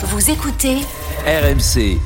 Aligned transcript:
Vous 0.00 0.30
écoutez 0.30 0.76
RMC. 1.26 1.98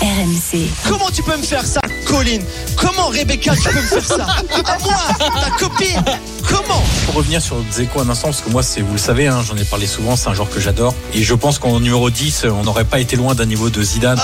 RMC. 0.00 0.66
Comment 0.88 1.10
tu 1.10 1.22
peux 1.22 1.36
me 1.36 1.42
faire 1.44 1.64
ça, 1.64 1.80
Colline? 2.06 2.42
Comment, 2.74 3.06
Rebecca, 3.06 3.54
tu 3.54 3.68
peux 3.68 3.80
me 3.80 3.86
faire 3.86 4.04
ça? 4.04 4.26
À 4.64 4.78
moi, 4.80 4.94
ta 5.40 5.50
copine 5.50 6.02
Comment? 6.48 6.82
Pour 7.06 7.14
revenir 7.14 7.40
sur 7.40 7.62
Dzeko 7.70 8.00
un 8.00 8.10
instant, 8.10 8.28
parce 8.28 8.40
que 8.40 8.50
moi, 8.50 8.64
c'est, 8.64 8.80
vous 8.80 8.94
le 8.94 8.98
savez, 8.98 9.28
hein, 9.28 9.42
j'en 9.46 9.56
ai 9.56 9.64
parlé 9.64 9.86
souvent, 9.86 10.16
c'est 10.16 10.28
un 10.28 10.34
joueur 10.34 10.50
que 10.50 10.58
j'adore. 10.58 10.92
Et 11.14 11.22
je 11.22 11.34
pense 11.34 11.60
qu'en 11.60 11.78
numéro 11.78 12.10
10, 12.10 12.46
on 12.50 12.64
n'aurait 12.64 12.84
pas 12.84 12.98
été 12.98 13.14
loin 13.14 13.36
d'un 13.36 13.46
niveau 13.46 13.70
de 13.70 13.80
Zidane. 13.80 14.20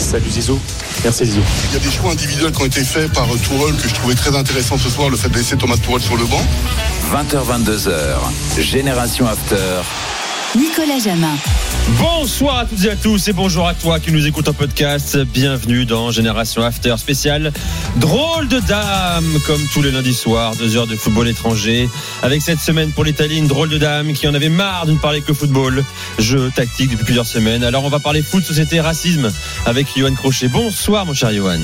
Salut 0.00 0.30
Zizou. 0.30 0.58
Merci 1.02 1.24
Zizou. 1.24 1.40
Il 1.70 1.74
y 1.74 1.76
a 1.76 1.80
des 1.80 1.90
choix 1.90 2.12
individuels 2.12 2.52
qui 2.52 2.62
ont 2.62 2.66
été 2.66 2.84
faits 2.84 3.12
par 3.12 3.26
Tourelle 3.26 3.76
que 3.76 3.88
je 3.88 3.94
trouvais 3.94 4.14
très 4.14 4.36
intéressant 4.36 4.76
ce 4.76 4.90
soir, 4.90 5.08
le 5.08 5.16
fait 5.16 5.28
de 5.28 5.36
laisser 5.36 5.56
Thomas 5.56 5.76
Tourelle 5.76 6.02
sur 6.02 6.16
le 6.16 6.24
banc. 6.24 6.42
20h22h. 7.12 8.60
Génération 8.60 9.26
After. 9.26 9.82
Nicolas 10.56 10.98
Jamin. 10.98 11.36
Bonsoir 12.00 12.58
à 12.58 12.64
toutes 12.64 12.84
et 12.84 12.90
à 12.90 12.96
tous 12.96 13.28
et 13.28 13.32
bonjour 13.32 13.68
à 13.68 13.74
toi 13.74 14.00
qui 14.00 14.10
nous 14.10 14.26
écoute 14.26 14.48
en 14.48 14.52
podcast. 14.52 15.16
Bienvenue 15.18 15.84
dans 15.84 16.10
Génération 16.10 16.64
After 16.64 16.96
spécial 16.98 17.52
Drôle 17.96 18.48
de 18.48 18.58
dame, 18.58 19.24
comme 19.46 19.60
tous 19.72 19.80
les 19.80 19.92
lundis 19.92 20.12
soirs, 20.12 20.56
deux 20.56 20.76
heures 20.76 20.88
de 20.88 20.96
football 20.96 21.28
étranger. 21.28 21.88
Avec 22.22 22.42
cette 22.42 22.58
semaine 22.58 22.90
pour 22.90 23.04
l'Italie, 23.04 23.38
une 23.38 23.46
drôle 23.46 23.68
de 23.68 23.78
dame 23.78 24.12
qui 24.12 24.26
en 24.26 24.34
avait 24.34 24.48
marre 24.48 24.86
de 24.86 24.92
ne 24.92 24.98
parler 24.98 25.20
que 25.20 25.32
football. 25.32 25.84
Jeu 26.18 26.50
tactique 26.54 26.90
depuis 26.90 27.04
plusieurs 27.04 27.26
semaines. 27.26 27.62
Alors 27.62 27.84
on 27.84 27.88
va 27.88 28.00
parler 28.00 28.20
foot, 28.20 28.44
société, 28.44 28.80
racisme 28.80 29.30
avec 29.66 29.86
Johan 29.96 30.14
Crochet. 30.14 30.48
Bonsoir 30.48 31.06
mon 31.06 31.14
cher 31.14 31.32
Johan. 31.32 31.60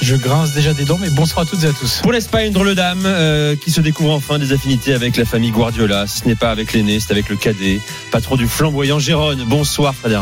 Je 0.00 0.14
grince 0.14 0.52
déjà 0.52 0.74
des 0.74 0.84
dents, 0.84 0.98
mais 1.00 1.10
bonsoir 1.10 1.46
à 1.46 1.48
toutes 1.48 1.64
et 1.64 1.66
à 1.66 1.72
tous. 1.72 2.00
Pour 2.02 2.12
l'Espagne, 2.12 2.48
une 2.48 2.52
drôle 2.52 2.68
de 2.68 2.74
dame 2.74 3.02
euh, 3.04 3.56
qui 3.56 3.70
se 3.70 3.80
découvre 3.80 4.12
enfin 4.12 4.38
des 4.38 4.52
affinités 4.52 4.92
avec 4.92 5.16
la 5.16 5.24
famille 5.24 5.50
Guardiola. 5.50 6.06
Ce 6.06 6.24
n'est 6.26 6.34
pas 6.34 6.50
avec 6.50 6.72
l'aîné, 6.72 7.00
c'est 7.00 7.12
avec 7.12 7.28
le 7.28 7.36
cadet, 7.36 7.80
patron 8.10 8.36
du 8.36 8.46
flamboyant 8.46 8.98
Gérone. 8.98 9.44
Bonsoir 9.46 9.94
Fred. 9.94 10.12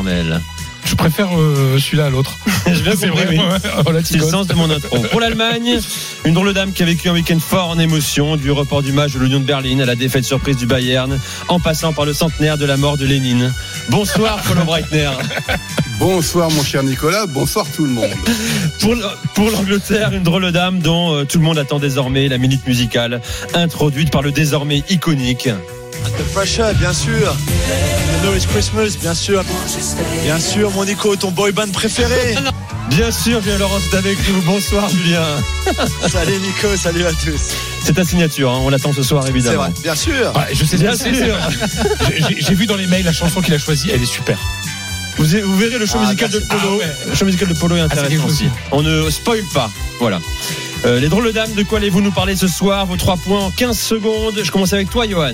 Je 0.85 0.95
préfère 0.95 1.29
euh, 1.39 1.79
celui-là 1.79 2.07
à 2.07 2.11
l'autre. 2.11 2.37
Je 2.67 2.83
viens 2.83 2.93
C'est 2.97 3.09
vrai, 3.09 3.27
oui. 3.29 3.39
ouais. 3.39 3.45
Oh, 3.87 3.91
C'est 4.05 4.19
le 4.19 4.25
sens 4.25 4.47
de 4.47 4.55
mon 4.55 4.71
intro. 4.71 4.99
Pour 5.11 5.21
l'Allemagne, 5.21 5.79
une 6.25 6.35
drôle 6.35 6.49
de 6.49 6.53
dame 6.53 6.73
qui 6.73 6.83
a 6.83 6.87
vécu 6.87 7.09
un 7.09 7.13
week-end 7.13 7.39
fort 7.39 7.71
en 7.71 7.79
émotion, 7.79 8.37
du 8.37 8.51
report 8.51 8.83
du 8.83 8.93
match 8.93 9.13
de 9.13 9.19
l'Union 9.19 9.41
de 9.41 9.45
Berlin 9.45 9.81
à 9.81 9.87
la 9.87 9.95
défaite 9.97 10.25
surprise 10.25 10.57
du 10.57 10.67
Bayern, 10.67 11.19
en 11.49 11.61
passant 11.61 11.93
par 11.93 12.05
le 12.05 12.13
centenaire 12.13 12.59
de 12.59 12.65
la 12.67 12.77
mort 12.77 12.97
de 12.99 13.07
Lénine. 13.07 13.53
Bonsoir, 13.89 14.41
Polo 14.43 14.65
Breitner. 14.65 15.11
Bonsoir 15.99 16.51
mon 16.51 16.63
cher 16.65 16.83
Nicolas, 16.83 17.27
bonsoir 17.27 17.65
tout 17.75 17.85
le 17.85 17.93
monde. 17.93 18.11
Pour, 18.81 18.95
pour 19.35 19.51
l'Angleterre, 19.51 20.13
une 20.13 20.25
drôle 20.25 20.43
de 20.43 20.51
dame 20.51 20.81
dont 20.81 21.15
euh, 21.15 21.25
tout 21.25 21.39
le 21.39 21.45
monde 21.45 21.57
attend 21.57 21.79
désormais 21.79 22.29
la 22.29 22.37
minute 22.37 22.67
musicale, 22.67 23.23
introduite 23.55 24.11
par 24.11 24.21
le 24.21 24.33
désormais 24.33 24.83
iconique. 24.91 25.49
The 26.05 26.23
Pressure, 26.33 26.75
bien 26.79 26.93
sûr. 26.93 27.13
You 27.19 28.21
know 28.23 28.35
it's 28.35 28.47
Christmas, 28.47 28.97
bien 29.01 29.15
sûr. 29.15 29.43
Bien 30.23 30.39
sûr, 30.39 30.71
mon 30.73 30.85
Nico, 30.85 31.17
ton 31.17 31.31
boy 31.31 31.53
band 31.53 31.69
préféré. 31.73 32.35
Bien 32.91 33.11
sûr, 33.11 33.41
Julien 33.43 33.57
Laurence 33.59 33.83
est 33.93 33.97
avec 33.97 34.19
nous. 34.29 34.43
Bonsoir, 34.43 34.89
Julien. 34.91 35.25
salut 36.13 36.37
Nico, 36.39 36.77
salut 36.77 37.05
à 37.07 37.13
tous. 37.13 37.41
C'est 37.83 37.95
ta 37.95 38.05
signature, 38.05 38.53
hein, 38.53 38.61
on 38.63 38.69
l'attend 38.69 38.93
ce 38.93 39.03
soir 39.03 39.23
C'est 39.25 39.31
évidemment. 39.31 39.63
vrai, 39.63 39.71
bien 39.83 39.95
sûr. 39.97 40.33
Ouais, 40.37 40.55
je 40.55 40.65
sais 40.67 40.77
Bien 40.77 40.93
bien, 40.95 41.15
sûr. 41.15 41.35
j'ai- 42.41 42.55
vu 42.55 42.67
dans 42.67 42.77
les 42.77 42.87
mails 42.87 43.05
la 43.05 43.13
chanson 43.15 43.41
qu'il 43.41 43.55
a 43.55 43.59
choisie, 43.59 43.91
elle 43.93 44.03
est 44.03 44.07
super. 44.07 44.39
Vous, 45.17 45.25
vous 45.25 45.57
verrez 45.57 45.79
le 45.79 45.87
show 45.87 45.97
Ah, 45.99 46.05
musical 46.05 46.29
de 46.31 46.39
merci. 46.39 46.49
Polo. 46.63 46.75
Ah 46.75 46.77
ouais. 46.77 46.93
Le 47.09 47.15
show 47.15 47.25
musical 47.25 47.49
de 47.49 47.55
Polo 47.55 47.77
est 47.77 47.81
quelque 47.89 47.99
intéressant 48.01 48.27
aussi. 48.27 48.45
On 48.71 48.83
ne 48.83 49.09
spoil 49.11 49.43
pas. 49.55 49.71
Voilà. 49.99 50.21
Euh, 50.87 51.01
les 51.01 51.09
drôles 51.09 51.27
de 51.27 51.33
dames, 51.33 51.53
de 51.55 51.63
quoi 51.63 51.79
allez-vous 51.79 52.03
nous 52.03 52.11
parler 52.11 52.37
ce 52.37 52.47
soir 52.47 52.85
Vos 52.85 52.97
trois 52.97 53.17
points 53.17 53.41
en 53.41 53.51
15 53.51 53.79
secondes? 53.79 54.35
Je 54.43 54.51
commence 54.51 54.75
avec 54.75 54.91
toi, 54.91 55.09
Johan. 55.09 55.33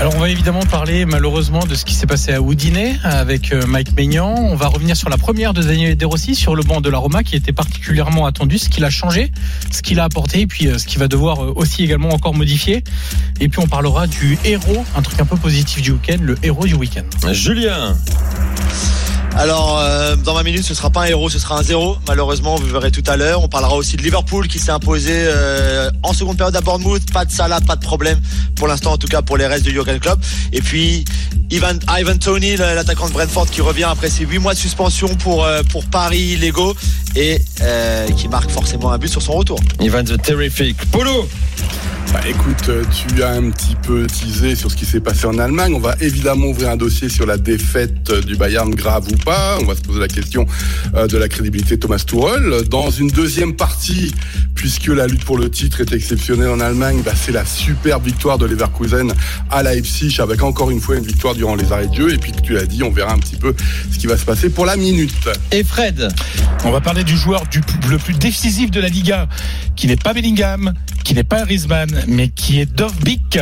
Alors 0.00 0.16
on 0.16 0.18
va 0.18 0.28
évidemment 0.28 0.64
parler 0.64 1.04
malheureusement 1.06 1.60
de 1.60 1.76
ce 1.76 1.84
qui 1.84 1.94
s'est 1.94 2.08
passé 2.08 2.32
à 2.32 2.42
Houdinay 2.42 2.96
avec 3.04 3.52
euh, 3.52 3.64
Mike 3.68 3.94
Maignan. 3.96 4.34
On 4.36 4.56
va 4.56 4.66
revenir 4.66 4.96
sur 4.96 5.08
la 5.08 5.16
première 5.18 5.54
de 5.54 5.62
Daniel 5.62 5.96
De 5.96 6.04
Rossi 6.04 6.34
sur 6.34 6.56
le 6.56 6.64
banc 6.64 6.80
de 6.80 6.90
la 6.90 6.98
Roma 6.98 7.22
qui 7.22 7.36
était 7.36 7.52
particulièrement 7.52 8.26
attendu, 8.26 8.58
ce 8.58 8.68
qu'il 8.68 8.84
a 8.84 8.90
changé, 8.90 9.30
ce 9.70 9.82
qu'il 9.82 10.00
a 10.00 10.04
apporté 10.04 10.40
et 10.40 10.46
puis 10.48 10.66
euh, 10.66 10.78
ce 10.78 10.86
qu'il 10.86 10.98
va 10.98 11.06
devoir 11.06 11.56
aussi 11.56 11.84
également 11.84 12.08
encore 12.08 12.34
modifier. 12.34 12.82
Et 13.40 13.48
puis 13.48 13.60
on 13.60 13.68
parlera 13.68 14.08
du 14.08 14.36
héros, 14.44 14.84
un 14.96 15.02
truc 15.02 15.20
un 15.20 15.26
peu 15.26 15.36
positif 15.36 15.80
du 15.80 15.92
week-end, 15.92 16.18
le 16.20 16.36
héros 16.42 16.66
du 16.66 16.74
week-end. 16.74 17.04
Julien. 17.32 17.96
Alors, 19.36 19.80
euh, 19.80 20.14
dans 20.14 20.34
ma 20.34 20.44
minute, 20.44 20.62
ce 20.64 20.74
sera 20.74 20.90
pas 20.90 21.02
un 21.02 21.06
héros, 21.06 21.28
ce 21.28 21.38
sera 21.40 21.58
un 21.58 21.62
zéro. 21.62 21.96
Malheureusement, 22.06 22.54
vous 22.54 22.66
verrez 22.66 22.92
tout 22.92 23.02
à 23.06 23.16
l'heure. 23.16 23.42
On 23.42 23.48
parlera 23.48 23.74
aussi 23.74 23.96
de 23.96 24.02
Liverpool 24.02 24.46
qui 24.46 24.60
s'est 24.60 24.70
imposé 24.70 25.12
euh, 25.12 25.90
en 26.04 26.12
seconde 26.12 26.36
période 26.36 26.54
à 26.54 26.60
Bournemouth. 26.60 27.02
Pas 27.12 27.24
de 27.24 27.32
Salah, 27.32 27.60
pas 27.60 27.74
de 27.74 27.84
problème. 27.84 28.20
Pour 28.54 28.68
l'instant, 28.68 28.92
en 28.92 28.96
tout 28.96 29.08
cas, 29.08 29.22
pour 29.22 29.36
les 29.36 29.46
restes 29.46 29.64
de 29.64 29.70
Jurgen 29.70 29.98
Klopp. 29.98 30.20
Et 30.52 30.60
puis, 30.60 31.04
Ivan, 31.50 31.78
Ivan 31.88 32.16
Tony, 32.16 32.56
l'attaquant 32.56 33.08
de 33.08 33.12
Brentford, 33.12 33.50
qui 33.50 33.60
revient 33.60 33.84
après 33.84 34.08
ses 34.08 34.24
huit 34.24 34.38
mois 34.38 34.54
de 34.54 34.58
suspension 34.58 35.08
pour, 35.16 35.44
euh, 35.44 35.62
pour 35.70 35.84
Paris 35.84 36.36
Lego 36.36 36.74
et 37.16 37.40
euh, 37.60 38.06
qui 38.16 38.28
marque 38.28 38.50
forcément 38.50 38.92
un 38.92 38.98
but 38.98 39.08
sur 39.08 39.22
son 39.22 39.32
retour. 39.32 39.58
Ivan 39.80 40.04
the 40.04 40.20
Terrific. 40.20 40.76
Polo. 40.90 41.28
Bah, 42.12 42.20
écoute, 42.28 42.70
tu 42.92 43.22
as 43.24 43.30
un 43.30 43.50
petit 43.50 43.74
peu 43.82 44.06
teasé 44.06 44.54
sur 44.54 44.70
ce 44.70 44.76
qui 44.76 44.84
s'est 44.84 45.00
passé 45.00 45.26
en 45.26 45.38
Allemagne. 45.38 45.74
On 45.74 45.80
va 45.80 45.96
évidemment 46.00 46.46
ouvrir 46.46 46.70
un 46.70 46.76
dossier 46.76 47.08
sur 47.08 47.26
la 47.26 47.36
défaite 47.36 48.12
du 48.12 48.36
Bayern, 48.36 48.72
grave 48.72 49.08
ou 49.12 49.16
pas. 49.24 49.58
On 49.60 49.64
va 49.64 49.74
se 49.74 49.80
poser 49.80 50.00
la 50.00 50.08
question 50.08 50.46
euh, 50.94 51.06
de 51.06 51.16
la 51.16 51.28
crédibilité 51.28 51.76
de 51.76 51.80
Thomas 51.80 52.02
Tuchel. 52.06 52.68
Dans 52.68 52.90
une 52.90 53.08
deuxième 53.08 53.56
partie, 53.56 54.12
puisque 54.54 54.88
la 54.88 55.06
lutte 55.06 55.24
pour 55.24 55.38
le 55.38 55.50
titre 55.50 55.80
est 55.80 55.92
exceptionnelle 55.92 56.48
en 56.48 56.60
Allemagne, 56.60 57.02
bah, 57.04 57.12
c'est 57.14 57.32
la 57.32 57.44
superbe 57.44 58.04
victoire 58.04 58.38
de 58.38 58.46
Leverkusen 58.46 59.12
à 59.50 59.62
Leipzig, 59.62 60.16
avec 60.20 60.42
encore 60.42 60.70
une 60.70 60.80
fois 60.80 60.96
une 60.96 61.04
victoire 61.04 61.34
durant 61.34 61.54
les 61.54 61.72
arrêts 61.72 61.88
de 61.88 61.94
jeu. 61.94 62.12
Et 62.12 62.18
puis, 62.18 62.32
tu 62.32 62.52
l'as 62.52 62.66
dit, 62.66 62.82
on 62.82 62.90
verra 62.90 63.12
un 63.12 63.18
petit 63.18 63.36
peu 63.36 63.54
ce 63.90 63.98
qui 63.98 64.06
va 64.06 64.16
se 64.16 64.24
passer 64.24 64.50
pour 64.50 64.66
la 64.66 64.76
minute. 64.76 65.28
Et 65.50 65.64
Fred? 65.64 66.08
On 66.64 66.70
va 66.70 66.80
parler 66.80 67.04
du 67.04 67.16
joueur 67.16 67.44
du, 67.50 67.60
le 67.90 67.98
plus 67.98 68.14
décisif 68.14 68.70
de 68.70 68.80
la 68.80 68.88
Liga, 68.88 69.28
qui 69.76 69.86
n'est 69.86 69.96
pas 69.96 70.12
Bellingham, 70.12 70.72
qui 71.04 71.14
n'est 71.14 71.22
pas 71.22 71.44
Griezmann, 71.44 72.04
mais 72.08 72.28
qui 72.28 72.60
est 72.60 72.66
Dovbik 72.66 73.38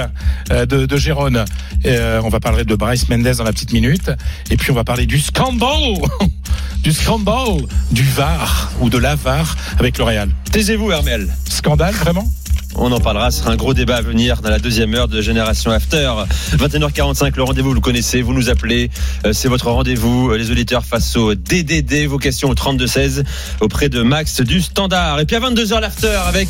euh, 0.50 0.66
de, 0.66 0.84
de 0.84 0.96
Gérone. 0.96 1.44
Euh, 1.86 2.20
on 2.24 2.28
va 2.28 2.40
parler 2.40 2.64
de 2.64 2.74
Bryce 2.74 3.08
Mendes 3.08 3.22
dans 3.22 3.44
la 3.44 3.52
petite 3.52 3.72
minute. 3.72 4.10
Et 4.50 4.56
puis 4.56 4.70
on 4.72 4.74
va 4.74 4.84
parler 4.84 5.06
du 5.06 5.20
scandale, 5.20 5.94
du 6.82 6.92
scandale 6.92 7.62
du 7.90 8.02
VAR 8.02 8.72
ou 8.80 8.90
de 8.90 8.98
la 8.98 9.14
VAR 9.14 9.56
avec 9.78 9.98
le 9.98 10.04
Real. 10.04 10.28
Taisez-vous, 10.50 10.90
Hermel. 10.90 11.32
Scandale, 11.48 11.94
vraiment? 11.94 12.28
On 12.74 12.90
en 12.90 13.00
parlera, 13.00 13.30
ce 13.30 13.40
sera 13.40 13.50
un 13.52 13.56
gros 13.56 13.74
débat 13.74 13.96
à 13.96 14.00
venir 14.00 14.40
dans 14.40 14.50
la 14.50 14.58
deuxième 14.58 14.94
heure 14.94 15.06
de 15.08 15.20
Génération 15.20 15.70
After. 15.70 16.10
21h45, 16.56 17.32
le 17.36 17.42
rendez-vous, 17.42 17.68
vous 17.68 17.74
le 17.74 17.80
connaissez, 17.80 18.22
vous 18.22 18.32
nous 18.32 18.48
appelez, 18.48 18.90
euh, 19.26 19.32
c'est 19.32 19.48
votre 19.48 19.70
rendez-vous, 19.70 20.30
euh, 20.30 20.36
les 20.38 20.50
auditeurs 20.50 20.84
face 20.84 21.14
au 21.16 21.34
DDD, 21.34 22.06
vos 22.06 22.18
questions 22.18 22.48
au 22.48 22.54
32-16 22.54 23.24
auprès 23.60 23.88
de 23.88 24.02
Max 24.02 24.40
du 24.40 24.60
Standard. 24.62 25.20
Et 25.20 25.26
puis 25.26 25.36
à 25.36 25.40
22h 25.40 25.80
l'After 25.80 26.18
avec 26.26 26.48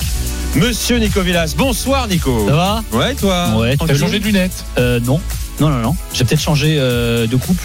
Monsieur 0.55 0.99
Nico 0.99 1.21
Villas. 1.23 1.55
Bonsoir 1.57 2.07
Nico. 2.09 2.47
Ça 2.49 2.55
va? 2.55 2.85
Ouais, 2.93 3.15
toi? 3.15 3.49
Ouais, 3.57 3.77
T'as 3.77 3.95
changé 3.95 4.19
de 4.21 4.25
lunettes 4.25 4.65
Euh, 4.79 5.01
non. 5.01 5.21
Non, 5.61 5.69
non, 5.71 5.79
non. 5.81 5.97
J'ai 6.15 6.25
peut-être 6.25 6.41
changé 6.41 6.77
euh, 6.79 7.27
de 7.27 7.37
coupe. 7.37 7.61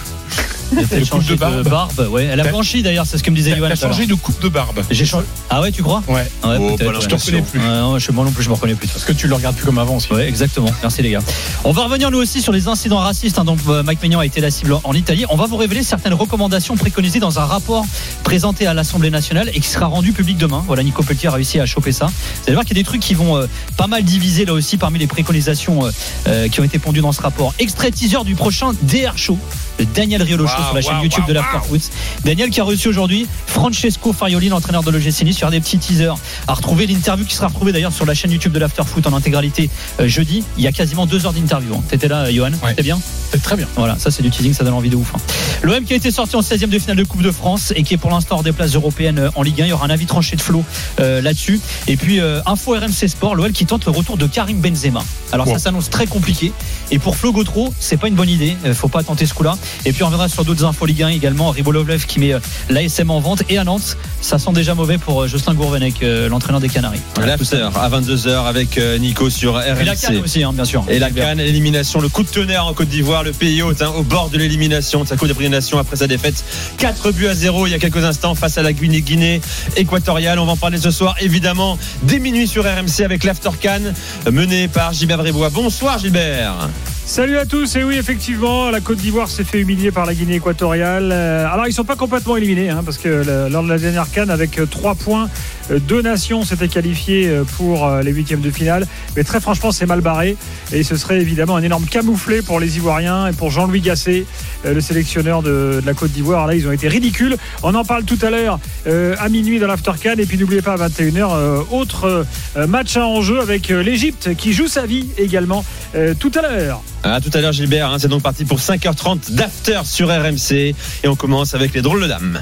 Peut-être 0.70 1.00
coupe 1.10 1.22
changé 1.22 1.36
de 1.36 1.64
barbe. 1.64 2.08
Ouais, 2.12 2.26
elle 2.26 2.40
a 2.40 2.44
blanchi 2.44 2.84
d'ailleurs, 2.84 3.06
c'est 3.06 3.18
ce 3.18 3.24
que 3.24 3.32
me 3.32 3.36
disait 3.36 3.56
tout 3.56 3.64
à 3.64 3.70
l'heure. 3.70 3.78
changé 3.78 4.06
de 4.06 4.14
coupe 4.16 4.40
de 4.42 4.50
barbe. 4.50 4.82
J'ai 4.90 5.06
changé. 5.06 5.26
Ah 5.50 5.62
ouais, 5.62 5.72
tu 5.72 5.82
crois? 5.84 6.04
Ouais, 6.08 6.16
Ouais, 6.44 6.58
Oh, 6.60 6.72
ouais. 6.72 6.78
je 7.02 7.08
te 7.08 7.16
reconnais 7.16 7.42
plus. 7.42 7.60
Ouais, 7.60 7.66
non, 7.66 8.00
je, 8.00 8.12
moi 8.12 8.26
non 8.26 8.32
plus, 8.32 8.44
je 8.44 8.50
me 8.50 8.54
reconnais 8.56 8.76
plus. 8.76 8.88
de 8.88 8.92
Parce 8.92 9.06
que 9.06 9.14
tu 9.14 9.28
le 9.28 9.36
regardes 9.36 9.56
plus 9.56 9.66
comme 9.66 9.78
avant 9.78 9.96
aussi. 9.98 10.12
Ouais, 10.12 10.28
exactement. 10.28 10.70
Merci 10.82 11.02
les 11.02 11.12
gars. 11.12 11.20
On 11.64 11.72
va 11.72 11.84
revenir 11.86 12.12
nous 12.12 12.18
aussi 12.20 12.42
sur 12.42 12.52
les 12.52 12.68
incidents 12.68 12.98
racistes 13.00 13.40
hein, 13.40 13.46
dont 13.46 13.58
euh, 13.70 13.84
Mike 13.84 14.02
Maignan 14.02 14.20
a 14.20 14.26
été 14.26 14.42
la 14.42 14.52
cible 14.52 14.76
en 14.84 14.94
Italie. 14.94 15.26
On 15.30 15.36
va 15.36 15.46
vous 15.46 15.58
révéler 15.58 15.84
certaines 15.84 16.14
recommandations 16.14 16.76
préconisées 16.76 17.20
dans 17.20 17.40
un 17.40 17.46
rapport 17.46 17.86
présenté 18.24 18.68
à 18.68 18.74
l'Assemblée 18.74 19.10
nationale 19.10 19.50
et 19.54 19.60
qui 19.60 19.68
sera 19.70 19.86
rendu 19.86 20.12
public 20.12 20.38
demain. 20.38 20.64
Voilà, 20.68 20.84
Nico 20.84 21.04
Pelletier 21.04 21.30
a 21.30 21.34
réussi 21.34 21.60
à 21.60 21.66
choper 21.66 21.92
ça. 21.92 22.06
Vous 22.08 22.12
allez 22.48 22.54
voir 22.54 22.66
qu'il 22.66 22.76
y 22.76 22.80
a 22.80 22.84
des 22.84 22.88
trucs 22.88 23.02
qui 23.02 23.14
vont 23.14 23.38
euh, 23.38 23.48
pas 23.78 23.88
mal 23.88 24.04
diviser 24.04 24.46
là 24.46 24.54
aussi 24.54 24.78
parmi 24.78 25.00
les 25.00 25.08
préconisations 25.08 25.86
euh, 25.86 25.92
euh, 26.28 26.48
qui 26.50 26.60
ont 26.60 26.64
été 26.64 26.80
pondues 26.80 27.02
dans 27.02 27.12
ce 27.12 27.22
rapport. 27.22 27.54
Extrait 27.60 27.92
teaser 27.92 28.24
du 28.26 28.36
prochain 28.36 28.72
DR 28.84 29.18
Show 29.18 29.38
de 29.80 29.86
Daniel 29.94 30.22
Riolo 30.24 30.48
Show 30.48 30.54
Waouh, 30.54 30.66
sur 30.66 30.76
la 30.76 30.82
chaîne 30.82 31.02
YouTube 31.04 31.24
de 31.28 31.34
l'Afterfoot. 31.34 31.82
Daniel 32.26 32.50
qui 32.50 32.60
a 32.60 32.64
reçu 32.64 32.88
aujourd'hui 32.88 33.28
Francesco 33.46 34.14
Farioli, 34.14 34.50
l'entraîneur 34.50 34.84
de 34.84 34.92
l'OGC 34.92 35.24
Nice, 35.24 35.38
sur 35.38 35.50
des 35.50 35.60
petits 35.60 35.78
teasers 35.78 36.16
à 36.48 36.54
retrouver 36.54 36.88
l'interview 36.88 37.26
qui 37.26 37.36
sera 37.36 37.48
retrouvée 37.48 37.72
d'ailleurs 37.72 37.92
sur 37.94 38.06
la 38.06 38.14
chaîne 38.14 38.32
YouTube 38.32 38.52
de 38.54 38.60
l'Afterfoot 38.60 39.06
en 39.08 39.14
intégralité 39.14 39.70
euh, 40.00 40.08
jeudi. 40.08 40.44
Il 40.58 40.64
y 40.64 40.68
a 40.68 40.72
quasiment 40.72 41.06
deux 41.06 41.26
heures 41.26 41.34
d'interview. 41.34 41.76
hein. 41.76 41.84
T'étais 41.90 42.08
là, 42.08 42.32
Johan 42.32 42.48
Ouais. 42.52 42.70
C'était 42.70 42.84
bien 42.84 43.00
très 43.44 43.58
bien. 43.58 43.68
Voilà, 43.76 43.98
ça 44.00 44.10
c'est 44.10 44.24
du 44.24 44.30
teasing, 44.30 44.54
ça 44.54 44.64
donne 44.64 44.74
envie 44.74 44.90
de 44.90 44.96
ouf. 44.96 45.12
hein. 45.16 45.20
L'OM 45.62 45.84
qui 45.84 45.94
a 45.94 45.96
été 45.96 46.12
sorti 46.12 46.36
en 46.36 46.42
16e 46.42 46.70
de 46.70 46.80
finale 46.80 46.96
de 46.98 47.04
Coupe 47.04 47.22
de 47.22 47.32
France 47.32 47.74
et 47.76 47.84
qui 47.84 47.94
est 47.94 47.98
pour 47.98 48.10
l'instant 48.10 48.36
hors 48.38 48.44
des 48.44 48.52
places 48.54 48.74
européennes 48.74 49.20
euh, 49.20 49.30
en 49.36 49.42
Ligue 49.44 49.62
1. 49.62 49.66
Il 49.66 49.70
y 49.70 49.74
aura 49.74 49.86
un 49.86 49.90
avis 49.90 50.06
tranché 50.06 50.36
de 50.36 50.42
Flo 50.42 50.64
euh, 51.00 51.22
là-dessus. 51.22 51.60
Et 51.88 51.98
puis, 51.98 52.20
euh, 52.20 52.40
info 52.46 52.72
RMC 52.74 53.08
Sport, 53.08 53.36
l'OL 53.36 53.52
qui 53.52 53.66
tente 53.66 53.86
le 53.86 53.92
retour 53.92 54.18
de 54.18 54.26
Karim 54.28 54.60
Benzema. 54.62 55.04
Alors 55.32 55.48
Wow. 55.48 55.54
ça 55.54 55.60
s'annonce 55.60 55.90
très 55.90 56.08
compliqué. 56.08 56.52
Et 56.92 57.00
pour 57.00 57.16
Flo 57.18 57.32
Gautreau, 57.34 57.74
c'est 57.80 57.98
pas 57.98 58.08
une 58.08 58.16
bonne 58.16 58.30
idée. 58.30 58.56
Faut 58.74 58.88
pas 58.88 59.04
tenter 59.04 59.26
ce 59.26 59.34
coup-là. 59.34 59.58
Et 59.86 59.94
puis 59.94 60.04
on 60.04 60.08
reviendra 60.08 60.28
sur 60.30 60.46
d'autres 60.46 60.66
infos 60.66 60.86
Ligue 60.86 61.04
1 61.04 61.10
également. 61.10 61.52
Ribolovlev 61.52 62.06
qui 62.06 62.20
met 62.20 62.34
euh, 62.34 62.40
l'ASM 62.70 63.10
en 63.10 63.20
vente. 63.20 63.44
Et 63.50 63.58
à 63.58 63.64
Nantes, 63.64 63.98
ça 64.22 64.38
sent 64.38 64.52
déjà 64.54 64.76
mauvais 64.76 64.98
pour 64.98 65.24
euh, 65.24 65.28
Jocelyn 65.28 65.54
Gourvenec, 65.54 66.02
euh, 66.04 66.30
l'entraîneur 66.30 66.60
des 66.60 66.70
Canaries. 66.70 67.02
L'after 67.26 67.70
à 67.76 67.90
22h 67.90 68.46
avec 68.46 68.80
Nico 69.00 69.30
sur 69.30 69.56
RMC. 69.56 69.82
Et 69.82 69.86
la 69.86 69.96
canne 69.96 70.18
aussi, 70.18 70.44
hein, 70.44 70.54
bien 70.54 70.66
sûr. 70.66 70.86
Et 70.90 71.00
la 71.00 71.10
canne, 71.10 71.40
l'élimination, 71.40 72.00
le 72.00 72.10
coup 72.10 72.24
de 72.24 72.30
tonnerre 72.30 72.66
en 72.66 72.74
Côte 72.74 72.90
d'Ivoire, 72.90 73.24
le 73.24 73.32
pays 73.32 73.62
hôte, 73.62 73.82
hein, 73.82 73.92
au 73.96 74.04
bord 74.04 74.30
de 74.30 74.38
l'élimination 74.38 75.04
de 75.04 75.08
sa 75.08 75.16
Coupe 75.16 75.28
des 75.38 75.50
Nations 75.50 75.80
après 75.80 75.96
sa 75.96 76.08
défaite 76.08 76.44
4 76.78 77.12
buts 77.12 77.28
à 77.28 77.34
0 77.34 77.68
il 77.68 77.72
y 77.72 77.74
a 77.74 77.80
quelques 77.80 78.04
instants 78.04 78.36
face 78.36 78.58
à 78.58 78.64
la 78.64 78.74
Guinée, 78.74 79.02
Guinée 79.02 79.42
équatoriale. 79.76 80.40
On 80.40 80.46
va 80.46 80.54
en 80.54 80.58
parler 80.58 80.78
ce 80.78 80.92
soir, 80.92 81.16
évidemment, 81.20 81.78
dès 82.04 82.20
minuit 82.20 82.48
sur 82.48 82.64
RMC 82.64 83.04
avec 83.04 83.24
l'After 83.24 83.52
Cannes 83.60 83.94
mené 84.32 84.68
par 84.68 84.94
Gilbert 84.94 85.18
Brébois. 85.18 85.50
Bonsoir 85.50 86.00
Gilbert. 86.00 86.70
Salut 87.08 87.38
à 87.38 87.46
tous, 87.46 87.78
et 87.78 87.86
oui 87.86 87.96
effectivement 87.96 88.70
la 88.70 88.82
Côte 88.82 88.98
d'Ivoire 88.98 89.30
s'est 89.30 89.46
fait 89.46 89.62
humilier 89.62 89.92
par 89.92 90.06
la 90.06 90.14
Guinée 90.14 90.36
équatoriale. 90.36 91.10
Euh, 91.14 91.48
Alors 91.50 91.66
ils 91.66 91.72
sont 91.72 91.86
pas 91.86 91.96
complètement 91.96 92.36
éliminés 92.36 92.70
hein, 92.70 92.82
parce 92.84 92.98
que 92.98 93.50
lors 93.50 93.64
de 93.64 93.70
la 93.70 93.78
dernière 93.78 94.12
canne 94.12 94.30
avec 94.30 94.60
3 94.70 94.94
points, 94.96 95.24
euh, 95.24 95.28
deux 95.70 96.02
nations 96.02 96.44
s'étaient 96.44 96.68
qualifiées 96.68 97.28
euh, 97.28 97.44
pour 97.44 97.86
euh, 97.86 98.02
les 98.02 98.12
huitièmes 98.12 98.42
de 98.42 98.52
finale. 98.52 98.88
Mais 99.16 99.24
très 99.24 99.40
franchement 99.40 99.72
c'est 99.72 99.86
mal 99.86 100.02
barré 100.02 100.38
et 100.72 100.84
ce 100.84 100.96
serait 100.96 101.20
évidemment 101.20 101.56
un 101.56 101.64
énorme 101.64 101.86
camouflet 101.86 102.42
pour 102.42 102.60
les 102.60 102.78
Ivoiriens 102.78 103.28
et 103.28 103.34
pour 103.34 103.52
Jean-Louis 103.52 103.82
Gasset, 103.82 104.26
euh, 104.66 104.74
le 104.74 104.82
sélectionneur 104.82 105.42
de, 105.42 105.82
la 105.86 105.94
Côte 105.94 106.12
d'Ivoire. 106.12 106.48
Là 106.48 106.56
ils 106.56 106.68
ont 106.68 106.72
été 106.72 106.88
ridicules. 106.88 107.38
On 107.64 107.76
en 107.76 107.84
parle 107.84 108.04
tout 108.04 108.20
à 108.22 108.30
l'heure 108.30 108.60
euh, 108.88 109.16
à 109.20 109.30
minuit 109.30 109.60
dans 109.60 109.68
l'After 109.68 109.92
Can 110.02 110.16
et 110.18 110.26
puis 110.26 110.38
n'oubliez 110.38 110.62
pas 110.62 110.74
à 110.74 110.88
21h 110.88 111.30
euh, 111.32 111.62
autre 111.72 112.26
euh, 112.58 112.68
match 112.68 112.98
à 112.98 113.06
enjeu 113.06 113.40
avec 113.40 113.70
euh, 113.72 113.82
l'Égypte 113.84 114.36
qui 114.36 114.54
joue 114.54 114.68
sa 114.68 114.86
vie 114.86 115.08
également 115.18 115.64
euh, 115.96 116.14
tout 116.20 116.32
à 116.36 116.42
l'heure. 116.42 116.82
À 117.04 117.22
tout 117.22 117.30
à 117.34 117.42
l'heure 117.42 117.52
Gilbert, 117.52 117.92
hein, 117.92 117.98
c'est 118.00 118.08
donc 118.08 118.24
parti 118.24 118.46
pour 118.46 118.60
5h30 118.60 119.34
d'After 119.34 119.82
sur 119.86 120.10
RMC 120.10 120.52
et 120.54 121.08
on 121.08 121.16
commence 121.16 121.54
avec 121.54 121.74
les 121.74 121.82
drôles 121.82 122.02
de 122.02 122.08
dames. 122.08 122.40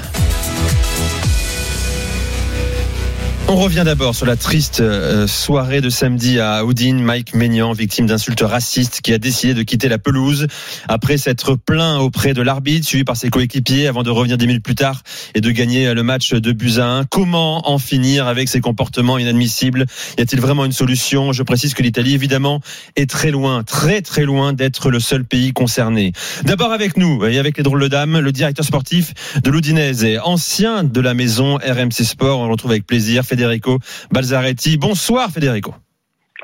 On 3.48 3.54
revient 3.54 3.82
d'abord 3.84 4.16
sur 4.16 4.26
la 4.26 4.34
triste 4.34 4.80
euh, 4.80 5.28
soirée 5.28 5.80
de 5.80 5.88
samedi 5.88 6.40
à 6.40 6.64
Houdin. 6.64 6.94
Mike 6.94 7.32
Maignan, 7.32 7.72
victime 7.74 8.06
d'insultes 8.06 8.40
racistes, 8.40 9.02
qui 9.02 9.12
a 9.12 9.18
décidé 9.18 9.54
de 9.54 9.62
quitter 9.62 9.88
la 9.88 9.98
pelouse 9.98 10.48
après 10.88 11.16
s'être 11.16 11.54
plaint 11.54 12.00
auprès 12.00 12.34
de 12.34 12.42
l'arbitre, 12.42 12.84
suivi 12.84 13.04
par 13.04 13.16
ses 13.16 13.30
coéquipiers, 13.30 13.86
avant 13.86 14.02
de 14.02 14.10
revenir 14.10 14.36
dix 14.36 14.48
minutes 14.48 14.64
plus 14.64 14.74
tard 14.74 15.02
et 15.36 15.40
de 15.40 15.48
gagner 15.52 15.94
le 15.94 16.02
match 16.02 16.32
de 16.32 16.50
buts 16.50 16.78
à 16.78 16.86
1. 16.86 17.04
Comment 17.04 17.70
en 17.70 17.78
finir 17.78 18.26
avec 18.26 18.48
ces 18.48 18.60
comportements 18.60 19.16
inadmissibles? 19.16 19.86
Y 20.18 20.22
a-t-il 20.22 20.40
vraiment 20.40 20.64
une 20.64 20.72
solution? 20.72 21.32
Je 21.32 21.44
précise 21.44 21.72
que 21.74 21.82
l'Italie, 21.82 22.14
évidemment, 22.14 22.60
est 22.96 23.08
très 23.08 23.30
loin, 23.30 23.62
très 23.62 24.02
très 24.02 24.24
loin 24.24 24.54
d'être 24.54 24.90
le 24.90 24.98
seul 24.98 25.24
pays 25.24 25.52
concerné. 25.52 26.12
D'abord 26.42 26.72
avec 26.72 26.96
nous 26.96 27.24
et 27.24 27.38
avec 27.38 27.58
les 27.58 27.62
drôles 27.62 27.82
de 27.82 27.88
dames, 27.88 28.18
le 28.18 28.32
directeur 28.32 28.64
sportif 28.64 29.14
de 29.40 29.50
l'Udinese, 29.52 30.18
ancien 30.24 30.82
de 30.82 31.00
la 31.00 31.14
maison 31.14 31.58
RMC 31.58 32.02
Sport. 32.02 32.40
On 32.40 32.46
le 32.46 32.52
retrouve 32.52 32.72
avec 32.72 32.88
plaisir, 32.88 33.24
Federico 33.36 33.78
Balzaretti. 34.10 34.78
Bonsoir 34.78 35.30
Federico. 35.30 35.74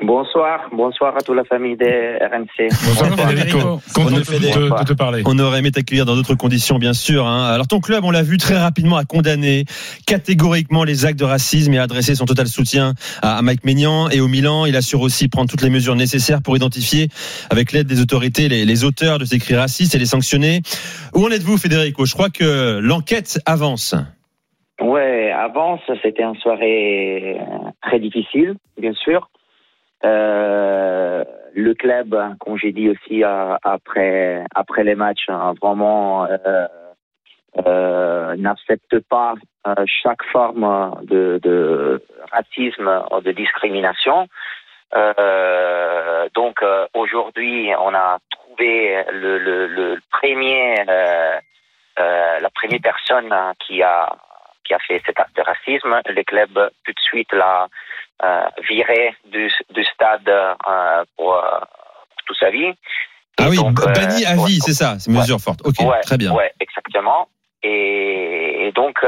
Bonsoir, 0.01 0.69
bonsoir 0.75 1.15
à 1.15 1.21
toute 1.21 1.35
la 1.35 1.43
famille 1.45 1.77
des 1.77 2.17
RMC. 2.19 2.67
Bonsoir, 2.87 3.15
Federico. 3.29 3.79
Content 3.93 4.07
On 4.07 4.11
de, 4.11 4.19
ne 4.19 4.23
fait 4.23 4.39
des- 4.39 4.51
de- 4.51 4.79
de 4.79 4.83
te 4.85 4.93
parler. 4.93 5.21
On 5.25 5.37
aurait 5.37 5.59
aimé 5.59 5.71
t'accueillir 5.71 6.05
dans 6.05 6.15
d'autres 6.15 6.33
conditions, 6.33 6.79
bien 6.79 6.93
sûr. 6.93 7.27
hein. 7.27 7.45
Alors 7.53 7.67
ton 7.67 7.79
club, 7.79 8.03
on 8.03 8.09
l'a 8.09 8.23
vu 8.23 8.37
très 8.37 8.57
rapidement, 8.57 8.97
a 8.97 9.05
condamné 9.05 9.65
catégoriquement 10.07 10.83
les 10.83 11.05
actes 11.05 11.19
de 11.19 11.23
racisme 11.25 11.73
et 11.73 11.77
a 11.77 11.83
adressé 11.83 12.15
son 12.15 12.25
total 12.25 12.47
soutien 12.47 12.95
à 13.21 13.37
à 13.37 13.41
Mike 13.43 13.63
Maignan 13.65 14.09
et 14.09 14.19
au 14.19 14.27
Milan. 14.27 14.65
Il 14.65 14.75
assure 14.75 14.99
aussi 15.01 15.27
prendre 15.27 15.49
toutes 15.49 15.61
les 15.61 15.69
mesures 15.69 15.95
nécessaires 15.95 16.41
pour 16.41 16.55
identifier, 16.57 17.09
avec 17.51 17.71
l'aide 17.71 17.87
des 17.87 18.01
autorités, 18.01 18.49
les, 18.49 18.65
les 18.65 18.83
auteurs 18.83 19.19
de 19.19 19.25
ces 19.25 19.37
cris 19.37 19.55
racistes 19.55 19.93
et 19.95 19.99
les 19.99 20.05
sanctionner. 20.07 20.61
Où 21.13 21.23
en 21.25 21.29
êtes-vous, 21.29 21.57
Federico? 21.57 22.05
Je 22.05 22.13
crois 22.13 22.29
que 22.29 22.79
l'enquête 22.81 23.39
avance. 23.45 23.95
Ouais, 24.83 25.31
avant, 25.31 25.79
c'était 25.87 26.23
une 26.23 26.35
soirée 26.35 27.39
très 27.81 27.99
difficile, 27.99 28.55
bien 28.77 28.91
sûr. 28.91 29.29
Euh, 30.03 31.23
le 31.53 31.73
club, 31.73 32.13
comme 32.41 32.57
j'ai 32.57 32.73
dit 32.73 32.89
aussi 32.89 33.23
euh, 33.23 33.55
après 33.63 34.43
après 34.53 34.83
les 34.83 34.95
matchs, 34.95 35.29
hein, 35.29 35.53
vraiment 35.61 36.25
euh, 36.25 36.67
euh, 37.65 38.35
n'accepte 38.35 38.99
pas 39.07 39.35
euh, 39.67 39.85
chaque 39.85 40.23
forme 40.33 40.99
de, 41.03 42.01
racisme 42.33 43.03
ou 43.09 43.21
de 43.21 43.31
discrimination. 43.31 44.27
Euh, 44.97 46.27
donc 46.35 46.61
euh, 46.61 46.87
aujourd'hui, 46.93 47.71
on 47.79 47.93
a 47.93 48.17
trouvé 48.31 49.01
le, 49.13 49.37
le, 49.37 49.67
le 49.67 49.97
premier, 50.11 50.75
euh, 50.89 51.39
euh, 52.01 52.39
la 52.41 52.49
première 52.49 52.81
personne 52.81 53.33
qui 53.65 53.81
a 53.81 54.09
qui 54.65 54.73
a 54.73 54.79
fait 54.79 55.01
cet 55.05 55.19
acte 55.19 55.35
de 55.35 55.41
racisme. 55.41 56.01
Le 56.05 56.23
club 56.23 56.71
tout 56.85 56.91
de 56.91 56.99
suite 56.99 57.31
l'a 57.33 57.67
euh, 58.23 58.45
viré 58.69 59.15
du, 59.25 59.51
du 59.71 59.83
stade 59.85 60.27
euh, 60.29 61.03
pour, 61.15 61.35
euh, 61.35 61.59
pour 61.59 62.25
toute 62.25 62.37
sa 62.37 62.49
vie. 62.49 62.73
Ah 63.39 63.45
Et 63.45 63.49
oui, 63.49 63.57
donc, 63.57 63.75
banni 63.83 64.25
à 64.25 64.35
vie, 64.35 64.59
c'est 64.61 64.73
ça, 64.73 64.99
c'est 64.99 65.11
ouais. 65.11 65.17
mesure 65.17 65.39
forte. 65.39 65.61
Ok, 65.65 65.79
ouais, 65.79 66.01
très 66.01 66.17
bien. 66.17 66.31
Ouais, 66.31 66.51
exactement. 66.59 67.27
Et, 67.63 68.67
et 68.67 68.71
donc, 68.71 68.99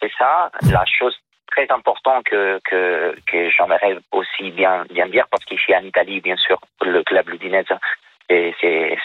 c'est 0.00 0.12
ça, 0.18 0.50
la 0.70 0.84
chose 0.86 1.16
très 1.54 1.70
importante 1.70 2.24
que, 2.24 2.60
que, 2.64 3.16
que 3.26 3.50
j'aimerais 3.50 3.96
aussi 4.12 4.50
bien, 4.50 4.84
bien 4.90 5.06
dire, 5.06 5.26
parce 5.30 5.44
qu'ici 5.44 5.74
en 5.74 5.82
Italie, 5.82 6.20
bien 6.20 6.36
sûr, 6.36 6.58
le 6.82 7.02
club 7.02 7.28
Ludinese, 7.28 7.72
c'est, 8.28 8.54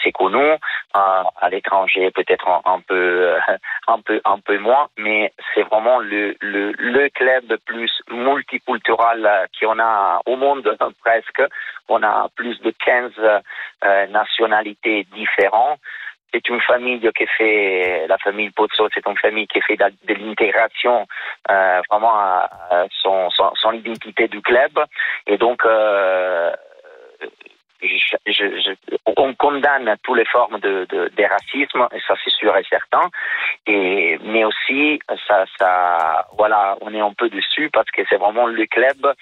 c'est, 0.02 0.12
connu. 0.12 0.38
Euh, 0.38 0.58
à 0.94 1.48
l'étranger, 1.50 2.10
peut-être 2.10 2.48
un, 2.64 2.80
peu, 2.80 3.36
un 3.88 4.00
peu, 4.00 4.20
un 4.24 4.38
peu 4.38 4.58
moins, 4.58 4.88
mais 4.98 5.32
c'est 5.54 5.62
vraiment 5.62 5.98
le, 5.98 6.36
le, 6.40 6.72
le 6.72 7.08
club 7.10 7.56
plus 7.64 7.92
multiculturel 8.10 9.24
euh, 9.24 9.46
qu'on 9.58 9.78
a 9.78 10.20
au 10.26 10.36
monde 10.36 10.76
presque. 11.04 11.42
On 11.88 12.02
a 12.02 12.28
plus 12.34 12.60
de 12.60 12.72
15 12.84 13.12
euh, 13.18 14.06
nationalités 14.08 15.06
différentes 15.12 15.80
c'est 16.32 16.48
une 16.48 16.60
famille 16.60 17.00
qui 17.00 17.26
fait, 17.26 18.06
la 18.08 18.18
famille 18.18 18.50
Pozzo, 18.50 18.88
c'est 18.94 19.06
une 19.06 19.18
famille 19.18 19.46
qui 19.46 19.60
fait 19.60 19.76
de, 19.76 20.14
l'intégration 20.14 21.06
euh, 21.50 21.80
vraiment 21.90 22.14
à, 22.14 22.48
à 22.70 22.84
son, 23.02 23.30
son, 23.30 23.50
son, 23.54 23.72
identité 23.72 24.28
du 24.28 24.40
club. 24.40 24.72
Et 25.26 25.38
donc, 25.38 25.64
euh, 25.64 26.52
je, 27.82 28.16
je, 28.26 28.72
on 29.16 29.34
condamne 29.34 29.94
toutes 30.02 30.18
les 30.18 30.24
formes 30.26 30.58
de, 30.60 30.86
de, 30.88 31.08
de 31.16 31.24
racisme, 31.24 31.88
et 31.92 32.00
ça 32.06 32.14
c'est 32.22 32.30
sûr 32.30 32.56
et 32.56 32.64
certain. 32.64 33.08
Et, 33.66 34.18
mais 34.22 34.44
aussi, 34.44 35.00
ça, 35.26 35.44
ça, 35.58 36.26
voilà, 36.36 36.76
on 36.80 36.92
est 36.94 37.00
un 37.00 37.12
peu 37.12 37.28
dessus 37.28 37.70
parce 37.72 37.90
que 37.90 38.02
c'est 38.08 38.16
vraiment 38.16 38.46
le 38.46 38.66
club 38.66 39.14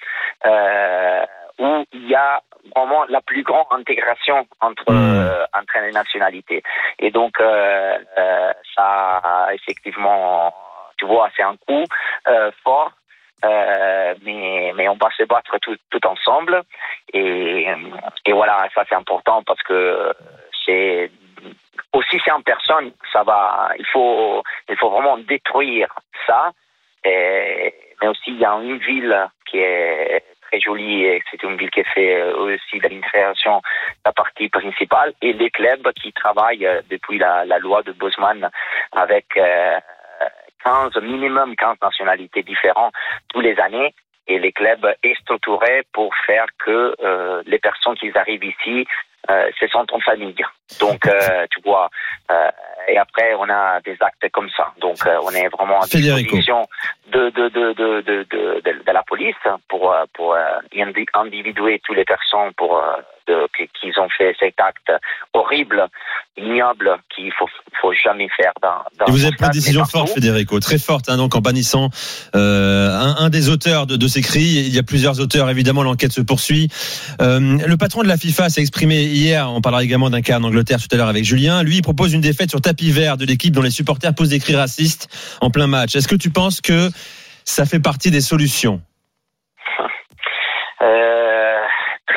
euh, 0.45 1.25
où 1.59 1.85
il 1.93 2.07
y 2.07 2.15
a 2.15 2.41
vraiment 2.75 3.05
la 3.09 3.21
plus 3.21 3.43
grande 3.43 3.67
intégration 3.71 4.47
entre, 4.61 4.83
Mmh. 4.91 5.19
euh, 5.19 5.45
entre 5.53 5.79
les 5.81 5.91
nationalités. 5.91 6.63
Et 6.99 7.11
donc, 7.11 7.39
euh, 7.39 7.97
euh, 8.17 8.53
ça, 8.75 9.47
effectivement, 9.53 10.53
tu 10.97 11.05
vois, 11.05 11.29
c'est 11.35 11.43
un 11.43 11.55
coup 11.67 11.83
euh, 12.27 12.51
fort. 12.63 12.91
Euh, 13.45 14.15
mais, 14.23 14.73
mais 14.75 14.89
on 14.89 14.95
va 14.95 15.09
se 15.17 15.23
battre 15.23 15.57
tout, 15.59 15.77
tout 15.89 16.05
ensemble. 16.05 16.63
Et, 17.13 17.67
et 18.25 18.33
voilà, 18.33 18.67
ça 18.75 18.83
c'est 18.89 18.95
important 18.95 19.43
parce 19.43 19.61
que 19.63 20.13
c'est 20.65 21.09
aussi 21.93 22.19
c'est 22.23 22.31
en 22.31 22.41
personne, 22.41 22.91
ça 23.11 23.23
va, 23.23 23.71
il 23.77 23.85
faut, 23.85 24.43
il 24.67 24.77
faut 24.77 24.89
vraiment 24.89 25.17
détruire 25.17 25.87
ça. 26.27 26.51
Et, 27.03 27.73
mais 28.01 28.07
aussi, 28.07 28.31
il 28.31 28.39
y 28.39 28.45
a 28.45 28.53
une 28.53 28.77
ville 28.77 29.29
qui 29.45 29.59
est 29.59 30.23
très 30.49 30.59
jolie 30.59 31.03
et 31.05 31.21
c'est 31.29 31.43
une 31.43 31.57
ville 31.57 31.69
qui 31.69 31.83
fait 31.83 32.23
aussi 32.23 32.79
de 32.79 32.87
l'intégration 32.87 33.61
la 34.05 34.11
partie 34.11 34.49
principale 34.49 35.13
et 35.21 35.33
les 35.33 35.49
clubs 35.49 35.91
qui 35.93 36.11
travaillent 36.13 36.67
depuis 36.89 37.19
la, 37.19 37.45
loi 37.59 37.83
de 37.83 37.91
Bosman 37.91 38.49
avec 38.93 39.25
euh, 39.37 39.79
15, 40.63 40.95
minimum 41.01 41.55
15 41.55 41.77
nationalités 41.81 42.43
différentes 42.43 42.93
tous 43.29 43.41
les 43.41 43.59
années 43.59 43.93
et 44.27 44.39
les 44.39 44.51
clubs 44.51 44.85
est 45.03 45.19
structuré 45.21 45.83
pour 45.91 46.13
faire 46.25 46.45
que 46.63 46.95
euh, 47.01 47.41
les 47.45 47.59
personnes 47.59 47.95
qui 47.95 48.11
arrivent 48.15 48.43
ici 48.43 48.85
euh, 49.29 49.49
se 49.59 49.67
sentent 49.67 49.91
en 49.91 49.99
famille. 49.99 50.35
Donc, 50.79 51.05
euh, 51.07 51.45
tu 51.51 51.61
vois, 51.61 51.89
euh, 52.31 52.49
et 52.87 52.97
après, 52.97 53.33
on 53.35 53.49
a 53.49 53.79
des 53.81 53.97
actes 53.99 54.29
comme 54.31 54.49
ça. 54.55 54.71
Donc, 54.79 54.97
euh, 55.05 55.19
on 55.23 55.31
est 55.31 55.47
vraiment 55.49 55.81
à 55.81 55.85
disposition 55.85 56.67
de, 57.07 57.29
de, 57.29 57.49
de, 57.49 57.73
de, 57.73 58.01
de, 58.01 58.27
de, 58.29 58.61
de, 58.61 58.91
la 58.91 59.03
police 59.03 59.35
pour, 59.67 59.91
euh, 59.91 60.05
pour 60.13 60.35
euh, 60.35 60.59
individuer 61.13 61.81
toutes 61.83 61.97
les 61.97 62.05
personnes 62.05 62.53
pour, 62.53 62.81
euh, 63.29 63.43
de, 63.43 63.47
qui, 63.55 63.69
qui 63.79 63.99
ont 63.99 64.09
fait 64.09 64.35
cet 64.39 64.59
acte 64.59 64.91
horrible 65.33 65.87
ignoble 66.37 66.97
qu'il 67.13 67.31
faut 67.37 67.47
faut 67.81 67.93
jamais 67.93 68.27
faire 68.35 68.51
dans. 68.61 68.83
dans 68.97 69.05
Et 69.05 69.11
vous 69.11 69.25
avez 69.25 69.35
pris 69.35 69.45
une 69.45 69.51
décision 69.51 69.85
forte, 69.85 70.09
Federico, 70.09 70.59
très 70.59 70.77
forte, 70.77 71.09
hein, 71.09 71.17
donc 71.17 71.35
en 71.35 71.41
bannissant 71.41 71.89
euh, 72.35 72.89
un, 72.91 73.25
un 73.25 73.29
des 73.29 73.49
auteurs 73.49 73.87
de, 73.87 73.95
de 73.95 74.07
ces 74.07 74.21
cris. 74.21 74.41
Il 74.41 74.73
y 74.73 74.79
a 74.79 74.83
plusieurs 74.83 75.19
auteurs, 75.19 75.49
évidemment, 75.49 75.83
l'enquête 75.83 76.11
se 76.11 76.21
poursuit. 76.21 76.69
Euh, 77.21 77.57
le 77.65 77.77
patron 77.77 78.03
de 78.03 78.07
la 78.07 78.17
FIFA 78.17 78.49
s'est 78.49 78.61
exprimé 78.61 79.03
hier. 79.03 79.49
On 79.51 79.61
parlera 79.61 79.83
également 79.83 80.09
d'un 80.09 80.21
cas 80.21 80.39
en 80.39 80.43
Angleterre 80.43 80.79
tout 80.79 80.93
à 80.93 80.97
l'heure 80.97 81.07
avec 81.07 81.23
Julien. 81.23 81.63
Lui, 81.63 81.77
il 81.77 81.81
propose 81.81 82.13
une 82.13 82.21
défaite 82.21 82.49
sur 82.49 82.61
tapis 82.61 82.91
vert 82.91 83.17
de 83.17 83.25
l'équipe 83.25 83.53
dont 83.53 83.61
les 83.61 83.71
supporters 83.71 84.13
posent 84.13 84.29
des 84.29 84.39
cris 84.39 84.55
racistes 84.55 85.09
en 85.41 85.49
plein 85.49 85.67
match. 85.67 85.95
Est-ce 85.95 86.07
que 86.07 86.15
tu 86.15 86.29
penses 86.29 86.61
que 86.61 86.89
ça 87.45 87.65
fait 87.65 87.79
partie 87.79 88.11
des 88.11 88.21
solutions? 88.21 88.81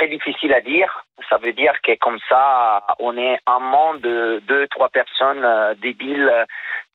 difficile 0.08 0.52
à 0.54 0.60
dire. 0.60 1.04
Ça 1.28 1.38
veut 1.38 1.52
dire 1.52 1.74
que 1.82 1.94
comme 1.96 2.18
ça, 2.28 2.82
on 2.98 3.16
est 3.16 3.38
un 3.46 3.58
monde 3.58 4.00
de 4.00 4.42
deux, 4.46 4.66
trois 4.68 4.88
personnes 4.88 5.44
euh, 5.44 5.74
débiles 5.74 6.32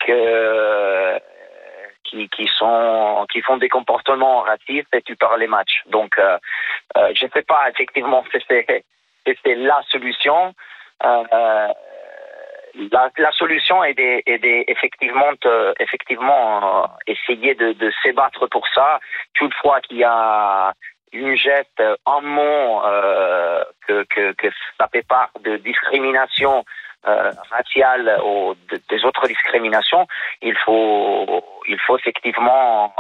euh, 0.10 1.20
qui, 2.04 2.30
qui 2.30 2.48
sont 2.48 3.26
qui 3.32 3.42
font 3.42 3.58
des 3.58 3.70
comportements 3.70 4.42
racistes 4.42 4.94
et 4.94 5.02
tu 5.02 5.16
parles 5.16 5.40
les 5.40 5.48
matchs. 5.48 5.84
Donc, 5.88 6.18
euh, 6.18 6.38
euh, 6.98 7.12
je 7.16 7.26
ne 7.26 7.32
sais 7.32 7.44
pas 7.44 7.70
effectivement 7.70 8.24
si 8.32 8.44
c'est 8.48 9.56
la 9.56 9.82
solution. 9.90 10.54
Euh, 11.04 11.68
la, 12.92 13.32
solution 13.32 13.84
est 13.84 13.94
de, 13.94 14.22
est 14.26 14.40
de 14.40 14.64
effectivement, 14.72 15.36
te- 15.42 15.74
effectivement 15.80 16.84
euh, 16.84 16.88
essayer 17.08 17.56
de, 17.56 17.74
de 17.74 17.92
se 18.04 18.12
battre 18.12 18.48
pour 18.48 18.68
ça. 18.74 19.00
Toutefois 19.34 19.82
qu'il 19.82 19.98
y 19.98 20.04
a 20.04 20.74
une 21.12 21.36
geste, 21.36 21.82
un 22.06 22.22
mot 22.22 22.82
euh, 22.86 23.64
que, 23.88 24.04
que, 24.04 24.34
que 24.34 24.48
ça 24.78 24.88
fait 24.92 25.06
part 25.08 25.30
de 25.42 25.58
discrimination 25.58 26.64
euh, 27.08 27.32
raciale 27.50 28.20
ou 28.26 28.56
de- 28.70 28.82
des 28.90 29.06
autres 29.06 29.28
discriminations, 29.28 30.06
il 30.42 30.56
faut, 30.66 31.44
il 31.68 31.80
faut 31.80 31.98
effectivement 31.98 32.94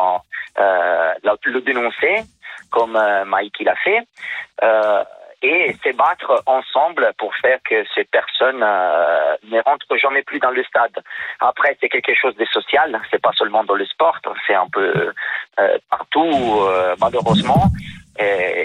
euh, 0.57 1.13
la- 1.23 1.35
le 1.43 1.61
dénoncer, 1.61 2.23
comme 2.71 2.95
euh, 2.95 3.25
Mike 3.25 3.55
il 3.59 3.69
a 3.69 3.75
fait, 3.75 4.01
euh, 4.63 5.03
et 5.41 5.75
se 5.84 5.96
battre 5.96 6.44
ensemble 6.46 7.13
pour 7.17 7.36
faire 7.36 7.60
que 7.63 7.84
ces 7.94 8.06
personnes 8.06 8.63
euh, 8.63 9.36
ne 9.51 9.62
rentrent 9.62 9.98
jamais 9.98 10.24
plus 10.24 10.39
dans 10.39 10.50
le 10.50 10.63
stade. 10.63 10.98
Après, 11.39 11.77
c'est 11.79 11.89
quelque 11.89 12.15
chose 12.15 12.36
de 12.38 12.46
social, 12.46 13.00
c'est 13.12 13.22
pas 13.22 13.34
seulement 13.34 13.63
dans 13.63 13.75
le 13.75 13.86
sport, 13.86 14.20
c'est 14.48 14.56
un 14.56 14.67
peu 14.72 15.13
euh, 15.60 15.77
partout, 15.89 16.32
euh, 16.62 16.96
malheureusement. 17.00 17.65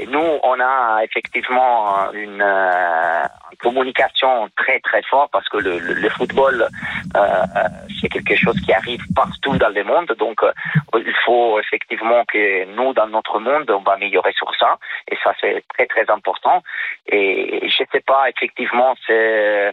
Nous, 0.08 0.38
on 0.42 0.60
a 0.60 1.00
effectivement 1.04 2.10
une, 2.12 2.42
euh, 2.42 3.22
une 3.50 3.58
communication 3.58 4.48
très 4.56 4.80
très 4.80 5.02
forte 5.02 5.30
parce 5.32 5.48
que 5.48 5.58
le, 5.58 5.78
le, 5.78 5.94
le 5.94 6.08
football, 6.10 6.68
euh, 7.16 7.18
euh, 7.18 7.68
c'est 8.00 8.08
quelque 8.08 8.36
chose 8.36 8.58
qui 8.64 8.72
arrive 8.72 9.02
partout 9.14 9.56
dans 9.58 9.68
le 9.68 9.84
monde. 9.84 10.14
Donc, 10.18 10.42
euh, 10.42 10.52
il 10.94 11.14
faut 11.24 11.60
effectivement 11.60 12.24
que 12.26 12.64
nous, 12.74 12.92
dans 12.94 13.08
notre 13.08 13.38
monde, 13.38 13.70
on 13.70 13.80
va 13.80 13.92
améliorer 13.92 14.32
sur 14.32 14.50
ça. 14.58 14.78
Et 15.10 15.16
ça, 15.22 15.34
c'est 15.40 15.62
très 15.74 15.86
très 15.86 16.08
important. 16.10 16.62
Et 17.06 17.68
je 17.68 17.84
sais 17.92 18.00
pas, 18.00 18.28
effectivement, 18.30 18.94
c'est 19.06 19.72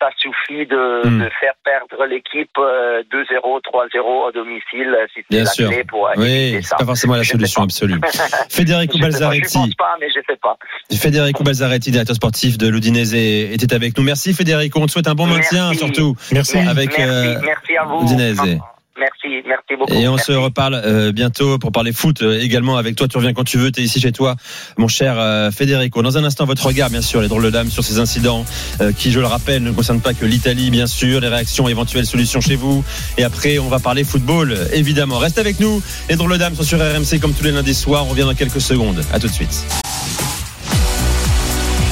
ça 0.00 0.08
suffit 0.16 0.66
de, 0.66 1.00
Hmm. 1.04 1.18
de 1.18 1.28
faire 1.40 1.52
perdre 1.64 2.04
l'équipe 2.06 2.50
euh, 2.58 3.02
2-0, 3.12 3.60
3-0 3.60 4.28
à 4.28 4.32
domicile 4.32 4.88
euh, 4.96 5.06
si 5.14 5.20
Bien 5.30 5.40
la 5.44 5.46
sûr. 5.46 5.68
clé 5.70 5.84
pour 5.84 6.08
Oui, 6.16 6.52
c'est 6.56 6.62
ça. 6.62 6.76
pas 6.76 6.84
forcément 6.86 7.16
la 7.16 7.24
solution 7.24 7.60
pas. 7.60 7.64
absolue. 7.64 8.00
Federico 8.50 8.96
Je 8.96 8.98
sais 8.98 9.00
pas, 9.02 9.06
Je 9.06 9.12
Balzaretti. 9.12 9.52
pense 9.58 9.74
pas, 9.74 9.96
mais 10.00 10.08
je 10.08 10.20
sais 10.26 10.36
pas. 10.42 10.56
Federico 10.92 11.44
Balzaretti, 11.44 11.90
directeur 11.90 12.16
sportif 12.16 12.56
de 12.58 12.68
l'Udinese, 12.68 13.14
était 13.14 13.72
avec 13.74 13.96
nous. 13.96 14.02
Merci 14.04 14.32
Federico, 14.34 14.80
on 14.80 14.86
te 14.86 14.90
souhaite 14.92 15.08
un 15.08 15.14
bon 15.14 15.26
Merci. 15.26 15.54
maintien 15.56 15.74
surtout. 15.74 16.14
Merci. 16.32 16.58
Avec, 16.58 16.96
merci, 16.96 17.02
euh, 17.02 17.40
merci 17.42 17.76
à 17.76 17.84
vous. 17.84 18.02
Udinese. 18.02 18.58
Merci, 19.00 19.42
merci 19.48 19.76
beaucoup. 19.78 19.92
Et 19.94 20.06
on 20.08 20.16
Merci. 20.16 20.32
se 20.32 20.36
reparle 20.36 20.74
euh, 20.74 21.10
bientôt 21.10 21.58
pour 21.58 21.72
parler 21.72 21.92
foot 21.92 22.20
euh, 22.20 22.38
également 22.38 22.76
avec 22.76 22.96
toi. 22.96 23.08
Tu 23.08 23.16
reviens 23.16 23.32
quand 23.32 23.44
tu 23.44 23.56
veux, 23.56 23.72
tu 23.72 23.80
es 23.80 23.84
ici 23.84 23.98
chez 23.98 24.12
toi, 24.12 24.36
mon 24.76 24.88
cher 24.88 25.14
euh, 25.18 25.50
Federico. 25.50 26.02
Dans 26.02 26.18
un 26.18 26.24
instant, 26.24 26.44
votre 26.44 26.66
regard, 26.66 26.90
bien 26.90 27.00
sûr, 27.00 27.22
les 27.22 27.28
drôles 27.28 27.44
de 27.44 27.50
dames 27.50 27.70
sur 27.70 27.82
ces 27.82 27.98
incidents 27.98 28.44
euh, 28.82 28.92
qui, 28.92 29.10
je 29.10 29.18
le 29.18 29.26
rappelle, 29.26 29.62
ne 29.62 29.70
concernent 29.70 30.02
pas 30.02 30.12
que 30.12 30.26
l'Italie, 30.26 30.70
bien 30.70 30.86
sûr, 30.86 31.20
les 31.20 31.28
réactions, 31.28 31.66
éventuelles 31.66 32.04
solutions 32.04 32.42
chez 32.42 32.56
vous. 32.56 32.84
Et 33.16 33.24
après, 33.24 33.58
on 33.58 33.68
va 33.68 33.78
parler 33.78 34.04
football, 34.04 34.54
évidemment. 34.74 35.16
Reste 35.16 35.38
avec 35.38 35.60
nous. 35.60 35.82
Les 36.10 36.16
drôles 36.16 36.32
de 36.32 36.36
dames 36.36 36.54
sont 36.54 36.62
sur 36.62 36.78
RMC 36.78 37.20
comme 37.22 37.32
tous 37.32 37.44
les 37.44 37.52
lundis 37.52 37.74
soirs. 37.74 38.04
On 38.04 38.10
revient 38.10 38.22
dans 38.24 38.34
quelques 38.34 38.60
secondes. 38.60 39.02
À 39.14 39.18
tout 39.18 39.28
de 39.28 39.32
suite. 39.32 39.64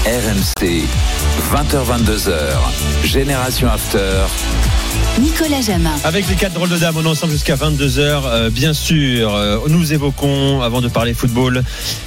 RMC, 0.04 0.84
20h22h, 1.52 2.32
Génération 3.04 3.68
After. 3.68 4.26
Nicolas 5.20 5.60
Jamin. 5.60 5.90
Avec 6.04 6.28
les 6.28 6.36
quatre 6.36 6.52
drôles 6.54 6.68
de 6.68 6.76
dames, 6.78 6.96
on 6.96 7.04
est 7.04 7.08
ensemble 7.08 7.32
jusqu'à 7.32 7.56
22h. 7.56 7.98
Euh, 8.00 8.50
bien 8.50 8.72
sûr, 8.72 9.34
euh, 9.34 9.58
nous 9.68 9.92
évoquons, 9.92 10.62
avant 10.62 10.80
de 10.80 10.88
parler 10.88 11.12
football, 11.14 11.64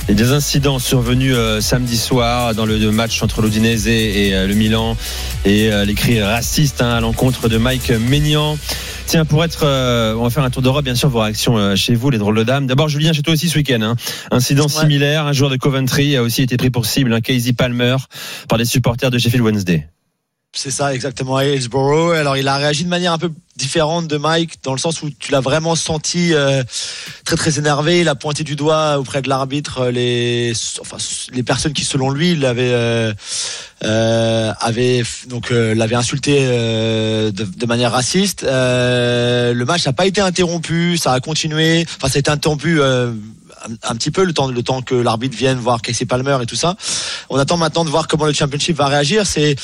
des 0.08 0.32
incidents 0.32 0.80
survenus 0.80 1.34
euh, 1.36 1.60
samedi 1.60 1.98
soir 1.98 2.56
dans 2.56 2.66
le 2.66 2.92
match 2.92 3.22
entre 3.22 3.42
l'Udinese 3.42 3.88
et 3.88 4.32
euh, 4.34 4.48
le 4.48 4.54
Milan 4.54 4.96
et 5.44 5.72
euh, 5.72 5.84
les 5.84 5.94
cris 5.94 6.22
racistes 6.22 6.82
hein, 6.82 6.92
à 6.92 7.00
l'encontre 7.02 7.50
de 7.50 7.58
Mike 7.58 7.90
Maignan. 7.92 8.58
Tiens, 9.08 9.26
pour 9.26 9.44
être, 9.44 9.66
euh, 9.66 10.16
on 10.16 10.24
va 10.24 10.30
faire 10.30 10.46
un 10.46 10.50
tour 10.50 10.62
d'Europe, 10.62 10.86
bien 10.86 10.96
sûr, 10.96 11.10
vos 11.10 11.20
réactions 11.20 11.58
euh, 11.58 11.76
chez 11.76 11.96
vous, 11.96 12.10
les 12.12 12.18
drôles 12.18 12.38
de 12.38 12.44
dames. 12.44 12.66
D'abord, 12.66 12.88
Julien, 12.88 13.12
chez 13.12 13.24
toi 13.24 13.34
aussi 13.34 13.50
ce 13.50 13.58
week-end. 13.58 13.82
Hein. 13.82 13.96
Incident 14.32 14.70
similaire, 14.70 15.26
un 15.26 15.34
joueur 15.34 15.50
de 15.50 15.58
Coventry 15.58 16.16
a 16.16 16.24
aussi 16.24 16.44
été 16.44 16.56
pris 16.56 16.70
pour 16.70 16.86
cible, 16.86 17.12
un 17.14 17.20
Casey 17.20 17.52
Palmer, 17.52 17.98
par 18.48 18.58
des 18.58 18.64
supporters 18.64 19.12
de 19.12 19.18
Sheffield 19.18 19.44
Wednesday. 19.44 19.90
C'est 20.54 20.72
ça, 20.72 20.94
exactement, 20.94 21.40
à. 21.40 22.12
Alors, 22.12 22.36
il 22.36 22.46
a 22.50 22.58
réagi 22.58 22.84
de 22.84 22.90
manière 22.90 23.14
un 23.14 23.18
peu 23.18 23.32
différente 23.56 24.08
de 24.08 24.18
Mike, 24.18 24.62
dans 24.64 24.74
le 24.74 24.80
sens 24.80 25.02
où 25.02 25.10
tu 25.10 25.32
l'as 25.32 25.40
vraiment 25.40 25.76
senti 25.76 26.34
euh, 26.34 26.62
très 27.24 27.38
très 27.38 27.58
énervé. 27.58 28.02
Il 28.02 28.10
a 28.10 28.16
pointé 28.16 28.44
du 28.44 28.58
doigt 28.58 29.00
auprès 29.00 29.22
de 29.22 29.30
l'arbitre 29.30 29.84
euh, 29.84 29.92
les, 29.92 31.44
personnes 31.44 31.72
qui, 31.72 31.86
selon 31.86 32.10
lui, 32.10 32.36
l'avaient 32.36 32.74
euh, 32.74 33.14
insulté 35.96 36.46
de, 36.46 37.66
manière 37.66 37.94
raciste. 37.94 38.44
Le 38.44 39.64
match 39.64 39.86
n'a 39.86 39.94
pas 39.94 40.06
été 40.06 40.20
interrompu, 40.20 40.98
ça 40.98 41.14
a 41.14 41.22
continué. 41.22 41.86
Enfin, 41.96 42.10
ça 42.10 42.18
a 42.18 42.20
été 42.20 42.30
interrompu. 42.30 42.82
Un, 42.82 43.14
un 43.84 43.96
petit 43.96 44.10
peu 44.10 44.24
le 44.24 44.34
temps 44.34 44.48
le 44.48 44.64
temps 44.64 44.82
que 44.82 44.96
l'arbitre 44.96 45.38
vienne 45.38 45.60
voir 45.60 45.84
Casey 45.84 46.06
Palmer 46.06 46.38
et 46.42 46.46
tout 46.46 46.56
ça. 46.56 46.76
On 47.30 47.38
attend 47.38 47.58
maintenant 47.58 47.86
de 47.86 47.90
voir 47.90 48.08
comment 48.08 48.26
le 48.26 48.34
championship 48.34 48.76
va 48.76 48.88
réagir. 48.88 49.26
C'est 49.28 49.56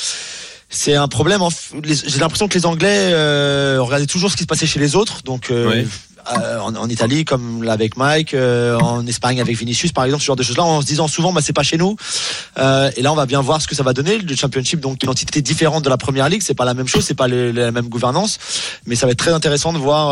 c'est 0.68 0.94
un 0.94 1.08
problème. 1.08 1.40
J'ai 1.84 2.20
l'impression 2.20 2.46
que 2.46 2.54
les 2.54 2.66
Anglais 2.66 3.10
euh, 3.12 3.78
regardaient 3.80 4.06
toujours 4.06 4.30
ce 4.30 4.36
qui 4.36 4.42
se 4.42 4.46
passait 4.48 4.66
chez 4.66 4.80
les 4.80 4.96
autres. 4.96 5.22
Donc, 5.22 5.50
euh. 5.50 5.84
Euh, 6.36 6.58
en, 6.60 6.74
en 6.76 6.88
Italie, 6.88 7.24
comme 7.24 7.62
là 7.62 7.72
avec 7.72 7.96
Mike, 7.96 8.34
euh, 8.34 8.76
en 8.78 9.06
Espagne 9.06 9.40
avec 9.40 9.56
Vinicius, 9.56 9.92
par 9.92 10.04
exemple, 10.04 10.22
ce 10.22 10.26
genre 10.26 10.36
de 10.36 10.42
choses-là, 10.42 10.64
en 10.64 10.80
se 10.80 10.86
disant 10.86 11.08
souvent, 11.08 11.32
bah, 11.32 11.40
c'est 11.42 11.52
pas 11.52 11.62
chez 11.62 11.76
nous. 11.76 11.96
Euh, 12.58 12.90
et 12.96 13.02
là, 13.02 13.12
on 13.12 13.16
va 13.16 13.26
bien 13.26 13.40
voir 13.40 13.60
ce 13.62 13.68
que 13.68 13.74
ça 13.74 13.82
va 13.82 13.92
donner. 13.92 14.18
Le 14.18 14.36
Championship, 14.36 14.80
donc 14.80 15.02
une 15.02 15.08
entité 15.08 15.40
différente 15.42 15.84
de 15.84 15.88
la 15.88 15.96
Première 15.96 16.28
Ligue, 16.28 16.42
c'est 16.42 16.54
pas 16.54 16.64
la 16.64 16.74
même 16.74 16.86
chose, 16.88 17.04
c'est 17.04 17.14
pas 17.14 17.28
le- 17.28 17.52
la 17.52 17.70
même 17.72 17.88
gouvernance, 17.88 18.38
mais 18.86 18.94
ça 18.96 19.06
va 19.06 19.12
être 19.12 19.18
très 19.18 19.32
intéressant 19.32 19.72
de 19.72 19.78
voir 19.78 20.08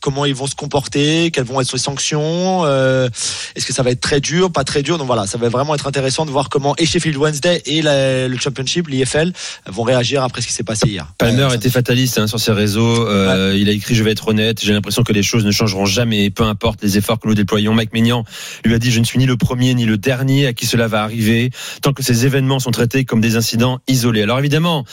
comment 0.00 0.24
ils 0.24 0.34
vont 0.34 0.46
se 0.46 0.54
comporter, 0.54 1.30
quelles 1.30 1.44
vont 1.44 1.60
être 1.60 1.72
les 1.72 1.78
sanctions. 1.78 2.64
Est-ce 2.66 3.66
que 3.66 3.72
ça 3.72 3.82
va 3.82 3.90
être 3.90 4.00
très 4.00 4.20
dur, 4.20 4.50
pas 4.52 4.64
très 4.64 4.82
dur 4.82 4.98
Donc 4.98 5.06
voilà, 5.06 5.26
ça 5.26 5.38
va 5.38 5.48
vraiment 5.48 5.74
être 5.74 5.86
intéressant 5.86 6.24
de 6.26 6.30
voir 6.30 6.48
comment 6.48 6.74
et 6.78 6.86
Sheffield 6.86 7.16
Wednesday 7.16 7.62
et 7.66 7.82
la- 7.82 8.28
le 8.28 8.38
Championship, 8.38 8.88
l'IFL, 8.88 9.32
vont 9.66 9.82
réagir 9.82 10.22
après 10.22 10.40
ce 10.42 10.46
qui 10.46 10.52
s'est 10.52 10.62
passé 10.62 10.88
hier. 10.88 11.06
Palmer 11.18 11.48
était 11.54 11.70
fataliste 11.70 12.18
hein, 12.18 12.26
sur 12.26 12.38
ses 12.40 12.52
réseaux. 12.52 13.06
Il 13.54 13.68
a 13.68 13.72
écrit 13.72 13.94
Je 13.94 14.02
vais 14.04 14.12
être 14.12 14.28
honnête. 14.28 14.60
J'ai 14.62 14.72
l'impression 14.72 15.02
que 15.02 15.12
les 15.12 15.22
choses 15.22 15.33
ne 15.42 15.50
changeront 15.50 15.86
jamais, 15.86 16.30
peu 16.30 16.44
importe 16.44 16.82
les 16.82 16.98
efforts 16.98 17.18
que 17.18 17.28
nous 17.28 17.34
déployons. 17.34 17.74
Mike 17.74 17.92
Maignan 17.92 18.24
lui 18.64 18.74
a 18.74 18.78
dit 18.78 18.92
Je 18.92 19.00
ne 19.00 19.04
suis 19.04 19.18
ni 19.18 19.26
le 19.26 19.36
premier 19.36 19.74
ni 19.74 19.86
le 19.86 19.98
dernier 19.98 20.46
à 20.46 20.52
qui 20.52 20.66
cela 20.66 20.86
va 20.86 21.02
arriver, 21.02 21.50
tant 21.82 21.92
que 21.92 22.02
ces 22.02 22.26
événements 22.26 22.58
sont 22.58 22.70
traités 22.70 23.04
comme 23.04 23.20
des 23.20 23.36
incidents 23.36 23.80
isolés. 23.88 24.22
Alors 24.22 24.38
évidemment. 24.38 24.84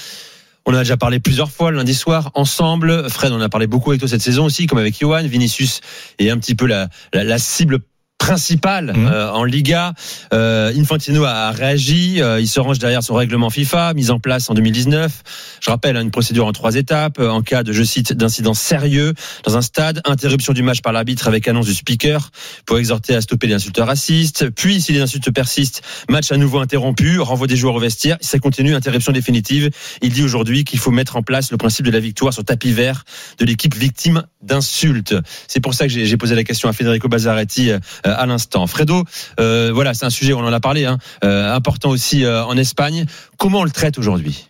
On 0.63 0.73
en 0.73 0.77
a 0.77 0.83
déjà 0.83 0.95
parlé 0.95 1.19
plusieurs 1.19 1.49
fois 1.49 1.71
lundi 1.71 1.95
soir 1.95 2.29
ensemble. 2.35 3.09
Fred, 3.09 3.31
on 3.31 3.37
en 3.37 3.41
a 3.41 3.49
parlé 3.49 3.65
beaucoup 3.65 3.89
avec 3.89 3.99
toi 3.99 4.07
cette 4.07 4.21
saison 4.21 4.45
aussi, 4.45 4.67
comme 4.67 4.77
avec 4.77 4.99
Johan. 4.99 5.23
Vinicius 5.23 5.81
est 6.19 6.29
un 6.29 6.37
petit 6.37 6.53
peu 6.53 6.67
la, 6.67 6.87
la 7.13 7.39
cible 7.39 7.79
principale 8.21 8.93
Mhm. 8.95 9.07
euh, 9.07 9.31
en 9.31 9.43
Liga. 9.43 9.93
Euh, 10.33 10.71
Infantino 10.77 11.23
a 11.25 11.49
réagi. 11.51 12.21
euh, 12.21 12.39
il 12.39 12.47
se 12.47 12.59
range 12.59 12.77
derrière 12.77 13.01
son 13.01 13.15
règlement 13.15 13.49
FIFA, 13.49 13.93
mis 13.95 14.11
en 14.11 14.19
place 14.19 14.47
en 14.49 14.53
2019. 14.53 15.11
Je 15.59 15.69
rappelle, 15.71 15.97
hein, 15.97 16.01
une 16.01 16.11
procédure 16.11 16.45
en 16.45 16.51
trois 16.51 16.75
étapes. 16.75 17.17
euh, 17.19 17.29
En 17.29 17.41
cas 17.41 17.63
de, 17.63 17.73
je 17.73 17.81
cite, 17.83 18.13
d'incident 18.13 18.53
sérieux 18.53 19.13
dans 19.43 19.57
un 19.57 19.61
stade, 19.63 20.01
interruption 20.05 20.53
du 20.53 20.61
match 20.61 20.81
par 20.81 20.93
l'arbitre 20.93 21.27
avec 21.27 21.47
annonce 21.47 21.65
du 21.65 21.73
speaker 21.73 22.29
pour 22.67 22.77
exhorter 22.77 23.15
à 23.15 23.21
stopper 23.21 23.47
les 23.47 23.55
insultes 23.55 23.79
racistes. 23.79 24.49
Puis, 24.51 24.81
si 24.81 24.91
les 24.93 25.01
insultes 25.01 25.31
persistent, 25.31 25.81
match 26.07 26.31
à 26.31 26.37
nouveau 26.37 26.59
interrompu, 26.59 27.19
renvoi 27.19 27.47
des 27.47 27.55
joueurs 27.55 27.75
au 27.75 27.79
vestiaire. 27.79 28.17
Si 28.21 28.29
ça 28.29 28.39
continue, 28.39 28.75
interruption 28.75 29.11
définitive. 29.13 29.71
Il 30.03 30.11
dit 30.13 30.23
aujourd'hui 30.23 30.63
qu'il 30.63 30.79
faut 30.79 30.91
mettre 30.91 31.15
en 31.15 31.23
place 31.23 31.49
le 31.51 31.57
principe 31.57 31.85
de 31.87 31.91
la 31.91 31.99
victoire 31.99 32.33
sur 32.33 32.43
tapis 32.45 32.71
vert 32.71 33.03
de 33.39 33.45
l'équipe 33.45 33.73
victime 33.75 34.23
d'insultes. 34.43 35.15
C'est 35.47 35.59
pour 35.59 35.73
ça 35.73 35.87
que 35.87 35.91
j'ai 35.93 36.05
j'ai 36.05 36.17
posé 36.17 36.35
la 36.35 36.43
question 36.43 36.67
à 36.69 36.73
Federico 36.73 37.07
Bazzaretti 37.07 37.71
euh, 37.71 37.79
à 38.15 38.25
l'instant. 38.25 38.67
Fredo, 38.67 39.03
euh, 39.39 39.71
voilà, 39.73 39.93
c'est 39.93 40.05
un 40.05 40.09
sujet, 40.09 40.33
on 40.33 40.39
en 40.39 40.53
a 40.53 40.59
parlé, 40.59 40.85
hein, 40.85 40.97
euh, 41.23 41.53
important 41.53 41.89
aussi 41.89 42.23
euh, 42.23 42.43
en 42.45 42.57
Espagne. 42.57 43.05
Comment 43.37 43.59
on 43.59 43.63
le 43.63 43.71
traite 43.71 43.97
aujourd'hui? 43.97 44.47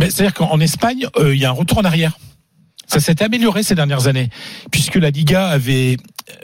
C'est-à-dire 0.00 0.34
qu'en 0.34 0.58
Espagne, 0.60 1.06
euh, 1.16 1.34
il 1.34 1.40
y 1.40 1.44
a 1.44 1.50
un 1.50 1.52
retour 1.52 1.78
en 1.78 1.84
arrière. 1.84 2.18
Ça 2.86 3.00
s'est 3.00 3.22
amélioré 3.22 3.62
ces 3.62 3.74
dernières 3.74 4.06
années, 4.06 4.28
puisque 4.70 4.96
la 4.96 5.10
Liga 5.10 5.46
avait 5.46 5.96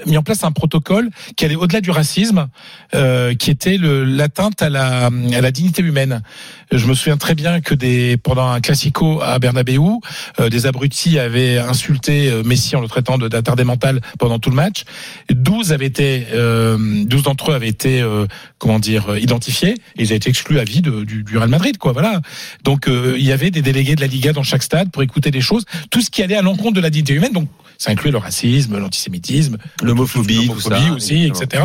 mis 0.06 0.16
en 0.16 0.22
place 0.22 0.44
un 0.44 0.52
protocole 0.52 1.10
qui 1.36 1.44
allait 1.44 1.56
au-delà 1.56 1.80
du 1.80 1.90
racisme, 1.90 2.48
euh, 2.94 3.34
qui 3.34 3.50
était 3.50 3.78
l'atteinte 3.78 4.62
à 4.62 4.68
la, 4.68 5.06
à 5.06 5.40
la 5.40 5.50
dignité 5.50 5.82
humaine. 5.82 6.22
Je 6.70 6.86
me 6.86 6.94
souviens 6.94 7.16
très 7.16 7.34
bien 7.34 7.60
que 7.60 7.74
des, 7.74 8.16
pendant 8.16 8.48
un 8.48 8.60
classico 8.60 9.20
à 9.22 9.38
Bernabeu, 9.38 9.78
euh, 10.40 10.48
des 10.48 10.66
abrutis 10.66 11.18
avaient 11.18 11.58
insulté 11.58 12.30
euh, 12.30 12.42
Messi 12.42 12.76
en 12.76 12.80
le 12.80 12.88
traitant 12.88 13.18
d'attardé 13.18 13.64
mental 13.64 14.00
pendant 14.18 14.38
tout 14.38 14.50
le 14.50 14.56
match. 14.56 14.84
12 15.30 15.72
avaient 15.72 15.86
été, 15.86 16.26
euh, 16.32 16.76
12 17.04 17.22
d'entre 17.22 17.52
eux 17.52 17.54
avaient 17.54 17.68
été, 17.68 18.00
euh, 18.00 18.26
comment 18.58 18.78
dire, 18.78 19.16
identifiés. 19.18 19.74
Et 19.96 20.02
ils 20.02 20.06
avaient 20.08 20.16
été 20.16 20.30
exclus 20.30 20.58
à 20.58 20.64
vie 20.64 20.82
du, 20.82 21.24
du 21.24 21.38
Real 21.38 21.48
Madrid, 21.48 21.78
quoi. 21.78 21.92
Voilà. 21.92 22.20
Donc 22.64 22.88
euh, 22.88 23.14
il 23.18 23.24
y 23.24 23.32
avait 23.32 23.50
des 23.50 23.62
délégués 23.62 23.94
de 23.94 24.00
la 24.00 24.06
Liga 24.06 24.32
dans 24.32 24.42
chaque 24.42 24.62
stade 24.62 24.90
pour 24.90 25.02
écouter 25.02 25.30
des 25.30 25.40
choses, 25.40 25.64
tout 25.90 26.00
ce 26.00 26.10
qui 26.10 26.22
allait 26.22 26.36
à 26.36 26.42
l'encontre 26.42 26.74
de 26.74 26.80
la 26.80 26.90
dignité 26.90 27.14
humaine. 27.14 27.32
Donc 27.32 27.48
ça 27.78 27.92
incluait 27.92 28.10
le 28.10 28.18
racisme, 28.18 28.76
l'antisémitisme, 28.76 29.56
L'homophobie, 29.82 30.48
tout 30.48 30.60
ça. 30.60 30.70
l'homophobie 30.70 30.90
aussi, 30.90 31.24
etc. 31.24 31.64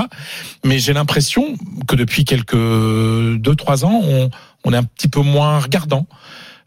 Mais 0.63 0.77
j'ai 0.79 0.93
l'impression 0.93 1.55
que 1.87 1.95
depuis 1.95 2.23
quelques 2.23 2.55
deux 2.55 3.55
trois 3.55 3.83
ans, 3.83 3.99
on, 4.03 4.29
on 4.63 4.73
est 4.73 4.77
un 4.77 4.83
petit 4.83 5.07
peu 5.07 5.21
moins 5.21 5.59
regardant. 5.59 6.07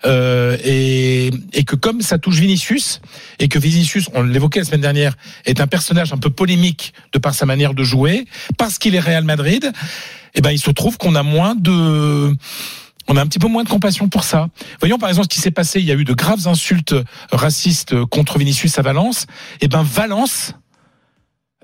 Euh, 0.05 0.59
et, 0.63 1.31
et 1.53 1.65
que 1.65 1.75
comme 1.75 2.03
ça 2.03 2.19
touche 2.19 2.37
Vinicius 2.37 3.01
et 3.39 3.49
que 3.49 3.59
Vinicius, 3.59 4.09
on 4.15 4.23
l'évoquait 4.23 4.59
la 4.61 4.65
semaine 4.67 4.83
dernière, 4.83 5.17
est 5.47 5.61
un 5.61 5.67
personnage 5.67 6.13
un 6.13 6.19
peu 6.19 6.29
polémique 6.29 6.93
de 7.13 7.19
par 7.19 7.35
sa 7.35 7.47
manière 7.47 7.73
de 7.73 7.83
jouer, 7.83 8.27
parce 8.59 8.79
qu'il 8.79 8.95
est 8.95 9.01
Real 9.01 9.25
Madrid, 9.25 9.73
eh 10.35 10.41
ben 10.43 10.51
il 10.51 10.59
se 10.59 10.71
trouve 10.71 10.99
qu'on 10.99 11.15
a 11.15 11.23
moins 11.23 11.55
de 11.55 12.37
on 13.09 13.17
a 13.17 13.23
un 13.23 13.27
petit 13.27 13.39
peu 13.39 13.49
moins 13.49 13.65
de 13.65 13.69
compassion 13.69 14.09
pour 14.09 14.25
ça. 14.25 14.49
Voyons 14.81 14.99
par 14.99 15.09
exemple 15.09 15.29
ce 15.31 15.35
qui 15.35 15.41
s'est 15.41 15.51
passé. 15.51 15.81
Il 15.81 15.87
y 15.87 15.93
a 15.93 15.95
eu 15.95 16.05
de 16.05 16.13
graves 16.15 16.49
insultes 16.49 16.95
racistes 17.33 18.05
contre 18.07 18.39
Vinicius 18.39 18.79
à 18.79 18.83
Valence. 18.83 19.27
Eh 19.61 19.69
ben 19.69 19.83
Valence, 19.83 20.53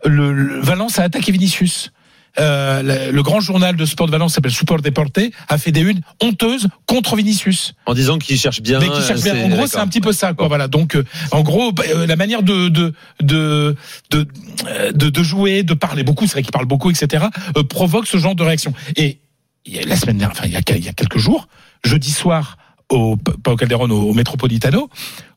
le, 0.04 0.32
le- 0.32 0.60
Valence 0.60 0.98
a 0.98 1.02
attaqué 1.04 1.32
Vinicius. 1.32 1.92
Euh, 2.38 2.82
le, 2.82 3.12
le 3.12 3.22
grand 3.22 3.40
journal 3.40 3.76
de 3.76 3.84
sport 3.84 4.06
de 4.06 4.10
Valence 4.12 4.32
s'appelle 4.32 4.52
Super 4.52 4.78
Deporte 4.78 5.18
a 5.48 5.58
fait 5.58 5.70
des 5.70 5.82
unes 5.82 6.00
honteuses 6.22 6.66
contre 6.86 7.14
Vinicius. 7.14 7.74
En 7.84 7.92
disant 7.92 8.16
qu'il 8.18 8.38
cherche 8.38 8.62
bien. 8.62 8.78
Mais 8.80 8.88
qui 8.88 9.02
cherche 9.02 9.20
bien. 9.20 9.36
En 9.44 9.48
gros, 9.50 9.66
c'est 9.66 9.76
un 9.76 9.86
petit 9.86 10.00
peu 10.00 10.12
ça, 10.12 10.32
quoi. 10.32 10.48
Voilà. 10.48 10.66
Donc, 10.66 10.96
euh, 10.96 11.04
en 11.30 11.42
gros, 11.42 11.72
bah, 11.72 11.82
euh, 11.94 12.06
la 12.06 12.16
manière 12.16 12.42
de 12.42 12.68
de 12.70 12.94
de 13.20 13.76
de 14.10 14.26
euh, 14.66 14.92
de, 14.92 15.10
de 15.10 15.22
jouer, 15.22 15.62
de 15.62 15.74
parler 15.74 16.04
beaucoup, 16.04 16.26
c'est 16.26 16.32
vrai 16.32 16.42
qu'il 16.42 16.52
parle 16.52 16.64
beaucoup, 16.64 16.88
etc., 16.90 17.26
euh, 17.58 17.64
provoque 17.64 18.06
ce 18.06 18.16
genre 18.16 18.34
de 18.34 18.42
réaction. 18.42 18.72
Et 18.96 19.18
il 19.66 19.74
y 19.74 19.78
a- 19.78 19.82
la 19.86 19.96
semaine 19.96 20.18
dernière, 20.18 20.36
enfin, 20.36 20.46
il 20.46 20.52
y 20.52 20.56
a, 20.56 20.60
il 20.76 20.84
y 20.84 20.88
a 20.88 20.92
quelques 20.92 21.18
jours, 21.18 21.48
jeudi 21.84 22.10
soir, 22.10 22.56
au 22.88 23.16
pas 23.16 23.52
au 23.52 23.56
Calderon, 23.56 23.88
au, 23.90 24.10
au 24.10 24.14
Metropolitano, 24.14 24.90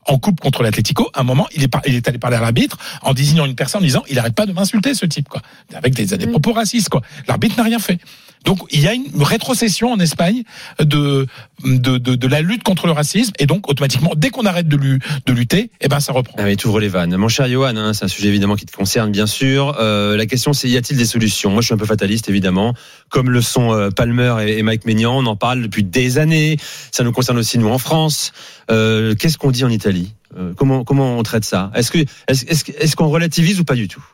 en 0.08 0.18
coupe 0.18 0.40
contre 0.40 0.62
l'Atlético, 0.62 1.08
à 1.14 1.20
un 1.20 1.24
moment, 1.24 1.46
il 1.54 1.62
est, 1.62 1.68
par- 1.68 1.82
il 1.86 1.94
est 1.94 2.06
allé 2.06 2.18
parler 2.18 2.36
à 2.36 2.40
l'arbitre 2.40 2.76
en 3.02 3.12
désignant 3.14 3.44
une 3.46 3.54
personne 3.56 3.80
en 3.80 3.84
disant, 3.84 4.02
il 4.08 4.18
arrête 4.18 4.34
pas 4.34 4.46
de 4.46 4.52
m'insulter, 4.52 4.94
ce 4.94 5.06
type, 5.06 5.28
quoi, 5.28 5.42
avec 5.74 5.94
des, 5.94 6.04
des 6.06 6.26
propos 6.26 6.52
racistes, 6.52 6.88
quoi. 6.90 7.00
L'arbitre 7.26 7.56
n'a 7.56 7.62
rien 7.64 7.78
fait. 7.78 7.98
Donc, 8.46 8.60
il 8.70 8.80
y 8.80 8.88
a 8.88 8.94
une 8.94 9.22
rétrocession 9.22 9.92
en 9.92 9.98
Espagne 9.98 10.42
de, 10.80 11.26
de, 11.64 11.98
de, 11.98 12.14
de 12.14 12.26
la 12.28 12.40
lutte 12.40 12.62
contre 12.62 12.86
le 12.86 12.92
racisme, 12.92 13.32
et 13.38 13.44
donc, 13.44 13.68
automatiquement, 13.68 14.12
dès 14.16 14.30
qu'on 14.30 14.46
arrête 14.46 14.68
de, 14.68 14.78
de 14.78 15.32
lutter, 15.32 15.70
eh 15.82 15.88
ben, 15.88 16.00
ça 16.00 16.12
reprend. 16.12 16.36
Ah 16.38 16.56
tu 16.56 16.66
ouvres 16.68 16.80
les 16.80 16.88
vannes. 16.88 17.16
Mon 17.16 17.28
cher 17.28 17.48
Johan, 17.48 17.76
hein, 17.76 17.92
c'est 17.92 18.04
un 18.04 18.08
sujet 18.08 18.28
évidemment 18.28 18.56
qui 18.56 18.64
te 18.64 18.72
concerne 18.72 19.10
bien 19.10 19.26
sûr. 19.26 19.76
Euh, 19.80 20.16
la 20.16 20.26
question 20.26 20.52
c'est 20.52 20.68
y 20.68 20.76
a-t-il 20.76 20.96
des 20.96 21.04
solutions? 21.04 21.50
Moi 21.50 21.60
je 21.60 21.66
suis 21.66 21.74
un 21.74 21.78
peu 21.78 21.86
fataliste 21.86 22.28
évidemment, 22.28 22.72
comme 23.10 23.30
le 23.30 23.40
sont 23.42 23.72
euh, 23.72 23.90
Palmer 23.90 24.36
et, 24.46 24.62
Mike 24.62 24.86
Maignan. 24.86 25.18
On 25.18 25.26
en 25.26 25.36
parle 25.36 25.62
depuis 25.62 25.82
des 25.82 26.18
années. 26.18 26.56
Ça 26.92 27.04
nous 27.04 27.12
concerne 27.12 27.38
aussi 27.38 27.58
nous 27.58 27.68
en 27.68 27.78
France. 27.78 28.32
Euh, 28.70 29.14
Qu'est-ce 29.14 29.38
qu'on 29.38 29.50
dit 29.50 29.64
en 29.64 29.70
Italie? 29.70 30.14
Euh, 30.38 30.52
Comment 30.56 30.84
comment 30.84 31.18
on 31.18 31.22
traite 31.22 31.44
ça? 31.44 31.70
Est-ce 31.74 31.90
que 31.90 31.98
est-ce 32.28 32.96
qu'on 32.96 33.08
relativise 33.08 33.60
ou 33.60 33.64
pas 33.64 33.74
du 33.74 33.88
tout? 33.88 34.04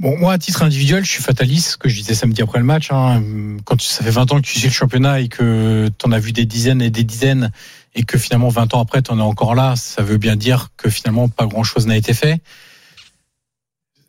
Bon, 0.00 0.16
moi, 0.16 0.32
à 0.32 0.38
titre 0.38 0.62
individuel, 0.62 1.04
je 1.04 1.10
suis 1.10 1.22
fataliste, 1.22 1.72
ce 1.72 1.76
que 1.76 1.90
je 1.90 1.96
disais 1.96 2.14
samedi 2.14 2.40
après 2.40 2.58
le 2.58 2.64
match. 2.64 2.90
Hein, 2.90 3.22
quand 3.66 3.82
ça 3.82 4.02
fait 4.02 4.10
20 4.10 4.32
ans 4.32 4.36
que 4.36 4.46
tu 4.46 4.58
suis 4.58 4.68
le 4.68 4.72
championnat 4.72 5.20
et 5.20 5.28
que 5.28 5.90
tu 5.98 6.06
en 6.06 6.12
as 6.12 6.18
vu 6.18 6.32
des 6.32 6.46
dizaines 6.46 6.80
et 6.80 6.88
des 6.88 7.04
dizaines, 7.04 7.52
et 7.94 8.04
que 8.04 8.16
finalement 8.16 8.48
20 8.48 8.72
ans 8.72 8.80
après, 8.80 9.02
tu 9.02 9.10
en 9.10 9.18
es 9.18 9.22
encore 9.22 9.54
là, 9.54 9.76
ça 9.76 10.02
veut 10.02 10.16
bien 10.16 10.36
dire 10.36 10.68
que 10.78 10.88
finalement 10.88 11.28
pas 11.28 11.44
grand-chose 11.44 11.86
n'a 11.86 11.98
été 11.98 12.14
fait. 12.14 12.40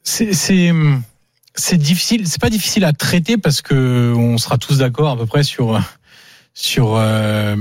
C'est 0.03 0.31
difficile, 1.74 2.25
c'est 2.25 2.39
pas 2.39 2.50
difficile 2.50 2.86
à 2.86 2.93
traiter 2.93 3.36
parce 3.38 3.62
que 3.62 4.13
on 4.15 4.38
sera 4.38 4.57
tous 4.57 4.77
d'accord 4.77 5.10
à 5.10 5.17
peu 5.17 5.25
près 5.25 5.43
sur 5.43 5.77
sur 6.53 6.95
euh, 6.95 7.57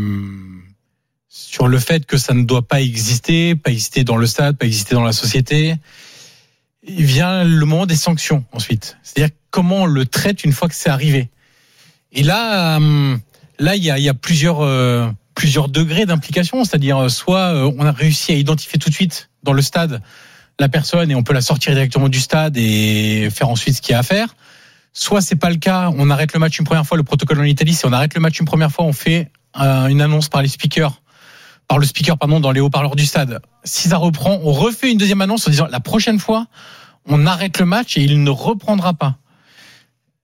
sur 1.28 1.66
le 1.66 1.78
fait 1.80 2.06
que 2.06 2.16
ça 2.16 2.32
ne 2.32 2.44
doit 2.44 2.62
pas 2.62 2.80
exister, 2.80 3.56
pas 3.56 3.72
exister 3.72 4.04
dans 4.04 4.16
le 4.16 4.28
stade, 4.28 4.56
pas 4.56 4.66
exister 4.66 4.94
dans 4.94 5.04
la 5.04 5.12
société 5.12 5.74
vient 6.86 7.44
le 7.44 7.66
moment 7.66 7.86
des 7.86 7.96
sanctions 7.96 8.44
ensuite. 8.52 8.96
C'est-à-dire 9.02 9.34
comment 9.50 9.82
on 9.82 9.86
le 9.86 10.06
traite 10.06 10.44
une 10.44 10.52
fois 10.52 10.68
que 10.68 10.74
c'est 10.74 10.90
arrivé. 10.90 11.30
Et 12.12 12.22
là, 12.22 12.78
euh, 12.80 13.16
là, 13.58 13.76
il 13.76 13.84
y 13.84 13.90
a, 13.90 13.98
il 13.98 14.04
y 14.04 14.08
a 14.08 14.14
plusieurs, 14.14 14.60
euh, 14.60 15.08
plusieurs 15.34 15.68
degrés 15.68 16.06
d'implication. 16.06 16.64
C'est-à-dire, 16.64 16.98
euh, 16.98 17.08
soit 17.08 17.54
on 17.76 17.84
a 17.84 17.92
réussi 17.92 18.32
à 18.32 18.34
identifier 18.34 18.78
tout 18.78 18.88
de 18.88 18.94
suite 18.94 19.30
dans 19.42 19.52
le 19.52 19.62
stade 19.62 20.02
la 20.58 20.68
personne 20.68 21.10
et 21.10 21.14
on 21.14 21.22
peut 21.22 21.32
la 21.32 21.40
sortir 21.40 21.72
directement 21.72 22.08
du 22.08 22.20
stade 22.20 22.56
et 22.58 23.30
faire 23.30 23.48
ensuite 23.48 23.76
ce 23.76 23.82
qu'il 23.82 23.92
y 23.92 23.94
a 23.94 24.00
à 24.00 24.02
faire. 24.02 24.34
Soit 24.92 25.22
c'est 25.22 25.36
pas 25.36 25.48
le 25.48 25.56
cas, 25.56 25.90
on 25.96 26.10
arrête 26.10 26.34
le 26.34 26.38
match 26.38 26.58
une 26.58 26.66
première 26.66 26.86
fois. 26.86 26.98
Le 26.98 27.02
protocole 27.02 27.40
en 27.40 27.44
Italie, 27.44 27.72
c'est 27.72 27.86
on 27.86 27.92
arrête 27.92 28.14
le 28.14 28.20
match 28.20 28.38
une 28.40 28.46
première 28.46 28.70
fois, 28.70 28.84
on 28.84 28.92
fait 28.92 29.30
une 29.54 30.02
annonce 30.02 30.28
par 30.28 30.42
les 30.42 30.48
speakers, 30.48 31.00
par 31.70 31.78
le 31.78 31.86
speaker 31.86 32.18
pardon, 32.18 32.40
dans 32.40 32.50
les 32.50 32.58
haut-parleurs 32.58 32.96
du 32.96 33.06
stade. 33.06 33.40
Si 33.62 33.86
ça 33.90 33.96
reprend, 33.96 34.40
on 34.42 34.50
refait 34.50 34.90
une 34.90 34.98
deuxième 34.98 35.20
annonce 35.20 35.46
en 35.46 35.52
disant 35.52 35.68
la 35.70 35.78
prochaine 35.78 36.18
fois, 36.18 36.48
on 37.06 37.26
arrête 37.26 37.60
le 37.60 37.64
match 37.64 37.96
et 37.96 38.02
il 38.02 38.24
ne 38.24 38.30
reprendra 38.30 38.92
pas. 38.92 39.18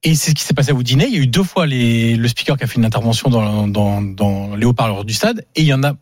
Et 0.02 0.16
c'est 0.16 0.30
ce 0.30 0.35
qui 0.35 0.42
s'est 0.42 0.54
passé 0.54 0.72
à 0.72 0.74
Woudinet. 0.74 1.06
Il 1.06 1.14
y 1.14 1.18
a 1.18 1.22
eu 1.22 1.28
deux 1.28 1.44
fois 1.44 1.66
le 1.68 2.26
speaker 2.26 2.56
qui 2.56 2.64
a 2.64 2.66
fait 2.66 2.78
une 2.78 2.85
intervention 2.85 3.30
dans, 3.30 4.56
les 4.56 4.66
haut-parleurs 4.66 5.04
du 5.04 5.14
stade. 5.14 5.46
Et 5.54 5.62
il 5.62 5.68
y 5.68 5.72
en 5.72 5.85
a, 5.85 5.92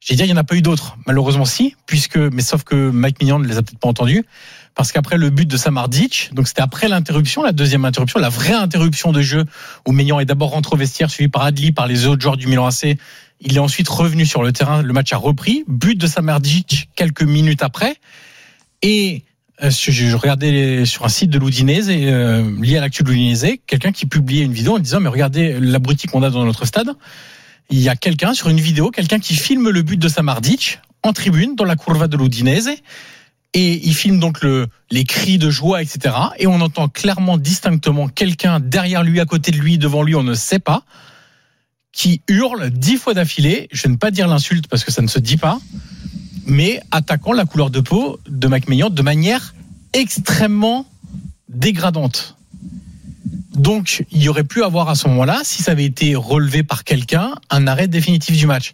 j'ai 0.00 0.16
dit, 0.16 0.22
il 0.22 0.26
n'y 0.26 0.34
en 0.34 0.36
a 0.36 0.44
pas 0.44 0.54
eu 0.54 0.60
d'autres. 0.60 0.98
Malheureusement, 1.06 1.46
si, 1.46 1.74
puisque, 1.86 2.18
mais 2.18 2.42
sauf 2.42 2.62
que 2.62 2.90
Mike 2.90 3.22
Mignon 3.22 3.38
ne 3.38 3.48
les 3.48 3.56
a 3.56 3.62
peut-être 3.62 3.78
pas 3.78 3.88
entendus. 3.88 4.22
Parce 4.74 4.92
qu'après 4.92 5.16
le 5.16 5.30
but 5.30 5.48
de 5.48 5.56
Samardzic, 5.56 6.30
donc 6.34 6.48
c'était 6.48 6.62
après 6.62 6.88
l'interruption, 6.88 7.42
la 7.42 7.52
deuxième 7.52 7.86
interruption, 7.86 8.20
la 8.20 8.28
vraie 8.28 8.52
interruption 8.52 9.12
de 9.12 9.22
jeu, 9.22 9.46
où 9.86 9.92
Mignon 9.92 10.20
est 10.20 10.26
d'abord 10.26 10.50
rentré 10.50 10.74
au 10.74 10.78
vestiaire, 10.78 11.10
suivi 11.10 11.28
par 11.28 11.42
Adli, 11.42 11.72
par 11.72 11.86
les 11.86 12.06
autres 12.06 12.20
joueurs 12.20 12.36
du 12.36 12.46
Milan 12.46 12.66
AC. 12.66 12.98
Il 13.44 13.56
est 13.56 13.60
ensuite 13.60 13.88
revenu 13.88 14.24
sur 14.24 14.42
le 14.42 14.52
terrain, 14.52 14.82
le 14.82 14.92
match 14.92 15.12
a 15.12 15.16
repris. 15.16 15.64
But 15.66 15.98
de 15.98 16.06
Samardzic 16.06 16.88
quelques 16.94 17.22
minutes 17.22 17.62
après. 17.62 17.96
Et 18.82 19.24
euh, 19.62 19.70
je, 19.70 20.16
regardais 20.16 20.84
sur 20.84 21.04
un 21.04 21.08
site 21.08 21.30
de 21.30 21.38
l'Udinese, 21.38 21.88
euh, 21.90 22.60
lié 22.60 22.78
à 22.78 22.80
l'actu 22.80 23.02
de 23.02 23.08
l'Udinese, 23.08 23.58
quelqu'un 23.66 23.90
qui 23.90 24.06
publiait 24.06 24.44
une 24.44 24.52
vidéo 24.52 24.76
en 24.76 24.78
disant, 24.78 25.00
mais 25.00 25.08
regardez 25.08 25.58
l'abruti 25.60 26.06
qu'on 26.06 26.22
a 26.22 26.30
dans 26.30 26.44
notre 26.44 26.66
stade. 26.66 26.90
Il 27.70 27.80
y 27.80 27.88
a 27.88 27.96
quelqu'un 27.96 28.32
sur 28.32 28.48
une 28.48 28.60
vidéo, 28.60 28.90
quelqu'un 28.90 29.18
qui 29.18 29.34
filme 29.34 29.70
le 29.70 29.82
but 29.82 29.96
de 29.96 30.08
Samardzic 30.08 30.80
en 31.02 31.12
tribune 31.12 31.56
dans 31.56 31.64
la 31.64 31.74
curva 31.74 32.06
de 32.06 32.16
l'Udinese. 32.16 32.70
Et 33.54 33.86
il 33.86 33.94
filme 33.94 34.18
donc 34.18 34.42
le, 34.42 34.68
les 34.90 35.04
cris 35.04 35.36
de 35.36 35.50
joie, 35.50 35.82
etc. 35.82 36.14
Et 36.38 36.46
on 36.46 36.60
entend 36.60 36.88
clairement, 36.88 37.36
distinctement, 37.38 38.08
quelqu'un 38.08 38.60
derrière 38.60 39.02
lui, 39.02 39.20
à 39.20 39.26
côté 39.26 39.50
de 39.50 39.58
lui, 39.58 39.78
devant 39.78 40.02
lui, 40.02 40.14
on 40.14 40.22
ne 40.22 40.34
sait 40.34 40.58
pas, 40.58 40.84
qui 41.92 42.22
hurle 42.28 42.70
dix 42.70 42.96
fois 42.96 43.14
d'affilée. 43.14 43.68
Je 43.70 43.86
ne 43.86 43.92
vais 43.92 43.98
pas 43.98 44.10
dire 44.10 44.26
l'insulte 44.26 44.66
parce 44.66 44.84
que 44.84 44.90
ça 44.90 45.02
ne 45.02 45.06
se 45.06 45.18
dit 45.18 45.36
pas, 45.36 45.60
mais 46.46 46.80
attaquant 46.90 47.32
la 47.32 47.44
couleur 47.44 47.70
de 47.70 47.80
peau 47.80 48.18
de 48.28 48.48
Mac 48.48 48.68
Maignan 48.68 48.90
de 48.90 49.02
manière 49.02 49.54
extrêmement 49.92 50.86
dégradante. 51.48 52.36
Donc, 53.54 54.04
il 54.10 54.22
y 54.22 54.28
aurait 54.30 54.44
pu 54.44 54.64
avoir 54.64 54.88
à 54.88 54.94
ce 54.94 55.06
moment-là, 55.08 55.42
si 55.44 55.62
ça 55.62 55.72
avait 55.72 55.84
été 55.84 56.14
relevé 56.14 56.62
par 56.62 56.84
quelqu'un, 56.84 57.34
un 57.50 57.66
arrêt 57.66 57.86
définitif 57.86 58.36
du 58.36 58.46
match. 58.46 58.72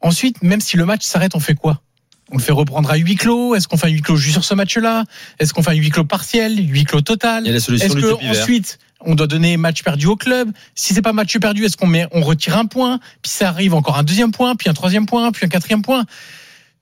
Ensuite, 0.00 0.42
même 0.42 0.60
si 0.60 0.76
le 0.76 0.86
match 0.86 1.04
s'arrête, 1.04 1.34
on 1.34 1.40
fait 1.40 1.56
quoi? 1.56 1.82
On 2.30 2.36
le 2.36 2.42
fait 2.42 2.52
reprendre 2.52 2.88
à 2.90 2.96
huis 2.96 3.16
clos? 3.16 3.56
Est-ce 3.56 3.66
qu'on 3.66 3.76
fait 3.76 3.88
un 3.88 3.90
huis 3.90 4.02
clos 4.02 4.16
juste 4.16 4.34
sur 4.34 4.44
ce 4.44 4.54
match-là? 4.54 5.04
Est-ce 5.40 5.52
qu'on 5.52 5.64
fait 5.64 5.72
un 5.72 5.74
huis 5.74 5.90
clos 5.90 6.04
partiel, 6.04 6.56
huis 6.70 6.84
clos 6.84 7.00
total? 7.00 7.42
Il 7.44 7.48
y 7.48 7.50
a 7.50 7.54
la 7.54 7.60
solution 7.60 7.88
Est-ce 7.88 7.94
que 7.96 8.30
ensuite 8.30 8.78
on 9.02 9.14
doit 9.14 9.26
donner 9.26 9.56
match 9.56 9.82
perdu 9.82 10.06
au 10.06 10.16
club 10.16 10.50
Si 10.74 10.94
c'est 10.94 11.02
pas 11.02 11.12
match 11.12 11.36
perdu, 11.38 11.64
est-ce 11.64 11.76
qu'on 11.76 11.86
met, 11.86 12.06
on 12.12 12.22
retire 12.22 12.56
un 12.56 12.66
point 12.66 12.98
Puis 13.22 13.30
ça 13.30 13.48
arrive 13.48 13.74
encore 13.74 13.98
un 13.98 14.02
deuxième 14.02 14.32
point, 14.32 14.56
puis 14.56 14.68
un 14.68 14.74
troisième 14.74 15.06
point, 15.06 15.30
puis 15.32 15.46
un 15.46 15.48
quatrième 15.48 15.82
point? 15.82 16.04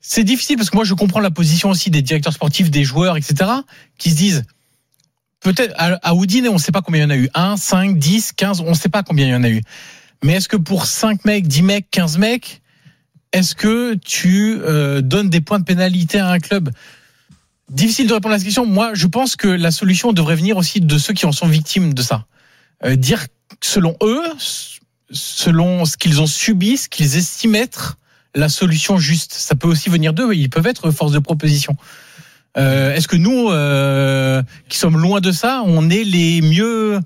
C'est 0.01 0.25
difficile 0.25 0.57
parce 0.57 0.71
que 0.71 0.77
moi 0.77 0.85
je 0.85 0.95
comprends 0.95 1.21
la 1.21 1.31
position 1.31 1.71
aussi 1.71 1.91
des 1.91 2.03
directeurs 2.03 2.33
sportifs, 2.33 2.71
des 2.71 2.85
joueurs, 2.85 3.17
etc. 3.17 3.51
qui 3.99 4.11
se 4.11 4.17
disent 4.17 4.45
peut-être 5.41 5.75
à, 5.77 6.15
Houdin, 6.15 6.47
on 6.49 6.55
ne 6.55 6.59
sait 6.59 6.73
pas 6.73 6.83
combien 6.83 7.03
il 7.03 7.05
y 7.05 7.07
en 7.07 7.11
a 7.11 7.17
eu. 7.17 7.29
1, 7.35 7.57
5, 7.57 7.99
10, 7.99 8.33
15, 8.33 8.61
on 8.61 8.71
ne 8.71 8.75
sait 8.75 8.89
pas 8.89 9.03
combien 9.03 9.27
il 9.27 9.31
y 9.31 9.35
en 9.35 9.45
a 9.45 9.51
eu. 9.51 9.63
Mais 10.23 10.35
est-ce 10.35 10.49
que 10.49 10.57
pour 10.57 10.87
5 10.87 11.25
mecs, 11.25 11.47
10 11.47 11.63
mecs, 11.63 11.91
15 11.91 12.19
mecs, 12.19 12.61
est-ce 13.33 13.55
que 13.55 13.95
tu 13.95 14.59
euh, 14.61 15.01
donnes 15.01 15.29
des 15.29 15.41
points 15.41 15.59
de 15.59 15.65
pénalité 15.65 16.19
à 16.19 16.29
un 16.29 16.39
club? 16.39 16.71
Difficile 17.71 18.07
de 18.07 18.15
répondre 18.15 18.35
à 18.35 18.39
cette 18.39 18.47
question. 18.47 18.65
Moi, 18.67 18.93
je 18.95 19.07
pense 19.07 19.37
que 19.37 19.49
la 19.49 19.71
solution 19.71 20.13
devrait 20.13 20.37
venir 20.37 20.57
aussi 20.57 20.81
de 20.81 20.99
ceux 20.99 21.13
qui 21.13 21.27
en 21.27 21.33
sont 21.33 21.47
victimes 21.47 21.93
de 21.93 22.03
ça. 22.03 22.25
Euh, 22.85 22.97
dire, 22.97 23.27
selon 23.63 23.97
eux, 24.03 24.23
selon 25.11 25.85
ce 25.85 25.97
qu'ils 25.97 26.21
ont 26.21 26.27
subi, 26.27 26.77
ce 26.79 26.89
qu'ils 26.89 27.17
estiment 27.17 27.59
être 27.59 27.99
la 28.35 28.49
solution 28.49 28.99
juste. 28.99 29.33
Ça 29.35 29.55
peut 29.55 29.69
aussi 29.69 29.91
venir 29.91 30.13
d'eux. 30.13 30.33
Ils 30.35 30.49
peuvent 30.51 30.67
être 30.67 30.91
force 30.91 31.13
de 31.13 31.19
proposition. 31.19 31.77
Euh, 32.57 32.95
Est-ce 32.95 33.09
que 33.09 33.17
nous, 33.17 33.51
euh, 33.51 34.43
qui 34.69 34.79
sommes 34.79 34.99
loin 34.99 35.21
de 35.21 35.33
ça, 35.33 35.63
on 35.67 35.91
est 35.91 36.05
les 36.05 36.41
mieux 36.41 37.01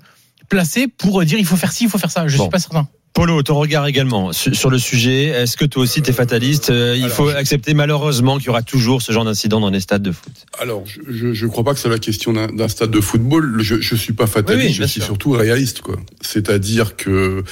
placés 0.49 0.87
pour 0.87 1.23
dire 1.25 1.39
il 1.39 1.45
faut 1.45 1.57
faire 1.57 1.71
ci, 1.71 1.85
il 1.85 1.89
faut 1.89 1.97
faire 1.97 2.11
ça? 2.11 2.27
Je 2.27 2.37
Bon. 2.37 2.43
suis 2.43 2.51
pas 2.51 2.59
certain. 2.59 2.87
Polo, 3.13 3.43
ton 3.43 3.53
regard 3.53 3.85
également 3.85 4.33
su- 4.33 4.55
sur 4.55 4.71
le 4.71 4.79
sujet. 4.79 5.25
Est-ce 5.25 5.55
que 5.55 5.65
toi 5.65 5.83
aussi 5.83 6.01
t'es 6.01 6.13
fataliste? 6.13 6.71
Euh, 6.71 6.95
Il 6.97 7.03
alors, 7.03 7.15
faut 7.15 7.29
accepter 7.29 7.75
malheureusement 7.75 8.37
qu'il 8.39 8.47
y 8.47 8.49
aura 8.49 8.63
toujours 8.63 9.03
ce 9.03 9.11
genre 9.11 9.23
d'incident 9.23 9.59
dans 9.59 9.69
les 9.69 9.81
stades 9.81 10.01
de 10.01 10.11
foot. 10.11 10.33
Alors, 10.59 10.83
je 10.87 11.27
ne 11.45 11.47
crois 11.51 11.63
pas 11.63 11.75
que 11.75 11.79
c'est 11.79 11.89
la 11.89 11.99
question 11.99 12.33
d'un 12.33 12.67
stade 12.67 12.89
de 12.89 12.99
football. 13.01 13.57
Je 13.61 13.75
ne 13.75 13.99
suis 13.99 14.13
pas 14.13 14.25
fataliste, 14.25 14.67
Oui, 14.67 14.73
je 14.73 14.83
suis 14.85 14.99
sûr. 14.99 15.05
surtout 15.05 15.29
réaliste. 15.31 15.81
quoi. 15.81 15.97
C'est-à-dire 16.21 16.95
que 16.95 17.43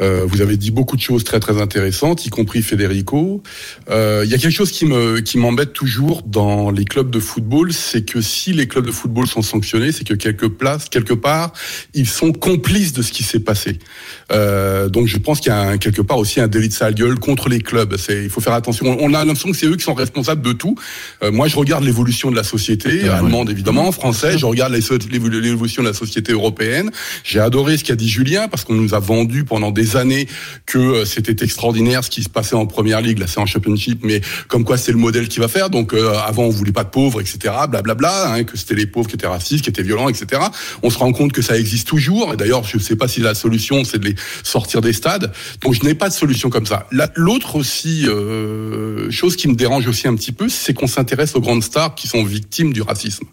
euh, 0.00 0.24
vous 0.24 0.40
avez 0.40 0.56
dit 0.56 0.70
beaucoup 0.70 0.94
de 0.96 1.02
choses 1.02 1.24
très 1.24 1.40
très 1.40 1.60
intéressantes, 1.60 2.24
y 2.24 2.28
compris 2.30 2.62
Federico. 2.62 3.42
Euh, 3.90 4.22
Il 4.24 4.30
y 4.30 4.34
a 4.34 4.38
quelque 4.38 4.54
chose 4.54 4.70
qui 4.70 4.84
me 4.86 5.18
qui 5.18 5.38
m'embête 5.38 5.72
toujours 5.72 6.22
dans 6.22 6.70
les 6.70 6.84
clubs 6.84 7.10
de 7.10 7.18
football, 7.18 7.72
c'est 7.72 8.04
que 8.04 8.20
si 8.20 8.52
les 8.52 8.68
clubs 8.68 8.86
de 8.86 8.92
football 8.92 9.26
sont 9.26 9.42
sanctionnés, 9.42 9.90
c'est 9.90 10.06
que 10.06 10.14
quelque 10.14 10.46
place, 10.46 10.88
quelque 10.88 11.14
part, 11.14 11.52
ils 11.92 12.06
sont 12.08 12.30
complices 12.30 12.92
de 12.92 13.02
ce 13.02 13.10
qui 13.10 13.24
s'est 13.24 13.40
passé. 13.40 13.80
Euh, 14.30 14.88
donc 14.88 15.06
je 15.06 15.16
pense 15.16 15.40
qu'il 15.40 15.50
y 15.50 15.54
a 15.54 15.60
un- 15.60 15.78
quelque 15.78 16.02
part 16.02 16.18
aussi 16.18 16.40
un 16.40 16.48
délit 16.48 16.68
de 16.68 16.72
sale 16.72 16.94
gueule 16.94 17.18
contre 17.18 17.48
les 17.48 17.60
clubs. 17.60 17.96
C'est, 17.96 18.22
il 18.24 18.30
faut 18.30 18.40
faire 18.40 18.52
attention. 18.52 18.96
On 19.00 19.14
a 19.14 19.24
l'impression 19.24 19.50
que 19.50 19.56
c'est 19.56 19.66
eux 19.66 19.76
qui 19.76 19.84
sont 19.84 19.94
responsables 19.94 20.42
de 20.42 20.52
tout. 20.52 20.74
Euh, 21.22 21.30
moi, 21.32 21.48
je 21.48 21.56
regarde 21.56 21.84
l'évolution 21.84 22.30
de 22.30 22.36
la 22.36 22.44
société 22.44 23.08
allemande 23.08 23.50
évidemment, 23.50 23.90
française. 23.92 24.36
Je 24.38 24.46
regarde 24.46 24.72
l'évolution 24.72 25.82
de 25.82 25.88
la 25.88 25.94
société 25.94 26.32
européenne. 26.32 26.90
J'ai 27.24 27.40
adoré 27.40 27.76
ce 27.78 27.84
qu'a 27.84 27.96
dit 27.96 28.08
Julien 28.08 28.48
parce 28.48 28.64
qu'on 28.64 28.74
nous 28.74 28.94
a 28.94 28.98
vendu 28.98 29.44
pendant 29.44 29.70
des 29.70 29.96
années 29.96 30.28
que 30.66 30.78
euh, 30.78 31.04
c'était 31.04 31.44
extraordinaire 31.44 32.04
ce 32.04 32.10
qui 32.10 32.22
se 32.22 32.28
passait 32.28 32.54
en 32.56 32.66
première 32.66 33.00
ligue. 33.00 33.18
Là, 33.18 33.26
c'est 33.26 33.40
en 33.40 33.46
championship, 33.46 34.00
mais 34.02 34.20
comme 34.48 34.64
quoi 34.64 34.76
c'est 34.76 34.92
le 34.92 34.98
modèle 34.98 35.28
qui 35.28 35.40
va 35.40 35.48
faire. 35.48 35.70
Donc 35.70 35.94
euh, 35.94 36.12
avant, 36.26 36.44
on 36.44 36.50
voulait 36.50 36.72
pas 36.72 36.84
de 36.84 36.90
pauvres, 36.90 37.20
etc. 37.20 37.38
Blablabla, 37.68 38.32
hein, 38.34 38.44
que 38.44 38.56
c'était 38.56 38.74
les 38.74 38.86
pauvres 38.86 39.08
qui 39.08 39.14
étaient 39.16 39.26
racistes, 39.26 39.64
qui 39.64 39.70
étaient 39.70 39.82
violents, 39.82 40.08
etc. 40.08 40.42
On 40.82 40.90
se 40.90 40.98
rend 40.98 41.12
compte 41.12 41.32
que 41.32 41.42
ça 41.42 41.56
existe 41.58 41.88
toujours. 41.88 42.34
Et 42.34 42.36
d'ailleurs, 42.36 42.64
je 42.64 42.76
ne 42.76 42.82
sais 42.82 42.96
pas 42.96 43.08
si 43.08 43.20
la 43.20 43.34
solution 43.34 43.84
c'est 43.84 43.98
de 43.98 44.04
les 44.04 44.14
sortir 44.42 44.80
des 44.80 44.92
stades. 44.92 45.32
Donc 45.62 45.74
je 45.74 45.82
n'ai 45.84 45.94
pas 45.94 46.08
de 46.08 46.14
solution 46.14 46.50
comme 46.50 46.66
ça. 46.66 46.86
La- 46.92 47.10
L'autre 47.14 47.56
aussi 47.56 48.06
euh, 48.06 49.10
chose 49.10 49.36
qui 49.36 49.48
me 49.48 49.54
dérange 49.54 49.86
aussi 49.86 50.08
un 50.08 50.14
petit 50.14 50.32
peu, 50.32 50.48
c'est 50.48 50.74
qu'on 50.74 50.86
s'intéresse 50.86 51.34
aux 51.34 51.40
grandes 51.40 51.62
stars 51.64 51.94
qui 51.94 52.08
sont 52.08 52.24
victimes 52.24 52.72
du 52.72 52.82
racisme. 52.82 53.24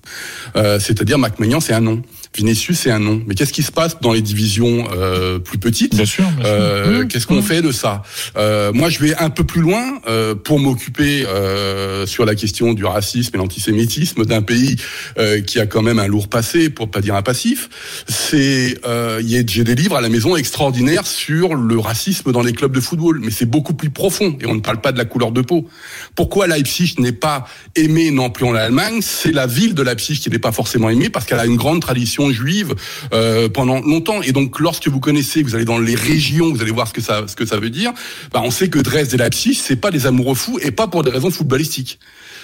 Euh, 0.55 0.79
C'est-à-dire 0.79 1.17
Mac 1.17 1.33
c'est 1.61 1.73
un 1.73 1.81
nom. 1.81 2.01
Vinicius, 2.35 2.79
c'est 2.79 2.91
un 2.91 2.99
nom. 2.99 3.21
Mais 3.27 3.35
qu'est-ce 3.35 3.53
qui 3.53 3.63
se 3.63 3.71
passe 3.71 3.99
dans 4.01 4.13
les 4.13 4.21
divisions 4.21 4.87
euh, 4.93 5.39
plus 5.39 5.57
petites? 5.57 5.95
Bien 5.95 6.05
sûr. 6.05 6.25
bien 6.31 6.43
sûr. 6.43 6.53
euh, 6.53 7.03
Mmh, 7.03 7.07
Qu'est-ce 7.07 7.27
qu'on 7.27 7.39
mmh. 7.39 7.43
fait 7.43 7.61
de 7.61 7.71
ça? 7.71 8.03
Euh, 8.37 8.71
Moi, 8.73 8.89
je 8.89 8.99
vais 8.99 9.15
un 9.15 9.29
peu 9.29 9.43
plus 9.43 9.61
loin 9.61 9.99
euh, 10.07 10.35
pour 10.35 10.59
m'occuper 10.59 11.25
euh, 11.25 12.05
sur 12.05 12.25
la 12.25 12.35
question 12.35 12.73
du 12.73 12.85
racisme 12.85 13.31
et 13.35 13.37
l'antisémitisme 13.37 14.25
d'un 14.25 14.41
pays 14.41 14.75
euh, 15.17 15.41
qui 15.41 15.59
a 15.59 15.65
quand 15.65 15.81
même 15.81 15.99
un 15.99 16.07
lourd 16.07 16.27
passé, 16.27 16.69
pour 16.69 16.91
pas 16.91 17.01
dire 17.01 17.15
un 17.15 17.21
passif. 17.21 17.69
C'est 18.07 18.77
euh, 18.85 19.21
j'ai 19.25 19.63
des 19.63 19.75
livres 19.75 19.95
à 19.95 20.01
la 20.01 20.09
maison 20.09 20.35
extraordinaires 20.35 21.07
sur 21.07 21.55
le 21.55 21.79
racisme 21.79 22.31
dans 22.31 22.41
les 22.41 22.53
clubs 22.53 22.73
de 22.73 22.79
football, 22.81 23.19
mais 23.23 23.31
c'est 23.31 23.45
beaucoup 23.45 23.73
plus 23.73 23.89
profond 23.89 24.37
et 24.41 24.45
on 24.45 24.55
ne 24.55 24.59
parle 24.61 24.81
pas 24.81 24.91
de 24.91 24.97
la 24.97 25.05
couleur 25.05 25.31
de 25.31 25.41
peau. 25.41 25.67
Pourquoi 26.15 26.47
Leipzig 26.47 26.95
n'est 26.99 27.11
pas 27.11 27.47
aimé 27.75 28.11
non 28.11 28.29
plus 28.29 28.45
en 28.45 28.55
Allemagne? 28.55 28.99
C'est 29.01 29.31
la 29.31 29.47
ville 29.47 29.73
de 29.73 29.81
Leipzig 29.83 30.19
qui 30.19 30.29
n'est 30.29 30.39
pas 30.39 30.51
forcément 30.51 30.89
aimée 30.89 31.09
parce 31.09 31.25
qu'elle 31.25 31.39
a 31.39 31.45
une 31.45 31.55
grande 31.57 31.81
tradition 31.81 32.24
juive 32.31 32.75
euh, 33.13 33.49
pendant 33.49 33.81
longtemps. 33.81 34.21
Et 34.21 34.31
donc, 34.31 34.59
lorsque 34.59 34.87
vous 34.87 34.99
connaissez, 34.99 35.43
vous 35.43 35.55
allez 35.55 35.65
dans 35.65 35.79
les 35.79 35.95
régions, 35.95 36.51
vous 36.51 36.61
allez 36.61 36.71
voir 36.71 36.87
ce 36.87 36.93
que 36.93 37.01
ça, 37.01 37.23
ce 37.27 37.35
que 37.35 37.45
ça 37.45 37.57
veut 37.57 37.69
dire. 37.69 37.93
Bah, 38.31 38.41
on 38.43 38.51
sait 38.51 38.69
que 38.69 38.79
Dresde 38.79 39.13
et 39.13 39.17
Leipzig, 39.17 39.55
c'est 39.55 39.75
pas 39.75 39.91
des 39.91 40.05
amoureux 40.05 40.35
fous 40.35 40.59
et 40.61 40.71
pas 40.71 40.87
pour 40.87 41.03
des 41.03 41.11
raisons 41.11 41.31
footballistiques. 41.31 41.99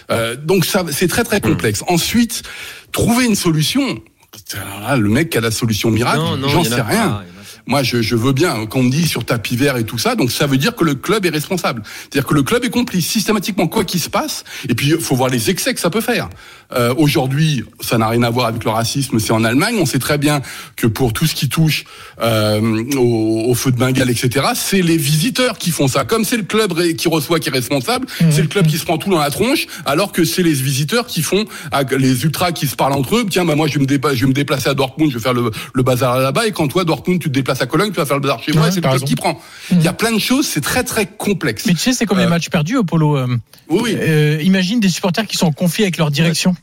Euh, 0.10 0.36
donc, 0.36 0.66
ça, 0.66 0.84
c'est 0.92 1.08
très 1.08 1.24
très 1.24 1.42
complexe. 1.42 1.84
Ensuite, 1.88 2.44
trouver 2.92 3.26
une 3.26 3.36
solution. 3.36 4.02
Là, 4.54 4.96
le 4.96 5.10
mec 5.10 5.30
qui 5.30 5.38
a 5.38 5.42
la 5.42 5.52
solution 5.52 5.92
miracle, 5.92 6.22
j'en 6.48 6.64
sais 6.64 6.82
rien. 6.82 7.10
pas. 7.10 7.24
Moi, 7.68 7.84
je, 7.84 8.02
je 8.02 8.16
veux 8.16 8.32
bien 8.34 8.66
qu'on 8.66 8.84
me 8.84 8.90
dise 8.90 9.08
sur 9.10 9.24
tapis 9.24 9.56
vert 9.56 9.78
et 9.78 9.84
tout 9.84 9.98
ça. 9.98 10.16
Donc, 10.16 10.32
ça 10.32 10.48
veut 10.48 10.58
dire 10.58 10.76
que 10.76 10.84
le 10.84 10.96
club 10.96 11.26
est 11.26 11.30
responsable. 11.30 11.84
C'est-à-dire 11.86 12.28
que 12.28 12.34
le 12.34 12.44
club 12.44 12.66
est 12.66 12.70
complice 12.70 13.08
systématiquement, 13.08 13.68
quoi 13.68 13.84
qu'il 13.86 14.00
se 14.00 14.10
passe. 14.10 14.44
Et 14.68 14.74
puis, 14.74 14.90
il 14.90 15.00
faut 15.00 15.16
voir 15.16 15.30
les 15.30 15.50
excès 15.50 15.74
que 15.74 15.80
ça 15.80 15.90
peut 15.90 16.02
faire. 16.02 16.30
Euh, 16.74 16.94
Aujourd'hui, 16.98 17.64
ça 17.82 17.98
n'a 17.98 18.08
rien 18.08 18.24
à 18.24 18.30
voir 18.30 18.48
avec 18.48 18.64
le 18.64 18.70
racisme. 18.72 19.20
C'est 19.20 19.32
en 19.34 19.44
Allemagne. 19.44 19.76
On 19.80 19.86
sait 19.86 20.00
très 20.00 20.18
bien 20.18 20.42
que 20.76 20.88
pour 20.88 21.14
tout 21.14 21.26
ce 21.26 21.36
qui 21.36 21.50
touche 21.50 21.84
euh, 22.22 22.84
au, 22.98 23.46
au 23.50 23.54
feu 23.56 23.72
de 23.72 23.78
Bengale, 23.78 24.10
etc., 24.10 24.48
c'est 24.56 24.82
les 24.82 24.98
visiteurs 24.98 25.58
qui 25.58 25.72
font 25.72 25.88
ça. 25.88 26.06
Comme 26.06 26.24
c'est 26.24 26.38
le 26.38 26.44
club 26.44 26.74
qui 26.96 27.08
reçoit 27.08 27.40
qui 27.40 27.50
est 27.50 27.52
responsable, 27.52 28.08
c'est 28.30 28.42
le 28.42 28.48
club 28.48 28.68
qui 28.68 28.78
se 28.78 28.86
prend 28.86 28.98
tout 28.98 29.10
dans 29.10 29.20
la 29.20 29.30
tronche, 29.30 29.66
alors 29.86 30.12
que 30.12 30.24
c'est 30.24 30.44
les 30.44 30.54
visiteurs 30.54 31.08
qui 31.08 31.22
font 31.22 31.46
les 31.98 32.24
ultras 32.24 32.52
qui 32.52 32.68
se 32.68 32.76
parlent 32.76 32.94
entre 32.94 33.18
eux. 33.18 33.26
Tiens, 33.30 33.46
bah 33.46 33.56
moi, 33.56 33.68
je 33.68 33.74
vais 33.76 33.80
me, 33.82 33.86
dépa- 33.86 34.14
je 34.14 34.22
vais 34.22 34.28
me 34.28 34.34
déplacer 34.34 34.70
à 34.70 34.74
Dortmund, 34.74 35.12
je 35.12 35.18
vais 35.18 35.24
faire 35.24 35.34
le, 35.34 35.52
le 35.74 35.84
bazar 35.84 36.20
là-bas. 36.20 36.48
Et 36.48 36.52
quand 36.52 36.68
toi, 36.68 36.84
Dortmund, 36.86 37.20
tu 37.20 37.30
te 37.30 37.34
déplaces 37.34 37.62
à 37.62 37.66
Cologne, 37.68 37.90
tu 37.92 37.98
vas 37.98 38.06
faire 38.06 38.18
le 38.18 38.22
bazar 38.22 38.42
chez 38.44 38.54
moi. 38.54 38.64
Ouais, 38.64 38.68
et 38.70 38.72
c'est 38.72 38.78
le 38.78 38.82
club 38.82 38.94
raison. 38.94 39.06
qui 39.06 39.16
prend. 39.16 39.40
Il 39.72 39.82
y 39.82 39.88
a 39.88 39.94
plein 39.94 40.12
de 40.12 40.20
choses. 40.20 40.48
C'est 40.48 40.62
très 40.62 40.84
très 40.84 41.06
complexe. 41.06 41.66
Mais 41.66 41.74
tu 41.74 41.80
sais, 41.80 41.94
c'est 41.94 42.06
comme 42.06 42.18
les 42.20 42.26
Euh, 42.26 42.30
matchs 42.30 42.50
perdus 42.50 42.78
au 42.78 42.84
polo. 42.84 43.18
euh, 43.18 43.28
Oui, 43.70 43.80
oui. 43.84 43.96
euh, 44.00 44.40
imagine 44.44 44.80
des 44.80 44.90
supporters 44.90 45.26
qui 45.26 45.38
sont 45.38 45.48
en 45.48 45.52
conflit 45.52 45.84
avec 45.84 45.98
leur 45.98 46.12
direction. 46.12 46.56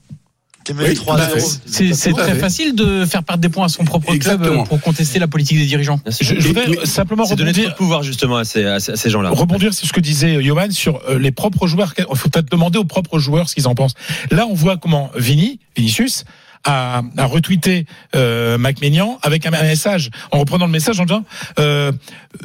T'es 0.69 0.75
mené 0.75 0.91
Oui, 0.91 0.95
3 0.95 1.17
tout 1.17 1.23
à 1.23 1.27
0 1.29 1.41
fait. 1.41 1.95
C'est 1.95 2.13
très 2.13 2.33
fait. 2.35 2.39
facile 2.39 2.75
de 2.75 3.07
faire 3.07 3.23
perdre 3.25 3.41
des 3.41 3.49
points 3.49 3.65
à 3.65 3.69
son 3.71 3.85
propre 3.85 4.07
club 4.09 4.17
Exactement. 4.17 4.63
euh, 4.63 4.67
pour 4.67 4.81
contester 4.83 5.19
la 5.19 5.27
politique 5.27 5.57
des 5.59 5.65
dirigeants. 5.65 5.99
Je, 6.07 6.35
je 6.39 6.47
voudrais 6.49 6.69
mais- 6.69 6.85
simplement 6.85 7.25
C'est 7.25 7.37
donner 7.37 7.53
trop 7.53 7.61
de 7.61 7.65
rebondir, 7.69 7.77
pouvoir 7.77 8.03
justement 8.03 8.37
à 8.37 8.45
ces, 8.45 8.65
à 8.67 8.79
ces, 8.79 8.93
à 8.93 8.97
ces 8.97 9.09
gens-là. 9.09 9.31
rebondir 9.31 9.73
sur 9.73 9.89
ce 9.89 9.93
que 9.95 10.01
disait 10.01 10.43
Johan 10.43 10.69
sur 10.71 11.01
euh, 11.09 11.19
les 11.19 11.31
propres 11.33 11.67
joueurs. 11.67 11.95
Il 11.99 12.05
faut 12.17 12.29
peut-être 12.29 12.51
demander 12.51 12.79
aux 12.79 12.85
propres 12.85 13.19
joueurs 13.19 13.49
ce 13.49 13.55
qu'ils 13.55 13.67
en 13.67 13.75
pensent. 13.75 13.95
Là, 14.31 14.47
on 14.47 14.55
voit 14.55 14.77
comment 14.77 15.11
Vini, 15.17 15.59
Vinicius, 15.75 16.25
a, 16.65 17.03
a 17.17 17.25
retweeté 17.25 17.87
euh, 18.15 18.59
Mac 18.59 18.81
Maignan 18.81 19.19
avec 19.23 19.47
un, 19.47 19.51
message, 19.51 20.11
en 20.31 20.39
reprenant 20.39 20.67
le 20.67 20.73
message 20.73 21.01
en 21.01 21.05
disant 21.05 21.25
euh, 21.59 21.93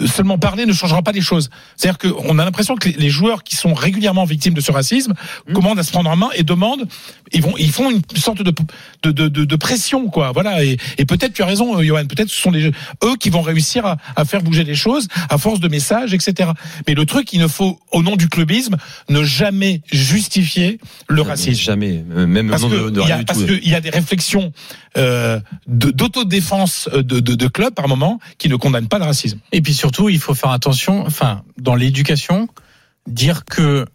seulement 0.06 0.38
parler 0.38 0.65
ne 0.65 0.73
changera 0.73 1.02
pas 1.02 1.12
les 1.12 1.21
choses. 1.21 1.49
C'est-à-dire 1.76 1.97
qu'on 1.97 2.39
a 2.39 2.45
l'impression 2.45 2.76
que 2.76 2.89
les, 2.89 3.10
joueurs 3.10 3.43
qui 3.43 3.56
sont 3.56 3.73
régulièrement 3.73 4.26
victimes 4.26 4.54
de 4.54 4.62
ce 4.62 4.71
racisme 4.71 5.13
commandent 5.54 5.80
à 5.80 5.84
se 5.84 5.91
prendre 5.91 6.10
en 6.10 6.15
main 6.15 6.30
et 6.36 6.43
demandent, 6.43 6.88
ils 7.32 7.41
vont, 7.41 7.54
ils 7.58 7.71
font 7.71 7.91
une 7.91 8.02
sorte 8.15 8.41
de 8.41 8.54
de, 9.04 9.12
de, 9.12 9.28
de, 9.28 9.45
de 9.45 9.56
pression, 9.56 10.08
quoi. 10.08 10.32
Voilà. 10.32 10.63
Et, 10.63 10.78
et 10.97 11.06
peut-être 11.06 11.34
tu 11.34 11.43
as 11.43 11.45
raison, 11.45 11.78
euh, 11.78 11.84
Johan. 11.84 12.06
Peut-être 12.06 12.30
ce 12.30 12.41
sont 12.41 12.52
les, 12.52 12.71
eux 13.04 13.15
qui 13.19 13.30
vont 13.30 13.41
réussir 13.41 13.86
à, 13.86 13.97
à 14.15 14.26
faire 14.26 14.41
bouger 14.41 14.63
les 14.63 14.76
choses 14.76 15.08
à 15.30 15.38
force 15.38 15.60
de 15.60 15.67
messages, 15.67 16.13
etc. 16.13 16.52
Mais 16.88 16.93
le 16.93 17.06
truc, 17.06 17.34
il 17.34 17.39
ne 17.39 17.47
faut, 17.47 17.80
au 17.91 18.04
nom 18.04 18.15
du 18.15 18.30
clubisme, 18.30 18.78
ne 19.10 19.23
jamais 19.23 19.82
justifier 19.91 20.80
le 21.08 21.21
racisme. 21.21 21.62
Jamais, 21.62 22.04
euh, 22.15 22.28
même 22.28 22.49
Parce 22.49 22.63
au 22.63 22.69
nom 22.69 22.89
de, 22.89 22.99
rien 22.99 23.19
du 23.19 23.26
parce 23.26 23.39
tout. 23.39 23.45
qu'il 23.45 23.69
y 23.69 23.76
a 23.76 23.82
des 23.82 23.89
réflexions 24.04 24.52
euh, 24.98 25.39
d'autodéfense 25.68 26.89
euh, 26.94 27.04
de, 27.04 27.20
de, 27.20 27.36
de 27.36 27.48
clubs 27.48 27.74
par 27.74 27.88
moment 27.88 28.20
qui 28.38 28.50
ne 28.50 28.56
condamnent 28.56 28.88
pas 28.88 29.00
le 29.00 29.06
racisme. 29.06 29.39
Et 29.52 29.62
puis 29.62 29.74
surtout, 29.74 30.10
il 30.10 30.20
faut 30.20 30.34
faire 30.34 30.52
attention, 30.52 31.06
enfin, 31.06 31.44
dans 31.58 31.76
l'éducation, 31.76 32.48
dire 33.08 33.46
que 33.46 33.86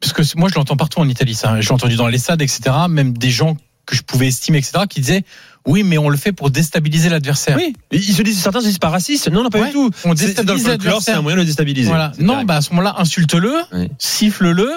parce 0.00 0.12
que 0.12 0.22
moi 0.38 0.48
je 0.48 0.54
l'entends 0.54 0.76
partout 0.76 1.00
en 1.00 1.08
Italie, 1.08 1.34
ça. 1.34 1.60
Je 1.60 1.68
l'ai 1.68 1.72
entendu 1.74 1.96
dans 1.96 2.06
les 2.08 2.18
stades, 2.18 2.40
etc. 2.42 2.60
Même 2.88 3.16
des 3.18 3.30
gens 3.30 3.56
que 3.84 3.96
je 3.96 4.02
pouvais 4.02 4.28
estimer, 4.28 4.58
etc. 4.58 4.84
qui 4.88 5.00
disaient 5.00 5.24
oui, 5.66 5.82
mais 5.84 5.96
on 5.98 6.08
le 6.08 6.16
fait 6.16 6.32
pour 6.32 6.50
déstabiliser 6.50 7.08
l'adversaire. 7.08 7.56
Oui, 7.56 7.74
ils 7.92 8.02
se 8.02 8.22
disent, 8.22 8.40
certains 8.40 8.60
se 8.60 8.66
disent 8.66 8.78
pas 8.78 8.88
racistes. 8.90 9.28
Non, 9.28 9.42
non, 9.44 9.50
pas 9.50 9.60
Ouais. 9.60 9.66
du 9.68 9.72
tout. 9.72 9.90
On 10.04 10.12
déstabilise 10.14 10.64
folklore, 10.64 10.66
c'est 10.66 10.68
l'adversaire. 10.70 11.18
un 11.18 11.22
moyen 11.22 11.36
de 11.36 11.42
le 11.42 11.46
déstabiliser. 11.46 11.88
Voilà. 11.88 12.10
Non, 12.18 12.42
bah 12.44 12.56
à 12.56 12.60
ce 12.62 12.70
moment-là, 12.70 12.94
insulte-le, 12.98 13.52
Oui. 13.72 13.88
siffle-le, 13.98 14.68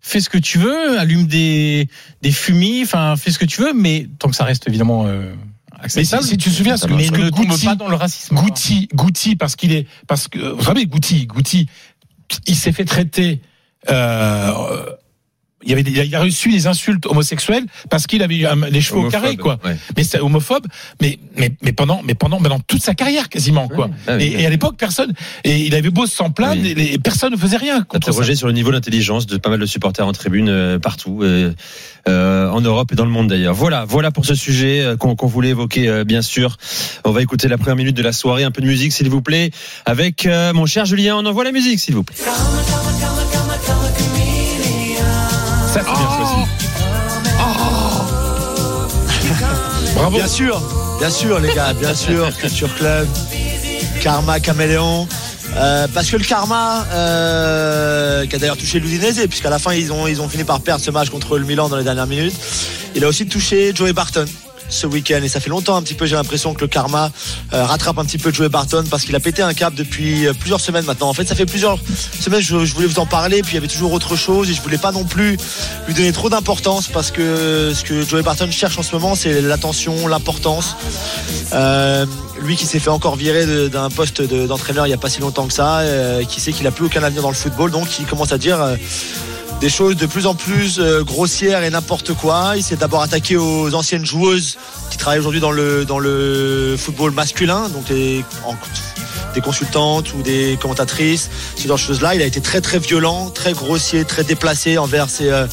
fais 0.00 0.20
ce 0.20 0.28
que 0.30 0.38
tu 0.38 0.58
veux, 0.58 0.98
allume 0.98 1.26
des 1.26 1.88
des 2.22 2.32
fumis, 2.32 2.82
enfin 2.82 3.16
fais 3.16 3.30
ce 3.30 3.38
que 3.38 3.44
tu 3.44 3.60
veux, 3.62 3.72
mais 3.72 4.08
tant 4.18 4.28
que 4.28 4.36
ça 4.36 4.44
reste 4.44 4.66
évidemment 4.68 5.06
euh, 5.06 5.34
Mais 5.82 5.88
si, 5.88 5.98
acceptable. 5.98 6.24
si 6.24 6.36
tu 6.38 6.50
te 6.50 6.54
souviens, 6.54 6.76
ce 6.76 6.86
que, 6.86 6.92
mais 6.94 7.06
ce 7.06 7.12
que 7.12 7.20
ne 7.22 7.30
tombe 7.30 7.46
Guti- 7.46 7.64
pas 7.64 7.74
dans 7.76 7.88
le 7.88 7.96
racisme. 7.96 8.34
Goutti, 8.36 8.88
Goutti, 8.94 9.36
parce 9.36 9.56
qu'il 9.56 9.72
est, 9.72 9.86
parce 10.06 10.28
que 10.28 10.38
vous 10.38 10.62
savez, 10.64 10.86
Goutti, 10.86 11.26
Goutti, 11.26 11.68
il 12.46 12.56
s'est 12.56 12.72
fait 12.72 12.84
traiter. 12.84 13.40
Euh, 13.90 14.52
il, 15.64 15.70
y 15.70 15.72
avait 15.72 15.82
des- 15.82 15.90
il 16.06 16.14
a 16.14 16.20
reçu 16.20 16.50
des 16.50 16.66
insultes 16.66 17.06
homosexuelles 17.06 17.64
parce 17.90 18.06
qu'il 18.06 18.22
avait 18.22 18.36
eu 18.36 18.46
un- 18.46 18.68
les 18.70 18.80
cheveux 18.80 18.98
au 18.98 19.00
Homophobe, 19.02 19.20
carré, 19.22 19.36
quoi. 19.36 19.58
ouais. 19.64 19.76
Mais 19.96 20.04
c'est 20.04 20.20
homophobe, 20.20 20.66
mais 21.00 21.18
mais 21.36 21.52
mais 21.62 21.72
pendant 21.72 22.00
mais 22.04 22.14
pendant 22.14 22.38
pendant 22.40 22.60
toute 22.60 22.82
sa 22.82 22.94
carrière 22.94 23.28
quasiment, 23.28 23.68
quoi. 23.68 23.90
Ah 24.06 24.16
oui, 24.16 24.24
et, 24.24 24.42
et 24.42 24.46
à 24.46 24.50
l'époque, 24.50 24.76
personne 24.78 25.12
et 25.44 25.58
il 25.66 25.74
avait 25.74 25.90
beau 25.90 26.06
s'en 26.06 26.30
plaindre, 26.30 26.62
Oui. 26.62 26.68
et 26.70 26.74
les- 26.74 26.98
personne 26.98 27.32
ne 27.32 27.36
faisait 27.36 27.56
rien. 27.56 27.84
Interrogé 27.92 28.34
sur 28.36 28.46
le 28.46 28.52
niveau 28.52 28.70
d'intelligence 28.72 29.26
de 29.26 29.36
pas 29.36 29.50
mal 29.50 29.58
de 29.58 29.66
supporters 29.66 30.06
en 30.06 30.12
tribune 30.12 30.48
euh, 30.48 30.78
partout, 30.78 31.20
euh, 31.22 31.52
euh, 32.08 32.48
en 32.50 32.60
Europe 32.60 32.92
et 32.92 32.94
dans 32.94 33.04
le 33.04 33.10
monde 33.10 33.28
d'ailleurs. 33.28 33.54
Voilà, 33.54 33.84
voilà 33.84 34.10
pour 34.10 34.24
ce 34.26 34.34
sujet 34.34 34.80
euh, 34.80 34.96
qu'on 34.96 35.16
qu'on 35.16 35.26
voulait 35.26 35.50
évoquer 35.50 35.88
euh, 35.88 36.04
bien 36.04 36.22
sûr. 36.22 36.56
On 37.04 37.10
va 37.10 37.20
écouter 37.22 37.48
la 37.48 37.58
première 37.58 37.76
minute 37.76 37.96
de 37.96 38.02
la 38.02 38.12
soirée, 38.12 38.44
un 38.44 38.50
peu 38.50 38.62
de 38.62 38.66
musique 38.66 38.92
s'il 38.92 39.08
vous 39.10 39.22
plaît, 39.22 39.50
avec 39.86 40.24
euh, 40.26 40.52
mon 40.52 40.66
cher 40.66 40.86
Julien. 40.86 41.16
On 41.16 41.26
envoie 41.26 41.44
la 41.44 41.52
musique 41.52 41.78
s'il 41.80 41.94
vous 41.94 42.04
plaît. 42.04 42.16
C'est 45.88 45.98
bien 45.98 46.16
choisi. 46.16 46.34
Bravo. 49.94 50.16
Bien 50.16 50.28
sûr, 50.28 50.62
bien 50.98 51.10
sûr, 51.10 51.40
les 51.40 51.54
gars, 51.54 51.72
bien 51.72 51.94
sûr. 51.94 52.30
Culture 52.40 52.74
Club. 52.76 53.08
Karma 54.00 54.40
caméléon. 54.40 55.08
Euh, 55.56 55.88
parce 55.92 56.10
que 56.10 56.16
le 56.16 56.24
karma, 56.24 56.86
euh, 56.92 58.26
qui 58.26 58.36
a 58.36 58.38
d'ailleurs 58.38 58.56
touché 58.56 58.78
l'Udinese, 58.80 59.26
puisqu'à 59.28 59.50
la 59.50 59.58
fin 59.58 59.72
ils 59.72 59.92
ont, 59.92 60.06
ils 60.06 60.20
ont 60.20 60.28
fini 60.28 60.44
par 60.44 60.60
perdre 60.60 60.84
ce 60.84 60.90
match 60.90 61.08
contre 61.08 61.38
le 61.38 61.46
Milan 61.46 61.68
dans 61.68 61.76
les 61.76 61.84
dernières 61.84 62.06
minutes, 62.06 62.34
il 62.94 63.02
a 63.02 63.08
aussi 63.08 63.26
touché 63.26 63.72
Joey 63.74 63.92
Barton 63.92 64.26
ce 64.68 64.86
week-end. 64.86 65.20
Et 65.22 65.28
ça 65.28 65.40
fait 65.40 65.50
longtemps 65.50 65.76
un 65.76 65.82
petit 65.82 65.94
peu 65.94 66.06
j'ai 66.06 66.14
l'impression 66.16 66.54
que 66.54 66.60
le 66.60 66.68
karma 66.68 67.10
euh, 67.52 67.64
rattrape 67.64 67.98
un 67.98 68.04
petit 68.04 68.18
peu 68.18 68.32
Joey 68.32 68.48
Barton 68.48 68.84
parce 68.90 69.04
qu'il 69.04 69.14
a 69.16 69.20
pété 69.20 69.42
un 69.42 69.54
cap 69.54 69.74
depuis 69.74 70.26
euh, 70.26 70.32
plusieurs 70.32 70.60
semaines 70.60 70.84
maintenant. 70.84 71.08
En 71.08 71.14
fait 71.14 71.26
ça 71.26 71.34
fait 71.34 71.46
plusieurs 71.46 71.78
semaines 72.20 72.40
je, 72.40 72.64
je 72.64 72.74
voulais 72.74 72.86
vous 72.86 72.98
en 72.98 73.06
parler 73.06 73.42
puis 73.42 73.52
il 73.52 73.54
y 73.54 73.58
avait 73.58 73.68
toujours 73.68 73.92
autre 73.92 74.16
chose 74.16 74.50
et 74.50 74.54
je 74.54 74.60
voulais 74.62 74.78
pas 74.78 74.92
non 74.92 75.04
plus 75.04 75.36
lui 75.86 75.94
donner 75.94 76.12
trop 76.12 76.28
d'importance 76.30 76.88
parce 76.88 77.10
que 77.10 77.72
ce 77.74 77.82
que 77.84 78.02
Joey 78.04 78.22
Barton 78.22 78.50
cherche 78.50 78.78
en 78.78 78.82
ce 78.82 78.94
moment 78.94 79.14
c'est 79.14 79.40
l'attention 79.40 80.06
l'importance. 80.08 80.76
Euh, 81.52 82.04
lui 82.42 82.56
qui 82.56 82.66
s'est 82.66 82.78
fait 82.78 82.90
encore 82.90 83.16
virer 83.16 83.68
d'un 83.68 83.90
poste 83.90 84.22
de- 84.22 84.46
d'entraîneur 84.46 84.86
il 84.86 84.90
y 84.90 84.94
a 84.94 84.98
pas 84.98 85.10
si 85.10 85.20
longtemps 85.20 85.46
que 85.46 85.52
ça 85.54 85.82
qui 86.28 86.40
sait 86.40 86.52
qu'il 86.52 86.66
a 86.66 86.70
plus 86.70 86.84
aucun 86.86 87.02
avenir 87.02 87.22
dans 87.22 87.30
le 87.30 87.34
football 87.34 87.70
donc 87.70 87.98
il 87.98 88.06
commence 88.06 88.32
à 88.32 88.38
dire 88.38 88.58
des 89.60 89.68
choses 89.68 89.96
de 89.96 90.06
plus 90.06 90.26
en 90.26 90.34
plus 90.34 90.78
euh, 90.78 91.02
grossières 91.02 91.64
et 91.64 91.70
n'importe 91.70 92.14
quoi. 92.14 92.52
Il 92.56 92.62
s'est 92.62 92.76
d'abord 92.76 93.02
attaqué 93.02 93.36
aux 93.36 93.74
anciennes 93.74 94.06
joueuses 94.06 94.56
qui 94.90 94.98
travaillent 94.98 95.18
aujourd'hui 95.18 95.40
dans 95.40 95.50
le, 95.50 95.84
dans 95.84 95.98
le 95.98 96.76
football 96.78 97.10
masculin, 97.10 97.68
donc 97.68 97.84
des, 97.86 98.24
en- 98.46 98.54
des 99.34 99.40
consultantes 99.40 100.14
ou 100.14 100.22
des 100.22 100.56
commentatrices, 100.62 101.28
ce 101.56 101.66
genre 101.66 101.76
de 101.76 101.82
choses-là. 101.82 102.14
Il 102.14 102.22
a 102.22 102.26
été 102.26 102.40
très 102.40 102.60
très 102.60 102.78
violent, 102.78 103.30
très 103.30 103.52
grossier, 103.52 104.04
très 104.04 104.22
déplacé 104.22 104.78
envers 104.78 105.10
ces, 105.10 105.28
euh, 105.28 105.46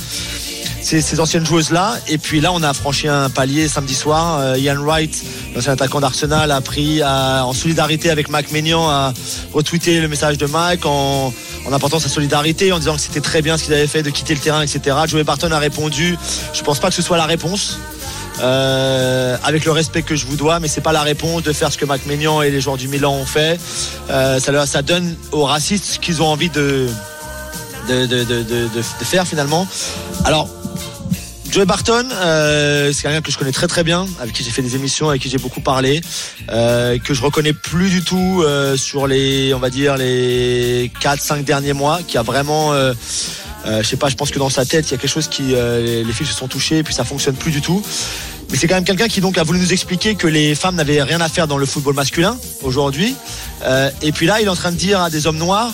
ces, 0.83 1.01
ces 1.01 1.19
anciennes 1.19 1.45
joueuses-là. 1.45 1.97
Et 2.07 2.19
puis 2.19 2.41
là, 2.41 2.51
on 2.53 2.61
a 2.61 2.73
franchi 2.75 3.07
un 3.07 3.31
palier 3.31 3.67
samedi 3.67 3.95
soir. 3.95 4.37
Euh, 4.39 4.57
Ian 4.59 4.77
Wright, 4.83 5.23
l'ancien 5.55 5.73
attaquant 5.73 5.99
d'Arsenal, 5.99 6.51
a 6.51 6.61
pris 6.61 7.03
en 7.03 7.53
solidarité 7.53 8.11
avec 8.11 8.29
Mac 8.29 8.51
Maignan, 8.51 8.87
a 8.87 9.13
retweeté 9.51 9.99
le 9.99 10.07
message 10.07 10.37
de 10.37 10.45
Mac 10.45 10.85
en, 10.85 11.33
en 11.65 11.73
apportant 11.73 11.99
sa 11.99 12.09
solidarité, 12.09 12.71
en 12.71 12.79
disant 12.79 12.95
que 12.95 13.01
c'était 13.01 13.21
très 13.21 13.41
bien 13.41 13.57
ce 13.57 13.63
qu'il 13.65 13.73
avait 13.73 13.87
fait 13.87 14.03
de 14.03 14.09
quitter 14.09 14.33
le 14.33 14.39
terrain, 14.39 14.61
etc. 14.61 14.95
Joey 15.07 15.23
Barton 15.23 15.51
a 15.51 15.59
répondu, 15.59 16.17
je 16.53 16.61
pense 16.61 16.79
pas 16.79 16.89
que 16.89 16.95
ce 16.95 17.01
soit 17.01 17.17
la 17.17 17.25
réponse. 17.25 17.79
Euh, 18.41 19.37
avec 19.45 19.63
le 19.63 19.71
respect 19.71 20.01
que 20.01 20.17
je 20.17 20.25
vous 20.25 20.35
dois, 20.35 20.59
mais 20.59 20.67
c'est 20.67 20.81
pas 20.81 20.91
la 20.91 21.03
réponse 21.03 21.43
de 21.43 21.53
faire 21.53 21.71
ce 21.71 21.77
que 21.77 21.85
Mac 21.85 22.05
Maignan 22.05 22.41
et 22.41 22.51
les 22.51 22.59
joueurs 22.59 22.75
du 22.75 22.89
Milan 22.89 23.13
ont 23.13 23.25
fait. 23.25 23.57
Euh, 24.09 24.39
ça, 24.41 24.81
donne 24.81 25.15
aux 25.31 25.45
racistes 25.45 25.85
ce 25.85 25.99
qu'ils 25.99 26.21
ont 26.21 26.27
envie 26.27 26.49
de 26.49 26.87
faire 29.03 29.25
finalement. 29.25 29.65
Alors, 30.25 30.49
Joey 31.55 31.65
Barton, 31.65 32.09
euh, 32.11 32.91
c'est 32.91 33.03
quelqu'un 33.03 33.21
que 33.21 33.31
je 33.31 33.37
connais 33.37 33.53
très 33.53 33.67
très 33.67 33.85
bien, 33.85 34.05
avec 34.19 34.35
qui 34.35 34.43
j'ai 34.43 34.51
fait 34.51 34.61
des 34.61 34.75
émissions, 34.75 35.07
avec 35.07 35.21
qui 35.21 35.29
j'ai 35.29 35.37
beaucoup 35.37 35.61
parlé, 35.61 36.01
euh, 36.51 36.99
que 36.99 37.13
je 37.13 37.21
reconnais 37.21 37.53
plus 37.53 37.89
du 37.89 38.03
tout 38.03 38.43
euh, 38.43 38.75
sur 38.75 39.07
les, 39.07 39.53
on 39.53 39.59
va 39.59 39.69
dire 39.69 39.95
les 39.95 40.91
4-5 41.01 41.45
derniers 41.45 41.71
mois, 41.71 42.01
qui 42.05 42.17
a 42.17 42.23
vraiment, 42.23 42.73
je 42.73 43.83
sais 43.83 43.95
pas, 43.95 44.09
je 44.09 44.15
pense 44.15 44.31
que 44.31 44.37
dans 44.37 44.49
sa 44.49 44.65
tête 44.65 44.89
il 44.89 44.91
y 44.91 44.95
a 44.95 44.97
quelque 44.97 45.09
chose 45.09 45.29
qui, 45.29 45.43
les, 45.43 46.03
les 46.03 46.11
fils 46.11 46.27
se 46.27 46.33
sont 46.33 46.49
touchés, 46.49 46.79
et 46.79 46.83
puis 46.83 46.93
ça 46.93 47.05
fonctionne 47.05 47.35
plus 47.35 47.51
du 47.51 47.61
tout. 47.61 47.81
Mais 48.49 48.57
c'est 48.57 48.67
quand 48.67 48.75
même 48.75 48.83
quelqu'un 48.83 49.07
qui 49.07 49.21
donc 49.21 49.37
a 49.37 49.43
voulu 49.43 49.59
nous 49.59 49.71
expliquer 49.71 50.15
que 50.15 50.27
les 50.27 50.55
femmes 50.55 50.75
n'avaient 50.75 51.01
rien 51.03 51.21
à 51.21 51.29
faire 51.29 51.47
dans 51.47 51.57
le 51.57 51.65
football 51.65 51.95
masculin 51.95 52.37
aujourd'hui. 52.63 53.15
Et 54.01 54.11
puis 54.11 54.25
là, 54.25 54.41
il 54.41 54.47
est 54.47 54.49
en 54.49 54.57
train 54.57 54.73
de 54.73 54.77
dire 54.77 54.99
à 54.99 55.09
des 55.09 55.25
hommes 55.25 55.37
noirs 55.37 55.71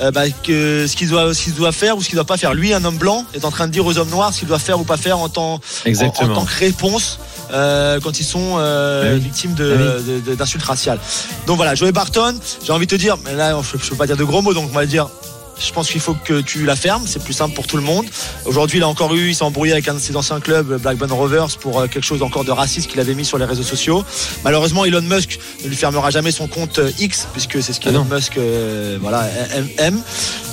euh, 0.00 0.10
bah, 0.10 0.22
que 0.42 0.86
ce 0.86 0.96
qu'ils 0.96 1.08
doivent, 1.08 1.32
ce 1.32 1.42
qu'ils 1.44 1.54
doivent 1.54 1.74
faire 1.74 1.96
ou 1.96 2.02
ce 2.02 2.06
qu'ils 2.08 2.16
doivent 2.16 2.26
pas 2.26 2.36
faire. 2.36 2.54
Lui, 2.54 2.72
un 2.74 2.84
homme 2.84 2.96
blanc, 2.98 3.24
est 3.34 3.44
en 3.44 3.50
train 3.50 3.66
de 3.66 3.72
dire 3.72 3.84
aux 3.86 3.96
hommes 3.98 4.10
noirs 4.10 4.32
ce 4.32 4.40
qu'ils 4.40 4.48
doivent 4.48 4.60
faire 4.62 4.80
ou 4.80 4.84
pas 4.84 4.96
faire 4.96 5.18
en 5.18 5.28
tant, 5.28 5.60
en, 6.04 6.06
en 6.24 6.34
tant 6.34 6.44
que 6.44 6.58
réponse 6.58 7.18
euh, 7.52 8.00
quand 8.02 8.18
ils 8.18 8.24
sont 8.24 8.56
euh, 8.58 9.14
oui. 9.14 9.20
victimes 9.20 9.54
de- 9.54 9.76
Eh 10.00 10.02
de- 10.10 10.20
de- 10.30 10.34
d'insultes 10.34 10.64
raciales. 10.64 10.98
Donc 11.46 11.56
voilà, 11.56 11.74
Joey 11.74 11.92
Barton, 11.92 12.34
j'ai 12.64 12.72
envie 12.72 12.86
de 12.86 12.90
te 12.90 12.96
dire, 12.96 13.16
mais 13.24 13.34
là, 13.34 13.56
je, 13.62 13.78
je 13.82 13.90
peux 13.90 13.96
pas 13.96 14.06
dire 14.06 14.16
de 14.16 14.24
gros 14.24 14.42
mots, 14.42 14.54
donc 14.54 14.68
on 14.70 14.74
va 14.74 14.86
dire. 14.86 15.08
Je 15.58 15.72
pense 15.72 15.88
qu'il 15.88 16.00
faut 16.00 16.14
que 16.14 16.40
tu 16.40 16.64
la 16.64 16.76
fermes, 16.76 17.04
c'est 17.06 17.22
plus 17.22 17.32
simple 17.32 17.54
pour 17.54 17.66
tout 17.66 17.76
le 17.76 17.82
monde. 17.82 18.04
Aujourd'hui, 18.44 18.78
il 18.78 18.82
a 18.82 18.88
encore 18.88 19.14
eu, 19.14 19.28
il 19.30 19.34
s'est 19.34 19.44
embrouillé 19.44 19.72
avec 19.72 19.86
un 19.88 19.94
de 19.94 19.98
ses 19.98 20.14
anciens 20.16 20.40
clubs, 20.40 20.80
Blackburn 20.80 21.10
Rovers, 21.12 21.48
pour 21.60 21.80
euh, 21.80 21.86
quelque 21.86 22.04
chose 22.04 22.22
encore 22.22 22.44
de 22.44 22.50
raciste 22.50 22.90
qu'il 22.90 23.00
avait 23.00 23.14
mis 23.14 23.24
sur 23.24 23.38
les 23.38 23.44
réseaux 23.44 23.62
sociaux. 23.62 24.04
Malheureusement, 24.44 24.84
Elon 24.84 25.00
Musk 25.02 25.38
ne 25.64 25.68
lui 25.68 25.76
fermera 25.76 26.10
jamais 26.10 26.32
son 26.32 26.48
compte 26.48 26.78
euh, 26.80 26.90
X, 26.98 27.28
puisque 27.32 27.62
c'est 27.62 27.72
ce 27.72 27.78
Ah 27.82 27.84
qu'Elon. 27.84 28.04
Musk 28.04 28.36
euh, 28.36 28.98
voilà, 29.00 29.28
aime- 29.54 29.68
aime. 29.78 30.02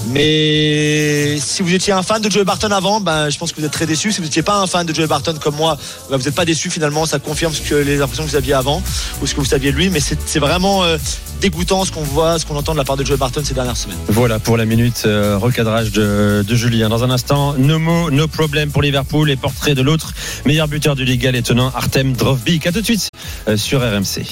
Mais 0.10 1.38
si 1.40 1.62
vous 1.62 1.74
étiez 1.74 1.94
un 1.94 2.04
fan 2.04 2.22
de 2.22 2.30
Joey 2.30 2.44
Barton 2.44 2.72
avant, 2.72 3.00
ben, 3.02 3.30
je 3.30 3.38
pense 3.38 3.52
que 3.52 3.60
vous 3.60 3.66
êtes 3.66 3.72
très 3.72 3.86
déçu. 3.86 4.12
Si 4.12 4.20
vous 4.20 4.26
n'étiez 4.26 4.44
pas 4.44 4.58
un 4.58 4.68
fan 4.68 4.86
de 4.86 4.94
Joey 4.94 5.08
Barton 5.08 5.36
comme 5.42 5.56
moi, 5.56 5.78
ben, 6.10 6.18
vous 6.18 6.24
n'êtes 6.24 6.36
pas 6.36 6.46
déçu 6.46 6.70
finalement. 6.70 7.06
Ça 7.06 7.20
confirme 7.20 7.54
ce 7.54 7.62
que 7.62 7.76
les 7.76 8.02
impressions 8.02 8.24
que 8.26 8.30
vous 8.30 8.36
aviez 8.36 8.54
avant 8.54 8.82
ou 9.22 9.28
ce 9.28 9.34
que 9.36 9.40
vous 9.40 9.46
saviez 9.46 9.72
de 9.72 9.78
lui. 9.78 9.90
Mais 9.90 10.00
c'est 10.00 10.18
c'est 10.26 10.40
vraiment 10.40 10.84
euh, 10.84 10.98
dégoûtant 11.42 11.84
ce 11.84 11.92
qu'on 11.92 12.04
voit, 12.04 12.40
ce 12.40 12.46
qu'on 12.46 12.56
entend 12.56 12.74
de 12.74 12.78
la 12.78 12.84
part 12.84 12.98
de 12.98 13.04
Joey 13.04 13.18
Barton 13.18 13.42
ces 13.44 13.54
dernières 13.54 13.76
semaines. 13.76 13.98
Voilà 14.08 14.40
pour 14.40 14.58
la 14.58 14.66
minute 14.66 15.04
euh, 15.06 15.38
recadrage 15.38 15.92
de, 15.92 16.46
de 16.48 16.56
Julien. 16.56 16.88
Dans 16.88 17.04
un 17.04 17.10
instant, 17.10 17.56
no 17.58 17.80
mots, 17.80 18.12
no 18.12 18.28
problème 18.28 18.70
pour 18.70 18.82
Liverpool 18.82 19.30
et 19.30 19.36
portrait 19.36 19.76
de 19.76 19.82
l'autre 19.82 20.14
meilleur 20.46 20.68
buteur 20.68 20.96
du 20.96 21.04
Liga, 21.04 21.32
l'étonnant 21.32 21.72
Artem 21.76 22.14
Drovbik. 22.14 22.68
À 22.68 22.72
tout 22.72 22.82
de 22.82 22.86
suite 22.86 23.10
euh, 23.48 23.58
sur 23.58 23.82
RMC. 23.82 24.24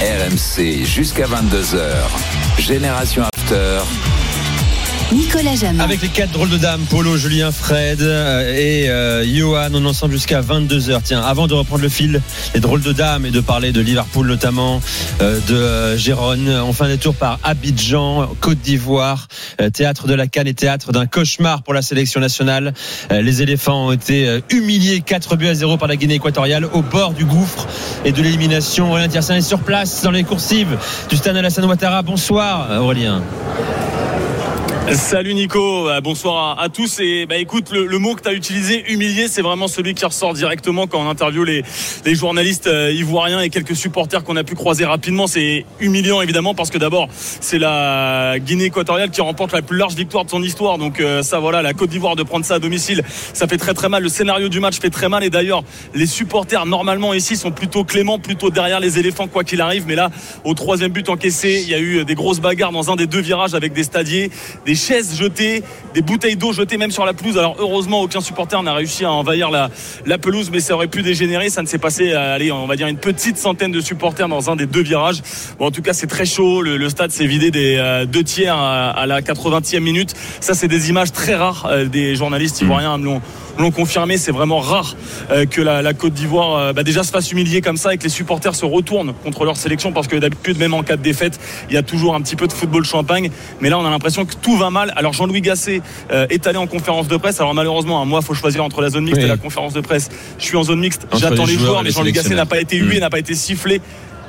RMC 0.00 0.84
jusqu'à 0.84 1.26
22h. 1.26 2.60
Génération 2.60 3.22
After. 3.22 3.80
Nicolas 5.12 5.54
Jamin. 5.56 5.82
Avec 5.82 6.02
les 6.02 6.08
quatre 6.08 6.32
drôles 6.32 6.50
de 6.50 6.58
dames, 6.58 6.82
Polo, 6.90 7.16
Julien, 7.16 7.50
Fred 7.50 8.02
euh, 8.02 8.54
et 8.54 8.90
euh, 8.90 9.24
Johan, 9.24 9.70
on 9.72 9.86
ensemble 9.86 10.12
jusqu'à 10.12 10.42
22h. 10.42 11.00
Tiens, 11.02 11.22
avant 11.22 11.46
de 11.46 11.54
reprendre 11.54 11.82
le 11.82 11.88
fil, 11.88 12.20
les 12.52 12.60
drôles 12.60 12.82
de 12.82 12.92
dames 12.92 13.24
et 13.24 13.30
de 13.30 13.40
parler 13.40 13.72
de 13.72 13.80
Liverpool 13.80 14.26
notamment, 14.26 14.82
euh, 15.22 15.40
de 15.48 15.54
euh, 15.54 15.96
Gérone, 15.96 16.50
on 16.50 16.74
fait 16.74 16.84
un 16.84 16.88
détour 16.88 17.14
par 17.14 17.38
Abidjan, 17.42 18.28
Côte 18.40 18.58
d'Ivoire, 18.58 19.28
euh, 19.62 19.70
théâtre 19.70 20.08
de 20.08 20.14
la 20.14 20.26
Cannes 20.26 20.46
et 20.46 20.52
théâtre 20.52 20.92
d'un 20.92 21.06
cauchemar 21.06 21.62
pour 21.62 21.72
la 21.72 21.80
sélection 21.80 22.20
nationale. 22.20 22.74
Euh, 23.10 23.22
les 23.22 23.40
éléphants 23.40 23.86
ont 23.86 23.92
été 23.92 24.40
humiliés 24.50 25.00
4 25.00 25.36
buts 25.36 25.48
à 25.48 25.54
0 25.54 25.78
par 25.78 25.88
la 25.88 25.96
Guinée 25.96 26.16
équatoriale 26.16 26.66
au 26.66 26.82
bord 26.82 27.14
du 27.14 27.24
gouffre 27.24 27.66
et 28.04 28.12
de 28.12 28.20
l'élimination. 28.20 28.90
Aurélien 28.90 29.08
Tiersin 29.08 29.36
est 29.36 29.40
sur 29.40 29.60
place 29.60 30.02
dans 30.02 30.10
les 30.10 30.24
coursives 30.24 30.76
du 31.08 31.16
stade 31.16 31.36
Alassane 31.36 31.64
Ouattara. 31.64 32.02
Bonsoir 32.02 32.82
Aurélien. 32.82 33.22
Salut 34.94 35.34
Nico, 35.34 35.88
Euh, 35.88 36.00
bonsoir 36.00 36.58
à, 36.58 36.68
tous. 36.68 37.00
Et 37.00 37.26
bah 37.26 37.36
écoute, 37.36 37.70
le, 37.72 37.98
mot 37.98 38.14
que 38.14 38.22
tu 38.22 38.28
as 38.28 38.32
utilisé, 38.32 38.90
humilié, 38.90 39.28
c'est 39.28 39.42
vraiment 39.42 39.68
celui 39.68 39.92
qui 39.94 40.04
ressort 40.04 40.32
directement 40.32 40.86
quand 40.86 41.00
on 41.00 41.08
interviewe 41.10 41.44
les, 41.44 41.64
les 42.04 42.14
journalistes 42.14 42.68
euh, 42.68 42.90
ivoiriens 42.92 43.40
et 43.40 43.50
quelques 43.50 43.76
supporters 43.76 44.24
qu'on 44.24 44.36
a 44.36 44.44
pu 44.44 44.54
croiser 44.54 44.86
rapidement. 44.86 45.26
C'est 45.26 45.66
humiliant 45.80 46.22
évidemment 46.22 46.54
parce 46.54 46.70
que 46.70 46.78
d'abord 46.78 47.08
c'est 47.12 47.58
la 47.58 48.38
Guinée 48.38 48.64
équatoriale 48.64 49.10
qui 49.10 49.20
remporte 49.20 49.52
la 49.52 49.60
plus 49.62 49.76
large 49.76 49.94
victoire 49.94 50.24
de 50.24 50.30
son 50.30 50.42
histoire. 50.42 50.78
Donc 50.78 51.00
euh, 51.00 51.22
ça 51.22 51.38
voilà, 51.38 51.60
la 51.60 51.74
Côte 51.74 51.90
d'Ivoire 51.90 52.16
de 52.16 52.22
prendre 52.22 52.46
ça 52.46 52.54
à 52.54 52.58
domicile, 52.58 53.02
ça 53.34 53.46
fait 53.46 53.58
très 53.58 53.74
très 53.74 53.88
mal. 53.88 54.02
Le 54.02 54.08
scénario 54.08 54.48
du 54.48 54.60
match 54.60 54.78
fait 54.78 54.90
très 54.90 55.08
mal 55.08 55.22
et 55.22 55.30
d'ailleurs 55.30 55.64
les 55.94 56.06
supporters 56.06 56.64
normalement 56.64 57.12
ici 57.12 57.36
sont 57.36 57.50
plutôt 57.50 57.84
cléments, 57.84 58.18
plutôt 58.18 58.50
derrière 58.50 58.80
les 58.80 58.98
éléphants 58.98 59.26
quoi 59.26 59.44
qu'il 59.44 59.60
arrive. 59.60 59.84
Mais 59.86 59.96
là, 59.96 60.10
au 60.44 60.54
troisième 60.54 60.92
but 60.92 61.08
encaissé, 61.08 61.60
il 61.62 61.68
y 61.68 61.74
a 61.74 61.78
eu 61.78 62.04
des 62.04 62.14
grosses 62.14 62.40
bagarres 62.40 62.72
dans 62.72 62.90
un 62.90 62.96
des 62.96 63.06
deux 63.06 63.20
virages 63.20 63.54
avec 63.54 63.72
des 63.72 63.84
stadiers, 63.84 64.30
des 64.64 64.77
chaises 64.78 65.18
jetées, 65.18 65.62
des 65.92 66.00
bouteilles 66.00 66.36
d'eau 66.36 66.52
jetées 66.52 66.78
même 66.78 66.90
sur 66.90 67.04
la 67.04 67.12
pelouse. 67.12 67.36
Alors 67.36 67.56
heureusement, 67.58 68.00
aucun 68.00 68.22
supporter 68.22 68.62
n'a 68.62 68.72
réussi 68.72 69.04
à 69.04 69.12
envahir 69.12 69.50
la, 69.50 69.68
pelouse, 70.18 70.48
mais 70.50 70.60
ça 70.60 70.74
aurait 70.74 70.88
pu 70.88 71.02
dégénérer. 71.02 71.50
Ça 71.50 71.60
ne 71.60 71.66
s'est 71.66 71.78
passé, 71.78 72.14
à, 72.14 72.32
allez, 72.32 72.50
on 72.50 72.66
va 72.66 72.76
dire 72.76 72.86
une 72.86 72.96
petite 72.96 73.36
centaine 73.36 73.72
de 73.72 73.80
supporters 73.80 74.28
dans 74.28 74.50
un 74.50 74.56
des 74.56 74.66
deux 74.66 74.82
virages. 74.82 75.20
Bon, 75.58 75.66
en 75.66 75.70
tout 75.70 75.82
cas, 75.82 75.92
c'est 75.92 76.06
très 76.06 76.24
chaud. 76.24 76.62
Le, 76.62 76.88
stade 76.88 77.10
s'est 77.10 77.26
vidé 77.26 77.50
des 77.50 77.76
euh, 77.76 78.06
deux 78.06 78.24
tiers 78.24 78.56
à, 78.56 79.04
la 79.06 79.20
80e 79.20 79.80
minute. 79.80 80.14
Ça, 80.40 80.54
c'est 80.54 80.68
des 80.68 80.88
images 80.88 81.12
très 81.12 81.34
rares 81.34 81.66
euh, 81.66 81.84
des 81.84 82.16
journalistes 82.16 82.60
ivoiriens 82.62 82.98
l'ont 83.58 83.70
confirmé, 83.70 84.16
c'est 84.16 84.32
vraiment 84.32 84.60
rare 84.60 84.96
euh, 85.30 85.44
que 85.44 85.60
la, 85.60 85.92
Côte 85.92 86.12
d'Ivoire 86.12 86.56
euh, 86.56 86.72
bah, 86.72 86.84
déjà 86.84 87.02
se 87.02 87.10
fasse 87.10 87.32
humilier 87.32 87.60
comme 87.60 87.76
ça 87.76 87.92
et 87.92 87.98
que 87.98 88.04
les 88.04 88.08
supporters 88.08 88.54
se 88.54 88.64
retournent 88.64 89.12
contre 89.24 89.44
leur 89.44 89.56
sélection 89.56 89.92
parce 89.92 90.06
que 90.06 90.16
d'habitude, 90.16 90.58
même 90.58 90.74
en 90.74 90.82
cas 90.82 90.96
de 90.96 91.02
défaite, 91.02 91.40
il 91.68 91.74
y 91.74 91.76
a 91.76 91.82
toujours 91.82 92.14
un 92.14 92.20
petit 92.20 92.36
peu 92.36 92.46
de 92.46 92.52
football 92.52 92.84
champagne. 92.84 93.30
Mais 93.60 93.68
là, 93.68 93.78
on 93.78 93.84
a 93.84 93.90
l'impression 93.90 94.24
que 94.24 94.34
tout 94.34 94.56
va 94.56 94.67
mal. 94.70 94.92
Alors 94.96 95.12
Jean-Louis 95.12 95.40
Gasset 95.40 95.80
euh, 96.10 96.26
est 96.30 96.46
allé 96.46 96.58
en 96.58 96.66
conférence 96.66 97.08
de 97.08 97.16
presse. 97.16 97.40
Alors 97.40 97.54
malheureusement, 97.54 98.00
hein, 98.00 98.04
moi, 98.04 98.20
il 98.22 98.26
faut 98.26 98.34
choisir 98.34 98.64
entre 98.64 98.80
la 98.82 98.90
zone 98.90 99.04
mixte 99.04 99.18
Oui. 99.18 99.24
et 99.24 99.28
la 99.28 99.36
conférence 99.36 99.72
de 99.72 99.80
presse. 99.80 100.08
Je 100.38 100.44
suis 100.44 100.56
en 100.56 100.62
zone 100.62 100.80
mixte, 100.80 101.06
j'attends 101.16 101.44
les 101.44 101.52
les 101.52 101.58
joueurs 101.58 101.82
mais 101.82 101.90
Jean-Louis 101.90 102.12
Gasset 102.12 102.34
n'a 102.34 102.46
pas 102.46 102.60
été 102.60 102.76
hué, 102.76 102.96
Mm. 102.96 103.00
n'a 103.00 103.10
pas 103.10 103.18
été 103.18 103.34
sifflé. 103.34 103.80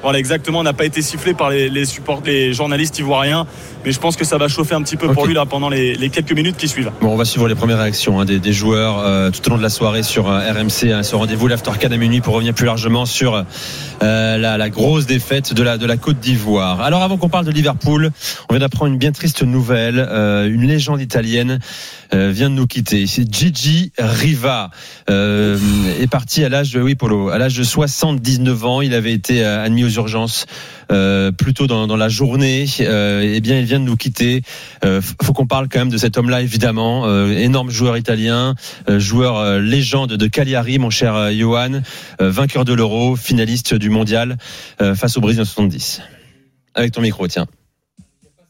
Voilà, 0.01 0.19
exactement, 0.19 0.63
n'a 0.63 0.73
pas 0.73 0.85
été 0.85 1.01
sifflé 1.01 1.33
par 1.33 1.49
les, 1.49 1.69
les, 1.69 1.85
support- 1.85 2.21
les 2.25 2.53
journalistes 2.53 2.97
ivoiriens. 2.99 3.45
Mais 3.85 3.91
je 3.93 3.99
pense 3.99 4.17
que 4.17 4.25
ça 4.25 4.37
va 4.37 4.47
chauffer 4.49 4.75
un 4.75 4.81
petit 4.81 4.97
peu 4.97 5.07
pour 5.13 5.25
lui 5.25 5.33
là 5.33 5.45
pendant 5.45 5.69
les, 5.69 5.95
les 5.95 6.09
quelques 6.09 6.33
minutes 6.33 6.57
qui 6.57 6.67
suivent. 6.67 6.91
Bon, 7.01 7.09
on 7.13 7.15
va 7.15 7.23
suivre 7.25 7.47
les 7.47 7.55
premières 7.55 7.79
réactions 7.79 8.19
hein, 8.19 8.25
des, 8.25 8.39
des 8.39 8.51
joueurs 8.53 8.99
euh, 8.99 9.29
tout 9.31 9.45
au 9.47 9.51
long 9.51 9.57
de 9.57 9.61
la 9.63 9.69
soirée 9.69 10.03
sur 10.03 10.29
euh, 10.29 10.39
RMC, 10.51 10.91
hein, 10.91 11.03
ce 11.03 11.15
rendez-vous 11.15 11.47
l'After 11.47 11.71
à 11.81 11.97
minuit 11.97 12.19
pour 12.21 12.33
revenir 12.33 12.53
plus 12.53 12.65
largement 12.65 13.05
sur 13.05 13.35
euh, 14.03 14.37
la, 14.37 14.57
la 14.57 14.69
grosse 14.69 15.05
défaite 15.05 15.53
de 15.53 15.63
la, 15.63 15.77
de 15.77 15.85
la 15.85 15.95
Côte 15.97 16.19
d'Ivoire. 16.19 16.81
Alors 16.81 17.03
avant 17.03 17.17
qu'on 17.17 17.29
parle 17.29 17.45
de 17.45 17.51
Liverpool, 17.51 18.11
on 18.49 18.53
vient 18.53 18.59
d'apprendre 18.59 18.91
une 18.91 18.97
bien 18.99 19.11
triste 19.13 19.43
nouvelle. 19.43 20.05
Euh, 20.09 20.47
une 20.49 20.65
légende 20.67 20.99
italienne 21.01 21.59
euh, 22.13 22.31
vient 22.31 22.49
de 22.49 22.55
nous 22.55 22.67
quitter. 22.67 23.05
Gigi 23.05 23.91
Riva. 23.97 24.71
Euh, 25.09 25.57
est 25.99 26.07
parti 26.07 26.43
à 26.43 26.49
l'âge 26.49 26.71
de 26.71 26.81
oui 26.81 26.95
Polo, 26.95 27.29
à 27.29 27.37
l'âge 27.37 27.57
de 27.57 27.63
79 27.63 28.65
ans. 28.65 28.81
Il 28.81 28.93
avait 28.93 29.13
été 29.13 29.43
euh, 29.43 29.63
admis 29.63 29.83
au 29.83 29.89
quelques 29.89 29.95
urgences 29.97 30.45
euh, 30.91 31.31
plus 31.31 31.53
dans, 31.53 31.87
dans 31.87 31.97
la 31.97 32.09
journée. 32.09 32.65
Euh, 32.81 33.21
eh 33.35 33.41
bien, 33.41 33.59
il 33.59 33.65
vient 33.65 33.79
de 33.79 33.85
nous 33.85 33.95
quitter. 33.95 34.41
Euh, 34.85 35.01
faut 35.21 35.33
qu'on 35.33 35.47
parle 35.47 35.67
quand 35.69 35.79
même 35.79 35.89
de 35.89 35.97
cet 35.97 36.17
homme-là, 36.17 36.41
évidemment. 36.41 37.07
Énorme 37.29 37.69
joueur 37.69 37.97
italien, 37.97 38.55
joueur 38.87 39.59
légende 39.59 40.13
de 40.13 40.27
Cagliari, 40.27 40.79
mon 40.79 40.89
cher 40.89 41.31
Johan, 41.31 41.81
vainqueur 42.19 42.65
de 42.65 42.73
l'Euro, 42.73 43.15
finaliste 43.15 43.73
du 43.73 43.89
Mondial 43.89 44.37
face 44.79 45.17
au 45.17 45.21
Brésil 45.21 45.41
en 45.41 45.45
70. 45.45 46.01
Avec 46.75 46.91
ton 46.91 47.01
micro, 47.01 47.27
tiens. 47.27 47.47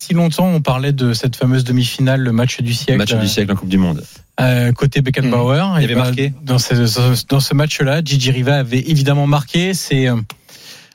Si 0.10 0.16
longtemps, 0.16 0.48
on 0.48 0.60
parlait 0.60 0.92
de 0.92 1.14
cette 1.14 1.36
fameuse 1.36 1.64
demi-finale, 1.64 2.22
le 2.22 2.32
match 2.32 2.60
du 2.62 2.74
siècle. 2.74 2.98
Match 2.98 3.14
du 3.14 3.28
siècle 3.28 3.52
en 3.52 3.56
Coupe 3.56 3.70
du 3.70 3.78
Monde. 3.78 4.04
euh, 4.42 4.72
côté 4.72 5.02
Beckenbauer. 5.04 5.64
Il 5.78 5.82
Et 5.82 5.84
avait 5.84 5.94
ben, 5.94 6.02
marqué 6.02 6.34
dans 6.42 6.58
ce, 6.58 7.28
dans 7.28 7.40
ce 7.40 7.54
match-là. 7.54 8.02
Gigi 8.04 8.32
Riva 8.32 8.56
avait 8.56 8.80
évidemment 8.80 9.28
marqué. 9.28 9.76
C'est 9.76 10.08
euh, 10.08 10.16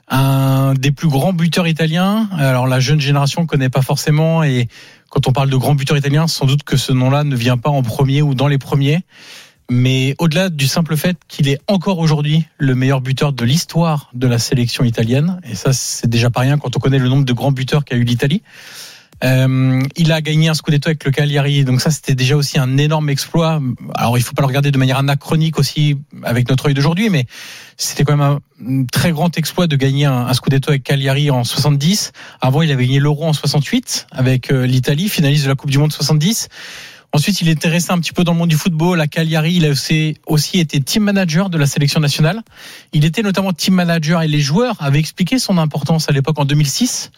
un 0.08 0.74
des 0.74 0.90
plus 0.90 1.06
grands 1.06 1.32
buteurs 1.32 1.68
italiens. 1.68 2.28
Alors 2.36 2.66
la 2.66 2.80
jeune 2.80 3.00
génération 3.00 3.42
ne 3.42 3.46
connaît 3.46 3.68
pas 3.68 3.82
forcément 3.82 4.42
et 4.42 4.66
quand 5.10 5.28
on 5.28 5.32
parle 5.32 5.48
de 5.48 5.56
grands 5.56 5.76
buteurs 5.76 5.96
italiens, 5.96 6.26
sans 6.26 6.46
doute 6.46 6.64
que 6.64 6.76
ce 6.76 6.90
nom-là 6.90 7.22
ne 7.22 7.36
vient 7.36 7.56
pas 7.56 7.70
en 7.70 7.82
premier 7.82 8.20
ou 8.20 8.34
dans 8.34 8.48
les 8.48 8.58
premiers. 8.58 9.02
Mais 9.70 10.16
au-delà 10.18 10.50
du 10.50 10.66
simple 10.66 10.96
fait 10.96 11.16
qu'il 11.28 11.48
est 11.48 11.60
encore 11.68 12.00
aujourd'hui 12.00 12.46
le 12.58 12.74
meilleur 12.74 13.00
buteur 13.00 13.32
de 13.32 13.44
l'histoire 13.44 14.10
de 14.12 14.26
la 14.26 14.40
sélection 14.40 14.82
italienne, 14.82 15.40
et 15.48 15.54
ça 15.54 15.72
c'est 15.72 16.10
déjà 16.10 16.30
pas 16.30 16.40
rien 16.40 16.58
quand 16.58 16.76
on 16.76 16.80
connaît 16.80 16.98
le 16.98 17.08
nombre 17.08 17.24
de 17.24 17.32
grands 17.32 17.52
buteurs 17.52 17.84
qu'a 17.84 17.94
eu 17.94 18.02
l'Italie. 18.02 18.42
Euh, 19.24 19.82
il 19.96 20.12
a 20.12 20.20
gagné 20.20 20.48
un 20.48 20.54
scudetto 20.54 20.88
avec 20.88 21.04
le 21.04 21.10
Cagliari, 21.10 21.64
donc 21.64 21.80
ça 21.80 21.90
c'était 21.90 22.14
déjà 22.14 22.36
aussi 22.36 22.58
un 22.58 22.76
énorme 22.76 23.08
exploit. 23.08 23.60
Alors 23.94 24.18
il 24.18 24.22
faut 24.22 24.34
pas 24.34 24.42
le 24.42 24.48
regarder 24.48 24.70
de 24.70 24.78
manière 24.78 24.98
anachronique 24.98 25.58
aussi 25.58 25.96
avec 26.22 26.48
notre 26.50 26.66
œil 26.66 26.74
d'aujourd'hui, 26.74 27.08
mais 27.08 27.26
c'était 27.76 28.04
quand 28.04 28.16
même 28.16 28.38
un 28.60 28.84
très 28.92 29.12
grand 29.12 29.36
exploit 29.38 29.66
de 29.66 29.76
gagner 29.76 30.04
un, 30.04 30.26
un 30.26 30.32
scudetto 30.34 30.70
avec 30.70 30.82
Cagliari 30.82 31.30
en 31.30 31.42
70. 31.42 32.12
Avant 32.40 32.60
il 32.62 32.70
avait 32.70 32.86
gagné 32.86 32.98
l'Euro 32.98 33.24
en 33.24 33.32
68 33.32 34.08
avec 34.10 34.52
euh, 34.52 34.66
l'Italie, 34.66 35.08
finaliste 35.08 35.44
de 35.44 35.48
la 35.48 35.54
Coupe 35.54 35.70
du 35.70 35.78
Monde 35.78 35.92
70. 35.92 36.48
Ensuite, 37.14 37.40
il 37.42 37.48
était 37.48 37.68
resté 37.68 37.92
un 37.92 38.00
petit 38.00 38.12
peu 38.12 38.24
dans 38.24 38.32
le 38.32 38.38
monde 38.38 38.48
du 38.48 38.56
football. 38.56 39.00
À 39.00 39.06
Cagliari, 39.06 39.54
il 39.54 39.66
a 39.66 39.70
aussi, 39.70 40.16
aussi 40.26 40.58
été 40.58 40.80
team 40.80 41.04
manager 41.04 41.48
de 41.48 41.56
la 41.56 41.66
sélection 41.66 42.00
nationale. 42.00 42.42
Il 42.92 43.04
était 43.04 43.22
notamment 43.22 43.52
team 43.52 43.74
manager 43.74 44.20
et 44.22 44.26
les 44.26 44.40
joueurs 44.40 44.74
avaient 44.80 44.98
expliqué 44.98 45.38
son 45.38 45.56
importance 45.58 46.08
à 46.08 46.12
l'époque 46.12 46.40
en 46.40 46.44
2006 46.44 47.12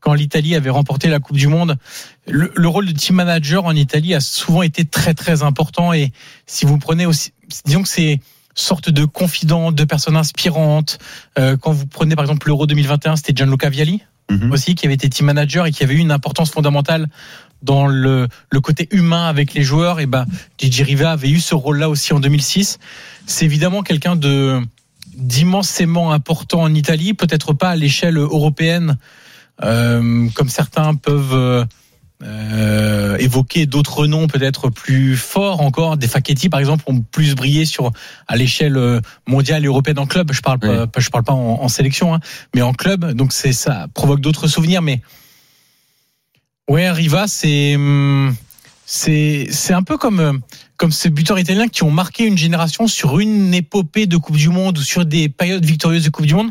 quand 0.00 0.14
l'Italie 0.14 0.54
avait 0.54 0.70
remporté 0.70 1.08
la 1.08 1.20
Coupe 1.20 1.36
du 1.36 1.46
Monde. 1.46 1.76
Le, 2.26 2.50
le, 2.54 2.68
rôle 2.68 2.86
de 2.86 2.92
team 2.92 3.16
manager 3.16 3.64
en 3.64 3.74
Italie 3.76 4.14
a 4.14 4.20
souvent 4.20 4.62
été 4.62 4.84
très 4.84 5.14
très 5.14 5.42
important 5.42 5.92
et 5.92 6.12
si 6.46 6.64
vous 6.64 6.78
prenez 6.78 7.06
aussi, 7.06 7.32
disons 7.64 7.82
que 7.82 7.88
c'est 7.88 8.20
sorte 8.54 8.90
de 8.90 9.04
confident, 9.04 9.72
de 9.72 9.84
personnes 9.84 10.16
inspirantes. 10.16 10.98
Euh, 11.38 11.56
quand 11.56 11.72
vous 11.72 11.86
prenez 11.86 12.14
par 12.16 12.24
exemple 12.24 12.46
l'Euro 12.46 12.66
2021, 12.66 13.16
c'était 13.16 13.32
Gianluca 13.34 13.68
Vialli 13.70 14.02
mmh. 14.30 14.52
aussi 14.52 14.74
qui 14.74 14.86
avait 14.86 14.94
été 14.94 15.08
team 15.08 15.26
manager 15.26 15.66
et 15.66 15.72
qui 15.72 15.82
avait 15.82 15.94
eu 15.94 15.98
une 15.98 16.12
importance 16.12 16.50
fondamentale 16.50 17.08
dans 17.62 17.86
le, 17.86 18.28
le 18.50 18.60
côté 18.60 18.88
humain 18.90 19.26
avec 19.26 19.54
les 19.54 19.62
joueurs. 19.62 20.00
Et 20.00 20.06
ben, 20.06 20.26
Gigi 20.58 20.82
Riva 20.82 21.12
avait 21.12 21.30
eu 21.30 21.40
ce 21.40 21.54
rôle-là 21.54 21.88
aussi 21.88 22.12
en 22.12 22.20
2006. 22.20 22.78
C'est 23.26 23.44
évidemment 23.44 23.82
quelqu'un 23.82 24.16
de 24.16 24.60
d'immensément 25.16 26.12
important 26.12 26.62
en 26.62 26.72
Italie, 26.72 27.12
peut-être 27.14 27.52
pas 27.52 27.70
à 27.70 27.76
l'échelle 27.76 28.16
européenne 28.16 28.96
comme 29.60 30.48
certains 30.48 30.94
peuvent 30.94 31.66
euh, 32.22 33.16
évoquer 33.16 33.64
d'autres 33.64 34.06
noms 34.06 34.26
peut-être 34.26 34.68
plus 34.68 35.16
forts 35.16 35.62
encore. 35.62 35.96
Des 35.96 36.06
Facchetti, 36.06 36.48
par 36.48 36.60
exemple, 36.60 36.84
ont 36.86 37.00
plus 37.00 37.34
brillé 37.34 37.64
sur 37.64 37.92
à 38.28 38.36
l'échelle 38.36 39.00
mondiale 39.26 39.64
et 39.64 39.68
européenne 39.68 39.98
en 39.98 40.06
club. 40.06 40.32
Je 40.32 40.42
parle 40.42 40.58
oui. 40.62 40.68
pas, 40.92 41.00
je 41.00 41.08
parle 41.08 41.24
pas 41.24 41.32
en, 41.32 41.62
en 41.62 41.68
sélection, 41.68 42.14
hein, 42.14 42.20
mais 42.54 42.62
en 42.62 42.72
club. 42.72 43.12
Donc 43.12 43.32
c'est 43.32 43.52
ça 43.52 43.86
provoque 43.94 44.20
d'autres 44.20 44.48
souvenirs. 44.48 44.82
Mais 44.82 45.00
ouais, 46.68 46.90
Riva, 46.90 47.26
c'est 47.26 47.76
c'est 48.84 49.46
c'est 49.50 49.72
un 49.72 49.82
peu 49.82 49.96
comme 49.96 50.40
comme 50.76 50.92
ces 50.92 51.10
buteurs 51.10 51.38
italiens 51.38 51.68
qui 51.68 51.84
ont 51.84 51.90
marqué 51.90 52.24
une 52.24 52.36
génération 52.36 52.86
sur 52.86 53.18
une 53.18 53.54
épopée 53.54 54.06
de 54.06 54.16
Coupe 54.16 54.36
du 54.36 54.48
Monde 54.48 54.78
ou 54.78 54.82
sur 54.82 55.04
des 55.04 55.28
périodes 55.28 55.64
victorieuses 55.64 56.04
de 56.04 56.10
Coupe 56.10 56.26
du 56.26 56.34
Monde 56.34 56.50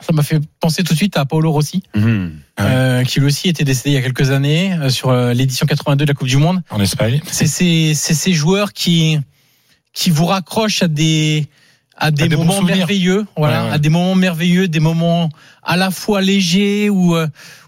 ça 0.00 0.12
m'a 0.12 0.22
fait 0.22 0.40
penser 0.60 0.82
tout 0.84 0.92
de 0.92 0.98
suite 0.98 1.16
à 1.16 1.24
Paolo 1.24 1.50
Rossi, 1.52 1.82
mmh. 1.94 2.26
euh, 2.60 3.04
qui 3.04 3.20
lui 3.20 3.26
aussi 3.26 3.48
était 3.48 3.64
décédé 3.64 3.90
il 3.90 3.94
y 3.94 3.96
a 3.96 4.02
quelques 4.02 4.30
années 4.30 4.74
euh, 4.74 4.88
sur 4.88 5.12
l'édition 5.12 5.66
82 5.66 6.04
de 6.04 6.10
la 6.10 6.14
Coupe 6.14 6.28
du 6.28 6.36
Monde. 6.36 6.62
En 6.70 6.80
Espagne. 6.80 7.20
C'est 7.26 7.46
ces, 7.46 7.94
ces 7.94 8.32
joueurs 8.32 8.72
qui, 8.72 9.18
qui 9.92 10.10
vous 10.10 10.26
raccrochent 10.26 10.82
à 10.82 10.88
des, 10.88 11.46
à 11.96 12.10
des, 12.10 12.24
à 12.24 12.28
des 12.28 12.36
moments 12.36 12.62
merveilleux, 12.62 13.26
voilà, 13.36 13.62
ouais, 13.62 13.68
ouais. 13.68 13.74
à 13.74 13.78
des 13.78 13.88
moments 13.88 14.14
merveilleux, 14.14 14.68
des 14.68 14.80
moments 14.80 15.30
à 15.62 15.76
la 15.76 15.90
fois 15.90 16.20
légers 16.20 16.90
où, 16.90 17.16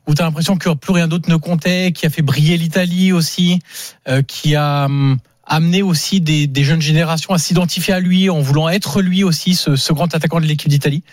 où 0.09 0.15
tu 0.15 0.23
as 0.23 0.25
l'impression 0.25 0.57
que 0.57 0.71
plus 0.71 0.93
rien 0.93 1.07
d'autre 1.07 1.31
ne 1.31 1.37
comptait, 1.37 1.93
qui 1.93 2.07
a 2.07 2.11
fait 2.11 2.23
briller 2.23 2.57
l'Italie 2.57 3.13
aussi, 3.13 3.61
euh, 4.09 4.23
qui 4.23 4.57
a 4.57 4.87
hum, 4.87 5.19
amené 5.45 5.83
aussi 5.83 6.21
des, 6.21 6.47
des, 6.47 6.65
jeunes 6.65 6.81
générations 6.81 7.35
à 7.35 7.39
s'identifier 7.39 7.95
à 7.95 8.01
lui 8.01 8.31
en 8.31 8.41
voulant 8.41 8.69
être 8.69 9.03
lui 9.03 9.23
aussi 9.23 9.55
ce, 9.55 9.77
ce 9.77 9.93
grand 9.93 10.13
attaquant 10.15 10.41
de 10.41 10.47
l'équipe 10.47 10.71
d'Italie. 10.71 11.05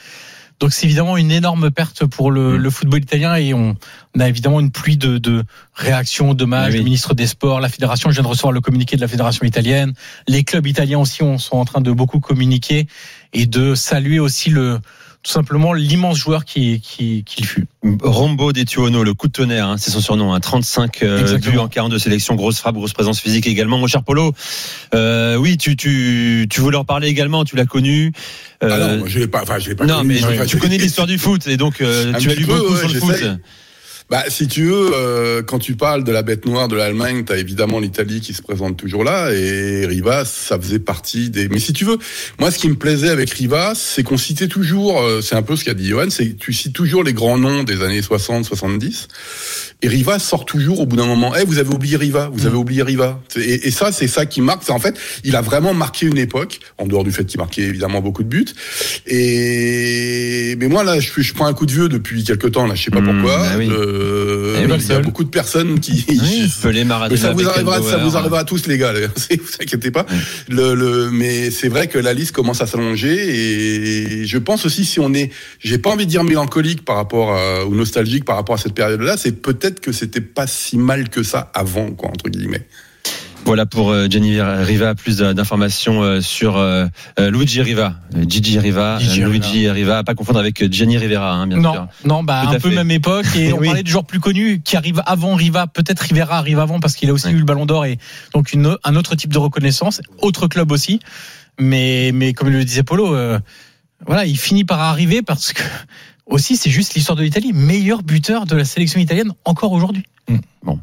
Donc 0.60 0.72
c'est 0.74 0.86
évidemment 0.86 1.18
une 1.18 1.32
énorme 1.32 1.70
perte 1.70 2.06
pour 2.06 2.32
le, 2.32 2.58
le 2.58 2.70
football 2.70 3.02
italien 3.02 3.36
et 3.36 3.54
on, 3.54 3.76
on, 4.16 4.20
a 4.20 4.30
évidemment 4.30 4.60
une 4.60 4.72
pluie 4.72 4.98
de, 4.98 5.18
de 5.18 5.44
réactions, 5.74 6.34
d'hommages. 6.34 6.74
Oui. 6.74 6.80
Le 6.80 6.84
ministre 6.86 7.14
des 7.14 7.28
Sports, 7.28 7.60
la 7.60 7.70
fédération, 7.70 8.10
je 8.10 8.16
viens 8.16 8.24
de 8.24 8.28
recevoir 8.28 8.54
le 8.54 8.62
communiqué 8.62 8.96
de 8.96 9.02
la 9.02 9.08
fédération 9.08 9.46
italienne. 9.46 9.94
Les 10.28 10.44
clubs 10.44 10.66
italiens 10.66 11.00
aussi 11.00 11.24
on, 11.24 11.38
sont 11.38 11.58
en 11.58 11.66
train 11.66 11.82
de 11.82 11.92
beaucoup 11.92 12.20
communiquer 12.20 12.88
et 13.34 13.46
de 13.46 13.76
saluer 13.76 14.20
aussi 14.20 14.50
le 14.50 14.80
tout 15.26 15.32
simplement 15.32 15.74
l'immense 15.74 16.20
joueur 16.20 16.46
qui, 16.46 16.80
qui, 16.82 17.24
qui 17.26 17.44
fut. 17.44 17.66
Rombo 18.04 18.54
Detuono, 18.54 19.04
le 19.04 19.16
coup 19.16 19.28
de 19.28 19.32
tonnerre, 19.32 19.68
hein, 19.68 19.76
c'est 19.80 19.90
son 19.90 20.00
surnom, 20.00 20.32
hein, 20.34 20.40
35 20.40 21.02
euh, 21.02 21.38
buts 21.40 21.58
en 21.58 21.68
42 21.68 21.98
sélections, 21.98 22.36
grosse 22.36 22.60
frappe, 22.60 22.76
grosse 22.76 22.94
présence 22.94 23.20
physique 23.20 23.48
également. 23.48 23.80
Mon 23.80 23.88
cher 23.88 24.04
Polo, 24.04 24.34
euh, 24.94 25.36
oui, 25.36 25.58
tu, 25.58 25.76
tu, 25.76 26.46
tu 26.48 26.62
voulais 26.62 26.78
en 26.78 26.86
parler 26.86 27.08
également, 27.08 27.44
tu 27.44 27.56
l'as 27.56 27.66
connu. 27.66 28.12
Euh, 28.64 28.70
ah 28.72 28.98
non, 28.98 29.08
je 29.08 29.18
l'ai 29.18 29.28
pas, 29.28 29.42
enfin, 29.42 29.58
je 29.58 29.70
l'ai 29.70 29.76
pas 29.76 29.88
non, 29.88 29.98
connu. 29.98 30.20
mais 30.22 30.46
tu 30.46 30.58
connais 30.58 30.78
l'histoire 30.78 31.08
du 31.08 31.18
foot 31.18 31.48
et 31.48 31.58
donc 31.58 31.82
euh, 31.82 32.14
tu 32.20 32.30
as 32.30 32.36
lu 32.36 32.46
beaucoup 32.46 32.74
ouais, 32.74 32.80
sur 32.80 32.90
le 32.90 33.00
foot. 33.00 33.24
Bah, 34.08 34.24
si 34.28 34.48
tu 34.48 34.66
veux, 34.66 34.92
euh, 34.94 35.42
quand 35.42 35.58
tu 35.58 35.76
parles 35.76 36.04
de 36.04 36.12
la 36.12 36.22
bête 36.22 36.46
noire 36.46 36.68
de 36.68 36.76
l'Allemagne, 36.76 37.24
t'as 37.26 37.38
évidemment 37.38 37.80
l'Italie 37.80 38.22
qui 38.22 38.34
se 38.34 38.44
présente 38.44 38.78
toujours 38.78 39.04
là, 39.04 39.32
et 39.32 39.88
Rivas, 39.88 40.26
ça 40.26 40.60
faisait 40.60 40.78
partie 40.78 41.32
des. 41.32 41.50
Mais 41.50 41.58
si 41.58 41.74
tu 41.74 41.86
veux, 41.86 41.98
moi, 42.40 42.52
ce 42.52 42.60
qui 42.60 42.70
me 42.70 42.76
plaisait 42.76 43.10
avec 43.10 43.32
Rivas, 43.32 43.74
c'est 43.74 44.04
qu'on 44.04 44.18
citait 44.18 44.48
toujours, 44.48 45.02
euh, 45.02 45.22
c'est 45.22 45.36
un 45.36 45.42
peu 45.42 45.56
ce 45.56 45.66
qu'a 45.66 45.74
dit 45.74 45.88
Johan, 45.88 46.12
c'est 46.12 46.38
tu 46.38 46.54
cites 46.54 46.74
toujours 46.74 47.04
les 47.04 47.14
grands 47.14 47.40
noms 47.40 47.64
des 47.64 47.82
années 47.82 48.04
60, 48.04 48.46
70, 48.46 49.08
et 49.82 49.88
Riva 49.88 50.20
sort 50.20 50.46
toujours 50.46 50.82
au 50.82 50.86
bout 50.86 50.98
d'un 50.98 51.08
moment. 51.08 51.34
Eh, 51.36 51.40
hey, 51.40 51.46
vous 51.48 51.58
avez 51.58 51.74
oublié 51.74 51.98
Riva, 51.98 52.30
vous 52.32 52.46
avez 52.46 52.58
oublié 52.58 52.84
Riva. 52.84 53.20
Et, 53.36 53.68
et 53.68 53.72
ça, 53.72 53.92
c'est 53.92 54.08
ça 54.08 54.28
qui 54.28 54.42
marque. 54.42 54.62
C'est 54.64 54.72
en 54.72 54.80
fait, 54.80 54.96
il 55.24 55.36
a 55.36 55.42
vraiment 55.42 55.74
marqué 55.74 56.06
une 56.06 56.20
époque, 56.20 56.60
en 56.78 56.86
dehors 56.86 57.04
du 57.04 57.12
fait 57.12 57.26
qu'il 57.26 57.40
marquait 57.40 57.64
évidemment 57.64 58.02
beaucoup 58.02 58.22
de 58.24 58.30
buts. 58.30 58.46
Et 59.08 60.56
mais 60.60 60.68
moi 60.68 60.84
là, 60.84 61.00
je, 61.00 61.10
je 61.22 61.34
prends 61.34 61.48
un 61.48 61.54
coup 61.54 61.66
de 61.66 61.72
vieux 61.72 61.90
depuis 61.90 62.24
quelques 62.24 62.52
temps. 62.52 62.68
Là, 62.68 62.76
je 62.76 62.84
sais 62.84 62.92
pas 62.92 63.02
mmh, 63.02 63.22
pourquoi. 63.22 63.38
Bah 63.38 63.56
oui. 63.58 63.68
euh, 63.72 63.95
il 63.96 64.88
y 64.88 64.92
a 64.92 65.00
beaucoup 65.00 65.24
de 65.24 65.30
personnes 65.30 65.80
qui. 65.80 66.06
Oui, 66.08 66.52
Pelé, 66.62 66.84
Maradona, 66.84 67.20
ça 67.20 67.32
vous 67.32 67.48
arrivera, 67.48 67.82
ça 67.82 67.98
vous 67.98 68.16
arrivera 68.18 68.40
à 68.40 68.44
tous 68.44 68.68
les 68.68 68.78
gars. 68.78 68.94
Là. 68.94 69.00
vous 69.08 69.52
inquiétez 69.62 69.92
pas. 69.92 70.06
Le, 70.50 70.76
le, 70.76 71.10
mais 71.12 71.52
c'est 71.52 71.70
vrai 71.70 71.88
que 71.88 72.00
la 72.00 72.14
liste 72.14 72.32
commence 72.32 72.62
à 72.62 72.68
s'allonger 72.68 73.16
et 73.16 74.26
je 74.26 74.38
pense 74.38 74.66
aussi 74.66 74.86
si 74.86 75.00
on 75.00 75.14
est, 75.14 75.32
j'ai 75.60 75.78
pas 75.78 75.90
envie 75.90 76.06
de 76.06 76.12
dire 76.12 76.24
mélancolique 76.24 76.86
par 76.86 76.96
rapport 76.96 77.34
à, 77.34 77.66
ou 77.66 77.76
nostalgique 77.76 78.26
par 78.26 78.36
rapport 78.36 78.56
à 78.56 78.58
cette 78.58 78.74
période-là, 78.74 79.18
c'est 79.18 79.42
peut-être 79.42 79.80
que 79.80 79.92
c'était 79.92 80.22
pas 80.22 80.48
si 80.48 80.78
mal 80.78 81.10
que 81.10 81.24
ça 81.24 81.52
avant, 81.54 81.92
quoi, 81.92 82.10
entre 82.10 82.30
guillemets. 82.30 82.66
Voilà 83.46 83.66
pour 83.68 83.92
euh, 83.92 84.08
Gianni 84.10 84.42
Riva, 84.42 84.96
plus 84.96 85.18
d'informations 85.18 86.02
euh, 86.02 86.20
sur 86.20 86.58
euh, 86.58 86.88
Luigi 87.20 87.62
Riva, 87.62 87.94
Gigi 88.28 88.58
Riva, 88.58 88.98
Gigi 89.00 89.22
Luigi 89.22 89.70
Riva, 89.70 90.04
pas 90.04 90.16
confondre 90.16 90.40
avec 90.40 90.72
Gianni 90.72 90.98
Rivera, 90.98 91.32
hein, 91.32 91.48
bien 91.48 91.60
non, 91.60 91.74
sûr. 91.74 91.88
Non, 92.06 92.24
bah 92.24 92.42
Tout 92.44 92.50
un 92.50 92.60
peu 92.60 92.70
fait. 92.70 92.76
même 92.76 92.92
époque. 92.92 93.28
Et 93.36 93.54
on 93.54 93.60
oui. 93.60 93.68
parlait 93.68 93.84
de 93.84 93.88
joueurs 93.88 94.06
plus 94.06 94.20
connus 94.20 94.62
qui 94.64 94.76
arrivent 94.76 95.04
avant 95.06 95.36
Riva. 95.36 95.68
Peut-être 95.68 96.00
Rivera 96.00 96.40
arrive 96.40 96.60
avant 96.60 96.80
parce 96.80 96.96
qu'il 96.96 97.10
a 97.10 97.14
aussi 97.14 97.28
oui. 97.28 97.34
eu 97.34 97.38
le 97.38 97.46
Ballon 97.46 97.68
d'Or 97.68 97.86
et 97.86 98.00
donc 98.34 98.52
une, 98.52 98.78
un 98.84 98.96
autre 98.96 99.16
type 99.16 99.32
de 99.32 99.38
reconnaissance, 99.38 100.02
autre 100.22 100.48
club 100.48 100.72
aussi. 100.72 101.00
Mais, 101.60 102.12
mais 102.14 102.34
comme 102.34 102.50
le 102.50 102.64
disait 102.66 102.84
Polo, 102.84 103.14
euh, 103.14 103.40
voilà, 104.06 104.26
il 104.26 104.38
finit 104.38 104.66
par 104.66 104.82
arriver 104.82 105.22
parce 105.22 105.54
que 105.54 105.64
aussi 106.26 106.58
c'est 106.58 106.70
juste 106.70 106.96
l'histoire 106.96 107.16
de 107.16 107.24
l'Italie, 107.24 107.54
meilleur 107.54 108.04
buteur 108.04 108.46
de 108.46 108.56
la 108.56 108.66
sélection 108.66 109.00
italienne 109.00 109.34
encore 109.46 109.72
aujourd'hui. 109.72 110.04
Mmh. 110.28 110.38
Bon. 110.64 110.80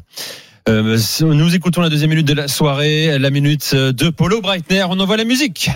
Euh, 0.69 0.97
nous 1.21 1.55
écoutons 1.55 1.81
la 1.81 1.89
deuxième 1.89 2.11
minute 2.11 2.27
de 2.27 2.33
la 2.33 2.47
soirée, 2.47 3.19
la 3.19 3.29
minute 3.29 3.75
de 3.75 4.09
Polo 4.09 4.41
Breitner. 4.41 4.85
On 4.89 4.99
envoie 4.99 5.17
la 5.17 5.25
musique. 5.25 5.69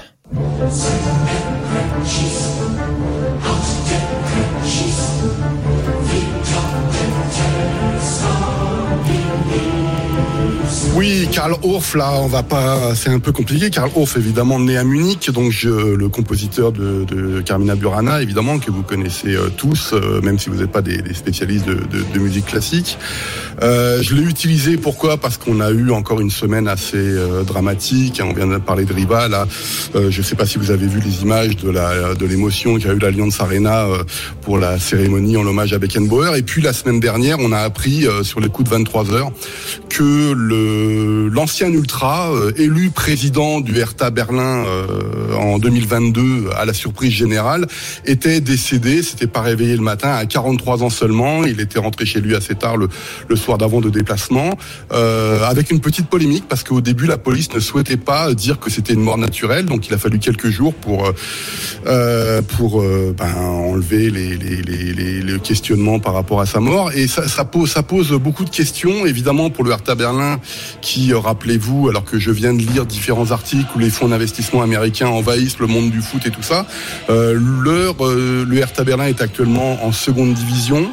Oui, 10.98 11.27
Karl 11.31 11.54
Orff, 11.62 11.94
là, 11.94 12.12
on 12.15 12.25
va 12.25 12.42
pas, 12.42 12.96
c'est 12.96 13.12
un 13.12 13.19
peu 13.19 13.31
compliqué. 13.31 13.69
Karl 13.69 13.92
Orff, 13.96 14.17
évidemment, 14.17 14.60
né 14.60 14.77
à 14.77 14.83
Munich, 14.83 15.29
donc 15.29 15.52
je, 15.52 15.69
le 15.69 16.10
compositeur 16.10 16.71
de, 16.71 17.06
de, 17.06 17.40
Carmina 17.42 17.75
Burana, 17.75 18.23
évidemment, 18.23 18.58
que 18.58 18.71
vous 18.71 18.81
connaissez 18.81 19.35
euh, 19.35 19.50
tous, 19.56 19.94
euh, 19.94 20.21
même 20.21 20.40
si 20.40 20.50
vous 20.50 20.56
n'êtes 20.56 20.71
pas 20.71 20.81
des, 20.81 21.04
des 21.04 21.13
spécialistes 21.13 21.67
de, 21.67 21.75
de, 21.75 22.04
de, 22.12 22.19
musique 22.19 22.48
classique. 22.48 22.98
Euh, 23.62 24.02
je 24.02 24.16
l'ai 24.16 24.24
utilisé, 24.24 24.78
pourquoi? 24.78 25.18
Parce 25.18 25.38
qu'on 25.38 25.60
a 25.60 25.72
eu 25.72 25.92
encore 25.92 26.20
une 26.20 26.30
semaine 26.30 26.68
assez 26.68 26.98
euh, 26.98 27.44
dramatique. 27.44 28.22
On 28.24 28.34
vient 28.34 28.48
de 28.48 28.58
parler 28.58 28.86
de 28.86 28.94
Riva, 28.94 29.28
là. 29.28 29.48
je 30.10 30.22
sais 30.22 30.36
pas 30.36 30.46
si 30.46 30.58
vous 30.58 30.72
avez 30.72 30.88
vu 30.88 31.00
les 31.00 31.22
images 31.22 31.56
de 31.58 31.70
la 31.70 32.14
de 32.16 32.26
l'émotion 32.26 32.78
qu'a 32.78 32.94
eu 32.94 33.00
l'Alliance 33.00 33.40
Arena 33.42 33.86
pour 34.42 34.58
la 34.58 34.80
cérémonie 34.80 35.38
en 35.38 35.46
hommage 35.46 35.74
à 35.74 35.80
Beckenbauer. 35.80 36.38
Et 36.38 36.44
puis 36.44 36.62
la 36.62 36.74
semaine 36.74 37.00
dernière, 37.00 37.38
on 37.40 37.52
a 37.52 37.60
appris 37.60 38.06
sur 38.24 38.40
les 38.40 38.50
coups 38.50 38.70
de 38.70 38.76
23 38.76 39.12
heures 39.12 39.32
que 39.90 40.34
l'ancien 41.30 41.70
ultra 41.70 42.32
euh, 42.32 42.52
élu 42.58 42.90
président 42.90 43.62
du 43.62 43.78
Hertha 43.80 44.10
Berlin 44.10 44.66
euh, 44.66 45.34
en 45.36 45.60
2022 45.60 46.50
à 46.56 46.66
la 46.66 46.74
surprise 46.74 47.14
générale 47.14 47.68
était 48.06 48.42
décédé, 48.42 49.02
s'était 49.02 49.28
pas 49.28 49.42
réveillé 49.42 49.76
le 49.76 49.82
matin 49.82 50.10
à 50.10 50.26
43 50.26 50.84
ans 50.84 50.90
seulement, 50.90 51.44
il 51.46 51.60
était 51.62 51.80
rentré 51.80 52.06
chez 52.06 52.22
lui 52.22 52.36
assez 52.36 52.56
tard 52.56 52.78
le, 52.78 52.90
le 53.28 53.36
soir 53.36 53.46
d'avant 53.56 53.79
de 53.79 53.89
déplacement 53.89 54.50
euh, 54.91 55.45
avec 55.45 55.71
une 55.71 55.79
petite 55.79 56.08
polémique 56.08 56.43
parce 56.50 56.63
qu'au 56.63 56.81
début 56.81 57.06
la 57.08 57.17
police 57.17 57.54
ne 57.54 57.62
souhaitait 57.62 57.95
pas 57.95 58.33
dire 58.33 58.60
que 58.60 58.69
c'était 58.69 58.93
une 58.93 59.02
mort 59.02 59.17
naturelle, 59.17 59.65
donc 59.65 59.87
il 59.87 59.93
a 59.93 59.98
fallu 59.98 60.19
quelques 60.19 60.50
jours 60.50 60.73
pour 60.73 61.10
euh, 61.85 62.41
pour 62.58 62.81
ben, 62.81 63.35
enlever 63.37 64.10
les, 64.10 64.35
les, 64.35 64.62
les, 64.62 65.21
les, 65.21 65.39
questionnements 65.39 66.00
par 66.00 66.13
rapport 66.13 66.41
à 66.41 66.45
sa 66.45 66.60
mort 66.60 66.91
et 66.93 67.08
ça, 67.08 67.27
ça 67.27 67.45
pose 67.45 67.71
ça 67.71 67.83
pose 67.83 68.12
beaucoup 68.12 68.43
de 68.43 68.50
questions 68.50 69.06
évidemment 69.06 69.50
pour 69.50 69.63
le 69.63 69.71
Hertha 69.71 69.95
Berlin 69.95 70.39
qui, 70.81 71.13
euh, 71.13 71.19
rappelez-vous, 71.19 71.89
alors 71.89 72.04
que 72.04 72.19
je 72.19 72.31
viens 72.31 72.54
de 72.54 72.62
lire 72.62 72.85
différents 72.85 73.31
articles 73.31 73.67
où 73.75 73.79
les 73.79 73.89
fonds 73.89 74.08
d'investissement 74.08 74.62
américains 74.62 75.08
envahissent 75.08 75.60
le 75.60 75.67
monde 75.67 75.91
du 75.91 76.02
foot 76.02 76.25
et 76.25 76.31
tout 76.31 76.41
ça, 76.41 76.65
euh, 77.10 77.37
euh, 77.37 78.45
le 78.45 78.58
Hertha 78.58 78.83
Berlin 78.83 79.06
est 79.06 79.21
actuellement 79.21 79.83
en 79.85 79.91
seconde 79.91 80.33
division. 80.33 80.89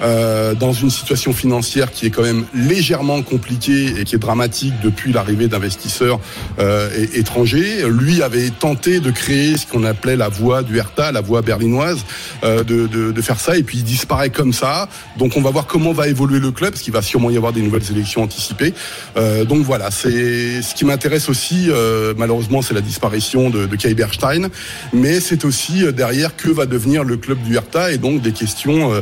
Euh, 0.00 0.54
dans 0.54 0.72
une 0.72 0.90
situation 0.90 1.32
financière 1.32 1.90
qui 1.90 2.06
est 2.06 2.10
quand 2.10 2.22
même 2.22 2.44
légèrement 2.54 3.22
compliquée 3.22 3.94
et 3.98 4.04
qui 4.04 4.14
est 4.14 4.18
dramatique 4.18 4.74
depuis 4.82 5.12
l'arrivée 5.12 5.48
d'investisseurs 5.48 6.20
euh, 6.58 6.88
étrangers. 7.14 7.84
Lui 7.88 8.22
avait 8.22 8.50
tenté 8.50 9.00
de 9.00 9.10
créer 9.10 9.56
ce 9.56 9.66
qu'on 9.66 9.84
appelait 9.84 10.16
la 10.16 10.28
voie 10.28 10.62
du 10.62 10.78
Hertha, 10.78 11.10
la 11.10 11.20
voie 11.20 11.42
berlinoise, 11.42 11.98
euh, 12.44 12.62
de, 12.62 12.86
de, 12.86 13.12
de, 13.12 13.22
faire 13.22 13.40
ça, 13.40 13.56
et 13.56 13.62
puis 13.62 13.78
il 13.78 13.84
disparaît 13.84 14.30
comme 14.30 14.52
ça. 14.52 14.88
Donc 15.16 15.36
on 15.36 15.42
va 15.42 15.50
voir 15.50 15.66
comment 15.66 15.92
va 15.92 16.08
évoluer 16.08 16.38
le 16.38 16.52
club, 16.52 16.70
parce 16.70 16.82
qu'il 16.82 16.92
va 16.92 17.02
sûrement 17.02 17.30
y 17.30 17.36
avoir 17.36 17.52
des 17.52 17.62
nouvelles 17.62 17.90
élections 17.90 18.22
anticipées. 18.22 18.74
Euh, 19.16 19.44
donc 19.44 19.64
voilà, 19.64 19.90
c'est 19.90 20.62
ce 20.62 20.74
qui 20.74 20.84
m'intéresse 20.84 21.28
aussi. 21.28 21.66
Euh, 21.68 22.14
malheureusement, 22.16 22.62
c'est 22.62 22.74
la 22.74 22.80
disparition 22.80 23.50
de, 23.50 23.66
de 23.66 23.76
Kai 23.76 23.94
Berstein, 23.94 24.48
mais 24.92 25.20
c'est 25.20 25.44
aussi 25.44 25.84
derrière 25.92 26.36
que 26.36 26.50
va 26.50 26.66
devenir 26.66 27.04
le 27.04 27.16
club 27.16 27.42
du 27.42 27.56
Hertha, 27.56 27.90
et 27.90 27.98
donc 27.98 28.22
des 28.22 28.32
questions 28.32 28.92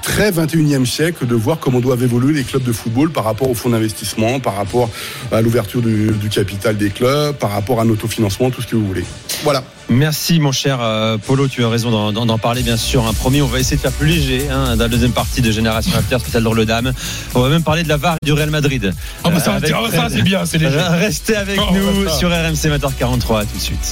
très 0.00 0.30
21e 0.30 0.86
siècle 0.86 1.26
de 1.26 1.34
voir 1.34 1.58
comment 1.58 1.80
doivent 1.80 2.02
évoluer 2.02 2.32
les 2.32 2.44
clubs 2.44 2.62
de 2.62 2.72
football 2.72 3.10
par 3.10 3.24
rapport 3.24 3.50
au 3.50 3.54
fonds 3.54 3.70
d'investissement, 3.70 4.40
par 4.40 4.56
rapport 4.56 4.88
à 5.30 5.40
l'ouverture 5.40 5.82
du, 5.82 6.10
du, 6.12 6.28
capital 6.28 6.76
des 6.76 6.90
clubs, 6.90 7.34
par 7.36 7.50
rapport 7.50 7.80
à 7.80 7.84
l'autofinancement, 7.84 8.50
tout 8.50 8.62
ce 8.62 8.66
que 8.66 8.76
vous 8.76 8.86
voulez. 8.86 9.04
Voilà. 9.42 9.62
Merci 9.88 10.40
mon 10.40 10.52
cher 10.52 10.78
euh, 10.80 11.18
Polo, 11.18 11.48
tu 11.48 11.64
as 11.64 11.68
raison 11.68 12.12
d'en 12.12 12.38
parler 12.38 12.62
bien 12.62 12.76
sûr. 12.76 13.06
Un 13.06 13.12
premier, 13.12 13.42
on 13.42 13.46
va 13.46 13.60
essayer 13.60 13.76
de 13.76 13.82
faire 13.82 13.92
plus 13.92 14.06
léger 14.06 14.48
hein, 14.48 14.76
dans 14.76 14.84
la 14.84 14.88
deuxième 14.88 15.12
partie 15.12 15.42
de 15.42 15.50
Génération 15.50 15.92
After 15.96 16.18
spécial 16.18 16.42
dans 16.42 16.54
le 16.54 16.64
Dame. 16.64 16.92
On 17.34 17.40
va 17.40 17.48
même 17.48 17.62
parler 17.62 17.82
de 17.82 17.88
la 17.88 17.96
VAR 17.96 18.16
du 18.24 18.32
Real 18.32 18.50
Madrid. 18.50 18.92
Oh, 19.24 19.28
bah 19.30 19.40
ça, 19.40 19.56
euh, 19.62 19.90
ça 19.90 20.08
c'est 20.08 20.22
bien, 20.22 20.46
c'est 20.46 20.58
léger. 20.58 20.78
Restez 20.90 21.36
avec 21.36 21.60
oh, 21.60 21.74
nous 21.74 22.08
sur 22.08 22.30
RMC 22.30 22.78
20h43 22.78 23.46
tout 23.46 23.56
de 23.56 23.60
suite. 23.60 23.90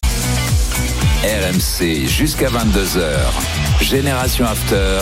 RMC 1.23 2.09
jusqu'à 2.09 2.49
22h. 2.49 3.83
Génération 3.83 4.47
After. 4.47 5.01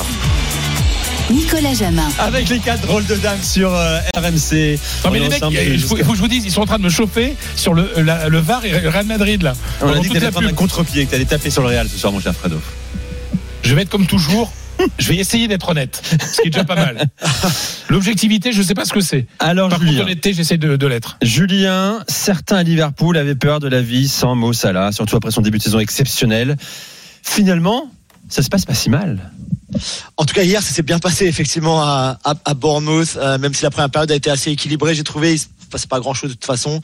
Nicolas 1.31 1.75
Jamin. 1.75 2.09
Avec 2.19 2.49
les 2.49 2.59
quatre 2.59 2.87
drôles 2.87 3.05
de 3.07 3.15
dames 3.17 3.43
sur 3.43 3.75
euh, 3.75 3.99
RMC. 4.17 4.79
Non, 5.05 5.11
mais 5.11 5.19
les 5.21 5.29
mecs, 5.29 5.43
il 5.51 5.81
faut, 5.81 5.97
que 5.97 6.03
je 6.03 6.21
vous 6.21 6.29
dise, 6.29 6.45
ils 6.45 6.51
sont 6.51 6.63
en 6.63 6.67
train 6.67 6.79
de 6.79 6.85
me 6.85 6.89
chauffer 6.89 7.37
sur 7.55 7.75
le, 7.75 7.91
la, 7.99 8.29
le 8.29 8.39
VAR 8.39 8.65
et 8.65 8.71
le 8.81 8.89
Real 8.89 9.07
Madrid 9.07 9.43
là. 9.43 9.55
On 9.83 9.89
a 9.89 9.99
dit 9.99 10.09
que 10.09 10.15
t'allais 10.15 10.31
prendre 10.31 10.49
un 10.49 10.53
contre-pied, 10.53 11.05
que 11.05 11.11
t'allais 11.11 11.27
taper 11.27 11.51
sur 11.51 11.63
le 11.63 11.69
Real 11.69 11.89
ce 11.89 11.99
soir, 11.99 12.13
mon 12.13 12.21
cher 12.21 12.35
Fredo. 12.35 12.61
Je 13.63 13.75
vais 13.75 13.83
être 13.83 13.91
comme 13.91 14.07
toujours. 14.07 14.51
Je 14.99 15.09
vais 15.09 15.17
essayer 15.17 15.49
d'être 15.49 15.69
honnête, 15.69 16.01
ce 16.33 16.41
qui 16.41 16.49
est 16.49 16.51
déjà 16.51 16.65
pas 16.65 16.77
mal. 16.77 17.09
L'objectivité, 17.89 18.53
je 18.53 18.59
ne 18.59 18.63
sais 18.63 18.75
pas 18.75 18.85
ce 18.85 18.93
que 18.93 19.01
c'est. 19.01 19.27
Alors, 19.41 19.69
Par 19.69 19.81
Julien, 19.81 19.93
contre, 19.93 20.05
l'honnêteté, 20.05 20.33
j'essaie 20.33 20.57
de, 20.57 20.77
de 20.77 20.87
l'être. 20.87 21.19
Julien, 21.21 21.99
certains 22.07 22.59
à 22.59 22.63
Liverpool 22.63 23.17
avaient 23.17 23.35
peur 23.35 23.59
de 23.59 23.69
la 23.69 23.83
vie 23.83 24.07
sans 24.07 24.37
Mo 24.37 24.53
Salah, 24.53 24.93
surtout 24.93 25.17
après 25.17 25.33
son 25.33 25.41
début 25.41 25.59
de 25.59 25.65
saison 25.65 25.81
exceptionnel. 25.81 26.57
Finalement, 27.25 27.91
ça 28.29 28.43
se 28.43 28.49
passe 28.49 28.65
pas 28.65 28.75
si 28.75 28.91
mal. 28.91 29.33
En 30.17 30.25
tout 30.25 30.35
cas, 30.35 30.43
hier, 30.43 30.63
ça 30.63 30.73
s'est 30.73 30.83
bien 30.83 30.99
passé, 30.99 31.27
effectivement, 31.27 31.83
à, 31.83 32.19
Bournemouth. 32.57 33.17
Euh, 33.17 33.39
même 33.39 33.55
si 33.55 33.63
la 33.63 33.71
première 33.71 33.91
période 33.91 34.11
a 34.11 34.15
été 34.15 34.31
assez 34.31 34.51
équilibrée, 34.51 34.95
j'ai 34.95 35.05
trouvé, 35.05 35.35
il 35.35 35.39
se 35.39 35.47
passait 35.71 35.87
pas 35.87 36.01
grand 36.01 36.15
chose 36.15 36.31
de 36.31 36.35
toute 36.35 36.47
façon. 36.47 36.81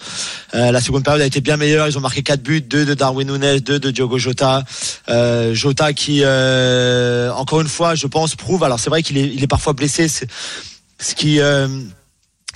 Euh, 0.54 0.70
la 0.70 0.80
seconde 0.80 1.04
période 1.04 1.22
a 1.22 1.26
été 1.26 1.40
bien 1.40 1.56
meilleure. 1.56 1.88
Ils 1.88 1.96
ont 1.96 2.02
marqué 2.02 2.22
quatre 2.22 2.42
buts, 2.42 2.60
deux 2.60 2.84
de 2.84 2.94
Darwin 2.94 3.36
Nunes, 3.36 3.60
deux 3.60 3.78
de 3.78 3.90
Diogo 3.90 4.18
Jota. 4.18 4.64
Euh, 5.08 5.54
Jota 5.54 5.92
qui, 5.92 6.22
encore 6.24 7.60
une 7.62 7.68
fois, 7.68 7.94
je 7.94 8.06
pense, 8.06 8.36
prouve. 8.36 8.64
Alors 8.64 8.78
c'est 8.78 8.90
vrai 8.90 9.02
qu'il 9.02 9.16
est, 9.16 9.42
est 9.42 9.46
parfois 9.46 9.72
blessé. 9.72 10.08
Ce 10.08 11.14
qui 11.14 11.40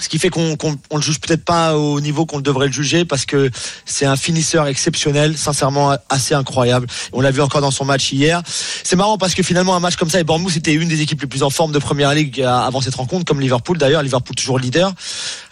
ce 0.01 0.09
qui 0.09 0.19
fait 0.19 0.31
qu'on 0.31 0.57
qu 0.57 0.67
on 0.91 0.97
le 0.97 1.03
juge 1.03 1.21
peut-être 1.21 1.45
pas 1.45 1.77
au 1.77 2.01
niveau 2.01 2.27
qu'on 2.27 2.41
devrait 2.41 2.67
le 2.67 2.73
juger 2.73 3.05
parce 3.05 3.27
que 3.27 3.51
c'est 3.85 4.07
un 4.07 4.17
finisseur 4.17 4.67
exceptionnel, 4.67 5.37
sincèrement 5.37 5.97
assez 6.09 6.35
incroyable. 6.35 6.87
On 7.13 7.21
l'a 7.21 7.31
vu 7.31 7.41
encore 7.41 7.61
dans 7.61 7.71
son 7.71 7.85
match 7.85 8.13
hier. 8.13 8.43
C'est 8.47 8.97
marrant 8.97 9.19
parce 9.19 9.35
que 9.35 9.43
finalement 9.43 9.77
un 9.77 9.81
match 9.81 9.97
comme 9.97 10.11
ça 10.11 10.21
et 10.21 10.25
Bournemouth 10.25 10.53
c'était 10.53 10.75
une 10.75 10.89
des 10.89 11.01
équipes 11.01 11.21
les 11.21 11.27
plus 11.27 11.43
en 11.43 11.51
forme 11.51 11.73
de 11.73 11.79
première 11.79 12.15
ligue 12.15 12.43
avant 12.43 12.81
cette 12.81 12.95
rencontre, 12.95 13.25
comme 13.25 13.41
Liverpool 13.41 13.79
d'ailleurs. 13.79 14.03
Liverpool 14.03 14.37
toujours 14.37 14.59
leader. 14.59 14.93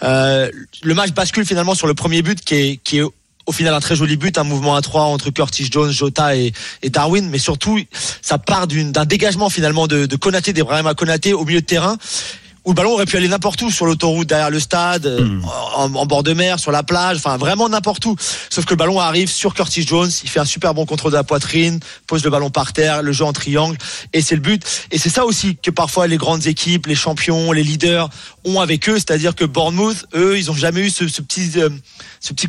Euh, 0.03 0.51
le 0.82 0.94
match 0.94 1.12
bascule 1.12 1.47
finalement 1.47 1.74
sur 1.74 1.86
le 1.86 1.94
premier 1.94 2.22
but 2.22 2.40
qui 2.42 2.78
est 2.99 3.03
au 3.47 3.53
final 3.53 3.74
un 3.74 3.80
très 3.80 3.97
joli 3.97 4.16
but, 4.16 4.38
un 4.38 4.44
mouvement 4.44 4.74
à 4.74 4.82
trois 4.82 5.05
entre 5.05 5.30
Curtis 5.30 5.68
Jones, 5.70 5.92
Jota 5.92 6.36
et, 6.36 6.53
Darwin, 6.84 7.28
mais 7.30 7.38
surtout 7.38 7.80
ça 8.20 8.38
part 8.38 8.66
d'un 8.66 9.05
dégagement 9.05 9.49
finalement 9.49 9.86
de, 9.86 10.07
de 10.07 10.16
Konaté, 10.16 10.53
d'Ibrahima 10.53 10.94
Konaté 10.94 11.32
au 11.32 11.44
milieu 11.44 11.61
de 11.61 11.66
terrain 11.66 11.97
où 12.67 12.71
le 12.71 12.75
ballon 12.75 12.93
aurait 12.93 13.07
pu 13.07 13.17
aller 13.17 13.29
n'importe 13.29 13.62
où 13.62 13.71
sur 13.71 13.87
l'autoroute 13.87 14.29
derrière 14.29 14.51
le 14.51 14.59
stade, 14.59 15.07
mmh. 15.07 15.45
en, 15.77 15.95
en, 15.95 16.07
bord 16.07 16.25
de 16.25 16.33
mer, 16.33 16.59
sur 16.59 16.73
la 16.73 16.83
plage, 16.83 17.17
enfin 17.17 17.37
vraiment 17.37 17.69
n'importe 17.69 18.05
où. 18.05 18.17
Sauf 18.51 18.64
que 18.64 18.71
le 18.71 18.77
ballon 18.77 18.99
arrive 18.99 19.31
sur 19.31 19.55
Curtis 19.55 19.87
Jones, 19.87 20.11
il 20.25 20.29
fait 20.29 20.41
un 20.41 20.45
super 20.45 20.75
bon 20.75 20.85
contrôle 20.85 21.12
de 21.12 21.17
la 21.17 21.25
poitrine, 21.25 21.79
pose 22.09 22.25
le 22.25 22.31
ballon 22.31 22.51
par 22.51 22.73
terre, 22.73 23.03
le 23.03 23.12
jeu 23.12 23.25
en 23.25 23.33
triangle, 23.33 23.79
et 24.12 24.21
c'est 24.21 24.35
le 24.35 24.41
but. 24.41 24.62
Et 24.91 24.99
c'est 24.99 25.09
ça 25.09 25.25
aussi 25.25 25.57
que 25.57 25.71
parfois 25.71 26.09
les 26.09 26.17
grandes 26.17 26.49
équipes, 26.49 26.87
les 26.87 26.97
champions, 26.97 27.53
les 27.53 27.62
leaders 27.62 28.11
ont 28.45 28.61
avec 28.61 28.89
eux, 28.89 28.97
c'est-à-dire 28.97 29.37
que 29.37 29.45
Bournemouth, 29.45 30.05
eux, 30.14 30.37
ils 30.37 30.51
ont 30.51 30.55
jamais 30.55 30.81
eu 30.81 30.91
ce, 30.91 31.07
ce 31.07 31.23
petit, 31.23 31.53
euh, 31.57 31.71
ce 32.21 32.33
petit 32.33 32.49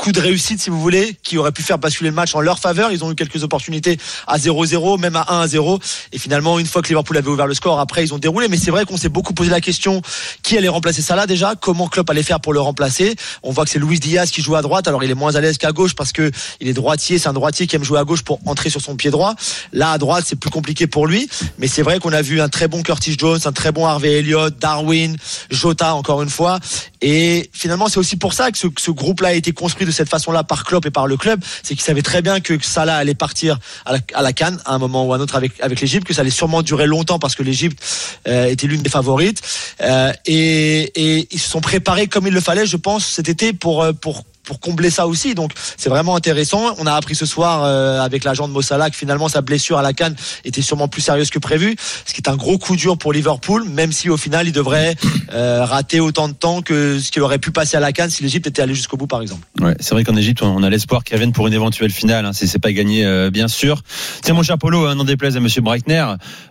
coup 0.00 0.12
de 0.12 0.20
réussite, 0.20 0.62
si 0.62 0.70
vous 0.70 0.80
voulez, 0.80 1.14
qui 1.22 1.36
aurait 1.36 1.52
pu 1.52 1.62
faire 1.62 1.78
basculer 1.78 2.08
le 2.08 2.16
match 2.16 2.34
en 2.34 2.40
leur 2.40 2.58
faveur. 2.58 2.90
Ils 2.90 3.04
ont 3.04 3.12
eu 3.12 3.14
quelques 3.14 3.44
opportunités 3.44 3.98
à 4.26 4.38
0-0, 4.38 4.98
même 4.98 5.14
à 5.14 5.44
1-0. 5.44 5.78
Et 6.12 6.18
finalement, 6.18 6.58
une 6.58 6.64
fois 6.64 6.80
que 6.80 6.88
Liverpool 6.88 7.18
avait 7.18 7.28
ouvert 7.28 7.46
le 7.46 7.52
score, 7.52 7.78
après, 7.78 8.02
ils 8.02 8.14
ont 8.14 8.18
déroulé. 8.18 8.48
Mais 8.48 8.56
c'est 8.56 8.70
vrai 8.70 8.86
qu'on 8.86 8.96
s'est 8.96 9.10
beaucoup 9.10 9.34
posé 9.34 9.50
la 9.50 9.60
question 9.60 10.00
qui 10.42 10.56
allait 10.56 10.68
remplacer 10.68 11.02
Salah 11.02 11.26
déjà, 11.26 11.54
comment 11.54 11.86
Klopp 11.86 12.08
allait 12.08 12.22
faire 12.22 12.40
pour 12.40 12.54
le 12.54 12.60
remplacer? 12.60 13.14
On 13.42 13.52
voit 13.52 13.66
que 13.66 13.70
c'est 13.70 13.78
Luis 13.78 14.00
Diaz 14.00 14.30
qui 14.30 14.40
joue 14.40 14.56
à 14.56 14.62
droite. 14.62 14.88
Alors, 14.88 15.04
il 15.04 15.10
est 15.10 15.14
moins 15.14 15.34
à 15.34 15.40
l'aise 15.42 15.58
qu'à 15.58 15.72
gauche 15.72 15.94
parce 15.94 16.12
que 16.12 16.30
il 16.60 16.68
est 16.68 16.72
droitier. 16.72 17.18
C'est 17.18 17.28
un 17.28 17.34
droitier 17.34 17.66
qui 17.66 17.76
aime 17.76 17.84
jouer 17.84 17.98
à 17.98 18.04
gauche 18.04 18.22
pour 18.22 18.40
entrer 18.46 18.70
sur 18.70 18.80
son 18.80 18.96
pied 18.96 19.10
droit. 19.10 19.34
Là, 19.74 19.92
à 19.92 19.98
droite, 19.98 20.24
c'est 20.26 20.36
plus 20.36 20.50
compliqué 20.50 20.86
pour 20.86 21.06
lui. 21.06 21.28
Mais 21.58 21.68
c'est 21.68 21.82
vrai 21.82 21.98
qu'on 21.98 22.14
a 22.14 22.22
vu 22.22 22.40
un 22.40 22.48
très 22.48 22.68
bon 22.68 22.82
Curtis 22.82 23.16
Jones, 23.18 23.40
un 23.44 23.52
très 23.52 23.70
bon 23.70 23.84
Harvey 23.84 24.20
Elliott, 24.20 24.58
Darwin, 24.58 25.18
Jota, 25.50 25.94
encore 25.94 26.22
une 26.22 26.30
fois. 26.30 26.58
Et 27.02 27.50
finalement, 27.52 27.88
c'est 27.88 27.98
aussi 27.98 28.16
pour 28.16 28.32
ça 28.32 28.50
que 28.50 28.56
ce, 28.56 28.68
ce 28.78 28.90
groupe-là 28.90 29.28
a 29.28 29.32
été 29.34 29.52
construit 29.52 29.89
cette 29.90 30.08
façon-là 30.08 30.44
par 30.44 30.64
Klopp 30.64 30.86
et 30.86 30.90
par 30.90 31.06
le 31.06 31.16
club, 31.16 31.40
c'est 31.62 31.74
qu'ils 31.74 31.84
savaient 31.84 32.02
très 32.02 32.22
bien 32.22 32.40
que 32.40 32.54
Salah 32.62 32.96
allait 32.96 33.14
partir 33.14 33.58
à 33.84 33.92
la, 33.92 33.98
à 34.14 34.32
Cannes 34.32 34.60
à 34.64 34.74
un 34.74 34.78
moment 34.78 35.04
ou 35.04 35.12
à 35.12 35.16
un 35.16 35.20
autre 35.20 35.36
avec 35.36 35.80
l'Égypte, 35.80 36.06
que 36.06 36.14
ça 36.14 36.22
allait 36.22 36.30
sûrement 36.30 36.62
durer 36.62 36.86
longtemps 36.86 37.18
parce 37.18 37.34
que 37.34 37.42
l'Égypte 37.42 37.82
euh, 38.28 38.46
était 38.46 38.66
l'une 38.66 38.82
des 38.82 38.90
favorites. 38.90 39.42
Euh, 39.80 40.12
et, 40.26 40.92
et 40.94 41.28
ils 41.30 41.38
se 41.38 41.50
sont 41.50 41.60
préparés 41.60 42.06
comme 42.06 42.26
il 42.26 42.32
le 42.32 42.40
fallait, 42.40 42.66
je 42.66 42.76
pense, 42.76 43.06
cet 43.06 43.28
été 43.28 43.52
pour 43.52 43.86
pour 44.00 44.24
pour 44.44 44.60
combler 44.60 44.90
ça 44.90 45.06
aussi. 45.06 45.34
Donc 45.34 45.52
c'est 45.76 45.88
vraiment 45.88 46.16
intéressant. 46.16 46.74
On 46.78 46.86
a 46.86 46.94
appris 46.94 47.14
ce 47.14 47.26
soir 47.26 47.62
euh, 47.64 48.00
avec 48.00 48.24
l'agent 48.24 48.48
de 48.48 48.52
Mossala 48.52 48.90
que 48.90 48.96
finalement 48.96 49.28
sa 49.28 49.40
blessure 49.40 49.78
à 49.78 49.82
la 49.82 49.92
canne 49.92 50.14
était 50.44 50.62
sûrement 50.62 50.88
plus 50.88 51.02
sérieuse 51.02 51.30
que 51.30 51.38
prévu, 51.38 51.76
ce 52.04 52.12
qui 52.12 52.20
est 52.20 52.28
un 52.28 52.36
gros 52.36 52.58
coup 52.58 52.76
dur 52.76 52.98
pour 52.98 53.12
Liverpool, 53.12 53.64
même 53.68 53.92
si 53.92 54.08
au 54.08 54.16
final 54.16 54.46
il 54.46 54.52
devrait 54.52 54.94
euh, 55.32 55.64
rater 55.64 56.00
autant 56.00 56.28
de 56.28 56.34
temps 56.34 56.62
que 56.62 56.98
ce 56.98 57.10
qu'il 57.10 57.22
aurait 57.22 57.38
pu 57.38 57.50
passer 57.50 57.76
à 57.76 57.80
la 57.80 57.92
canne 57.92 58.10
si 58.10 58.22
l'Égypte 58.22 58.46
était 58.46 58.62
allée 58.62 58.74
jusqu'au 58.74 58.96
bout 58.96 59.06
par 59.06 59.22
exemple. 59.22 59.46
Ouais, 59.60 59.76
c'est 59.80 59.94
vrai 59.94 60.04
qu'en 60.04 60.16
Égypte 60.16 60.42
on 60.42 60.62
a 60.62 60.70
l'espoir 60.70 61.04
qu'il 61.04 61.14
revienne 61.16 61.32
pour 61.32 61.46
une 61.46 61.54
éventuelle 61.54 61.90
finale. 61.90 62.26
Hein, 62.26 62.32
c'est 62.32 62.58
pas 62.58 62.72
gagné 62.72 63.04
euh, 63.04 63.30
bien 63.30 63.48
sûr. 63.48 63.82
Tiens 64.22 64.34
mon 64.34 64.42
cher 64.42 64.58
Polo, 64.58 64.86
hein, 64.86 64.94
n'en 64.94 65.04
déplaise 65.04 65.36
à 65.36 65.40
Monsieur 65.40 65.62
Breitner, 65.62 66.04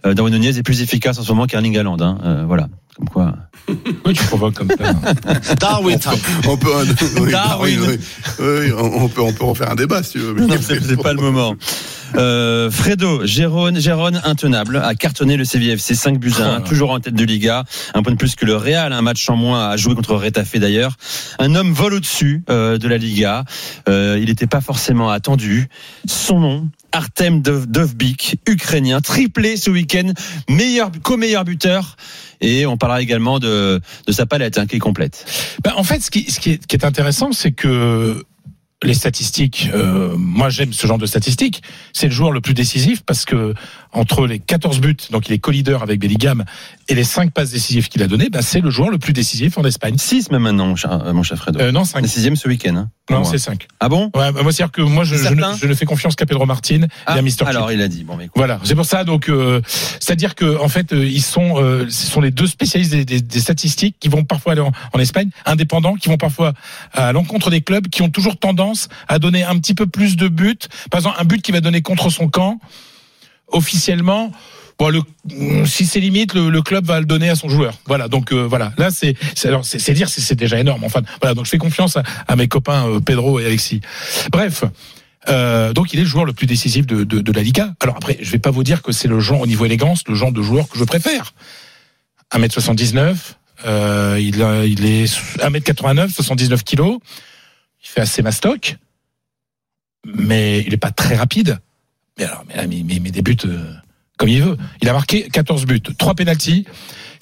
euh, 0.06 0.14
Darwin 0.14 0.34
Nunez 0.34 0.58
est 0.58 0.64
plus 0.64 0.82
efficace 0.82 1.20
en 1.20 1.24
ce 1.24 1.30
moment 1.32 1.46
qu'Erling 1.46 1.78
Haaland. 1.78 2.00
Hein, 2.00 2.18
euh, 2.24 2.44
voilà, 2.46 2.68
comme 3.00 3.10
quoi. 3.10 3.34
Pourquoi 3.66 4.14
tu 4.14 4.24
provoques 4.26 4.54
comme 4.56 4.70
ça 4.78 5.56
Darwin 5.56 5.97
time. 6.00 6.12
On 6.47 6.58
peut, 6.58 6.70
oui, 7.22 7.32
Darwin. 7.32 7.80
oui, 7.88 7.97
oui, 8.39 8.72
on, 8.78 9.04
on 9.04 9.10
peut, 9.10 9.22
on 9.22 9.32
peut 9.34 9.45
refaire 9.45 9.72
un 9.72 9.76
débat 9.76 10.04
si 10.04 10.14
tu 10.14 10.20
veux. 10.20 10.34
mais- 10.34 10.41
Non, 10.47 10.56
c'est 10.62 10.82
c'est 10.84 11.02
pas 11.02 11.14
le 11.14 11.22
moment. 11.22 11.56
Euh, 12.16 12.72
Fredo, 12.72 13.24
Gérone, 13.26 13.80
Gérone 13.80 14.20
intenable, 14.24 14.78
a 14.84 14.95
cartonné 14.95 15.38
le 15.38 15.45
CVFC 15.45 15.93
5 15.93 16.20
buts 16.20 16.34
à 16.41 16.56
1, 16.56 16.62
toujours 16.62 16.89
en 16.89 17.00
tête 17.00 17.14
de 17.14 17.24
Liga, 17.24 17.64
un 17.93 18.02
point 18.02 18.12
de 18.14 18.18
plus 18.18 18.36
que 18.36 18.45
le 18.45 18.56
Real, 18.56 18.91
un 18.93 19.02
match 19.04 19.30
en 19.30 19.36
moins 19.36 19.70
à 19.70 19.78
jouer 19.78 19.93
contre 19.93 20.16
Retafe 20.16 20.58
d'ailleurs. 20.58 20.95
Un 21.38 21.54
homme 21.54 21.72
vole 21.72 21.93
au-dessus 21.93 22.43
euh, 22.50 22.80
de 22.80 22.88
la 22.88 22.97
Liga, 22.97 23.45
euh, 23.88 24.18
il 24.20 24.26
n'était 24.26 24.47
pas 24.47 24.62
forcément 24.62 25.12
attendu. 25.12 25.70
Son 26.08 26.39
nom, 26.39 26.68
Artem 26.92 27.42
Dov- 27.42 27.68
Dovbik, 27.68 28.38
ukrainien, 28.48 29.02
triplé 29.02 29.58
ce 29.58 29.70
week-end, 29.70 30.12
meilleur, 30.50 30.92
co-meilleur 31.04 31.46
buteur. 31.46 31.98
Et 32.42 32.66
on 32.66 32.78
parlera 32.78 33.02
également 33.02 33.40
de, 33.40 33.82
de 34.08 34.12
sa 34.12 34.26
palette 34.26 34.58
hein, 34.58 34.66
qui 34.66 34.78
est 34.78 34.80
complète. 34.80 35.26
Ben, 35.64 35.74
en 35.76 35.84
fait, 35.84 36.00
ce 36.02 36.10
qui, 36.10 36.30
ce 36.32 36.40
qui 36.40 36.52
est, 36.52 36.66
qui 36.66 36.76
est 36.76 36.86
intéressant, 36.86 37.32
c'est 37.32 37.52
que 37.52 38.24
les 38.82 38.94
statistiques, 38.94 39.70
euh, 39.74 40.16
moi 40.16 40.50
j'aime 40.50 40.72
ce 40.72 40.88
genre 40.88 40.98
de 40.98 41.06
statistiques, 41.06 41.62
c'est 41.92 42.08
le 42.08 42.14
joueur 42.14 42.32
le 42.32 42.40
plus 42.40 42.54
décisif 42.54 43.02
parce 43.06 43.26
que 43.26 43.54
entre 43.92 44.28
les 44.28 44.40
14 44.40 44.80
buts, 44.82 44.96
donc 45.12 45.28
il 45.30 45.34
est 45.34 45.40
co-leader 45.40 45.82
avec 45.84 46.00
Bellingham, 46.00 46.46
et 46.90 46.96
les 46.96 47.04
5 47.04 47.32
passes 47.32 47.52
décisives 47.52 47.88
qu'il 47.90 48.04
a 48.04 48.08
données, 48.08 48.30
ben, 48.30 48.42
c'est 48.42 48.62
le 48.62 48.70
joueur 48.70 48.90
le 48.92 48.98
plus 49.00 49.14
décisif 49.14 49.58
en 49.58 49.64
Espagne. 49.64 49.96
6 49.98 50.30
même 50.32 50.44
maintenant, 50.44 50.68
mon 50.68 50.76
cher, 50.76 50.92
euh, 50.92 51.14
mon 51.14 51.24
cher 51.24 51.38
Fredo. 51.38 51.60
Euh, 51.60 51.72
non, 51.72 51.84
5. 51.86 52.02
Le 52.02 52.08
sixième 52.08 52.36
ce 52.36 52.48
week-end. 52.48 52.76
hein, 52.76 52.90
Non, 53.10 53.24
c'est 53.24 53.38
5. 53.40 53.68
Ah 53.80 53.90
bon? 53.90 54.12
Ouais, 54.16 54.32
bah, 54.32 54.44
moi, 54.44 54.52
c'est-à-dire 54.52 54.72
que 54.72 54.82
moi, 54.82 55.04
je, 55.04 55.16
je, 55.16 55.22
ne, 55.30 55.40
Certain? 55.42 55.58
je 55.60 55.66
ne 55.68 55.74
fais 55.74 55.86
confiance 55.86 56.16
qu'à 56.16 56.26
Pedro 56.26 56.46
Martin 56.46 56.82
Ah, 57.08 57.16
et 57.16 57.20
à 57.20 57.22
Mister 57.22 57.46
Alors 57.46 57.72
il 57.72 57.82
a 57.82 57.88
dit. 57.88 58.04
Bon, 58.04 58.16
mais. 58.16 58.30
Voilà, 58.36 58.60
c'est 58.64 58.76
pour 58.76 58.86
ça. 58.86 59.04
Donc, 59.04 59.28
euh, 59.30 59.62
c'est-à-dire 60.00 60.36
que 60.36 60.60
en 60.60 60.68
fait, 60.68 60.94
euh, 60.94 61.06
ils 61.06 61.22
sont, 61.24 61.56
euh, 61.62 61.86
ce 61.90 62.06
sont 62.08 62.22
les 62.22 62.32
deux 62.32 62.48
spécialistes 62.48 62.92
des, 62.92 63.06
des- 63.06 63.22
des 63.22 63.40
statistiques 63.40 63.96
qui 64.00 64.08
vont 64.10 64.24
parfois 64.24 64.52
aller 64.54 64.62
en, 64.62 64.72
en 64.94 65.00
Espagne, 65.00 65.30
indépendants, 65.46 65.96
qui 65.96 66.10
vont 66.10 66.18
parfois 66.18 66.54
à 66.94 67.12
l'encontre 67.12 67.50
des 67.50 67.62
clubs, 67.62 67.88
qui 67.88 68.02
ont 68.04 68.10
toujours 68.10 68.38
tendance 68.38 68.88
à 69.08 69.18
donner 69.20 69.44
un 69.44 69.58
petit 69.58 69.74
peu 69.74 69.88
plus 69.88 70.16
de 70.16 70.28
buts. 70.28 70.58
Par 70.92 71.00
exemple, 71.00 71.18
un 71.20 71.24
but 71.26 71.42
qui 71.42 71.52
va 71.52 71.62
donner 71.62 71.82
contre 71.82 72.10
son 72.10 72.28
camp, 72.30 72.60
officiellement. 73.52 74.32
Bon, 74.78 74.89
le, 74.89 75.02
si 75.66 75.86
c'est 75.86 76.00
limite, 76.00 76.34
le, 76.34 76.50
le 76.50 76.62
club 76.62 76.86
va 76.86 77.00
le 77.02 77.06
donner 77.06 77.30
à 77.30 77.36
son 77.36 77.50
joueur. 77.50 77.74
Voilà. 77.86 78.08
Donc 78.08 78.32
euh, 78.32 78.47
voilà. 78.47 78.72
Là, 78.78 78.91
c'est, 78.91 79.16
c'est 79.36 79.93
dire, 79.93 80.08
c'est, 80.10 80.36
déjà 80.36 80.58
énorme. 80.60 80.84
Enfin, 80.86 81.02
voilà. 81.22 81.34
Donc 81.36 81.45
je 81.45 81.50
fais 81.50 81.58
confiance 81.58 81.97
à, 81.97 82.04
à 82.28 82.36
mes 82.38 82.47
copains 82.47 82.88
euh, 82.88 83.00
Pedro 83.02 83.39
et 83.39 83.45
Alexis. 83.45 83.82
Bref. 84.32 84.64
Euh, 85.28 85.74
donc 85.74 85.91
il 85.91 86.00
est 86.00 86.04
le 86.04 86.08
joueur 86.08 86.24
le 86.24 86.32
plus 86.32 86.47
décisif 86.47 86.88
de, 86.88 87.04
de, 87.04 87.20
de 87.20 87.32
la 87.34 87.41
Liga. 87.43 87.74
Alors 87.82 87.97
après, 87.97 88.18
je 88.22 88.32
vais 88.32 88.39
pas 88.39 88.52
vous 88.52 88.64
dire 88.64 88.82
que 88.82 88.93
c'est 88.93 89.10
le 89.10 89.20
genre 89.20 89.41
au 89.41 89.47
niveau 89.47 89.66
élégance, 89.66 90.04
le 90.08 90.16
genre 90.16 90.32
de 90.32 90.41
joueur 90.41 90.70
que 90.70 90.80
je 90.80 90.84
préfère. 90.86 91.34
1m79, 92.34 93.16
euh, 93.66 94.18
il, 94.22 94.41
a- 94.41 94.66
il 94.66 94.86
est 94.86 95.06
1m89, 95.41 96.10
79 96.14 96.64
kilos. 96.64 97.00
Il 97.84 97.88
fait 97.89 98.00
assez 98.02 98.22
mastoc, 98.22 98.78
mais 100.06 100.62
il 100.66 100.74
est 100.74 100.78
pas 100.78 100.91
très 100.91 101.16
rapide. 101.18 101.60
Mais 102.20 102.26
alors, 102.26 102.44
mais, 102.48 102.84
mais 102.84 103.12
des 103.12 103.22
buts 103.22 103.38
euh, 103.46 103.74
comme 104.18 104.30
il 104.30 104.44
veut. 104.44 104.58
Il 104.82 104.90
a 104.90 104.94
marqué 104.94 105.30
14 105.30 105.66
buts, 105.66 105.82
3 105.98 106.14
pénalties, 106.14 106.66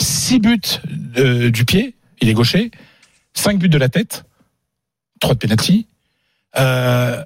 6 0.02 0.40
buts 0.40 0.60
euh, 1.18 1.52
du 1.52 1.64
pied, 1.64 1.96
il 2.20 2.30
est 2.30 2.34
gaucher, 2.34 2.72
5 3.36 3.60
buts 3.60 3.70
de 3.70 3.78
la 3.78 3.88
tête, 3.88 4.26
3 5.22 5.36
de 5.36 5.40
pénalties. 5.40 5.88
Euh, 6.58 7.24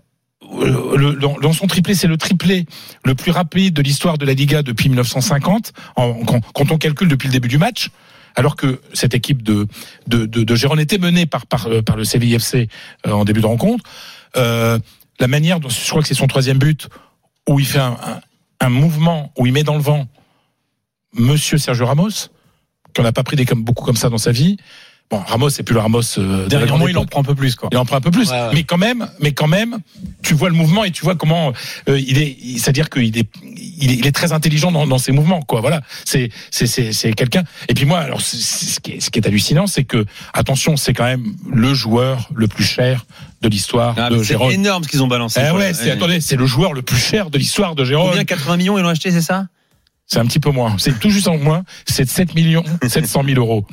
dans, 1.41 1.53
son 1.53 1.67
triplé, 1.67 1.95
c'est 1.95 2.07
le 2.07 2.17
triplé 2.17 2.65
le 3.05 3.15
plus 3.15 3.31
rapide 3.31 3.73
de 3.73 3.81
l'histoire 3.81 4.17
de 4.17 4.25
la 4.25 4.33
Liga 4.33 4.63
depuis 4.63 4.89
1950, 4.89 5.71
en- 5.95 6.25
quand, 6.25 6.71
on 6.71 6.77
calcule 6.77 7.07
depuis 7.07 7.27
le 7.27 7.31
début 7.31 7.47
du 7.47 7.57
match. 7.57 7.89
Alors 8.35 8.55
que 8.55 8.81
cette 8.93 9.13
équipe 9.13 9.43
de 9.43 9.67
de, 10.07 10.25
de, 10.25 10.79
était 10.79 10.97
menée 10.97 11.25
par 11.25 11.45
par, 11.45 11.67
par 11.85 11.97
le 11.97 12.03
euh, 12.03 12.65
en 13.05 13.25
début 13.25 13.41
de 13.41 13.45
rencontre, 13.45 13.83
la 14.35 15.27
manière 15.27 15.59
dont 15.59 15.69
je 15.69 15.89
crois 15.89 16.01
que 16.01 16.07
c'est 16.07 16.13
son 16.13 16.27
troisième 16.27 16.57
but 16.57 16.89
où 17.49 17.59
il 17.59 17.65
fait 17.65 17.79
un, 17.79 18.69
mouvement 18.69 19.31
où 19.37 19.45
il 19.45 19.53
met 19.53 19.63
dans 19.63 19.75
le 19.75 19.81
vent 19.81 20.07
Monsieur 21.13 21.57
Sergio 21.57 21.85
Ramos, 21.85 22.29
qu'on 22.95 23.03
n'a 23.03 23.11
pas 23.11 23.23
pris 23.23 23.35
des 23.35 23.45
beaucoup 23.45 23.83
comme 23.83 23.95
ça 23.95 24.09
dans 24.09 24.17
sa 24.17 24.31
vie. 24.31 24.57
Bon, 25.11 25.19
Ramos, 25.27 25.49
c'est 25.49 25.63
plus 25.63 25.73
le 25.73 25.81
Ramos. 25.81 26.01
euh, 26.17 26.47
Dernièrement, 26.47 26.87
il 26.87 26.97
en 26.97 27.05
prend 27.05 27.19
un 27.19 27.23
peu 27.25 27.35
plus, 27.35 27.55
quoi. 27.55 27.67
Il 27.73 27.77
en 27.77 27.83
prend 27.85 27.97
un 27.97 28.01
peu 28.01 28.11
plus, 28.11 28.29
Ouais, 28.31 28.35
ouais. 28.41 28.49
mais 28.53 28.63
quand 28.63 28.77
même, 28.77 29.09
mais 29.19 29.33
quand 29.33 29.47
même, 29.47 29.79
tu 30.23 30.33
vois 30.33 30.47
le 30.47 30.55
mouvement 30.55 30.85
et 30.85 30.91
tu 30.91 31.03
vois 31.03 31.15
comment 31.15 31.51
euh, 31.89 31.99
il 31.99 32.17
est. 32.17 32.37
C'est-à-dire 32.57 32.89
qu'il 32.89 33.17
est, 33.17 33.27
il 33.43 33.91
est, 33.91 33.95
il 33.95 34.07
est 34.07 34.11
très 34.13 34.31
intelligent 34.31 34.71
dans, 34.71 34.87
dans 34.87 34.97
ses 34.99 35.11
mouvements, 35.11 35.41
quoi. 35.41 35.59
Voilà, 35.59 35.81
c'est, 36.05 36.29
c'est, 36.49 36.65
c'est, 36.65 36.93
c'est 36.93 37.11
quelqu'un. 37.11 37.43
Et 37.67 37.73
puis 37.73 37.83
moi, 37.85 37.99
alors, 37.99 38.21
c'est- 38.21 38.37
c'est- 38.37 38.65
ce 38.75 38.79
qui 38.79 38.91
est, 38.93 38.99
ce 39.01 39.09
qui 39.09 39.19
est 39.19 39.27
hallucinant, 39.27 39.67
c'est 39.67 39.83
que 39.83 40.05
attention, 40.33 40.77
c'est 40.77 40.93
quand 40.93 41.03
même 41.03 41.25
le 41.51 41.73
joueur 41.73 42.29
le 42.33 42.47
plus 42.47 42.63
cher 42.63 43.05
de 43.41 43.49
l'histoire 43.49 43.95
Ah, 43.97 44.09
de 44.09 44.17
c'est 44.19 44.23
Gérone. 44.29 44.53
énorme 44.53 44.83
ce 44.85 44.87
qu'ils 44.87 45.03
ont 45.03 45.07
balancé. 45.07 45.41
Eh 45.45 45.51
ouais, 45.51 45.73
c'est, 45.73 45.91
attendez, 45.91 46.21
c'est 46.21 46.37
le 46.37 46.45
joueur 46.45 46.71
le 46.71 46.83
plus 46.83 46.97
cher 46.97 47.29
de 47.29 47.37
l'histoire 47.37 47.75
de 47.75 47.83
Gérone. 47.83 48.11
Combien 48.11 48.23
80 48.23 48.55
millions 48.57 48.77
ils 48.77 48.81
l'ont 48.81 48.89
acheté, 48.89 49.11
c'est 49.11 49.21
ça? 49.21 49.47
C'est 50.11 50.19
un 50.19 50.25
petit 50.25 50.41
peu 50.41 50.51
moins. 50.51 50.75
C'est 50.77 50.99
tout 50.99 51.09
juste 51.09 51.29
en 51.29 51.37
moins. 51.37 51.63
C'est 51.85 52.05
7 52.05 52.35
millions 52.35 52.65
700 52.85 53.23
000 53.23 53.39
euros. 53.39 53.65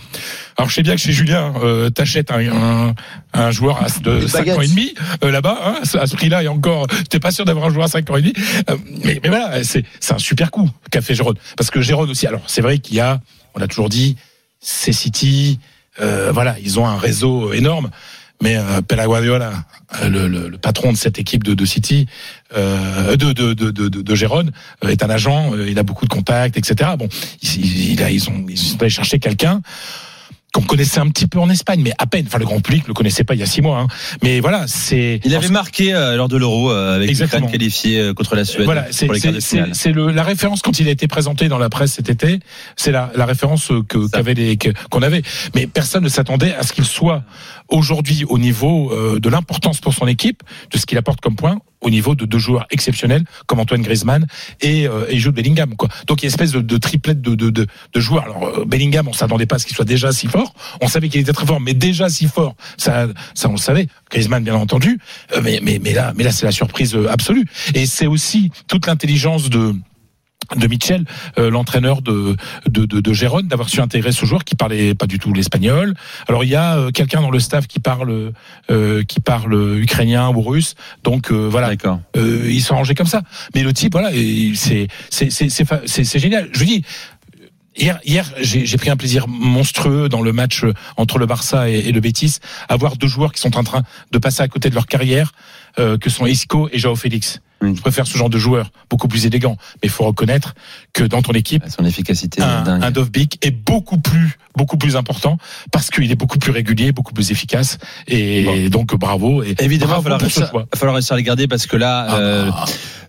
Alors 0.56 0.68
je 0.68 0.74
sais 0.76 0.82
bien 0.84 0.94
que 0.94 1.00
chez 1.00 1.10
Julien, 1.10 1.52
euh, 1.64 1.90
t'achètes 1.90 2.30
un, 2.30 2.38
un, 2.38 2.94
un 3.32 3.50
joueur 3.50 3.82
à, 3.82 3.86
de 4.00 4.20
Une 4.20 4.28
5 4.28 4.38
baguette. 4.38 4.56
ans 4.56 4.60
et 4.60 4.68
demi 4.68 4.94
euh, 5.24 5.32
là-bas, 5.32 5.58
hein, 5.60 5.80
à 5.98 6.06
ce 6.06 6.14
prix-là 6.14 6.44
et 6.44 6.48
encore, 6.48 6.86
t'es 7.10 7.18
pas 7.18 7.32
sûr 7.32 7.44
d'avoir 7.44 7.66
un 7.66 7.70
joueur 7.70 7.86
à 7.86 7.88
5 7.88 8.08
ans 8.10 8.16
et 8.18 8.22
demi. 8.22 8.34
Euh, 8.70 8.76
mais, 9.04 9.18
mais 9.20 9.30
voilà, 9.30 9.64
c'est 9.64 9.84
un 10.10 10.18
super 10.18 10.52
coup 10.52 10.70
qu'a 10.92 11.00
fait 11.00 11.16
Gérone. 11.16 11.34
Parce 11.56 11.72
que 11.72 11.80
Gérone 11.80 12.08
aussi, 12.08 12.28
alors 12.28 12.42
c'est 12.46 12.60
vrai 12.62 12.78
qu'il 12.78 12.94
y 12.94 13.00
a, 13.00 13.20
on 13.56 13.58
l'a 13.58 13.66
toujours 13.66 13.88
dit, 13.88 14.16
c'est 14.60 14.92
City, 14.92 15.58
euh, 16.00 16.30
voilà, 16.32 16.54
ils 16.62 16.78
ont 16.78 16.86
un 16.86 16.98
réseau 16.98 17.52
énorme. 17.52 17.90
Mais 18.42 18.56
euh, 18.56 18.80
Guardiola, 19.06 19.64
euh, 20.00 20.08
le, 20.08 20.28
le, 20.28 20.48
le 20.48 20.58
patron 20.58 20.92
de 20.92 20.96
cette 20.96 21.18
équipe 21.18 21.42
de, 21.42 21.54
de 21.54 21.64
City, 21.64 22.06
euh, 22.56 23.16
de, 23.16 23.32
de, 23.32 23.52
de, 23.52 23.70
de, 23.70 23.88
de 23.88 24.14
Gérone, 24.14 24.52
euh, 24.84 24.88
est 24.88 25.02
un 25.02 25.10
agent, 25.10 25.54
euh, 25.54 25.68
il 25.68 25.78
a 25.78 25.82
beaucoup 25.82 26.04
de 26.04 26.12
contacts, 26.12 26.56
etc. 26.56 26.90
Bon, 26.96 27.08
il, 27.42 27.92
il 27.92 28.00
ils, 28.10 28.30
ont, 28.30 28.46
ils 28.48 28.56
sont 28.56 28.80
allés 28.80 28.90
chercher 28.90 29.18
quelqu'un 29.18 29.60
qu'on 30.54 30.62
connaissait 30.62 30.98
un 31.00 31.08
petit 31.08 31.26
peu 31.26 31.38
en 31.38 31.50
Espagne, 31.50 31.80
mais 31.82 31.92
à 31.98 32.06
peine. 32.06 32.24
Enfin, 32.26 32.38
le 32.38 32.44
grand 32.46 32.60
public 32.60 32.88
le 32.88 32.94
connaissait 32.94 33.24
pas 33.24 33.34
il 33.34 33.40
y 33.40 33.42
a 33.42 33.46
six 33.46 33.60
mois. 33.60 33.78
Hein. 33.80 33.86
Mais 34.22 34.40
voilà, 34.40 34.66
c'est. 34.66 35.20
Il 35.24 35.34
avait 35.34 35.48
marqué 35.48 35.94
euh, 35.94 36.16
lors 36.16 36.28
de 36.28 36.36
l'Euro 36.36 36.70
euh, 36.70 36.96
avec 36.96 37.10
l'Ukraine 37.10 37.50
qualifiée 37.50 38.00
euh, 38.00 38.14
contre 38.14 38.34
la 38.34 38.44
Suède 38.44 38.64
Voilà, 38.64 38.86
c'est 38.90 39.92
la 39.92 40.22
référence 40.22 40.62
quand 40.62 40.80
il 40.80 40.88
a 40.88 40.90
été 40.90 41.06
présenté 41.06 41.48
dans 41.48 41.58
la 41.58 41.68
presse 41.68 41.92
cet 41.92 42.08
été. 42.08 42.40
C'est 42.76 42.92
la, 42.92 43.10
la 43.14 43.26
référence 43.26 43.70
que 43.88 43.98
les 44.32 44.56
que- 44.56 44.70
qu'on 44.90 45.02
avait. 45.02 45.22
Mais 45.54 45.66
personne 45.66 46.04
ne 46.04 46.08
s'attendait 46.08 46.54
à 46.54 46.62
ce 46.62 46.72
qu'il 46.72 46.84
soit 46.84 47.22
aujourd'hui 47.68 48.24
au 48.28 48.38
niveau 48.38 48.90
euh, 48.92 49.20
de 49.20 49.28
l'importance 49.28 49.80
pour 49.80 49.92
son 49.94 50.06
équipe, 50.06 50.42
de 50.72 50.78
ce 50.78 50.86
qu'il 50.86 50.96
apporte 50.98 51.20
comme 51.20 51.36
point, 51.36 51.58
au 51.80 51.90
niveau 51.90 52.14
de 52.14 52.24
deux 52.24 52.38
joueurs 52.38 52.66
exceptionnels 52.70 53.24
comme 53.46 53.60
Antoine 53.60 53.82
Griezmann 53.82 54.26
et, 54.60 54.86
euh, 54.88 55.06
et 55.08 55.18
Jude 55.18 55.34
Bellingham. 55.34 55.74
Quoi. 55.76 55.88
Donc 56.06 56.22
il 56.22 56.24
y 56.24 56.26
a 56.26 56.28
une 56.28 56.34
espèce 56.34 56.52
de, 56.52 56.60
de 56.60 56.76
triplette 56.78 57.20
de, 57.20 57.34
de, 57.34 57.50
de, 57.50 57.66
de 57.92 58.00
joueurs. 58.00 58.24
Alors 58.24 58.44
euh, 58.44 58.64
Bellingham, 58.64 59.08
on 59.08 59.12
s'attendait 59.12 59.46
pas 59.46 59.56
à 59.56 59.58
ce 59.58 59.66
qu'il 59.66 59.76
soit 59.76 59.84
déjà 59.84 60.12
si 60.12 60.26
fort. 60.26 60.54
On 60.80 60.88
savait 60.88 61.08
qu'il 61.08 61.20
était 61.20 61.32
très 61.32 61.46
fort, 61.46 61.60
mais 61.60 61.74
déjà 61.74 62.08
si 62.08 62.26
fort, 62.26 62.56
ça, 62.76 63.06
ça 63.34 63.48
on 63.48 63.52
le 63.52 63.58
savait. 63.58 63.88
Griezmann, 64.10 64.42
bien 64.42 64.54
entendu. 64.54 64.98
Euh, 65.34 65.40
mais, 65.42 65.60
mais, 65.62 65.78
mais 65.82 65.92
là, 65.92 66.12
mais 66.16 66.24
là 66.24 66.32
c'est 66.32 66.46
la 66.46 66.52
surprise 66.52 66.94
euh, 66.94 67.08
absolue. 67.10 67.46
Et 67.74 67.86
c'est 67.86 68.06
aussi 68.06 68.50
toute 68.66 68.86
l'intelligence 68.86 69.50
de 69.50 69.74
de 70.56 70.66
Mitchell, 70.66 71.04
euh, 71.38 71.50
l'entraîneur 71.50 72.00
de, 72.02 72.36
de, 72.68 72.86
de, 72.86 73.00
de 73.00 73.12
Gérone, 73.12 73.48
d'avoir 73.48 73.68
su 73.68 73.80
intégrer 73.80 74.12
ce 74.12 74.24
joueur 74.24 74.44
qui 74.44 74.54
parlait 74.54 74.94
pas 74.94 75.06
du 75.06 75.18
tout 75.18 75.32
l'espagnol. 75.32 75.94
Alors 76.28 76.44
il 76.44 76.50
y 76.50 76.54
a 76.54 76.78
euh, 76.78 76.90
quelqu'un 76.90 77.20
dans 77.20 77.30
le 77.30 77.40
staff 77.40 77.66
qui 77.66 77.80
parle 77.80 78.32
euh, 78.70 79.02
qui 79.04 79.20
parle 79.20 79.78
ukrainien 79.78 80.28
ou 80.30 80.40
russe, 80.40 80.74
donc 81.04 81.30
euh, 81.30 81.48
voilà, 81.48 81.68
D'accord. 81.68 82.00
euh, 82.16 82.48
ils 82.50 82.62
sont 82.62 82.76
rangés 82.76 82.94
comme 82.94 83.06
ça. 83.06 83.22
Mais 83.54 83.62
le 83.62 83.72
type, 83.72 83.92
voilà, 83.92 84.10
c'est 84.54 84.88
c'est 85.10 85.30
c'est 85.30 85.50
c'est 85.86 86.18
génial. 86.18 86.48
Je 86.52 86.58
vous 86.58 86.64
dis. 86.64 86.84
Hier, 87.80 88.00
hier 88.04 88.28
j'ai 88.40 88.76
pris 88.76 88.90
un 88.90 88.96
plaisir 88.96 89.28
monstrueux 89.28 90.08
dans 90.08 90.20
le 90.20 90.32
match 90.32 90.64
entre 90.96 91.18
le 91.18 91.26
Barça 91.26 91.70
et, 91.70 91.78
et 91.78 91.92
le 91.92 92.00
Betis, 92.00 92.38
à 92.68 92.74
voir 92.76 92.96
deux 92.96 93.06
joueurs 93.06 93.32
qui 93.32 93.40
sont 93.40 93.56
en 93.56 93.62
train 93.62 93.84
de 94.10 94.18
passer 94.18 94.42
à 94.42 94.48
côté 94.48 94.68
de 94.68 94.74
leur 94.74 94.88
carrière, 94.88 95.30
euh, 95.78 95.96
que 95.96 96.10
sont 96.10 96.26
Isco 96.26 96.68
et 96.72 96.78
Joao 96.80 96.96
Félix. 96.96 97.40
Oui. 97.60 97.74
Je 97.74 97.80
préfère 97.80 98.06
ce 98.06 98.16
genre 98.16 98.30
de 98.30 98.38
joueur, 98.38 98.70
beaucoup 98.88 99.08
plus 99.08 99.26
élégant. 99.26 99.56
Mais 99.76 99.88
il 99.88 99.90
faut 99.90 100.04
reconnaître 100.04 100.54
que 100.92 101.02
dans 101.04 101.22
ton 101.22 101.32
équipe, 101.32 101.64
Son 101.76 101.84
efficacité 101.84 102.40
un, 102.40 102.62
dingue. 102.62 102.84
un 102.84 102.90
Dovbik 102.90 103.44
est 103.44 103.50
beaucoup 103.50 103.98
plus, 103.98 104.38
beaucoup 104.56 104.76
plus 104.76 104.94
important 104.96 105.38
parce 105.72 105.90
qu'il 105.90 106.10
est 106.12 106.16
beaucoup 106.16 106.38
plus 106.38 106.52
régulier, 106.52 106.92
beaucoup 106.92 107.12
plus 107.12 107.30
efficace. 107.32 107.78
Et 108.06 108.68
donc 108.70 108.94
bravo. 108.96 109.42
Et 109.42 109.54
Évidemment, 109.58 109.68
il 109.68 109.78
va 109.78 109.86
bravo 109.86 110.02
falloir, 110.04 110.20
réussir, 110.20 110.48
choix. 110.50 110.66
va 110.72 110.78
falloir 110.78 110.94
réussir 110.94 111.14
à 111.14 111.16
les 111.16 111.22
garder 111.24 111.48
parce 111.48 111.66
que 111.66 111.76
là, 111.76 112.06
Ah, 112.08 112.16
euh, 112.18 112.50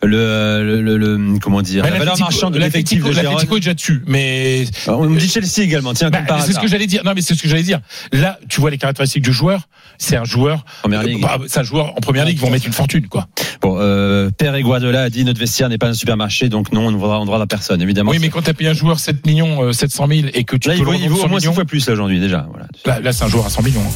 le, 0.01 0.63
le, 0.63 0.81
le, 0.81 0.97
le- 1.17 1.39
comment 1.39 1.61
dire, 1.61 1.83
Mais 1.83 1.91
la 1.91 1.99
valeur 1.99 2.17
marchande 2.19 2.53
de 2.53 2.59
l'effectif 2.59 3.03
de 3.03 3.11
l'Atlético 3.11 3.57
est 3.57 3.59
déjà 3.59 3.73
dessus, 3.73 4.01
mais 4.07 4.65
On 4.87 5.05
me 5.07 5.19
dit 5.19 5.29
Chelsea 5.29 5.59
également. 5.63 5.93
Tiens, 5.93 6.09
Bah, 6.09 6.21
c'est 6.45 6.53
ce 6.53 6.59
que 6.59 6.67
j'allais 6.67 6.87
dire. 6.87 7.03
Non, 7.03 7.11
mais 7.15 7.21
c'est 7.21 7.35
ce 7.35 7.43
que 7.43 7.49
j'allais 7.49 7.63
dire. 7.63 7.81
Là, 8.11 8.39
tu 8.47 8.61
vois 8.61 8.71
les 8.71 8.77
caractéristiques 8.77 9.23
du 9.23 9.33
joueur. 9.33 9.67
C'est 9.97 10.15
un 10.15 10.23
joueur. 10.23 10.63
Première 10.81 11.03
ligue. 11.03 11.21
bah, 11.21 11.37
c'est 11.47 11.59
un 11.59 11.63
joueur 11.63 11.89
en 11.97 11.99
première 12.01 12.23
ligue. 12.25 12.37
Ils 12.37 12.41
vont 12.41 12.49
mettre 12.49 12.65
une 12.65 12.71
fortune, 12.73 13.07
quoi. 13.07 13.27
Bon, 13.61 13.75
euh, 13.79 14.29
Père 14.39 14.55
et 14.55 14.61
Guardiola 14.63 15.01
a 15.01 15.09
dit 15.09 15.25
notre 15.25 15.37
vestiaire 15.39 15.67
n'est 15.67 15.77
pas 15.77 15.87
un 15.89 15.93
supermarché, 15.93 16.47
donc 16.47 16.71
non, 16.71 16.87
on 16.87 16.91
ne 16.91 16.97
vendra, 16.97 17.19
on 17.19 17.25
vendra 17.25 17.45
personne, 17.45 17.81
évidemment. 17.81 18.11
Oui, 18.11 18.19
mais 18.21 18.29
quand 18.29 18.41
t'as 18.41 18.53
payé 18.53 18.69
un 18.69 18.73
joueur 18.73 18.97
7 18.97 19.25
millions, 19.25 19.63
euh, 19.63 19.73
700 19.73 20.07
000 20.07 20.27
et 20.33 20.45
que 20.45 20.55
tu 20.55 20.69
là, 20.69 20.75
peux 20.75 20.79
il 20.79 20.85
le 20.85 20.95
il 20.95 21.09
vaut 21.09 21.17
100 21.17 21.25
au 21.25 21.27
moins 21.27 21.39
six 21.39 21.47
millions. 21.47 21.53
fois 21.55 21.65
plus 21.65 21.85
là 21.85 21.91
aujourd'hui 21.91 22.21
déjà. 22.21 22.47
Voilà. 22.49 22.65
Là, 22.85 23.01
là, 23.01 23.11
c'est 23.11 23.25
un 23.25 23.27
joueur 23.27 23.45
à 23.47 23.49
100 23.49 23.63
millions. 23.63 23.81
hein. 23.81 23.91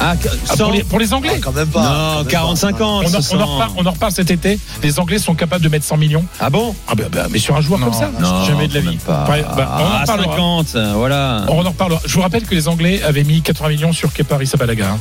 Ah, 0.00 0.14
Ah, 0.48 0.56
pour, 0.56 0.72
les, 0.72 0.82
pour 0.82 0.98
les 0.98 1.12
Anglais 1.12 1.32
Ah, 1.36 1.40
quand 1.42 1.52
même 1.52 1.68
pas. 1.68 2.22
Non, 2.22 2.24
40-50. 2.24 2.76
on, 2.80 2.84
en, 2.84 3.02
on, 3.02 3.40
en 3.42 3.46
reparle, 3.46 3.70
on 3.76 3.84
en 3.86 3.90
reparle 3.90 4.12
cet 4.12 4.30
été. 4.30 4.58
Les 4.82 4.98
Anglais 4.98 5.18
sont 5.18 5.34
capables 5.34 5.62
de 5.62 5.68
mettre 5.68 5.84
100 5.84 5.98
millions. 5.98 6.24
Ah 6.40 6.48
bon? 6.48 6.74
Ah 6.88 6.94
bah, 6.94 7.04
bah, 7.12 7.26
mais 7.30 7.38
sur 7.38 7.54
un 7.54 7.60
joueur 7.60 7.78
comme 7.78 7.92
ça 7.92 8.10
Non, 8.18 8.44
Jamais 8.46 8.68
de 8.68 8.74
la 8.74 8.80
vie. 8.80 8.96
pas. 8.96 9.26
Bah, 9.28 9.36
on 9.78 9.82
en 9.82 9.86
Ah, 9.92 10.00
reparlera. 10.00 10.30
50, 10.32 10.76
voilà. 10.96 11.44
On 11.48 11.60
en 11.66 11.68
reparlera. 11.68 12.00
Je 12.06 12.14
vous 12.14 12.22
rappelle 12.22 12.44
que 12.44 12.54
les 12.54 12.66
Anglais 12.66 13.02
avaient 13.02 13.24
mis 13.24 13.42
80 13.42 13.68
millions 13.68 13.92
sur 13.92 14.10
Kepa 14.10 14.36
Arrizabalaga, 14.36 14.92
hein. 14.92 14.98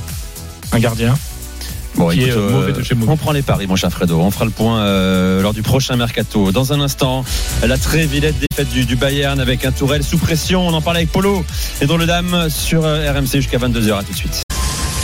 un 0.73 0.79
gardien. 0.79 1.15
Bon, 2.01 2.09
qui 2.09 2.21
est, 2.21 2.29
écoute, 2.29 2.37
euh, 2.37 2.47
euh, 2.47 2.51
mauvais 2.51 2.73
de 2.73 2.81
chez 2.81 2.95
mauvais. 2.95 3.11
on 3.11 3.17
prend 3.17 3.31
les 3.31 3.43
paris, 3.43 3.67
mon 3.67 3.75
cher 3.75 3.91
Fredo. 3.91 4.19
On 4.19 4.31
fera 4.31 4.45
le 4.45 4.51
point 4.51 4.79
euh, 4.79 5.41
lors 5.41 5.53
du 5.53 5.61
prochain 5.61 5.95
mercato. 5.95 6.51
Dans 6.51 6.73
un 6.73 6.81
instant, 6.81 7.23
la 7.63 7.77
très 7.77 8.07
vilaine 8.07 8.33
défaite 8.49 8.69
du, 8.69 8.85
du 8.85 8.95
Bayern 8.95 9.39
avec 9.39 9.65
un 9.65 9.71
Tourelle 9.71 10.03
sous 10.03 10.17
pression. 10.17 10.67
On 10.67 10.73
en 10.73 10.81
parle 10.81 10.97
avec 10.97 11.11
Polo 11.11 11.45
et 11.79 11.85
dans 11.85 11.97
le 11.97 12.07
dame 12.07 12.49
sur 12.49 12.85
euh, 12.85 13.11
RMC 13.11 13.33
jusqu'à 13.35 13.59
22h. 13.59 13.99
À 13.99 14.03
tout 14.03 14.13
de 14.13 14.17
suite. 14.17 14.41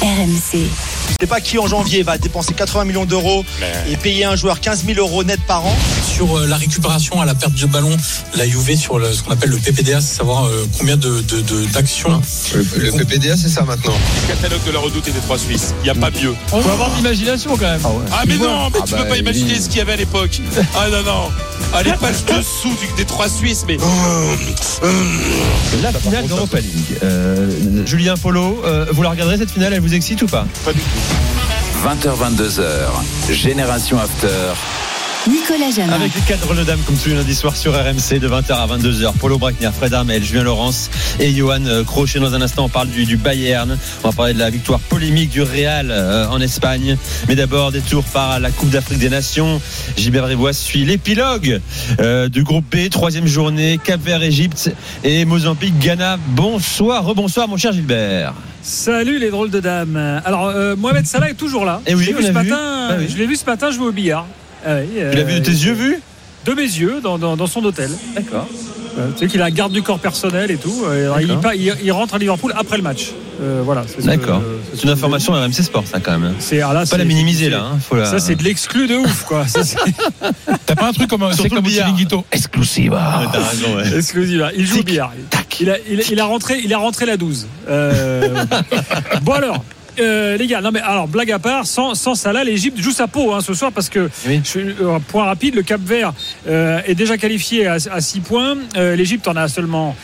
RMC. 0.02 0.54
Je 0.54 1.16
sais 1.22 1.28
pas 1.28 1.40
qui 1.40 1.60
en 1.60 1.68
janvier 1.68 2.02
va 2.02 2.18
dépenser 2.18 2.56
80 2.56 2.86
millions 2.86 3.06
d'euros 3.06 3.46
et 3.90 3.96
payer 3.98 4.26
un 4.26 4.36
joueur 4.36 4.60
15 4.60 4.86
000 4.86 5.00
euros 5.00 5.24
net 5.24 5.40
par 5.48 5.66
an. 5.66 5.76
Sur 6.18 6.36
euh, 6.36 6.48
la 6.48 6.58
récupération 6.58 7.22
à 7.22 7.26
la 7.26 7.36
perte 7.36 7.54
de 7.54 7.68
ballon, 7.68 7.96
la 8.36 8.48
Juve 8.48 8.76
sur 8.76 8.98
le- 8.98 9.14
ce 9.14 9.22
qu'on 9.22 9.30
appelle 9.34 9.52
le 9.52 9.58
PPDA, 9.58 10.02
c'est 10.02 10.16
savoir 10.18 10.46
euh, 10.48 10.66
combien 10.80 10.98
de- 10.98 11.22
de- 11.22 11.42
de- 11.42 11.66
d'actions. 11.68 12.20
Le 12.56 12.92
PPDA, 12.92 13.38
c'est 13.38 13.50
ça 13.50 13.62
maintenant. 13.62 13.94
catalogue 14.28 14.64
de 14.66 14.72
la 14.72 14.80
redoute 14.80 15.08
et 15.08 15.12
des 15.12 15.20
trois 15.20 15.38
Suisses. 15.38 15.76
Il 15.82 15.84
n'y 15.84 15.90
a 15.92 15.94
pas 15.94 16.10
mieux. 16.10 16.34
Faut 16.48 16.58
avoir 16.58 16.90
de 16.90 16.96
l'imagination 16.96 17.52
quand 17.56 17.66
même. 17.70 17.82
Ah 18.12 18.24
mais 18.28 18.36
non, 18.38 18.72
mais 18.74 18.80
Ah 18.82 18.86
tu 18.88 18.94
bah, 18.94 19.04
peux 19.04 19.10
pas 19.10 19.18
imaginer 19.18 19.54
oui. 19.54 19.62
ce 19.62 19.70
qu'il 19.70 19.78
y 19.78 19.82
avait 19.82 19.94
à 19.94 19.96
l'époque. 19.98 20.42
Ah 20.76 20.90
non, 20.90 21.04
non. 21.04 21.30
Ah, 21.72 21.84
les 21.84 21.92
pages 21.94 22.26
dessous 22.26 22.70
du- 22.82 22.98
des 22.98 23.06
trois 23.06 23.30
Suisses, 23.30 23.64
mais... 23.68 23.78
La 25.84 25.94
finale 25.94 26.26
d'Europa 26.26 26.60
League. 26.60 26.98
Euh, 27.04 27.86
Julien 27.86 28.16
Polo, 28.18 28.64
euh, 28.66 28.88
vous 28.92 29.04
la 29.04 29.10
regarderez 29.12 29.38
cette 29.38 29.52
finale 29.52 29.74
Elle 29.74 29.82
vous 29.82 29.94
excite 29.94 30.24
ou 30.24 30.28
pas? 30.28 30.48
20h22h, 31.86 32.64
Génération 33.32 34.00
After. 34.00 34.28
Nicolas 35.28 35.72
Jamin. 35.76 35.92
Avec 35.92 36.16
les 36.16 36.22
cadres 36.22 36.56
de 36.56 36.64
dames 36.64 36.80
comme 36.86 36.96
tous 36.96 37.10
les 37.10 37.16
lundis 37.16 37.36
soirs 37.36 37.56
sur 37.56 37.74
RMC 37.74 38.20
de 38.20 38.30
20h 38.30 38.54
à 38.54 38.68
22h. 38.68 39.14
Polo 39.18 39.38
Brackner, 39.38 39.70
Fred 39.78 39.94
Armel, 39.94 40.24
Julien 40.24 40.44
Laurence 40.44 40.90
et 41.20 41.34
Johan 41.34 41.66
euh, 41.66 41.84
Crochet. 41.84 42.20
Dans 42.20 42.34
un 42.34 42.42
instant, 42.42 42.66
on 42.66 42.70
parle 42.70 42.88
du, 42.88 43.06
du 43.06 43.18
Bayern. 43.18 43.78
On 44.04 44.10
va 44.10 44.16
parler 44.16 44.34
de 44.34 44.40
la 44.40 44.50
victoire 44.50 44.80
polémique 44.80 45.30
du 45.30 45.42
Real 45.42 45.92
euh, 45.92 46.28
en 46.30 46.40
Espagne. 46.40 46.98
Mais 47.28 47.36
d'abord, 47.36 47.74
des 47.74 47.82
tours 47.82 48.06
par 48.06 48.40
la 48.40 48.52
Coupe 48.52 48.70
d'Afrique 48.70 49.00
des 49.00 49.10
Nations. 49.10 49.62
Gilbert 49.98 50.26
Rivois 50.26 50.54
suit 50.54 50.86
l'épilogue 50.86 51.60
euh, 52.00 52.30
du 52.30 52.44
groupe 52.44 52.66
B. 52.74 52.90
Troisième 52.90 53.28
journée, 53.28 53.80
Cap 53.84 54.02
Vert, 54.02 54.24
Égypte 54.24 54.72
et 55.04 55.26
Mozambique, 55.26 55.78
Ghana. 55.80 56.18
Bonsoir, 56.30 57.04
rebonsoir 57.04 57.50
mon 57.50 57.58
cher 57.58 57.74
Gilbert. 57.74 58.34
Salut 58.64 59.20
les 59.20 59.30
drôles 59.30 59.50
de 59.50 59.60
dames. 59.60 60.22
Alors 60.26 60.48
euh, 60.48 60.76
Mohamed 60.76 61.06
Salah 61.06 61.30
est 61.30 61.36
toujours 61.36 61.66
là. 61.66 61.82
Eh 61.86 61.96
oui, 61.96 62.04
je 62.04 62.12
l'ai 62.12 62.18
vu, 62.18 62.24
ce 62.24 62.32
matin. 62.32 62.58
Ah 62.90 62.96
oui. 62.98 63.08
Je 63.10 63.18
l'ai 63.18 63.26
vu 63.26 63.36
ce 63.36 63.46
matin 63.46 63.72
jouer 63.72 63.88
au 63.88 63.92
billard. 63.92 64.26
Ah 64.66 64.78
oui, 64.82 64.88
Tu 64.96 65.00
l'as 65.18 65.22
euh, 65.22 65.24
vu 65.26 65.40
de 65.40 65.46
tes 65.46 65.52
yeux 65.52 65.74
vus 65.74 66.00
De 66.46 66.54
mes 66.54 66.62
yeux, 66.62 67.00
dans, 67.04 67.18
dans- 67.18 67.36
dans 67.38 67.48
son 67.48 67.64
hôtel. 67.66 67.90
D'accord. 68.16 68.48
Euh, 68.98 69.10
tu 69.14 69.20
sais 69.20 69.28
qu'il 69.28 69.42
a 69.44 69.46
un 69.46 69.52
garde 69.52 69.72
du 69.74 69.84
corps 69.84 70.00
personnel 70.00 70.50
et 70.50 70.58
tout. 70.58 70.84
Euh, 70.88 71.14
il, 71.22 71.38
il- 71.62 71.76
il 71.84 71.92
rentre 71.92 72.16
à 72.16 72.18
Liverpool 72.18 72.52
après 72.58 72.78
le 72.78 72.84
match. 72.84 73.12
Euh, 73.40 73.62
voilà. 73.64 73.84
D'accord. 74.04 74.42
c'est 74.66 74.72
ce 74.72 74.78
C'est 74.78 74.84
une 74.86 74.90
information 74.90 75.34
RMC 75.34 75.54
Sport, 75.62 75.84
ça 75.86 76.00
quand 76.00 76.18
même. 76.18 76.34
C'est 76.40 76.60
Faut 76.62 76.68
pas 76.90 76.98
la 76.98 77.06
minimiser 77.06 77.46
c'est- 77.46 77.52
là. 77.52 77.62
hein. 77.74 77.78
Faut 77.88 77.96
la- 77.96 78.06
Ça 78.06 78.18
c'est 78.18 78.34
de 78.36 78.42
l'exclu 78.44 78.88
de 78.88 78.96
ouf 78.96 79.24
quoi. 79.26 79.46
T'as 80.66 80.76
pas 80.76 80.88
un 80.88 80.94
truc 80.94 81.08
comme, 81.10 81.24
c'est 81.30 81.36
Surtout 81.42 81.56
comme. 81.58 81.66
Chiringuito 81.68 82.26
Exclusiva. 82.32 83.22
T'as 83.32 83.40
raison, 83.40 83.76
ouais. 83.76 83.98
exclusif. 84.00 84.42
Il 84.58 84.66
joue 84.66 84.80
au 84.80 84.84
billard. 84.84 85.12
Il 85.60 85.70
a, 85.70 85.78
il, 85.90 86.00
a- 86.02 86.04
il 86.12 86.20
a 86.20 86.26
rentré, 86.26 86.60
il 86.64 86.74
a 86.74 86.78
rentré 86.80 87.06
la 87.06 87.18
12. 87.18 87.46
Euh, 87.70 88.46
bon 89.22 89.34
alors. 89.34 89.64
Euh, 90.00 90.38
les 90.38 90.48
gars, 90.48 90.62
non 90.62 90.72
mais 90.72 90.82
alors 90.82 91.08
blague 91.08 91.32
à 91.32 91.40
part, 91.40 91.66
sans, 91.66 91.96
sans 91.96 92.16
Salah, 92.16 92.44
l'Égypte 92.44 92.80
joue 92.80 92.92
sa 92.92 93.08
peau 93.08 93.34
hein, 93.34 93.42
ce 93.42 93.54
soir 93.54 93.72
parce 93.72 93.90
que 93.90 94.10
Oui. 94.28 94.42
euh, 94.56 95.00
point 95.08 95.26
rapide, 95.26 95.56
le 95.56 95.64
Cap 95.64 95.82
Vert 95.82 96.14
euh, 96.48 96.80
est 96.86 96.96
déjà 96.96 97.18
qualifié 97.18 97.68
à, 97.68 97.80
6 97.80 98.20
points. 98.22 98.56
L'Égypte 98.76 99.28
en 99.28 99.36
a 99.36 99.48
seulement 99.48 99.96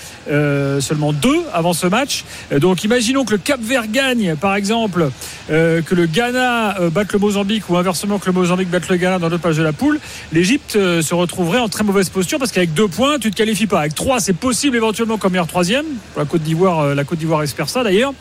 seulement 0.79 1.11
deux 1.11 1.41
avant 1.53 1.73
ce 1.73 1.85
match. 1.85 2.23
Donc 2.59 2.83
imaginons 2.83 3.25
que 3.25 3.31
le 3.31 3.37
Cap 3.37 3.59
Vert 3.61 3.87
gagne, 3.91 4.35
par 4.35 4.55
exemple, 4.55 5.09
que 5.49 5.83
le 5.95 6.05
Ghana 6.05 6.77
batte 6.91 7.11
le 7.13 7.19
Mozambique 7.19 7.69
ou 7.69 7.75
inversement 7.77 8.19
que 8.19 8.27
le 8.27 8.31
Mozambique 8.31 8.69
batte 8.69 8.87
le 8.87 8.95
Ghana 8.95 9.19
dans 9.19 9.29
l'autre 9.29 9.43
page 9.43 9.57
de 9.57 9.63
la 9.63 9.73
poule. 9.73 9.99
L'Égypte 10.31 10.73
se 10.73 11.13
retrouverait 11.13 11.59
en 11.59 11.67
très 11.67 11.83
mauvaise 11.83 12.09
posture 12.09 12.39
parce 12.39 12.51
qu'avec 12.51 12.73
deux 12.73 12.87
points, 12.87 13.19
tu 13.19 13.31
te 13.31 13.35
qualifies 13.35 13.67
pas. 13.67 13.81
Avec 13.81 13.95
trois, 13.95 14.19
c'est 14.21 14.33
possible 14.33 14.77
éventuellement 14.77 15.17
comme 15.17 15.33
meilleur 15.33 15.47
troisième. 15.47 15.85
La 16.17 16.25
Côte 16.25 16.41
d'Ivoire, 16.41 16.95
la 16.95 17.03
Côte 17.03 17.19
d'Ivoire 17.19 17.43
espère 17.43 17.69
ça 17.69 17.83
d'ailleurs. 17.83 18.13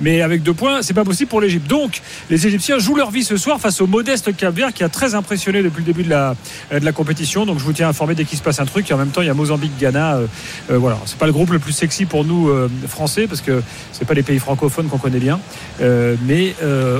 Mais 0.00 0.22
avec 0.22 0.42
deux 0.42 0.54
points, 0.54 0.82
c'est 0.82 0.94
pas 0.94 1.04
possible 1.04 1.13
pour 1.26 1.40
l'Égypte. 1.40 1.68
Donc, 1.68 2.02
les 2.30 2.46
Égyptiens 2.46 2.78
jouent 2.78 2.96
leur 2.96 3.10
vie 3.10 3.24
ce 3.24 3.36
soir 3.36 3.60
face 3.60 3.80
au 3.80 3.86
modeste 3.86 4.36
Cap 4.36 4.54
Vert 4.54 4.72
qui 4.72 4.84
a 4.84 4.88
très 4.88 5.14
impressionné 5.14 5.62
depuis 5.62 5.80
le 5.80 5.86
début 5.86 6.02
de 6.04 6.10
la, 6.10 6.34
euh, 6.72 6.80
de 6.80 6.84
la 6.84 6.92
compétition. 6.92 7.46
Donc, 7.46 7.58
je 7.58 7.64
vous 7.64 7.72
tiens 7.72 7.88
informé 7.88 8.14
dès 8.14 8.24
qu'il 8.24 8.36
se 8.38 8.42
passe 8.42 8.60
un 8.60 8.66
truc. 8.66 8.90
Et 8.90 8.94
en 8.94 8.98
même 8.98 9.10
temps, 9.10 9.22
il 9.22 9.26
y 9.26 9.30
a 9.30 9.34
Mozambique, 9.34 9.72
Ghana. 9.78 10.16
Euh, 10.16 10.26
euh, 10.70 10.78
voilà, 10.78 10.98
c'est 11.06 11.18
pas 11.18 11.26
le 11.26 11.32
groupe 11.32 11.50
le 11.50 11.58
plus 11.58 11.72
sexy 11.72 12.04
pour 12.04 12.24
nous 12.24 12.48
euh, 12.48 12.68
français 12.88 13.26
parce 13.26 13.40
que 13.40 13.62
c'est 13.92 14.04
pas 14.06 14.14
les 14.14 14.22
pays 14.22 14.38
francophones 14.38 14.88
qu'on 14.88 14.98
connaît 14.98 15.18
bien. 15.20 15.38
Euh, 15.80 16.16
mais 16.26 16.54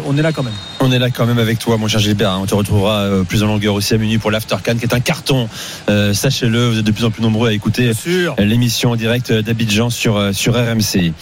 on 0.07 0.17
est 0.17 0.23
là 0.23 0.33
quand 0.33 0.43
même. 0.43 0.53
On 0.81 0.93
est 0.93 0.99
là 0.99 1.11
quand 1.11 1.27
même 1.27 1.39
avec 1.39 1.59
toi, 1.59 1.77
mon 1.77 1.89
cher 1.89 2.01
Gilbert. 2.01 2.31
hein. 2.31 2.39
On 2.43 2.47
te 2.47 2.55
retrouvera 2.55 3.09
plus 3.29 3.43
en 3.43 3.47
longueur 3.47 3.75
aussi 3.75 3.95
à 3.95 3.99
minuit 3.99 4.19
pour 4.19 4.31
l'After 4.31 4.57
Can, 4.65 4.77
qui 4.77 4.85
est 4.85 4.95
un 4.95 5.01
carton. 5.01 5.49
Sachez-le, 5.89 6.69
vous 6.69 6.79
êtes 6.79 6.85
de 6.85 6.91
plus 6.91 7.05
en 7.05 7.11
plus 7.11 7.23
nombreux 7.23 7.49
à 7.49 7.53
écouter 7.53 7.93
l'émission 8.39 8.91
en 8.91 8.97
direct 8.97 9.33
d'Abidjan 9.33 9.91
sur, 9.91 10.35
sur 10.35 10.55
RMC. 10.55 11.13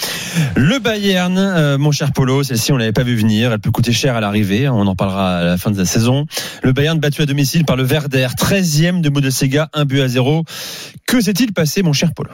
Le 0.57 0.79
Bayern, 0.79 1.77
mon 1.77 1.93
cher 1.93 2.13
Polo, 2.13 2.43
celle-ci, 2.43 2.73
on 2.73 2.79
l'avait 2.83 2.93
pas 2.93 3.03
vu 3.03 3.17
venir. 3.17 3.53
Elle 3.53 3.59
peut 3.59 3.71
coûter 3.71 3.93
cher 3.93 4.17
à 4.17 4.21
l'arrivée. 4.21 4.69
On 4.69 4.87
en 4.87 4.95
parlera 4.95 5.39
à 5.39 5.45
la 5.45 5.57
fin 5.57 5.71
de 5.71 5.79
la 5.79 5.85
saison. 5.85 6.27
Le 6.63 6.73
Bayern 6.73 6.99
battu 6.99 7.23
à 7.23 7.27
domicile 7.27 7.65
par 7.65 7.77
le 7.77 7.83
Verder, 7.83 8.29
13e 8.39 9.01
de 9.01 9.09
Bundesliga, 9.09 9.69
un 9.73 9.85
but 9.85 10.01
à 10.01 10.09
zéro. 10.09 10.45
Que 11.07 11.21
s'est-il 11.21 11.53
passé, 11.53 11.83
mon 11.83 11.93
cher 11.93 12.13
Polo? 12.15 12.31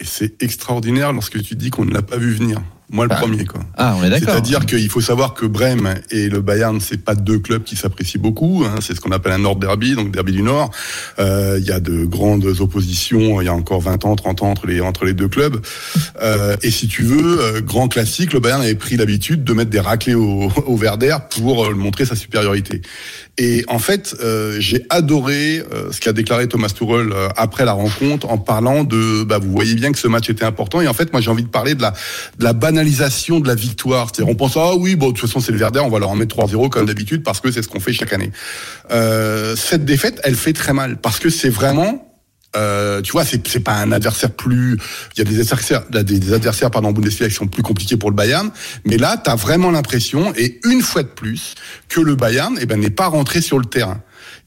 C'est 0.00 0.42
extraordinaire 0.42 1.12
lorsque 1.12 1.42
tu 1.42 1.54
dis 1.54 1.70
qu'on 1.70 1.84
ne 1.84 1.92
l'a 1.92 2.02
pas 2.02 2.16
vu 2.16 2.32
venir. 2.32 2.60
Moi, 2.92 3.06
le 3.06 3.08
Bah, 3.08 3.16
premier, 3.16 3.44
quoi. 3.46 3.60
Ah, 3.76 3.96
on 3.98 4.04
est 4.04 4.10
d'accord. 4.10 4.28
C'est-à-dire 4.34 4.66
qu'il 4.66 4.88
faut 4.90 5.00
savoir 5.00 5.32
que 5.34 5.46
Brême 5.46 5.94
et 6.10 6.28
le 6.28 6.40
Bayern, 6.42 6.78
c'est 6.80 7.02
pas 7.02 7.14
deux 7.14 7.38
clubs 7.38 7.64
qui 7.64 7.74
s'apprécient 7.74 8.20
beaucoup. 8.20 8.64
hein. 8.66 8.76
C'est 8.80 8.94
ce 8.94 9.00
qu'on 9.00 9.12
appelle 9.12 9.32
un 9.32 9.38
Nord 9.38 9.56
Derby, 9.56 9.94
donc 9.94 10.10
Derby 10.12 10.32
du 10.32 10.42
Nord. 10.42 10.70
Euh, 11.18 11.56
Il 11.58 11.64
y 11.66 11.72
a 11.72 11.80
de 11.80 12.04
grandes 12.04 12.44
oppositions. 12.60 13.40
Il 13.40 13.46
y 13.46 13.48
a 13.48 13.54
encore 13.54 13.80
20 13.80 14.04
ans, 14.04 14.14
30 14.14 14.42
ans 14.42 14.50
entre 14.50 14.66
les 14.66 14.80
entre 14.82 15.04
les 15.06 15.14
deux 15.14 15.28
clubs. 15.28 15.60
Euh, 16.22 16.56
et 16.62 16.70
si 16.70 16.86
tu 16.86 17.02
veux, 17.02 17.40
euh, 17.40 17.60
grand 17.62 17.88
classique, 17.88 18.32
le 18.34 18.40
Bayern 18.40 18.60
avait 18.62 18.74
pris 18.74 18.96
l'habitude 18.96 19.42
de 19.42 19.52
mettre 19.54 19.70
des 19.70 19.80
raclés 19.80 20.14
au, 20.14 20.50
au 20.66 20.76
Verder 20.76 21.16
pour 21.30 21.74
montrer 21.74 22.04
sa 22.04 22.14
supériorité. 22.14 22.82
Et 23.38 23.64
en 23.68 23.78
fait, 23.78 24.14
j'ai 24.58 24.84
adoré 24.90 25.62
ce 25.90 25.98
qu'a 26.00 26.12
déclaré 26.12 26.48
Thomas 26.48 26.68
Tuchel 26.68 27.14
après 27.36 27.64
la 27.64 27.72
rencontre 27.72 28.28
en 28.28 28.36
parlant 28.36 28.84
de, 28.84 29.24
bah, 29.24 29.38
vous 29.38 29.50
voyez 29.50 29.74
bien 29.74 29.90
que 29.90 29.98
ce 29.98 30.06
match 30.06 30.28
était 30.28 30.44
important. 30.44 30.82
Et 30.82 30.88
en 30.88 30.92
fait, 30.92 31.12
moi, 31.12 31.22
j'ai 31.22 31.30
envie 31.30 31.42
de 31.42 31.48
parler 31.48 31.74
de 31.74 31.80
la, 31.80 31.92
de 32.38 32.44
la 32.44 32.52
banalisation 32.82 33.38
de 33.38 33.46
la 33.46 33.54
victoire. 33.54 34.08
C'est-à-dire, 34.08 34.32
on 34.32 34.34
pense, 34.34 34.56
ah 34.56 34.74
oui, 34.74 34.96
bon, 34.96 35.08
de 35.08 35.12
toute 35.12 35.28
façon, 35.28 35.40
c'est 35.40 35.52
le 35.52 35.58
Verder, 35.58 35.80
on 35.80 35.88
va 35.88 36.00
leur 36.00 36.10
en 36.10 36.16
mettre 36.16 36.36
3-0 36.36 36.68
comme 36.68 36.86
d'habitude 36.86 37.22
parce 37.22 37.40
que 37.40 37.52
c'est 37.52 37.62
ce 37.62 37.68
qu'on 37.68 37.80
fait 37.80 37.92
chaque 37.92 38.12
année. 38.12 38.32
Euh, 38.90 39.54
cette 39.56 39.84
défaite, 39.84 40.20
elle 40.24 40.34
fait 40.34 40.52
très 40.52 40.72
mal 40.72 40.96
parce 41.00 41.18
que 41.18 41.30
c'est 41.30 41.48
vraiment 41.48 42.08
euh, 42.54 43.00
tu 43.00 43.12
vois, 43.12 43.24
c'est 43.24 43.48
c'est 43.48 43.60
pas 43.60 43.76
un 43.76 43.92
adversaire 43.92 44.30
plus. 44.30 44.76
Il 45.16 45.18
y 45.18 45.22
a 45.22 45.24
des 45.24 45.40
adversaires, 45.40 45.84
des 45.88 46.34
adversaires 46.34 46.70
pardon 46.70 46.92
Bundesliga 46.92 47.26
qui 47.28 47.34
sont 47.34 47.46
plus 47.46 47.62
compliqués 47.62 47.96
pour 47.96 48.10
le 48.10 48.14
Bayern, 48.14 48.50
mais 48.84 48.98
là, 48.98 49.16
tu 49.16 49.30
as 49.30 49.36
vraiment 49.36 49.70
l'impression, 49.70 50.34
et 50.36 50.60
une 50.66 50.82
fois 50.82 51.02
de 51.02 51.08
plus, 51.08 51.54
que 51.88 52.02
le 52.02 52.14
Bayern, 52.14 52.58
eh 52.60 52.66
ben, 52.66 52.78
n'est 52.78 52.90
pas 52.90 53.06
rentré 53.06 53.40
sur 53.40 53.58
le 53.58 53.64
terrain. 53.64 54.02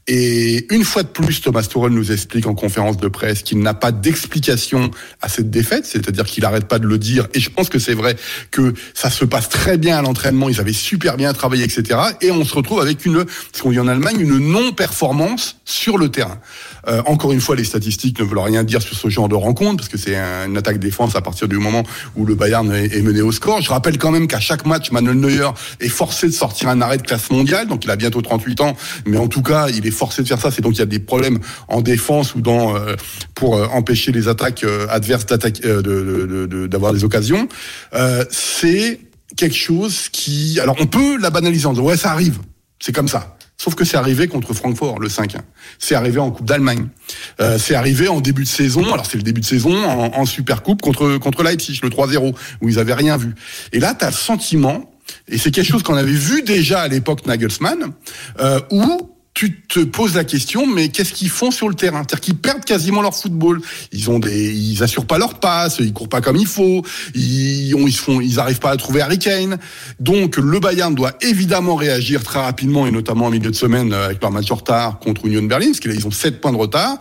Et 0.08 0.72
une 0.72 0.84
fois 0.84 1.02
de 1.02 1.08
plus, 1.08 1.40
Thomas 1.40 1.62
Tuchel 1.62 1.90
nous 1.90 2.12
explique 2.12 2.46
en 2.46 2.54
conférence 2.54 2.96
de 2.96 3.08
presse 3.08 3.42
qu'il 3.42 3.58
n'a 3.58 3.74
pas 3.74 3.90
d'explication 3.90 4.90
à 5.20 5.28
cette 5.28 5.50
défaite, 5.50 5.84
c'est-à-dire 5.84 6.24
qu'il 6.26 6.44
n'arrête 6.44 6.68
pas 6.68 6.78
de 6.78 6.86
le 6.86 6.96
dire. 6.96 7.26
Et 7.34 7.40
je 7.40 7.50
pense 7.50 7.68
que 7.68 7.78
c'est 7.80 7.94
vrai 7.94 8.16
que 8.52 8.72
ça 8.94 9.10
se 9.10 9.24
passe 9.24 9.48
très 9.48 9.78
bien 9.78 9.98
à 9.98 10.02
l'entraînement, 10.02 10.48
ils 10.48 10.60
avaient 10.60 10.72
super 10.72 11.16
bien 11.16 11.32
travaillé, 11.32 11.64
etc. 11.64 11.98
Et 12.20 12.30
on 12.30 12.44
se 12.44 12.54
retrouve 12.54 12.80
avec 12.80 13.04
une, 13.04 13.24
ce 13.52 13.62
qu'on 13.62 13.70
dit 13.72 13.80
en 13.80 13.88
Allemagne, 13.88 14.20
une 14.20 14.38
non-performance 14.38 15.56
sur 15.64 15.98
le 15.98 16.08
terrain. 16.08 16.38
Euh, 16.86 17.02
encore 17.06 17.32
une 17.32 17.40
fois, 17.40 17.56
les 17.56 17.64
statistiques 17.64 18.20
ne 18.20 18.24
veulent 18.24 18.38
rien 18.38 18.62
dire 18.62 18.80
sur 18.82 18.96
ce 18.96 19.08
genre 19.08 19.28
de 19.28 19.34
rencontre, 19.34 19.78
parce 19.78 19.88
que 19.88 19.98
c'est 19.98 20.14
un- 20.16 20.46
une 20.46 20.56
attaque-défense 20.56 21.16
à 21.16 21.20
partir 21.20 21.48
du 21.48 21.58
moment 21.58 21.82
où 22.14 22.24
le 22.24 22.36
Bayern 22.36 22.72
est 22.72 23.02
mené 23.02 23.22
au 23.22 23.32
score. 23.32 23.60
Je 23.60 23.70
rappelle 23.70 23.98
quand 23.98 24.12
même 24.12 24.28
qu'à 24.28 24.38
chaque 24.38 24.66
match, 24.66 24.92
Manuel 24.92 25.16
Neuer 25.18 25.48
est 25.80 25.88
forcé 25.88 26.28
de 26.28 26.32
sortir 26.32 26.68
un 26.68 26.80
arrêt 26.80 26.98
de 26.98 27.02
classe 27.02 27.30
mondiale, 27.30 27.66
donc 27.66 27.84
il 27.84 27.90
a 27.90 27.96
bientôt 27.96 28.22
38 28.22 28.60
ans, 28.60 28.76
mais 29.04 29.16
en 29.16 29.26
tout 29.26 29.42
cas, 29.42 29.66
il 29.68 29.84
est 29.84 29.95
forcé 29.96 30.22
de 30.22 30.28
faire 30.28 30.40
ça. 30.40 30.50
C'est 30.50 30.62
donc 30.62 30.74
il 30.74 30.78
y 30.78 30.82
a 30.82 30.86
des 30.86 30.98
problèmes 31.00 31.38
en 31.68 31.80
défense 31.80 32.34
ou 32.34 32.40
dans 32.40 32.76
euh, 32.76 32.94
pour 33.34 33.56
euh, 33.56 33.66
empêcher 33.72 34.12
les 34.12 34.28
attaques 34.28 34.62
euh, 34.64 34.86
adverses 34.90 35.26
euh, 35.64 35.82
de- 35.82 36.26
de- 36.26 36.46
de- 36.46 36.66
d'avoir 36.66 36.92
des 36.92 37.02
occasions. 37.04 37.48
C'est 38.30 39.00
quelque 39.36 39.56
chose 39.56 40.08
qui, 40.10 40.60
alors 40.60 40.76
on 40.80 40.86
peut 40.86 41.18
la 41.18 41.30
banaliser 41.30 41.66
en 41.66 41.72
disant 41.72 41.84
ouais 41.84 41.96
ça 41.96 42.10
arrive, 42.12 42.38
c'est 42.80 42.92
comme 42.94 43.08
ça. 43.08 43.32
Sauf 43.58 43.74
que 43.74 43.86
c'est 43.86 43.96
arrivé 43.96 44.28
contre 44.28 44.52
Francfort, 44.52 44.98
le 45.00 45.08
5-1. 45.08 45.38
C'est 45.78 45.94
arrivé 45.94 46.18
en 46.20 46.30
Coupe 46.30 46.44
d'Allemagne. 46.46 46.88
Euh, 47.40 47.58
c'est 47.58 47.74
arrivé 47.74 48.06
en 48.06 48.20
début 48.20 48.44
de 48.44 48.48
saison, 48.48 48.92
alors 48.92 49.06
c'est 49.06 49.16
le 49.16 49.22
début 49.22 49.40
de 49.40 49.46
saison, 49.46 49.82
en, 49.82 50.12
en 50.14 50.26
Super 50.26 50.62
Coupe 50.62 50.82
contre, 50.82 51.16
contre 51.16 51.42
Leipzig, 51.42 51.80
le 51.82 51.88
3-0, 51.88 52.34
où 52.60 52.68
ils 52.68 52.78
avaient 52.78 52.92
rien 52.92 53.16
vu. 53.16 53.34
Et 53.72 53.80
là, 53.80 53.94
tu 53.98 54.04
as 54.04 54.08
le 54.10 54.14
sentiment, 54.14 54.92
et 55.26 55.38
c'est 55.38 55.50
quelque 55.52 55.68
chose 55.70 55.82
qu'on 55.82 55.96
avait 55.96 56.12
vu 56.12 56.42
déjà 56.42 56.80
à 56.82 56.88
l'époque 56.88 57.24
Nagelsmann, 57.26 57.92
euh, 58.40 58.60
où 58.70 59.10
tu 59.36 59.52
te 59.52 59.80
poses 59.80 60.14
la 60.14 60.24
question, 60.24 60.66
mais 60.66 60.88
qu'est-ce 60.88 61.12
qu'ils 61.12 61.28
font 61.28 61.50
sur 61.50 61.68
le 61.68 61.74
terrain? 61.74 61.98
C'est-à-dire 61.98 62.20
qu'ils 62.20 62.36
perdent 62.36 62.64
quasiment 62.64 63.02
leur 63.02 63.14
football. 63.14 63.60
Ils 63.92 64.08
ont 64.10 64.18
des, 64.18 64.50
ils 64.50 64.82
assurent 64.82 65.04
pas 65.04 65.18
leur 65.18 65.38
passe, 65.40 65.76
ils 65.78 65.92
courent 65.92 66.08
pas 66.08 66.22
comme 66.22 66.36
il 66.36 66.46
faut, 66.46 66.82
ils, 67.14 67.74
ont, 67.74 67.86
ils 67.86 67.92
se 67.92 68.00
font, 68.00 68.22
ils 68.22 68.40
arrivent 68.40 68.60
pas 68.60 68.70
à 68.70 68.76
trouver 68.78 69.02
Harry 69.02 69.18
Kane. 69.18 69.58
Donc 70.00 70.38
le 70.38 70.58
Bayern 70.58 70.94
doit 70.94 71.12
évidemment 71.20 71.74
réagir 71.74 72.22
très 72.22 72.38
rapidement 72.38 72.86
et 72.86 72.90
notamment 72.90 73.26
en 73.26 73.30
milieu 73.30 73.50
de 73.50 73.56
semaine 73.56 73.92
euh, 73.92 74.06
avec 74.06 74.22
leur 74.22 74.30
match 74.30 74.50
en 74.50 74.54
retard 74.54 74.98
contre 75.00 75.26
Union 75.26 75.42
Berlin, 75.42 75.66
parce 75.66 75.80
qu'ils 75.80 76.06
ont 76.06 76.10
7 76.10 76.40
points 76.40 76.52
de 76.52 76.56
retard. 76.56 76.96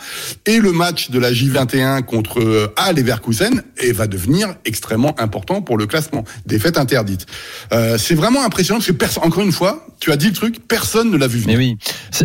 Et 0.46 0.60
le 0.60 0.74
match 0.74 1.12
de 1.12 1.20
la 1.20 1.32
J21 1.32 2.04
contre 2.04 2.42
euh, 2.42 2.74
Halle 2.76 2.98
Leverkusen 2.98 3.64
et 3.78 3.94
va 3.94 4.08
devenir 4.08 4.56
extrêmement 4.66 5.18
important 5.22 5.62
pour 5.62 5.78
le 5.78 5.86
classement. 5.86 6.26
Défaite 6.46 6.78
interdite. 6.78 7.28
Euh, 7.72 7.98
c'est 7.98 8.16
vraiment 8.16 8.44
impressionnant 8.44 8.82
parce 9.00 9.16
que 9.16 9.22
encore 9.22 9.44
une 9.44 9.54
fois, 9.54 9.88
tu 10.02 10.12
as 10.12 10.18
dit 10.18 10.28
le 10.28 10.34
truc, 10.34 10.68
personne 10.68 11.10
ne 11.10 11.16
l'a 11.16 11.28
vu 11.28 11.40
venir. 11.40 11.78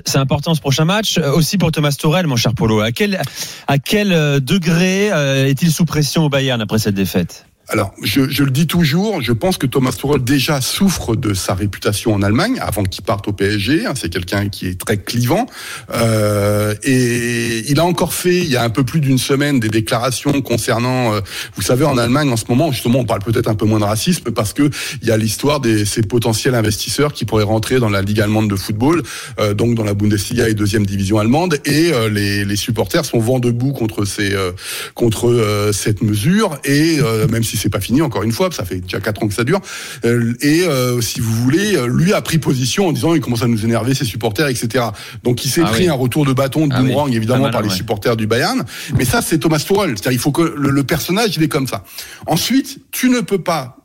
C'est 0.04 0.18
important 0.18 0.54
ce 0.54 0.60
prochain 0.60 0.84
match. 0.84 1.18
Euh, 1.18 1.32
Aussi 1.32 1.58
pour 1.58 1.72
Thomas 1.72 1.94
Tourel, 1.98 2.26
mon 2.26 2.36
cher 2.36 2.54
Polo. 2.54 2.80
À 2.80 2.92
quel, 2.92 3.20
à 3.66 3.78
quel 3.78 4.12
euh, 4.12 4.40
degré 4.40 5.12
euh, 5.12 5.46
est-il 5.46 5.70
sous 5.70 5.84
pression 5.84 6.24
au 6.24 6.28
Bayern 6.28 6.60
après 6.60 6.78
cette 6.78 6.94
défaite? 6.94 7.46
Alors, 7.72 7.92
je, 8.02 8.28
je 8.28 8.42
le 8.42 8.50
dis 8.50 8.66
toujours, 8.66 9.22
je 9.22 9.32
pense 9.32 9.56
que 9.56 9.66
Thomas 9.66 9.92
Tuchel 9.92 10.24
déjà 10.24 10.60
souffre 10.60 11.14
de 11.14 11.34
sa 11.34 11.54
réputation 11.54 12.12
en 12.12 12.20
Allemagne 12.20 12.58
avant 12.60 12.82
qu'il 12.82 13.04
parte 13.04 13.28
au 13.28 13.32
PSG. 13.32 13.86
hein, 13.86 13.92
C'est 13.94 14.08
quelqu'un 14.08 14.48
qui 14.48 14.66
est 14.66 14.80
très 14.80 14.96
clivant 14.96 15.46
euh, 15.94 16.74
et 16.82 17.70
il 17.70 17.78
a 17.78 17.84
encore 17.84 18.12
fait 18.12 18.38
il 18.38 18.50
y 18.50 18.56
a 18.56 18.64
un 18.64 18.70
peu 18.70 18.82
plus 18.82 18.98
d'une 19.00 19.18
semaine 19.18 19.60
des 19.60 19.68
déclarations 19.68 20.42
concernant, 20.42 21.14
euh, 21.14 21.20
vous 21.54 21.62
savez, 21.62 21.84
en 21.84 21.96
Allemagne 21.96 22.28
en 22.30 22.36
ce 22.36 22.44
moment, 22.48 22.72
justement, 22.72 22.98
on 22.98 23.04
parle 23.04 23.22
peut-être 23.22 23.46
un 23.46 23.54
peu 23.54 23.66
moins 23.66 23.78
de 23.78 23.84
racisme 23.84 24.32
parce 24.32 24.52
que 24.52 24.68
il 25.02 25.06
y 25.08 25.12
a 25.12 25.16
l'histoire 25.16 25.60
des 25.60 25.84
ces 25.84 26.02
potentiels 26.02 26.56
investisseurs 26.56 27.12
qui 27.12 27.24
pourraient 27.24 27.44
rentrer 27.44 27.78
dans 27.78 27.88
la 27.88 28.02
ligue 28.02 28.20
allemande 28.20 28.50
de 28.50 28.56
football, 28.56 29.02
euh, 29.38 29.54
donc 29.54 29.76
dans 29.76 29.84
la 29.84 29.94
Bundesliga 29.94 30.48
et 30.48 30.54
deuxième 30.54 30.86
division 30.86 31.18
allemande, 31.18 31.58
et 31.64 31.92
euh, 31.92 32.08
les, 32.08 32.44
les 32.44 32.56
supporters 32.56 33.04
sont 33.04 33.20
vent 33.20 33.38
debout 33.38 33.72
contre 33.72 34.04
ces 34.04 34.34
euh, 34.34 34.50
contre 34.94 35.28
euh, 35.30 35.72
cette 35.72 36.02
mesure 36.02 36.58
et 36.64 36.98
même 37.30 37.44
si 37.44 37.56
c'est 37.60 37.68
pas 37.68 37.80
fini 37.80 38.02
encore 38.02 38.22
une 38.22 38.32
fois, 38.32 38.50
ça 38.52 38.64
fait 38.64 38.80
déjà 38.80 39.00
quatre 39.00 39.22
ans 39.22 39.28
que 39.28 39.34
ça 39.34 39.44
dure. 39.44 39.60
euh, 40.04 40.34
et 40.40 40.62
euh, 40.64 41.00
si 41.00 41.20
vous 41.20 41.32
voulez, 41.32 41.76
euh, 41.76 41.86
lui 41.86 42.12
a 42.12 42.20
pris 42.22 42.38
position 42.38 42.88
en 42.88 42.92
disant 42.92 43.14
il 43.14 43.20
commence 43.20 43.42
à 43.42 43.46
nous 43.48 43.64
énerver 43.64 43.94
ses 43.94 44.04
supporters, 44.04 44.48
etc. 44.48 44.84
Donc 45.24 45.44
il 45.44 45.48
s'est 45.50 45.62
Ah 45.64 45.68
pris 45.70 45.84
oui. 45.84 45.88
un 45.88 45.94
retour 45.94 46.24
de 46.24 46.32
bâton 46.32 46.66
de 46.66 46.74
Ah 46.74 46.80
oui. 46.80 46.88
boomerang 46.88 47.12
évidemment 47.14 47.42
mal, 47.44 47.52
par 47.52 47.62
les 47.62 47.68
ouais. 47.68 47.74
supporters 47.74 48.16
du 48.16 48.26
Bayern. 48.26 48.64
Mais 48.96 49.04
ça 49.04 49.22
c'est 49.22 49.38
Thomas 49.38 49.58
Tuchel. 49.58 49.90
C'est-à-dire 49.90 50.12
il 50.12 50.18
faut 50.18 50.32
que 50.32 50.42
le, 50.42 50.70
le 50.70 50.82
personnage 50.84 51.36
il 51.36 51.42
est 51.42 51.48
comme 51.48 51.66
ça. 51.66 51.84
Ensuite, 52.26 52.78
tu 52.90 53.08
ne 53.10 53.20
peux 53.20 53.42
pas 53.42 53.76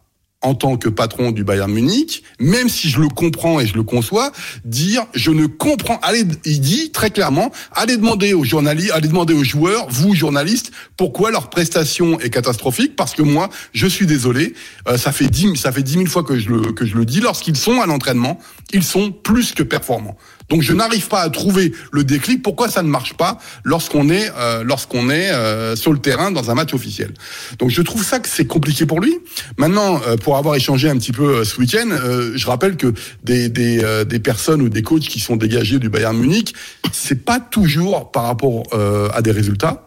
en 0.42 0.54
tant 0.54 0.78
que 0.78 0.90
patron 0.90 1.32
du 1.32 1.44
Bayern 1.44 1.72
Munich, 1.72 2.24
même 2.40 2.70
si 2.70 2.90
je 2.90 3.00
le 3.02 3.08
comprends 3.08 3.60
et 3.60 3.66
je 3.66 3.74
le 3.74 3.84
conçois, 3.84 4.32
dire 4.64 5.06
je 5.14 5.32
ne 5.32 5.48
comprends. 5.48 6.00
Allez, 6.04 6.24
il 6.46 6.62
dit 6.62 6.92
très 6.92 7.10
clairement, 7.10 7.52
allez 7.72 7.98
demander 7.98 8.34
aux 8.34 8.44
journalistes, 8.44 8.92
allez 8.94 9.08
demander 9.08 9.34
aux 9.34 9.44
joueurs, 9.44 9.88
vous 9.90 10.14
journalistes, 10.14 10.72
pourquoi 10.98 11.32
leur 11.32 11.50
prestation 11.50 12.20
est 12.20 12.30
catastrophique. 12.30 12.96
Parce 12.96 13.16
que 13.16 13.24
moi, 13.24 13.50
je 13.74 13.88
suis 13.88 14.06
désolé, 14.06 14.54
euh, 14.88 14.98
ça 14.98 15.12
fait 15.12 15.28
dix, 15.28 15.56
ça 15.56 15.72
fait 15.72 15.84
dix 15.84 15.98
mille 15.98 16.10
fois 16.10 16.24
que 16.24 16.38
je 16.38 16.50
le 16.50 16.72
que 16.74 16.86
je 16.86 16.96
le 16.96 17.06
dis. 17.06 17.22
Lorsqu'ils 17.22 17.58
sont 17.58 17.82
à 17.82 17.88
l'entraînement, 17.88 18.40
ils 18.72 18.84
sont 18.84 19.12
plus 19.12 19.54
que 19.54 19.64
performants. 19.64 20.18
Donc 20.50 20.62
je 20.62 20.74
n'arrive 20.74 21.08
pas 21.08 21.22
à 21.22 21.30
trouver 21.30 21.74
le 21.92 22.04
déclic. 22.04 22.44
Pourquoi 22.44 22.70
ça 22.70 22.84
ne 22.84 22.88
marche 22.88 23.14
pas 23.14 23.40
lorsqu'on 23.64 24.10
est 24.10 24.32
euh, 24.38 24.64
lorsqu'on 24.64 25.10
est 25.10 25.32
euh, 25.32 25.76
sur 25.76 25.92
le 25.92 26.00
terrain 26.00 26.32
dans 26.32 26.52
un 26.52 26.56
match 26.56 26.74
officiel? 26.74 27.14
Donc 27.60 27.70
je 27.70 27.82
trouve 27.82 28.04
ça 28.04 28.20
que 28.20 28.30
c'est 28.30 28.46
compliqué 28.46 28.86
pour 28.86 29.02
lui. 29.02 29.18
Maintenant, 29.58 30.02
euh, 30.08 30.18
pour 30.18 30.38
avoir 30.38 30.56
échangé 30.56 30.90
un 30.90 30.98
petit 30.98 31.12
peu 31.12 31.44
ce 31.44 31.60
week-end, 31.60 31.90
euh, 31.92 32.34
je 32.36 32.48
rappelle 32.48 32.78
que 32.78 32.94
des 33.24 33.50
des, 33.50 33.84
euh, 33.84 34.04
des 34.06 34.20
personnes 34.20 34.62
ou 34.62 34.70
des 34.70 34.84
coachs 34.84 35.02
qui 35.02 35.20
sont 35.20 35.36
dégagés 35.36 35.80
du 35.80 35.90
Bayern 35.90 36.18
Munich, 36.18 36.54
c'est 36.92 37.26
pas 37.26 37.40
toujours 37.40 38.12
par 38.12 38.24
rapport 38.24 38.64
euh, 38.74 39.10
à 39.14 39.22
des 39.22 39.32
résultats. 39.32 39.85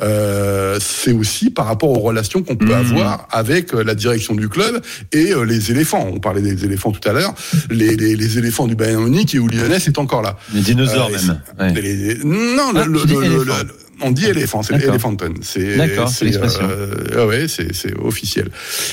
Euh, 0.00 0.78
c'est 0.80 1.12
aussi 1.12 1.50
par 1.50 1.66
rapport 1.66 1.90
aux 1.90 2.00
relations 2.00 2.42
qu'on 2.42 2.56
peut 2.56 2.74
avoir 2.74 3.28
avec 3.30 3.74
euh, 3.74 3.84
la 3.84 3.94
direction 3.94 4.34
du 4.34 4.48
club 4.48 4.80
et 5.12 5.32
euh, 5.32 5.44
les 5.44 5.70
éléphants. 5.70 6.08
On 6.12 6.18
parlait 6.20 6.40
des 6.42 6.64
éléphants 6.64 6.92
tout 6.92 7.06
à 7.08 7.12
l'heure. 7.12 7.34
Les, 7.70 7.94
les, 7.96 8.16
les 8.16 8.38
éléphants 8.38 8.66
du 8.66 8.74
Bayern 8.74 9.02
Munich 9.04 9.34
et 9.34 9.38
où 9.38 9.48
Lionel 9.48 9.72
est 9.86 9.98
encore 9.98 10.22
là. 10.22 10.36
Les 10.54 10.60
dinosaures 10.62 11.08
Euh, 11.08 11.12
même. 11.12 11.40
c'est- 11.58 11.62
Ouais. 11.62 11.80
les- 11.80 12.14
non, 12.24 12.72
Ah, 12.74 12.84
le, 12.86 12.92
le- 12.92 13.44
le- 13.44 13.66
on 14.02 14.10
dit 14.10 14.26
éléphant, 14.26 14.62
c'est 14.62 14.74
D'accord. 14.74 14.88
l'Elephanton. 14.88 15.34
C'est 15.42 15.78
euh, 16.60 16.96
ah 17.16 17.26
ouais, 17.26 17.46
c'est 17.48 17.98
officiel. 17.98 18.48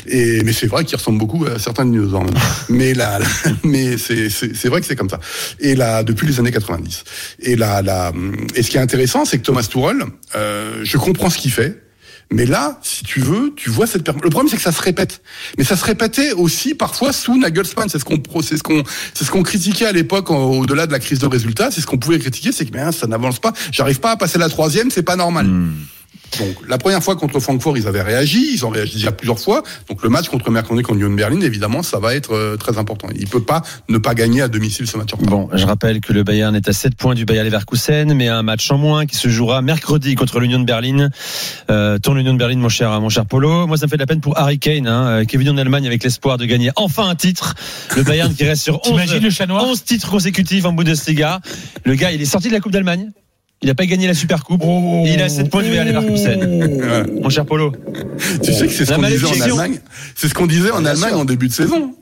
Et 0.07 0.43
mais 0.43 0.53
c'est 0.53 0.67
vrai 0.67 0.85
qu'il 0.85 0.97
ressemble 0.97 1.19
beaucoup 1.19 1.45
à 1.45 1.59
certains 1.59 1.85
dinosaures. 1.85 2.23
même. 2.23 2.33
mais 2.69 2.93
là, 2.93 3.19
mais 3.63 3.97
c'est 3.97 4.29
c'est 4.29 4.55
c'est 4.55 4.69
vrai 4.69 4.81
que 4.81 4.87
c'est 4.87 4.95
comme 4.95 5.09
ça. 5.09 5.19
Et 5.59 5.75
là, 5.75 6.03
depuis 6.03 6.27
les 6.27 6.39
années 6.39 6.51
90. 6.51 7.03
Et 7.41 7.55
là, 7.55 7.81
là, 7.81 8.11
et 8.55 8.63
ce 8.63 8.69
qui 8.69 8.77
est 8.77 8.81
intéressant, 8.81 9.25
c'est 9.25 9.37
que 9.37 9.43
Thomas 9.43 9.63
Tuchel, 9.63 10.03
euh, 10.35 10.81
je 10.83 10.97
comprends 10.97 11.29
ce 11.29 11.37
qu'il 11.37 11.51
fait. 11.51 11.81
Mais 12.31 12.45
là, 12.45 12.79
si 12.83 13.03
tu 13.03 13.21
veux, 13.21 13.53
tu 13.55 13.71
vois 13.71 13.87
cette 13.87 14.07
le 14.07 14.29
problème 14.29 14.47
c'est 14.49 14.57
que 14.57 14.61
ça 14.61 14.71
se 14.71 14.81
répète. 14.81 15.21
Mais 15.57 15.63
ça 15.63 15.75
se 15.75 15.83
répétait 15.83 16.31
aussi 16.33 16.75
parfois 16.75 17.11
sous 17.11 17.37
Nagelsmann, 17.37 17.89
c'est 17.89 17.97
ce 17.97 18.05
qu'on 18.05 18.21
c'est 18.41 18.57
ce 18.57 18.63
qu'on 18.63 18.83
ce 19.15 19.31
qu'on 19.31 19.41
critiquait 19.41 19.85
à 19.85 19.91
l'époque 19.91 20.29
au-delà 20.29 20.85
de 20.85 20.91
la 20.91 20.99
crise 20.99 21.19
de 21.19 21.25
résultats, 21.25 21.71
c'est 21.71 21.81
ce 21.81 21.87
qu'on 21.87 21.97
pouvait 21.97 22.19
critiquer, 22.19 22.51
c'est 22.51 22.65
que 22.65 22.71
ben, 22.71 22.91
ça 22.91 23.07
n'avance 23.07 23.39
pas, 23.39 23.53
j'arrive 23.71 23.99
pas 23.99 24.11
à 24.11 24.17
passer 24.17 24.37
la 24.37 24.49
troisième, 24.49 24.91
c'est 24.91 25.03
pas 25.03 25.15
normal. 25.15 25.47
Hmm. 25.47 25.73
Donc 26.37 26.55
la 26.67 26.77
première 26.77 27.03
fois 27.03 27.15
contre 27.15 27.39
Francfort, 27.39 27.77
ils 27.77 27.87
avaient 27.87 28.01
réagi, 28.01 28.51
ils 28.53 28.65
ont 28.65 28.69
réagi 28.69 28.95
déjà 28.95 29.11
plusieurs 29.11 29.39
fois. 29.39 29.63
Donc 29.87 30.03
le 30.03 30.09
match 30.09 30.29
contre 30.29 30.49
Mercredi 30.51 30.83
contre 30.83 30.97
Union 30.97 31.09
Berlin, 31.11 31.41
évidemment, 31.41 31.83
ça 31.83 31.99
va 31.99 32.15
être 32.15 32.33
euh, 32.33 32.57
très 32.57 32.77
important. 32.77 33.07
Il 33.15 33.27
peut 33.27 33.41
pas 33.41 33.61
ne 33.87 33.97
pas 33.97 34.13
gagner 34.13 34.41
à 34.41 34.47
domicile 34.47 34.87
ce 34.87 34.97
match. 34.97 35.13
en. 35.13 35.17
Bon, 35.17 35.49
je 35.53 35.65
rappelle 35.65 36.01
que 36.01 36.13
le 36.13 36.23
Bayern 36.23 36.55
est 36.55 36.67
à 36.67 36.73
7 36.73 36.95
points 36.95 37.15
du 37.15 37.25
Bayer 37.25 37.43
Leverkusen, 37.43 38.13
mais 38.13 38.27
un 38.27 38.43
match 38.43 38.69
en 38.71 38.77
moins 38.77 39.05
qui 39.05 39.15
se 39.15 39.29
jouera 39.29 39.61
mercredi 39.61 40.15
contre 40.15 40.39
l'Union 40.39 40.59
de 40.59 40.65
Berlin. 40.65 41.09
Euh, 41.69 41.97
ton 41.97 42.15
Union 42.15 42.33
de 42.33 42.39
Berlin, 42.39 42.57
mon 42.57 42.69
cher, 42.69 42.99
mon 43.01 43.09
cher 43.09 43.25
Polo. 43.25 43.67
Moi, 43.67 43.77
ça 43.77 43.85
me 43.85 43.89
fait 43.89 43.97
de 43.97 44.01
la 44.01 44.07
peine 44.07 44.21
pour 44.21 44.37
Harry 44.37 44.59
Kane, 44.59 44.87
hein, 44.87 45.25
qui 45.25 45.35
est 45.35 45.39
venu 45.39 45.49
en 45.49 45.57
Allemagne 45.57 45.87
avec 45.87 46.03
l'espoir 46.03 46.37
de 46.37 46.45
gagner 46.45 46.71
enfin 46.75 47.07
un 47.09 47.15
titre. 47.15 47.55
Le 47.95 48.03
Bayern 48.03 48.33
qui 48.33 48.43
reste 48.43 48.63
sur 48.63 48.75
11, 48.85 48.91
T'imagines 48.91 49.23
le 49.23 49.29
chat 49.29 49.45
noir 49.45 49.63
11 49.65 49.83
titres 49.83 50.09
consécutifs 50.09 50.65
en 50.65 50.73
Bundesliga. 50.73 51.39
Le 51.85 51.95
gars, 51.95 52.11
il 52.11 52.21
est 52.21 52.25
sorti 52.25 52.47
de 52.47 52.53
la 52.53 52.59
Coupe 52.59 52.71
d'Allemagne. 52.71 53.11
Il 53.61 53.67
n'a 53.67 53.75
pas 53.75 53.85
gagné 53.85 54.07
la 54.07 54.13
Super 54.13 54.43
Coupe. 54.43 54.61
Oh. 54.63 55.03
Et 55.05 55.13
il 55.15 55.21
a 55.21 55.27
7 55.27 55.49
points 55.49 55.63
du 55.63 55.69
Bayer 55.69 55.83
Leverkusen. 55.83 57.19
Mon 57.21 57.29
cher 57.29 57.45
Polo. 57.45 57.73
Tu 58.41 58.53
sais 58.53 58.67
que 58.67 58.73
c'est 58.73 58.85
ce 58.85 58.93
qu'on 58.93 59.01
disait 59.01 59.25
en. 59.25 59.41
Allemagne. 59.41 59.79
C'est 60.15 60.29
ce 60.29 60.33
qu'on 60.33 60.47
disait 60.47 60.71
en 60.71 60.85
Allemagne 60.85 61.13
en 61.13 61.25
début 61.25 61.49
de 61.49 61.53
saison. 61.53 61.93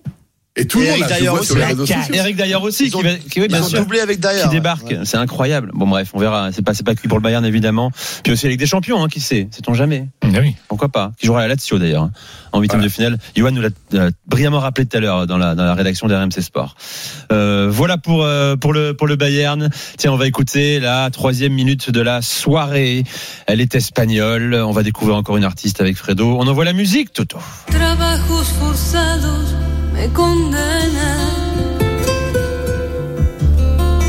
Et 0.60 0.66
tout 0.66 0.80
le 0.80 0.88
monde 0.88 0.98
sur 1.08 1.20
les 1.20 1.30
aussi. 1.30 1.54
réseaux 1.54 1.86
sociaux. 1.86 2.14
Eric 2.14 2.36
d'ailleurs 2.36 2.64
aussi, 2.64 2.90
qui, 2.90 3.02
va- 3.04 3.14
qui- 3.16 3.40
oui, 3.42 3.48
bien 3.48 3.60
Ils 3.60 3.64
ont 3.64 3.68
sûr. 3.68 3.80
doublé 3.80 4.00
avec 4.00 4.20
Dyer. 4.20 4.42
qui 4.44 4.50
débarque. 4.50 4.96
C'est 5.04 5.18
incroyable. 5.18 5.70
Bon 5.74 5.88
bref, 5.88 6.10
on 6.14 6.20
verra. 6.20 6.52
C'est 6.52 6.64
pas 6.64 6.74
c'est 6.74 6.84
pas 6.86 6.96
que 6.96 7.08
pour 7.08 7.20
le 7.20 7.22
Bayern 7.24 7.46
évidemment. 7.46 7.92
Puis 8.24 8.34
aussi 8.34 8.48
avec 8.48 8.58
des 8.58 8.66
champions, 8.66 9.04
hein, 9.04 9.08
qui 9.08 9.20
sait, 9.20 9.48
sait-on 9.52 9.74
jamais. 9.76 10.08
Ah 10.24 10.40
oui. 10.42 10.56
Pourquoi 10.68 10.90
pas 10.90 11.12
Qui 11.20 11.28
jouera 11.28 11.42
à 11.42 11.48
la 11.48 11.50
Lazio 11.56 11.78
d'ailleurs 11.78 12.04
hein, 12.04 12.12
en 12.54 12.60
huitième 12.60 12.82
de 12.82 12.90
finale. 12.90 13.18
Johan 13.36 13.52
nous 13.52 13.62
l'a 13.62 13.70
euh, 13.94 14.10
brillamment 14.26 14.60
rappelé 14.60 14.86
tout 14.88 14.98
à 14.98 15.00
l'heure 15.00 15.28
dans 15.28 15.38
la 15.38 15.54
dans 15.56 15.64
la 15.64 15.76
rédaction 15.76 16.08
d'RMC 16.08 16.42
Sport. 16.42 16.76
Euh, 17.32 17.68
voilà 17.72 17.98
pour 17.98 18.24
euh, 18.24 18.56
pour 18.56 18.74
le 18.74 18.94
pour 18.96 19.06
le 19.08 19.16
Bayern. 19.16 19.70
Tiens, 19.98 20.12
on 20.12 20.18
va 20.18 20.26
écouter 20.28 20.80
la 20.80 21.10
troisième 21.12 21.54
minute 21.54 21.92
de 21.92 22.02
la 22.02 22.22
soirée. 22.24 23.04
Elle 23.46 23.62
est 23.62 23.76
espagnole. 23.76 24.56
On 24.56 24.72
va 24.72 24.82
découvrir 24.84 25.16
encore 25.18 25.38
une 25.38 25.44
artiste 25.44 25.82
avec 25.82 25.98
Fredo. 25.98 26.38
On 26.40 26.48
envoie 26.48 26.66
la 26.66 26.74
musique, 26.74 27.14
Toto. 27.14 27.38
Trabajos 27.72 28.44
forzados 28.60 29.54
me 29.98 30.08
condenan. 30.14 31.18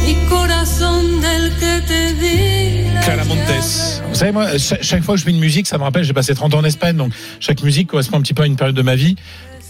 Mi 0.07 0.15
corazón 0.29 1.21
del 1.21 1.51
que 1.59 1.81
te 1.87 2.15
di. 2.15 2.93
la 2.95 3.01
Clara 3.01 3.25
Montes. 3.25 4.03
Vous 4.09 4.15
savez, 4.15 4.33
moi, 4.33 4.47
chaque, 4.59 5.03
fois 5.03 5.15
que 5.15 5.21
je 5.21 5.27
mets 5.27 5.33
une 5.33 5.39
musique, 5.41 5.67
ça 5.67 5.79
me 5.79 5.83
rappelle, 5.85 6.05
j'ai 6.05 6.13
passé 6.13 6.35
30 6.35 6.55
ans 6.55 6.59
en 6.59 6.65
Espagne, 6.65 6.97
donc 6.97 7.13
chaque 7.41 7.63
musique 7.63 7.89
correspond 7.89 8.19
un 8.19 8.23
petit 8.23 8.35
peu 8.35 8.43
à 8.43 8.47
une 8.47 8.57
période 8.57 8.77
de 8.77 8.83
ma 8.83 8.97
vie. 8.97 9.17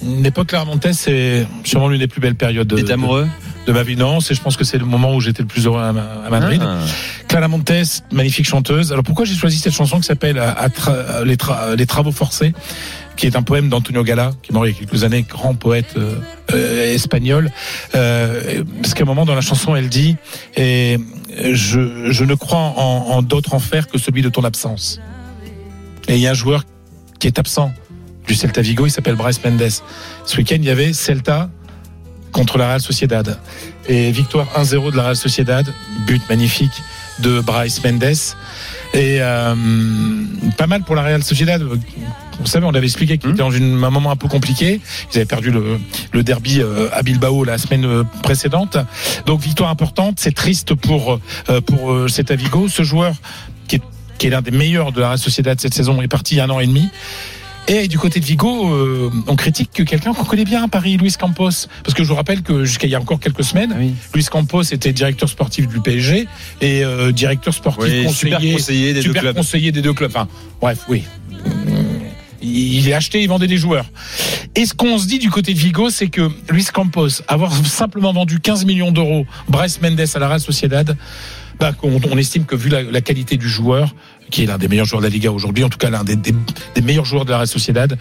L'époque 0.03 0.49
Clara 0.49 0.65
Montes, 0.65 0.93
c'est 0.93 1.47
sûrement 1.65 1.89
l'une 1.89 1.99
des 1.99 2.07
plus 2.07 2.21
belles 2.21 2.37
périodes 2.37 2.69
de, 2.69 2.77
T'es 2.81 2.93
amoureux 2.93 3.29
de, 3.67 3.73
de 3.73 3.77
ma 3.77 3.83
vie. 3.83 3.97
Non, 3.97 4.21
c'est, 4.21 4.33
je 4.35 4.41
pense 4.41 4.57
que 4.57 4.63
c'est 4.65 4.79
le 4.79 4.85
moment 4.85 5.13
où 5.15 5.21
j'étais 5.21 5.43
le 5.43 5.49
plus 5.49 5.67
heureux 5.67 5.83
à, 5.83 5.93
Ma- 5.93 6.23
à 6.25 6.31
Madrid. 6.31 6.63
Ah. 6.65 6.79
Clara 7.27 7.49
Montes, 7.49 7.73
magnifique 8.13 8.47
chanteuse. 8.47 8.93
Alors 8.93 9.03
pourquoi 9.05 9.25
j'ai 9.25 9.35
choisi 9.35 9.59
cette 9.59 9.73
chanson 9.75 9.97
qui 9.99 10.05
s'appelle 10.05 10.39
à- 10.39 10.53
à 10.53 10.69
tra- 10.69 11.25
les, 11.25 11.37
tra- 11.37 11.75
les 11.75 11.87
Travaux 11.87 12.13
forcés? 12.13 12.55
Qui 13.19 13.27
est 13.27 13.37
un 13.37 13.43
poème 13.43 13.69
d'Antonio 13.69 14.05
Gala, 14.05 14.31
qui 14.43 14.53
est 14.53 14.55
mort 14.55 14.65
il 14.67 14.73
y 14.73 14.77
a 14.77 14.79
quelques 14.79 15.03
années, 15.03 15.23
grand 15.23 15.55
poète 15.55 15.95
euh, 15.97 16.15
euh, 16.55 16.95
espagnol. 16.95 17.51
Euh, 17.95 18.63
parce 18.81 18.95
qu'à 18.95 19.03
un 19.03 19.07
moment 19.07 19.27
dans 19.27 19.35
la 19.35 19.41
chanson, 19.41 19.75
elle 19.75 19.89
dit 19.89 20.17
et 20.57 20.99
je, 21.53 22.13
je 22.13 22.25
ne 22.25 22.35
crois 22.35 22.61
en, 22.61 23.07
en 23.11 23.23
d'autres 23.23 23.55
enfers 23.55 23.89
que 23.89 23.99
celui 23.99 24.23
de 24.23 24.29
ton 24.29 24.45
absence. 24.45 25.01
Et 26.07 26.15
il 26.15 26.21
y 26.21 26.29
a 26.29 26.31
un 26.31 26.35
joueur 26.35 26.65
qui 27.19 27.27
est 27.27 27.39
absent 27.39 27.73
du 28.29 28.35
Celta 28.35 28.63
Vigo, 28.63 28.87
il 28.87 28.91
s'appelle 28.91 29.17
Bryce 29.17 29.43
Mendes. 29.45 29.69
Ce 30.25 30.37
week-end, 30.37 30.57
il 30.59 30.65
y 30.65 30.71
avait 30.71 30.93
Celta 30.93 31.51
contre 32.31 32.57
la 32.57 32.69
Real 32.69 32.81
Sociedad. 32.81 33.39
et 33.89 34.13
victoire 34.13 34.47
1-0 34.57 34.93
de 34.93 34.97
la 34.97 35.03
Real 35.03 35.17
Sociedad, 35.17 35.67
but 36.07 36.23
magnifique 36.29 36.83
de 37.19 37.41
Bryce 37.41 37.83
Mendes 37.83 38.15
et 38.95 39.19
euh, 39.21 39.55
pas 40.57 40.67
mal 40.67 40.83
pour 40.83 40.95
la 40.95 41.03
Real 41.03 41.23
Sociedad. 41.23 41.63
Vous 42.41 42.47
savez, 42.47 42.65
on 42.67 42.71
l'avait 42.71 42.87
expliqué 42.87 43.19
qu'ils 43.19 43.31
étaient 43.31 43.39
dans 43.39 43.51
une- 43.51 43.83
un 43.83 43.91
moment 43.91 44.11
un 44.11 44.17
peu 44.17 44.29
compliqué. 44.29 44.81
Ils 45.13 45.17
avaient 45.17 45.25
perdu 45.27 45.51
le, 45.51 45.79
le 46.13 46.23
derby 46.23 46.61
euh, 46.61 46.89
à 46.93 47.03
Bilbao 47.03 47.45
la 47.45 47.59
semaine 47.59 47.85
euh, 47.85 48.05
précédente. 48.23 48.77
Donc 49.27 49.41
victoire 49.41 49.71
importante. 49.71 50.19
C'est 50.21 50.35
triste 50.35 50.75
pour 50.75 51.19
euh, 51.49 51.61
pour 51.61 51.93
euh, 51.93 52.09
Celta 52.09 52.37
Vigo. 52.37 52.69
Ce 52.69 52.83
joueur 52.83 53.15
qui 53.67 53.77
est, 53.77 53.83
qui 54.19 54.27
est 54.29 54.31
l'un 54.31 54.43
des 54.43 54.51
meilleurs 54.53 54.93
de 54.93 55.01
la 55.01 55.17
Sociedad 55.17 55.59
cette 55.61 55.75
saison 55.75 56.01
est 56.03 56.09
parti 56.09 56.35
il 56.35 56.39
y 56.39 56.41
a 56.41 56.45
un 56.45 56.51
an 56.51 56.61
et 56.61 56.67
demi. 56.67 56.89
Et 57.71 57.87
du 57.87 57.99
côté 57.99 58.19
de 58.19 58.25
Vigo, 58.25 58.73
euh, 58.73 59.11
on 59.27 59.37
critique 59.37 59.71
que 59.75 59.83
quelqu'un 59.83 60.15
qu'on 60.15 60.25
connaît 60.25 60.47
bien 60.47 60.65
à 60.65 60.69
Paris, 60.69 60.97
Luis 60.97 61.13
Campos. 61.21 61.51
Parce 61.85 61.93
que 61.95 62.03
je 62.03 62.09
vous 62.09 62.15
rappelle 62.15 62.41
que 62.41 62.65
jusqu'à 62.65 62.87
il 62.87 62.91
y 62.91 62.95
a 62.95 63.01
encore 63.01 63.21
quelques 63.21 63.45
semaines, 63.45 63.95
Luis 64.15 64.25
Campos 64.25 64.63
était 64.63 64.95
directeur 64.95 65.29
sportif 65.29 65.69
du 65.69 65.79
PSG 65.81 66.27
et 66.63 66.83
euh, 66.83 67.13
directeur 67.13 67.53
sportif 67.53 67.85
Oui, 67.93 68.05
conseiller, 68.05 68.37
super 68.37 68.53
conseiller 68.55 68.95
des 68.95 69.03
deux 69.03 69.09
super 69.13 69.35
conseiller 69.35 69.71
des 69.73 69.83
deux 69.83 69.93
clubs. 69.93 70.11
Enfin, 70.15 70.29
bref, 70.63 70.79
oui. 70.89 71.03
Il 72.41 72.89
est 72.89 72.93
acheté, 72.93 73.23
il 73.23 73.29
vendait 73.29 73.47
des 73.47 73.57
joueurs. 73.57 73.87
Et 74.55 74.65
ce 74.67 74.75
qu'on 74.75 74.99
se 74.99 75.07
dit 75.07 75.19
du 75.19 75.31
côté 75.31 75.55
de 75.55 75.59
Vigo, 75.59 75.91
c'est 75.91 76.09
que 76.09 76.31
Luis 76.49 76.67
Campos, 76.73 77.23
avoir 77.27 77.53
simplement 77.67 78.13
vendu 78.13 78.41
15 78.41 78.65
millions 78.65 78.93
d'euros 78.93 79.27
Bryce 79.49 79.81
Mendes 79.81 80.01
à 80.15 80.19
la 80.19 80.29
Real 80.29 80.41
Sociedad, 80.41 80.97
bah, 81.59 81.73
on, 81.83 82.17
estime 82.17 82.45
que 82.45 82.55
vu 82.55 82.69
la 82.69 83.01
qualité 83.01 83.37
du 83.37 83.49
joueur, 83.49 83.95
qui 84.31 84.43
est 84.43 84.47
l'un 84.47 84.59
des 84.59 84.69
meilleurs 84.69 84.87
joueurs 84.87 85.01
de 85.03 85.07
la 85.07 85.13
Liga 85.13 85.31
aujourd'hui, 85.33 85.65
en 85.65 85.69
tout 85.69 85.79
cas 85.79 85.91
l'un 85.91 86.05
des, 86.05 86.17
des- 86.17 86.35
des 86.75 86.81
meilleurs 86.83 87.05
joueurs 87.05 87.25
de 87.25 87.31
la 87.31 87.37
Real 87.39 87.49
Sociedad, 87.49 87.99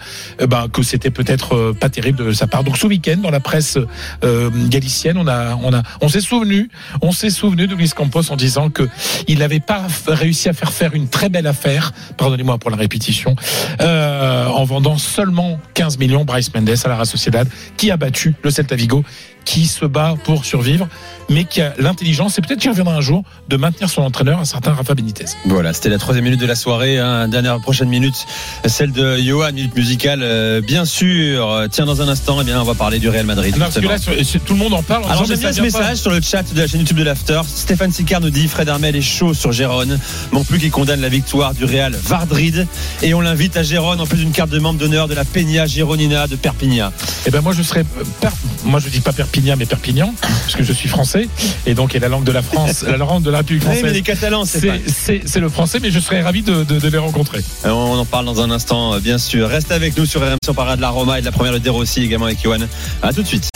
ben, 0.48 0.68
que 0.68 0.82
c'était 0.82 1.10
peut-être 1.10 1.54
euh, 1.54 1.72
pas 1.78 1.88
terrible 1.88 2.24
de 2.26 2.32
sa 2.32 2.46
part. 2.46 2.64
Donc 2.64 2.76
ce 2.76 2.86
week-end, 2.86 3.16
dans 3.22 3.30
la 3.30 3.40
presse 3.40 3.78
euh, 4.24 4.50
galicienne, 4.68 5.16
on 5.18 5.26
a, 5.26 5.54
on 5.62 5.72
a, 5.74 5.82
on 6.00 6.08
s'est 6.08 6.20
souvenu, 6.20 6.70
on 7.02 7.12
s'est 7.12 7.30
souvenu 7.30 7.66
de 7.66 7.74
Luis 7.74 7.90
Campos 7.90 8.30
en 8.30 8.36
disant 8.36 8.70
que 8.70 8.88
il 9.26 9.38
n'avait 9.38 9.60
pas 9.60 9.86
réussi 10.06 10.48
à 10.48 10.52
faire 10.52 10.72
faire 10.72 10.94
une 10.94 11.08
très 11.08 11.28
belle 11.28 11.46
affaire, 11.46 11.92
pardonnez-moi 12.16 12.58
pour 12.58 12.70
la 12.70 12.76
répétition, 12.76 13.34
euh, 13.80 14.46
en 14.46 14.64
vendant 14.64 14.98
seulement 14.98 15.58
15 15.74 15.98
millions 15.98 16.24
Bryce 16.24 16.52
Mendes 16.54 16.68
à 16.84 16.88
la 16.88 16.94
Real 16.96 17.06
Sociedad, 17.06 17.48
qui 17.76 17.90
a 17.90 17.96
battu 17.96 18.34
le 18.42 18.50
Celta 18.50 18.76
Vigo, 18.76 19.04
qui 19.44 19.66
se 19.66 19.86
bat 19.86 20.14
pour 20.24 20.44
survivre, 20.44 20.88
mais 21.28 21.44
qui 21.44 21.60
a 21.60 21.74
l'intelligence, 21.78 22.38
et 22.38 22.42
peut-être 22.42 22.60
qu'il 22.60 22.70
reviendra 22.70 22.94
un 22.94 23.00
jour, 23.00 23.22
de 23.48 23.56
maintenir 23.56 23.90
son 23.90 24.02
entraîneur, 24.02 24.38
un 24.38 24.44
certain 24.44 24.72
Rafa 24.72 24.94
Benitez. 24.94 25.26
Voilà, 25.46 25.72
c'était 25.72 25.88
la 25.90 25.98
troisième 25.98 26.24
minute 26.24 26.40
de 26.40 26.46
la 26.46 26.54
soirée. 26.54 26.98
Hein. 26.98 27.28
Dernière 27.28 27.58
prochaine 27.60 27.88
minute, 27.88 28.26
celle 28.66 28.92
de 28.92 29.16
Johan, 29.18 29.52
minute 29.52 29.74
musicale, 29.76 30.20
euh, 30.22 30.60
bien 30.60 30.84
sûr. 30.84 31.64
Tiens, 31.70 31.84
dans 31.86 32.00
un 32.02 32.08
instant, 32.08 32.38
eh 32.40 32.44
bien, 32.44 32.60
on 32.60 32.64
va 32.64 32.74
parler 32.74 32.98
du 32.98 33.08
Real 33.08 33.26
Madrid. 33.26 33.54
Non, 33.54 33.60
parce 33.66 33.74
que 33.74 33.80
justement. 33.82 33.92
là, 33.92 33.98
sur- 34.22 34.26
sur- 34.26 34.40
tout 34.40 34.52
le 34.54 34.58
monde 34.58 34.74
en 34.74 34.82
parle. 34.82 35.04
en 35.04 35.08
Alors 35.08 35.24
j'aime 35.26 35.38
bien 35.38 35.52
ce 35.52 35.58
pas. 35.58 35.62
message 35.64 35.96
sur 35.98 36.10
le 36.10 36.20
chat 36.20 36.42
de 36.54 36.58
la 36.60 36.66
chaîne 36.66 36.80
YouTube 36.80 36.98
de 36.98 37.04
l'After. 37.04 37.40
Stéphane 37.46 37.92
Sicard 37.92 38.20
nous 38.20 38.30
dit 38.30 38.48
Fred 38.48 38.68
Armel 38.68 38.96
est 38.96 39.02
chaud 39.02 39.34
sur 39.34 39.52
Gérone, 39.52 39.98
non 40.32 40.44
plus 40.44 40.58
qu'il 40.58 40.70
condamne 40.70 41.00
la 41.00 41.08
victoire 41.08 41.54
du 41.54 41.64
Real 41.64 41.94
Vardrid 41.94 42.66
et 43.02 43.14
on 43.14 43.20
l'invite 43.20 43.56
à 43.56 43.62
Gérone 43.62 44.00
en 44.00 44.06
plus 44.06 44.18
d'une 44.18 44.32
carte 44.32 44.50
de 44.50 44.58
membre 44.58 44.78
d'honneur 44.78 45.08
de 45.08 45.14
la 45.14 45.24
Peña 45.24 45.66
Gironina 45.66 46.26
de 46.26 46.36
Perpignan. 46.36 46.90
Eh 47.26 47.30
ben 47.30 47.40
moi 47.40 47.52
je 47.52 47.62
serais 47.62 47.80
euh, 47.98 48.04
Per- 48.20 48.28
moi 48.64 48.80
je 48.80 48.88
dis 48.88 49.00
pas 49.00 49.12
Perpignan 49.12 49.56
mais 49.58 49.66
Perpignan 49.66 50.12
parce 50.20 50.54
que 50.56 50.62
je 50.62 50.72
suis 50.72 50.88
français 50.88 51.17
et 51.66 51.74
donc 51.74 51.94
et 51.94 51.98
la 51.98 52.08
langue 52.08 52.24
de 52.24 52.32
la 52.32 52.42
France 52.42 52.82
la 52.82 52.96
langue 52.96 53.22
de 53.22 53.30
la 53.30 53.38
République 53.38 53.64
Oui, 53.68 53.80
mais 53.82 53.92
les 53.92 54.02
Catalans, 54.02 54.44
c'est 54.44 54.60
c'est 54.60 54.66
pas- 54.68 54.74
c'est 54.86 55.22
c'est 55.26 55.40
le 55.40 55.48
français 55.48 55.78
mais 55.80 55.90
je 55.90 55.98
serais 56.00 56.20
ravi 56.22 56.42
de, 56.42 56.64
de, 56.64 56.78
de 56.78 56.88
les 56.88 56.98
rencontrer 56.98 57.40
Euh, 57.64 57.70
On 57.70 57.98
en 57.98 58.04
parle 58.04 58.26
dans 58.26 58.40
un 58.40 58.50
instant, 58.50 58.94
euh, 58.94 59.00
bien 59.00 59.18
sûr. 59.18 59.48
Reste 59.48 59.72
avec 59.72 59.96
nous 59.96 60.06
sur 60.06 60.20
RMC, 60.20 60.36
on 60.48 60.54
parlera 60.54 60.76
de 60.76 60.80
la 60.82 60.90
Roma 60.90 61.18
et 61.18 61.20
de 61.20 61.26
la 61.26 61.32
première 61.32 61.52
de 61.54 61.58
De 61.58 61.70
Rossi 61.70 62.02
également 62.02 62.26
avec 62.26 62.42
Johan. 62.42 62.58
À 63.02 63.12
tout 63.12 63.22
de 63.22 63.26
suite. 63.26 63.48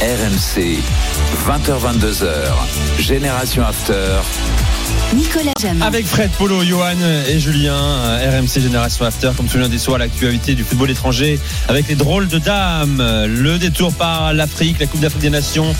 RMC, 0.00 0.78
20h22h, 1.46 2.28
Génération 3.00 3.64
After. 3.64 4.16
Nicolas 5.14 5.52
Jamin. 5.58 5.86
Avec 5.86 6.04
Fred, 6.06 6.30
Polo, 6.36 6.62
Johan 6.62 6.92
et 7.28 7.38
Julien, 7.40 7.72
euh, 7.74 8.40
RMC 8.40 8.60
Génération 8.60 9.06
After, 9.06 9.30
comme 9.34 9.46
tous 9.46 9.56
les 9.56 9.62
lundis 9.62 9.78
soirs, 9.78 9.96
l'actualité 9.98 10.54
du 10.54 10.64
football 10.64 10.90
étranger 10.90 11.40
avec 11.66 11.88
les 11.88 11.94
drôles 11.94 12.28
de 12.28 12.38
dames, 12.38 12.98
le 13.26 13.58
détour 13.58 13.94
par 13.94 14.34
l'Afrique, 14.34 14.76
la 14.78 14.86
Coupe 14.86 15.00
d'Afrique 15.00 15.22
des 15.22 15.30
Nations, 15.30 15.74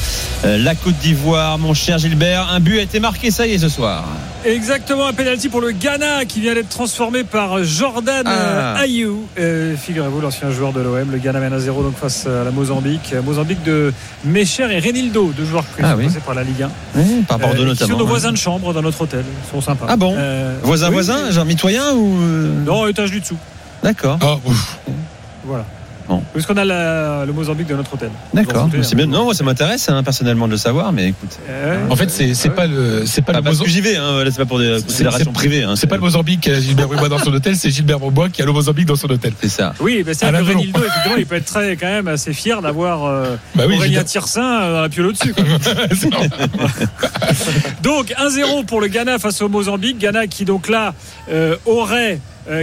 euh, 0.46 0.56
la 0.56 0.74
Côte 0.74 0.96
d'Ivoire, 1.02 1.58
mon 1.58 1.74
cher 1.74 1.98
Gilbert. 1.98 2.48
Un 2.50 2.60
but 2.60 2.78
a 2.78 2.82
été 2.82 3.00
marqué, 3.00 3.30
ça 3.30 3.46
y 3.46 3.52
est, 3.52 3.58
ce 3.58 3.68
soir. 3.68 4.06
Exactement, 4.46 5.06
un 5.06 5.12
penalty 5.12 5.50
pour 5.50 5.60
le 5.60 5.72
Ghana 5.72 6.24
qui 6.24 6.40
vient 6.40 6.54
d'être 6.54 6.68
transformé 6.70 7.22
par 7.22 7.62
Jordan 7.64 8.22
Ah. 8.24 8.76
euh, 8.78 8.84
Ayew. 8.84 9.26
Euh, 9.38 9.74
Figurez-vous, 9.76 10.22
l'ancien 10.22 10.50
joueur 10.50 10.72
de 10.72 10.80
l'OM. 10.80 11.10
Le 11.12 11.18
Ghana 11.18 11.38
mène 11.40 11.52
à 11.52 11.58
0 11.58 11.82
donc 11.82 11.98
face 11.98 12.26
à 12.26 12.44
la 12.44 12.50
Mozambique. 12.50 13.12
Mozambique 13.24 13.62
de 13.62 13.92
Mecher 14.24 14.68
et 14.70 14.78
Renildo, 14.78 15.32
deux 15.36 15.44
joueurs 15.44 15.64
qui 15.76 15.82
Ah 15.82 15.90
sont 15.92 15.98
oui. 15.98 16.06
passés 16.06 16.20
par 16.24 16.34
la 16.34 16.44
Ligue 16.44 16.62
1. 16.62 17.22
par 17.28 17.38
Bordeaux 17.38 17.56
Euh, 17.56 17.62
qui 17.62 17.66
notamment. 17.66 17.92
sont 17.92 17.98
nos 17.98 18.06
voisins 18.06 18.32
de 18.32 18.36
chambre 18.38 18.72
dans 18.72 18.80
notre 18.82 19.02
hôtel. 19.02 19.17
Ils 19.26 19.50
sont 19.50 19.60
sympas. 19.60 19.86
Ah 19.88 19.96
bon 19.96 20.14
Euh, 20.16 20.58
Voisin, 20.62 20.88
oui, 20.88 20.94
voisin, 20.94 21.30
genre 21.30 21.44
mitoyen 21.44 21.92
ou. 21.94 22.16
euh, 22.20 22.64
Non, 22.64 22.86
étage 22.86 23.10
du 23.10 23.20
dessous. 23.20 23.36
D'accord. 23.82 24.18
oh, 24.22 24.40
ouf. 24.46 24.78
Voilà. 25.44 25.64
Bon. 26.08 26.22
Parce 26.32 26.46
qu'on 26.46 26.56
a 26.56 26.64
la- 26.64 27.24
le 27.26 27.32
Mozambique 27.32 27.66
de 27.66 27.74
notre 27.74 27.92
hôtel. 27.94 28.10
D'accord. 28.32 28.68
C'est 28.82 28.94
bien. 28.94 29.06
Non, 29.06 29.24
moi, 29.24 29.34
ça 29.34 29.44
m'intéresse 29.44 29.88
hein, 29.90 30.02
personnellement 30.02 30.46
de 30.46 30.52
le 30.52 30.56
savoir, 30.56 30.90
mais 30.92 31.08
écoute. 31.08 31.38
Euh, 31.50 31.86
en 31.90 31.96
fait 31.96 32.10
c'est 32.10 32.32
c'est 32.34 32.48
pas 32.50 32.66
le 32.66 33.04
c'est 33.06 33.20
pas 33.22 33.32
Ah, 33.34 33.38
le 33.38 33.42
parce 33.44 33.56
Mozo- 33.58 33.64
que 33.64 33.70
j'y 33.70 33.80
vais, 33.82 33.96
hein, 33.96 34.24
là, 34.24 34.30
c'est 34.30 34.38
pas 34.38 34.46
pour 34.46 34.58
des 34.58 34.78
considérations 34.82 35.24
c'est- 35.26 35.32
privées. 35.32 35.62
hein, 35.64 35.74
c'est 35.76 35.86
pas 35.86 35.96
le 35.96 36.00
Mozambique 36.00 36.40
qui 36.40 36.50
a 36.50 36.60
Gilbert 36.60 36.88
Bribois 36.88 37.08
dans 37.10 37.18
son 37.18 37.32
hôtel 37.32 37.56
c'est 37.56 37.70
Gilbert 37.70 37.98
Bribois 37.98 38.28
qui 38.30 38.40
a 38.42 38.46
le 38.46 38.52
Mozambique 38.52 38.86
dans 38.86 38.96
son 38.96 39.10
hôtel 39.10 39.32
C'est 39.40 39.48
ça. 39.50 39.74
Oui, 39.80 40.02
mais 40.06 40.14
c'est 40.14 40.30
vélo. 40.30 40.46
Renildo, 40.46 40.80
effectivement, 40.80 41.16
il 41.18 41.26
peut 41.26 41.36
être 41.36 41.44
très, 41.44 41.76
quand 41.76 41.86
même 41.86 42.08
assez 42.08 42.32
fier 42.32 42.62
d'avoir 42.62 43.04
euh, 43.04 43.36
Bah 43.54 43.64
oui, 43.68 43.76
Aurélien. 43.76 44.02
Tirsin 44.04 44.62
euh, 44.62 44.72
dans 44.76 44.80
la 44.82 44.88
piole 44.88 45.06
au-dessus. 45.08 45.34
Donc 47.82 48.14
1-0 48.18 48.64
pour 48.66 48.80
le 48.80 48.88
Ghana 48.88 49.18
face 49.18 49.40
au 49.42 49.48
Mozambique. 49.48 49.98
Ghana 49.98 50.26
qui 50.26 50.44
donc 50.44 50.68
là 50.68 50.94
euh, 51.30 51.56
aurait 51.66 52.18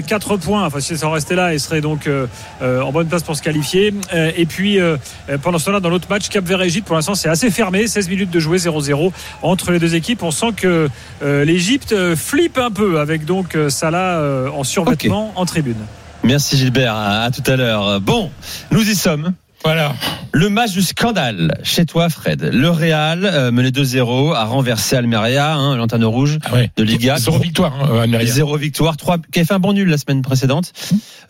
4 0.06 0.38
points, 0.38 0.66
enfin 0.66 0.80
si 0.80 0.98
ça 0.98 1.08
en 1.08 1.12
restait 1.12 1.36
là, 1.36 1.54
il 1.54 1.60
serait 1.60 1.82
donc 1.82 2.08
euh, 2.08 2.28
euh, 2.62 2.82
en 2.82 2.92
bonne 2.92 3.08
place 3.08 3.24
pour 3.24 3.36
se 3.36 3.42
qualifier. 3.42 3.94
Euh, 4.14 4.32
et 4.36 4.46
puis 4.46 4.80
euh, 4.80 4.98
euh, 5.30 5.38
pendant 5.38 5.60
ce 5.60 5.66
temps-là, 5.66 5.80
dans 5.80 5.90
l'autre 5.90 6.08
match, 6.10 6.30
Cap 6.30 6.46
Vert 6.46 6.62
Égypte, 6.62 6.88
pour 6.88 6.96
l'instant 6.96 7.16
c'est 7.16 7.30
assez 7.30 7.52
fermé, 7.52 7.88
16 7.88 8.10
minutes 8.10 8.32
de 8.32 8.40
jouer 8.40 8.58
0-0 8.58 9.12
entre 9.42 9.72
les 9.72 9.80
deux 9.80 9.96
équipes. 9.96 10.24
On 10.24 10.32
sent 10.32 10.54
que 10.56 10.90
euh, 11.24 11.46
l'Égypte 11.46 11.92
euh, 11.92 12.16
flippe 12.16 12.58
un 12.58 12.72
peu 12.72 13.00
avec 13.00 13.26
donc 13.26 13.56
euh, 13.56 13.70
Salah 13.70 14.18
euh, 14.18 14.50
en 14.50 14.64
survêtement 14.64 15.34
en 15.36 15.46
tribune. 15.46 15.78
Merci 16.24 16.58
Gilbert, 16.58 16.96
à 16.96 17.30
tout 17.32 17.44
à 17.50 17.56
l'heure. 17.56 18.02
Bon, 18.02 18.32
nous 18.72 18.90
y 18.90 18.96
sommes. 18.96 19.34
Voilà 19.66 19.93
Le 20.32 20.47
match 20.49 20.72
du 20.74 20.82
scandale 20.82 21.57
chez 21.63 21.86
toi, 21.86 22.07
Fred. 22.09 22.49
Le 22.53 22.70
Real, 22.70 23.26
euh, 23.26 23.51
mené 23.51 23.72
2-0, 23.72 24.34
a 24.34 24.45
renversé 24.45 24.95
Almeria, 24.95 25.55
hein, 25.55 25.76
lanterne 25.76 26.05
rouge 26.05 26.38
Ah 26.45 26.53
ouais. 26.53 26.72
de 26.78 26.84
Liga. 26.84 27.18
zéro 27.18 27.39
victoire 27.39 27.74
hein, 27.84 27.99
Almeria. 28.03 28.26
Zéro 28.32 28.57
victoire, 28.57 28.95
3, 28.95 29.18
qui 29.32 29.39
avait 29.39 29.45
fait 29.45 29.53
un 29.53 29.59
bon 29.59 29.74
nul 29.74 29.89
la 29.89 29.97
semaine 29.97 30.22
précédente. 30.22 30.72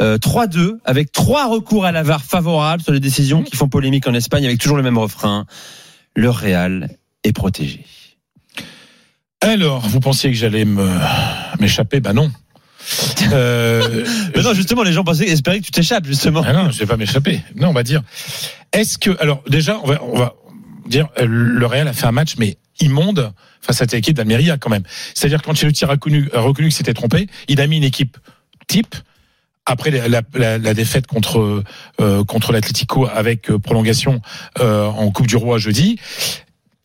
Euh, 0.02 0.18
3-2, 0.18 0.74
avec 0.86 1.12
trois 1.12 1.48
recours 1.48 1.86
à 1.86 1.92
la 1.92 2.04
VAR 2.04 2.22
favorables 2.22 2.84
sur 2.84 2.92
les 2.92 3.00
décisions 3.00 3.42
qui 3.42 3.56
font 3.56 3.70
polémique 3.70 4.08
en 4.08 4.14
Espagne, 4.14 4.46
avec 4.46 4.60
toujours 4.60 4.78
le 4.78 4.84
même 4.84 4.98
refrain. 4.98 5.46
Le 6.16 6.30
Real 6.30 6.90
est 7.24 7.34
protégé. 7.34 7.86
alors 9.42 9.88
vous 9.88 10.00
pensiez 10.00 10.30
que 10.32 10.38
j'allais 10.38 10.66
m'échapper? 11.60 12.00
Bah 12.02 12.14
non 12.14 12.32
euh, 13.32 14.06
Mais 14.36 14.42
non, 14.42 14.54
justement, 14.54 14.84
les 14.84 14.94
gens 14.94 15.04
pensaient, 15.04 15.28
espéraient 15.28 15.60
que 15.60 15.66
tu 15.66 15.72
t'échappes, 15.72 16.06
justement. 16.06 16.44
Ah 16.46 16.54
non, 16.54 16.72
je 16.72 16.80
vais 16.80 16.86
pas 16.86 16.98
m'échapper. 16.98 17.42
Non, 17.56 17.70
on 17.70 17.74
va 17.74 17.84
dire. 17.84 18.02
Est-ce 18.72 18.98
que 18.98 19.12
alors 19.22 19.42
déjà 19.48 19.80
on 19.84 19.88
va 19.88 20.04
on 20.04 20.18
va 20.18 20.36
dire 20.86 21.08
euh, 21.18 21.26
le 21.28 21.66
Real 21.66 21.88
a 21.88 21.94
fait 21.94 22.08
un 22.08 22.12
match 22.12 22.36
mais 22.38 22.58
immonde 22.82 23.32
face 23.62 23.78
à 23.78 23.86
cette 23.86 23.94
équipe 23.94 24.18
d'Almeria 24.18 24.58
quand 24.58 24.70
même. 24.70 24.84
C'est-à-dire 25.14 25.42
quand 25.42 25.52
Ancelotti 25.52 25.86
a 25.86 25.88
reconnu 25.88 26.30
qu'il 26.56 26.72
s'était 26.72 26.94
trompé, 26.94 27.28
il 27.48 27.62
a 27.62 27.68
mis 27.68 27.78
une 27.78 27.84
équipe 27.84 28.18
type 28.68 28.96
après 29.66 29.92
la 30.10 30.74
défaite 30.74 31.08
contre 31.08 31.64
euh, 32.00 32.24
contre 32.24 32.52
l'Atlético 32.52 33.08
avec 33.08 33.50
euh, 33.50 33.58
prolongation 33.58 34.22
euh, 34.60 34.86
en 34.86 35.10
Coupe 35.12 35.28
du 35.28 35.36
Roi 35.36 35.58
jeudi. 35.58 36.00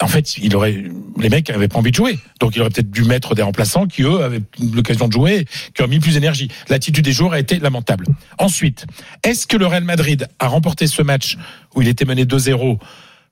En 0.02 0.08
fait, 0.08 0.38
il 0.38 0.56
aurait 0.56 0.84
les 1.18 1.28
mecs 1.28 1.50
avaient 1.50 1.68
pas 1.68 1.78
envie 1.78 1.90
de 1.90 1.96
jouer, 1.96 2.18
donc 2.40 2.56
il 2.56 2.60
aurait 2.62 2.70
peut-être 2.70 2.90
dû 2.90 3.04
mettre 3.04 3.34
des 3.34 3.42
remplaçants 3.42 3.86
qui 3.86 4.02
eux 4.02 4.22
avaient 4.22 4.40
l'occasion 4.72 5.08
de 5.08 5.12
jouer, 5.12 5.46
qui 5.74 5.82
ont 5.82 5.88
mis 5.88 6.00
plus 6.00 6.14
d'énergie. 6.14 6.48
L'attitude 6.68 7.04
des 7.04 7.12
joueurs 7.12 7.34
a 7.34 7.38
été 7.38 7.58
lamentable. 7.58 8.06
Ensuite, 8.38 8.86
est-ce 9.24 9.46
que 9.46 9.58
le 9.58 9.66
Real 9.66 9.84
Madrid 9.84 10.28
a 10.38 10.46
remporté 10.48 10.86
ce 10.86 11.02
match 11.02 11.36
où 11.74 11.82
il 11.82 11.88
était 11.88 12.06
mené 12.06 12.24
2-0 12.24 12.78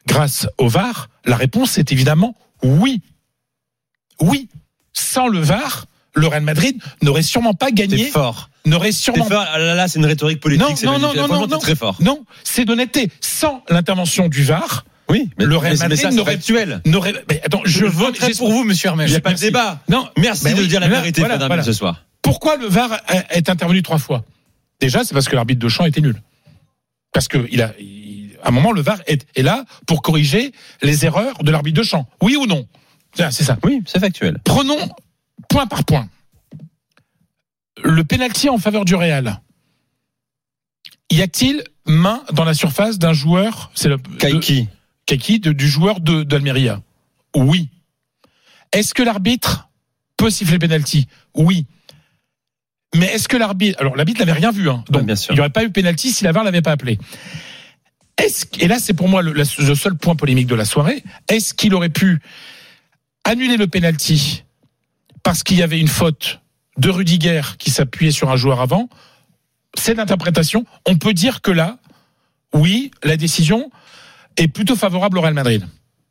grâce 0.06 0.46
au 0.58 0.68
VAR? 0.68 1.08
La 1.24 1.36
réponse 1.36 1.78
est 1.78 1.90
évidemment 1.92 2.34
oui. 2.62 3.00
Oui. 4.20 4.48
Sans 4.92 5.28
le 5.28 5.38
VAR, 5.38 5.86
le 6.14 6.26
Real 6.26 6.42
Madrid 6.42 6.76
n'aurait 7.02 7.22
sûrement 7.22 7.54
pas 7.54 7.70
gagné. 7.70 8.06
fort. 8.06 8.50
N'aurait 8.66 8.92
C'est 8.92 9.02
sûrement 9.04 9.24
fort. 9.24 9.44
Ah 9.50 9.58
là, 9.58 9.74
là, 9.74 9.88
c'est 9.88 9.98
une 10.00 10.06
rhétorique 10.06 10.40
politique. 10.40 10.82
Non, 10.84 10.92
non, 10.92 10.98
non, 10.98 11.06
magnifique. 11.08 11.16
non, 11.16 11.26
Franchement, 11.26 11.40
non, 11.40 11.46
t'es 11.46 11.54
non. 11.54 11.58
très 11.60 11.76
fort. 11.76 11.96
Non, 12.00 12.24
c'est 12.44 12.64
d'honnêteté. 12.64 13.10
Sans 13.20 13.62
l'intervention 13.70 14.28
du 14.28 14.42
VAR, 14.42 14.84
Oui, 15.10 15.30
mais 15.38 15.46
le 15.46 15.56
Real 15.56 15.76
Madrid 15.78 16.12
n'aurait 16.12 16.32
factuel. 16.32 16.82
n'aurait. 16.84 17.14
Mais 17.30 17.40
attends, 17.44 17.62
je, 17.64 17.70
Je 17.80 17.86
voterai 17.86 18.32
pour 18.32 18.50
vous, 18.52 18.64
monsieur 18.64 18.88
Hermès. 18.88 19.08
Il 19.08 19.12
n'y 19.12 19.16
a 19.16 19.20
pas 19.20 19.32
de 19.32 19.38
débat. 19.38 19.80
Non, 19.88 20.08
Merci 20.18 20.44
Ben 20.44 20.54
de 20.54 20.60
oui, 20.62 20.68
dire 20.68 20.80
la 20.80 20.88
vérité, 20.88 21.22
voilà, 21.22 21.62
ce 21.62 21.72
soir. 21.72 22.04
Pourquoi 22.22 22.56
le 22.56 22.66
VAR 22.66 23.00
est 23.30 23.48
intervenu 23.48 23.82
trois 23.82 23.98
fois? 23.98 24.24
Déjà, 24.80 25.04
c'est 25.04 25.14
parce 25.14 25.28
que 25.28 25.34
l'arbitre 25.34 25.60
de 25.60 25.68
champ 25.68 25.86
était 25.86 26.00
nul. 26.02 26.20
Parce 27.12 27.26
que 27.26 27.48
il 27.50 27.62
a, 27.62 27.72
il- 27.80 28.36
à 28.42 28.48
un 28.48 28.50
moment, 28.50 28.70
le 28.72 28.82
VAR 28.82 28.98
est, 29.06 29.26
est 29.34 29.42
là 29.42 29.64
pour 29.86 30.02
corriger 30.02 30.52
les 30.82 31.04
erreurs 31.06 31.42
de 31.42 31.50
l'arbitre 31.50 31.78
de 31.78 31.82
champ. 31.86 32.06
Oui 32.22 32.36
ou 32.36 32.46
non? 32.46 32.66
Tiens, 33.14 33.30
C'est 33.30 33.44
ça. 33.44 33.56
Oui, 33.64 33.82
c'est 33.86 33.98
factuel. 33.98 34.38
Prenons 34.44 34.76
point 35.48 35.66
par 35.66 35.84
point. 35.84 36.08
Le 37.82 38.04
pénalty 38.04 38.48
en 38.50 38.58
faveur 38.58 38.84
du 38.84 38.94
Real. 38.94 39.40
Y 41.10 41.22
a-t-il 41.22 41.64
main 41.86 42.22
dans 42.32 42.44
la 42.44 42.52
surface 42.54 42.98
d'un 42.98 43.12
joueur? 43.14 43.70
C'est 43.74 43.88
le 43.88 43.96
Kaiki. 44.18 44.68
Kaiki 45.08 45.40
de- 45.40 45.52
du 45.52 45.66
joueur 45.66 46.00
de 46.00 46.22
d'Almeria. 46.22 46.82
Oui. 47.34 47.70
Est-ce 48.72 48.92
que 48.92 49.02
l'arbitre 49.02 49.68
peut 50.18 50.28
siffler 50.28 50.54
le 50.54 50.58
penalty? 50.58 51.08
Oui. 51.34 51.66
Mais 52.94 53.06
est-ce 53.06 53.26
que 53.26 53.36
l'arbitre 53.38 53.80
alors 53.80 53.96
l'arbitre 53.96 54.20
n'avait 54.20 54.32
rien 54.38 54.50
vu 54.50 54.68
hein, 54.68 54.84
donc 54.90 55.04
bien 55.04 55.16
sûr. 55.16 55.32
il 55.32 55.36
n'y 55.36 55.40
aurait 55.40 55.50
pas 55.50 55.64
eu 55.64 55.70
penalty 55.70 56.10
si 56.12 56.24
la 56.24 56.32
VAR 56.32 56.44
l'avait 56.44 56.60
pas 56.62 56.72
appelé. 56.72 56.98
Est-ce 58.18 58.44
et 58.60 58.68
là 58.68 58.78
c'est 58.78 58.92
pour 58.94 59.08
moi 59.08 59.22
le 59.22 59.44
seul 59.44 59.94
point 59.96 60.14
polémique 60.14 60.46
de 60.46 60.54
la 60.54 60.64
soirée, 60.66 61.02
est-ce 61.28 61.54
qu'il 61.54 61.74
aurait 61.74 61.88
pu 61.88 62.20
annuler 63.24 63.56
le 63.56 63.66
penalty 63.66 64.44
parce 65.22 65.42
qu'il 65.42 65.56
y 65.58 65.62
avait 65.62 65.80
une 65.80 65.88
faute 65.88 66.40
de 66.76 66.90
Rudiger 66.90 67.40
qui 67.58 67.70
s'appuyait 67.70 68.12
sur 68.12 68.30
un 68.30 68.36
joueur 68.36 68.60
avant? 68.60 68.88
C'est 69.74 69.94
l'interprétation. 69.94 70.64
On 70.86 70.96
peut 70.96 71.12
dire 71.14 71.40
que 71.42 71.50
là, 71.50 71.78
oui, 72.54 72.90
la 73.04 73.16
décision 73.16 73.70
est 74.38 74.48
plutôt 74.48 74.76
favorable 74.76 75.18
au 75.18 75.20
Real 75.20 75.34
Madrid. 75.34 75.66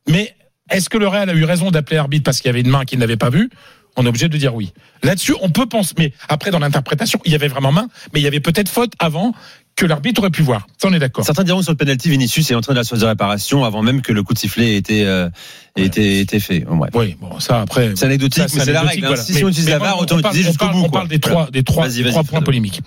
Mais 0.08 0.36
est-ce 0.70 0.90
que 0.90 0.98
le 0.98 1.08
Real 1.08 1.30
a 1.30 1.34
eu 1.34 1.44
raison 1.44 1.72
d'appeler 1.72 1.96
l'arbitre 1.96 2.24
parce 2.24 2.40
qu'il 2.40 2.50
y 2.50 2.50
avait 2.50 2.62
une 2.62 2.70
main 2.70 2.86
qu'il 2.86 3.00
n'avait 3.00 3.18
pas 3.18 3.30
vue? 3.30 3.50
On 3.96 4.06
est 4.06 4.10
obligé 4.10 4.30
de 4.30 4.38
dire 4.38 4.54
oui. 4.54 4.74
Là-dessus, 5.02 5.34
on 5.42 5.50
peut 5.50 5.66
penser. 5.66 5.96
Mais 5.98 6.14
après, 6.30 6.52
dans 6.52 6.60
l'interprétation, 6.60 7.20
il 7.26 7.32
y 7.32 7.36
avait 7.36 7.48
vraiment 7.48 7.72
main, 7.72 7.88
mais 8.14 8.20
il 8.20 8.24
y 8.24 8.28
avait 8.28 8.40
peut-être 8.40 8.70
faute 8.70 8.94
avant 9.00 9.34
que 9.78 9.86
l'arbitre 9.86 10.22
aurait 10.22 10.32
pu 10.32 10.42
voir. 10.42 10.66
Ça, 10.82 10.88
on 10.90 10.94
est 10.94 11.00
d'accord. 11.00 11.24
Certains 11.24 11.44
diront 11.44 11.60
que 11.60 11.64
sur 11.66 11.72
le 11.72 11.78
penalty, 11.78 12.10
Vinicius 12.10 12.50
est 12.50 12.56
entré 12.56 12.74
dans 12.74 12.80
la 12.80 12.84
surface 12.84 13.02
de 13.04 13.06
réparation 13.08 13.64
avant 13.64 13.84
même 13.84 14.02
que 14.02 14.12
le 14.12 14.24
coup 14.24 14.34
de 14.34 14.40
sifflet 14.40 14.74
ait 14.74 14.78
été, 14.78 15.06
euh, 15.06 15.30
ait 15.76 15.84
été, 15.86 16.20
été 16.20 16.40
fait. 16.40 16.62
Bon, 16.62 16.78
bref. 16.78 16.90
Oui, 16.96 17.16
bon, 17.22 17.40
ça 17.40 17.62
après. 17.62 17.94
C'est 17.96 18.06
anecdotique, 18.06 18.50
ça, 18.50 18.58
mais 18.58 18.66
c'est 18.66 18.74
la 18.74 18.82
règle. 18.82 19.06
hein. 19.06 19.16
Si, 19.16 19.34
Mais- 19.34 19.44
on 19.44 19.50
utilise 19.50 19.70
la 19.70 19.96
on 19.96 20.00
autant 20.02 20.18
on 20.24 20.32
jusqu'au 20.34 20.68
bout. 20.70 20.82
On 20.86 20.90
parle 20.90 21.08
des 21.08 21.20
trois, 21.20 21.52
des 21.52 21.64
trois, 21.64 21.88
trois 21.88 22.24
points 22.24 22.42
polémiques. 22.42 22.82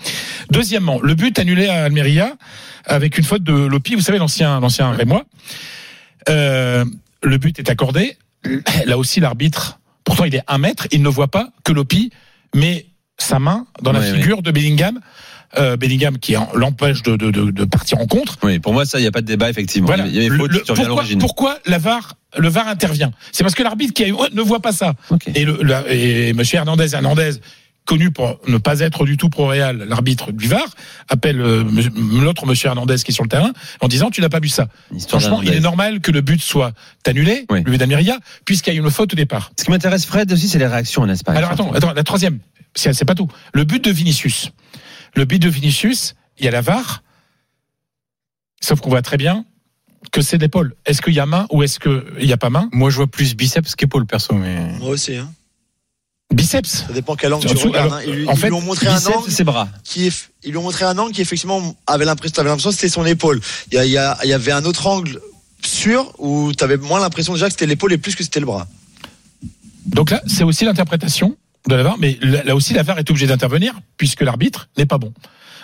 Deuxièmement, 0.51 0.99
le 1.01 1.15
but 1.15 1.39
annulé 1.39 1.69
à 1.69 1.85
Almeria 1.85 2.35
avec 2.87 3.17
une 3.19 3.25
faute 3.25 3.45
de 3.45 3.53
Lopi, 3.53 3.95
vous 3.95 4.01
savez 4.01 4.19
l'ancien, 4.19 4.59
l'ancien 4.59 4.91
Rémois. 4.91 5.25
Euh, 6.29 6.85
le 7.23 7.39
but 7.39 7.59
est 7.61 7.71
accordé. 7.71 8.17
Là 8.87 8.99
aussi, 8.99 9.21
l'arbitre, 9.21 9.79
pourtant 10.03 10.25
il 10.25 10.35
est 10.35 10.43
un 10.49 10.59
mètre, 10.59 10.89
il 10.91 11.03
ne 11.03 11.09
voit 11.09 11.29
pas 11.29 11.51
que 11.63 11.73
Lopi 11.73 12.11
met 12.55 12.87
sa 13.17 13.39
main 13.39 13.67
dans 13.83 13.93
la 13.93 14.01
Ouais, 14.01 14.15
figure 14.15 14.43
de 14.43 14.51
Bellingham. 14.51 14.99
Euh, 15.59 15.77
Bellingham 15.77 16.17
qui 16.19 16.35
l'empêche 16.55 17.03
de, 17.03 17.17
de, 17.17 17.33
de, 17.33 17.51
de 17.51 17.65
partir 17.65 17.99
en 17.99 18.07
contre. 18.07 18.39
Oui, 18.45 18.61
pour 18.61 18.73
moi, 18.73 18.85
ça, 18.85 18.99
il 19.01 19.03
n'y 19.03 19.09
a 19.09 19.11
pas 19.11 19.21
de 19.21 19.27
débat, 19.27 19.51
effectivement. 19.51 19.89
Voilà. 19.89 20.07
Il 20.07 20.15
y 20.15 20.25
avait 20.27 20.37
faute 20.37 20.53
le- 20.53 20.61
à 20.61 20.75
pourquoi, 20.75 21.05
pourquoi 21.19 21.59
la 21.67 21.79
VAR, 21.79 22.15
le 22.39 22.49
VAR 22.49 22.69
intervient? 22.69 23.11
C'est 23.33 23.43
parce 23.43 23.57
que 23.57 23.65
l'arbitre 23.65 23.93
qui 23.93 24.05
a 24.05 24.09
eu, 24.09 24.15
oh, 24.17 24.27
ne 24.33 24.43
voit 24.43 24.61
pas 24.61 24.71
ça. 24.71 24.95
Et, 25.35 25.45
le, 25.45 25.59
et 25.91 26.33
Monsieur 26.35 26.59
Hernandez, 26.59 26.95
Hernandez, 26.95 27.33
connu 27.85 28.13
pour 28.13 28.39
ne 28.47 28.59
pas 28.59 28.79
être 28.79 29.05
du 29.05 29.17
tout 29.17 29.29
pro 29.29 29.49
Real, 29.49 29.79
l'arbitre 29.89 30.31
du 30.31 30.47
VAR, 30.47 30.63
appelle 31.09 31.41
euh, 31.41 31.65
l'autre 32.23 32.47
Monsieur 32.47 32.69
Hernandez 32.69 32.95
qui 33.05 33.11
est 33.11 33.15
sur 33.15 33.25
le 33.25 33.29
terrain 33.29 33.51
en 33.81 33.89
disant 33.89 34.11
tu 34.11 34.21
n'as 34.21 34.29
pas 34.29 34.39
vu 34.39 34.49
ça. 34.49 34.69
Histoire 34.95 35.21
Franchement, 35.21 35.43
il 35.43 35.53
est 35.53 35.59
normal 35.59 35.99
que 35.99 36.13
le 36.13 36.21
but 36.21 36.41
soit 36.41 36.75
annulé, 37.05 37.47
le 37.51 37.63
but 37.63 37.79
d'Amiria, 37.79 38.19
puisqu'il 38.45 38.73
y 38.73 38.77
a 38.77 38.81
eu 38.81 38.83
une 38.85 38.91
faute 38.93 39.15
au 39.15 39.17
départ. 39.17 39.51
Ce 39.59 39.65
qui 39.65 39.73
m'intéresse, 39.73 40.07
Fred, 40.07 40.33
aussi, 40.33 40.49
c'est 40.49 40.61
les 40.61 40.69
réactions 40.69 41.03
en 41.03 41.09
Espagne. 41.09 41.37
Alors 41.37 41.51
attends, 41.51 41.73
attends, 41.73 41.93
la 41.93 42.05
troisième, 42.05 42.39
c'est 42.77 43.05
pas 43.05 43.17
tout. 43.17 43.27
Le 43.53 43.65
but 43.65 43.83
de 43.85 43.91
Vinicius. 43.91 44.53
Le 45.17 45.25
but 45.25 45.39
de 45.39 45.49
Vinicius, 45.49 46.15
il 46.39 46.45
y 46.45 46.49
a 46.49 46.51
la 46.51 46.61
VAR, 46.61 47.03
sauf 48.61 48.81
qu'on 48.81 48.91
voit 48.91 49.03
très 49.03 49.17
bien 49.17 49.45
que 50.13 50.23
c'est 50.23 50.39
l'épaule. 50.39 50.75
Est-ce 50.87 51.03
qu'il 51.03 51.15
y 51.15 51.21
a 51.21 51.27
main 51.27 51.47
ou 51.51 51.63
est-ce 51.63 51.79
qu'il 51.79 52.25
n'y 52.27 52.33
a 52.33 52.37
pas 52.37 52.51
main? 52.51 52.69
Moi, 52.73 52.91
je 52.91 52.97
vois 52.97 53.07
plus 53.07 53.35
biceps 53.35 53.75
qu'épaule, 53.75 54.07
perso. 54.07 54.35
Mais... 54.35 54.73
Moi 54.79 54.91
aussi. 54.91 55.17
Hein. 55.17 55.33
Biceps? 56.33 56.85
Ça 56.87 56.93
dépend 56.93 57.17
quel 57.17 57.33
angle 57.35 57.49
En 57.49 57.55
tu 57.55 57.67
regardes. 57.67 57.93
alors, 57.93 57.99
hein. 57.99 58.03
Ils, 58.07 58.15
lui- 58.15 58.29
en 58.29 58.33
ils 58.33 58.39
fait, 58.39 58.47
lui 58.49 58.55
ont 58.55 58.61
montré 58.61 58.87
un 58.87 58.97
angle. 59.07 59.31
c'est 59.31 59.45
bras. 59.45 59.69
Qui 59.85 60.07
est, 60.07 60.31
ils 60.45 60.51
lui 60.53 60.57
ont 60.59 60.63
montré 60.63 60.85
un 60.85 60.97
angle 60.97 61.13
qui 61.13 61.21
effectivement 61.21 61.75
avait 61.87 62.05
l'impression, 62.05 62.43
que 62.57 62.71
c'était 62.71 62.89
son 62.89 63.05
épaule. 63.05 63.41
Il 63.73 63.75
y, 63.75 63.79
a- 63.79 63.85
il 63.85 63.91
y, 63.91 63.99
a- 63.99 64.17
il 64.23 64.29
y 64.29 64.33
avait 64.33 64.53
un 64.53 64.65
autre 64.65 64.87
angle 64.87 65.21
sûr 65.63 66.13
où 66.19 66.53
tu 66.57 66.63
avais 66.65 66.77
moins 66.77 67.01
l'impression 67.01 67.33
déjà 67.35 67.47
que 67.47 67.53
c'était 67.53 67.67
l'épaule 67.67 67.93
et 67.93 67.99
plus 67.99 68.15
que 68.17 68.23
c'était 68.23 68.41
le 68.41 68.47
bras. 68.47 68.67
Donc 69.87 70.11
là, 70.11 70.23
c'est 70.27 70.45
aussi 70.45 70.65
l'interprétation 70.65 71.37
de 71.69 71.75
la 71.75 71.83
VAR, 71.83 71.99
mais 71.99 72.19
là 72.23 72.55
aussi, 72.55 72.73
la 72.75 72.83
VAR 72.83 72.99
est 72.99 73.09
obligée 73.11 73.27
d'intervenir 73.27 73.75
puisque 73.97 74.23
l'arbitre 74.23 74.69
n'est 74.79 74.87
pas 74.87 74.99
bon. 74.99 75.13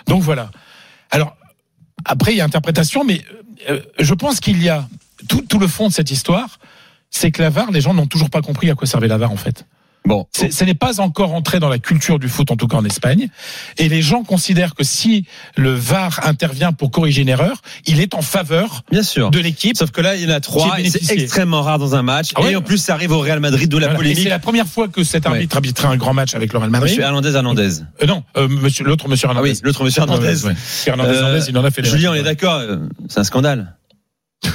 Donc 0.07 0.21
voilà. 0.21 0.51
Alors, 1.11 1.35
après, 2.05 2.33
il 2.33 2.37
y 2.37 2.41
a 2.41 2.45
interprétation, 2.45 3.03
mais 3.03 3.21
euh, 3.69 3.81
je 3.99 4.13
pense 4.13 4.39
qu'il 4.39 4.61
y 4.61 4.69
a 4.69 4.87
tout, 5.27 5.41
tout 5.41 5.59
le 5.59 5.67
fond 5.67 5.87
de 5.87 5.93
cette 5.93 6.11
histoire, 6.11 6.59
c'est 7.09 7.31
que 7.31 7.41
la 7.41 7.49
VAR, 7.49 7.71
les 7.71 7.81
gens 7.81 7.93
n'ont 7.93 8.07
toujours 8.07 8.29
pas 8.29 8.41
compris 8.41 8.69
à 8.69 8.75
quoi 8.75 8.87
servait 8.87 9.07
la 9.07 9.17
VAR 9.17 9.31
en 9.31 9.37
fait. 9.37 9.65
Bon, 10.07 10.25
C'est- 10.31 10.51
ce 10.51 10.63
n'est 10.63 10.73
pas 10.73 10.99
encore 11.01 11.33
entré 11.33 11.59
dans 11.59 11.69
la 11.69 11.79
culture 11.79 12.17
du 12.19 12.29
foot, 12.29 12.49
en 12.51 12.55
tout 12.55 12.67
cas 12.67 12.77
en 12.77 12.85
Espagne. 12.85 13.27
Et 13.77 13.89
les 13.89 14.01
gens 14.01 14.23
considèrent 14.23 14.73
que 14.73 14.83
si 14.83 15.25
le 15.55 15.73
VAR 15.73 16.21
intervient 16.25 16.71
pour 16.71 16.91
corriger 16.91 17.21
une 17.21 17.29
erreur, 17.29 17.61
il 17.85 17.99
est 17.99 18.13
en 18.15 18.21
faveur 18.21 18.83
Bien 18.91 19.03
sûr. 19.03 19.29
de 19.31 19.39
l'équipe. 19.39 19.75
Sauf 19.77 19.91
que 19.91 20.01
là, 20.01 20.15
il 20.15 20.23
y 20.23 20.25
en 20.31 20.35
a 20.35 20.39
trois, 20.39 20.77
c'est 20.89 21.11
extrêmement 21.11 21.61
rare 21.61 21.77
dans 21.79 21.95
un 21.95 22.01
match. 22.03 22.29
Ah 22.35 22.41
ouais 22.41 22.53
et 22.53 22.55
en 22.55 22.61
plus, 22.61 22.77
ça 22.77 22.93
arrive 22.93 23.11
au 23.11 23.19
Real 23.19 23.39
Madrid, 23.39 23.69
d'où 23.69 23.79
la 23.79 23.87
Voilà. 23.87 23.97
Polémique. 23.99 24.23
c'est 24.23 24.29
la 24.29 24.39
première 24.39 24.67
fois 24.67 24.87
que 24.87 25.03
cet 25.03 25.25
arbitre 25.25 25.55
arbitrait 25.55 25.87
un 25.87 25.97
grand 25.97 26.13
match 26.13 26.33
avec 26.35 26.53
le 26.53 26.59
Real 26.59 26.69
Madrid. 26.71 26.89
Monsieur 26.91 27.03
Hernandez, 27.03 27.35
Hernandez. 27.35 27.69
Euh, 28.01 28.05
non, 28.05 28.23
euh, 28.37 28.47
monsieur, 28.47 28.85
l'autre 28.85 29.09
monsieur 29.09 29.27
Ah 29.27 29.31
Hernandez. 29.31 29.51
oui, 29.51 29.59
l'autre 29.63 29.83
monsieur 29.83 30.01
Hernandez. 30.01 30.43
Ouais, 30.45 30.49
ouais. 30.51 30.55
Hernandez, 30.85 31.09
Euh, 31.09 31.21
Hernandez, 31.21 31.45
il 31.49 31.57
en 31.57 31.63
a 31.65 31.71
fait 31.71 31.83
Julien, 31.85 32.11
on 32.11 32.15
est 32.15 32.23
d'accord, 32.23 32.55
euh, 32.55 32.77
c'est 33.09 33.19
un 33.19 33.23
scandale. 33.25 33.75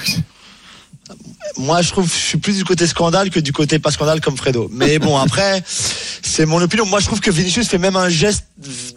Moi, 1.59 1.83
je 1.83 1.91
trouve, 1.91 2.07
je 2.11 2.19
suis 2.19 2.39
plus 2.39 2.57
du 2.57 2.65
côté 2.65 2.87
scandale 2.87 3.31
que 3.31 3.39
du 3.41 3.53
côté 3.53 3.79
pas 3.79 3.91
scandale 3.91 4.21
comme 4.21 4.37
Fredo. 4.37 4.71
Mais 4.73 4.99
bon, 4.99 5.17
après, 5.19 5.63
c'est 5.67 6.47
mon 6.47 6.61
opinion. 6.63 6.87
Moi, 6.87 7.01
je 7.01 7.07
trouve 7.07 7.21
que 7.21 7.31
Vinicius 7.31 7.69
fait 7.69 7.79
même 7.79 7.97
un 7.97 8.09
geste 8.09 8.47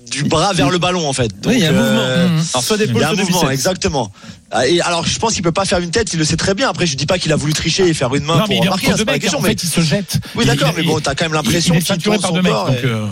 du 0.10 0.24
bras 0.24 0.54
vers 0.54 0.70
le 0.70 0.78
ballon, 0.78 1.08
en 1.08 1.14
fait. 1.14 1.32
Oui, 1.46 1.56
il 1.56 1.60
y 1.60 1.66
a 1.66 1.70
un 1.70 1.74
mouvement. 1.74 2.00
euh, 2.02 2.28
Alors, 2.54 2.64
soit 2.64 2.78
Il 2.78 2.88
d'épaule, 2.88 3.02
y 3.02 3.04
a 3.04 3.10
un 3.10 3.16
mouvement, 3.16 3.50
exactement. 3.50 4.12
Ah, 4.52 4.68
Et 4.68 4.80
alors, 4.82 5.06
je 5.06 5.20
pense 5.20 5.34
qu'il 5.34 5.44
peut 5.44 5.52
pas 5.52 5.66
faire 5.66 5.80
une 5.80 5.92
tête, 5.92 6.14
il 6.14 6.20
le 6.20 6.26
sait 6.26 6.38
très 6.38 6.54
bien. 6.54 6.70
Après, 6.70 6.86
je 6.88 6.96
dis 6.96 7.06
pas 7.06 7.18
qu'il 7.20 7.32
a 7.34 7.36
voulu 7.36 7.54
tricher 7.54 7.88
et 7.88 7.94
faire 7.94 8.14
une 8.16 8.24
main 8.24 8.38
Non, 8.38 8.46
mais 8.48 8.56
pour 8.56 8.66
il 8.66 8.70
marquer, 8.70 8.92
c'est 8.96 9.06
pas 9.06 9.12
la 9.14 9.20
question. 9.20 9.40
en 9.40 9.42
mais 9.42 9.50
fait, 9.50 9.64
il 9.64 9.70
se 9.70 9.82
jette. 9.82 10.20
Oui, 10.36 10.46
Il- 10.46 10.48
d'accord, 10.48 10.72
il- 10.78 10.82
mais 10.82 10.88
bon, 10.88 11.00
t'as 11.00 11.14
quand 11.16 11.26
même 11.26 11.34
l'impression 11.34 11.74
il 11.74 11.78
est 11.80 11.82
qu'il 11.84 11.98
tourne 11.98 12.20
par 12.22 12.30
son 12.30 12.36
deux 12.36 12.42
mecs. 12.44 12.52
corps 12.54 12.68
donc, 12.68 12.78
et- 12.78 12.86
euh, 12.86 13.06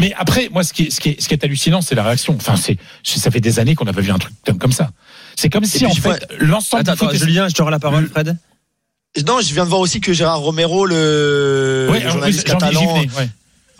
Mais 0.00 0.14
après, 0.18 0.48
moi, 0.52 0.62
ce 0.62 0.72
qui 0.72 0.84
est, 0.84 0.90
ce 0.90 1.00
qui 1.00 1.10
est, 1.10 1.20
ce 1.20 1.26
qui 1.28 1.34
est 1.34 1.44
hallucinant, 1.44 1.80
c'est 1.80 1.94
la 1.94 2.02
réaction. 2.04 2.34
Enfin, 2.38 2.54
c'est, 2.56 2.76
ça 3.04 3.30
fait 3.30 3.40
des 3.40 3.58
années 3.58 3.74
qu'on 3.74 3.84
n'a 3.86 3.92
pas 3.94 4.00
vu 4.02 4.10
un 4.10 4.18
truc 4.18 4.32
comme 4.58 4.72
ça. 4.72 4.90
C'est 5.36 5.50
comme 5.50 5.64
si, 5.64 5.84
en 5.86 5.90
fait, 5.94 6.26
l'ensemble 6.40 6.80
Attends, 6.82 6.92
du 6.92 6.98
foot 6.98 7.08
attends, 7.08 7.14
est- 7.14 7.18
Julien, 7.26 7.48
je 7.48 7.54
te 7.54 7.62
rends 7.62 7.70
la 7.70 7.78
parole, 7.78 8.08
Fred. 8.08 8.36
Non, 9.26 9.40
je 9.40 9.54
viens 9.54 9.64
de 9.64 9.70
voir 9.70 9.80
aussi 9.80 10.00
que 10.00 10.12
Gérard 10.12 10.40
Romero, 10.40 10.84
le, 10.86 11.88
Ouais, 11.90 12.00
le 12.00 12.10
journaliste 12.10 12.44
oui, 12.48 12.52
catalan, 12.52 12.98
ouais. 13.00 13.28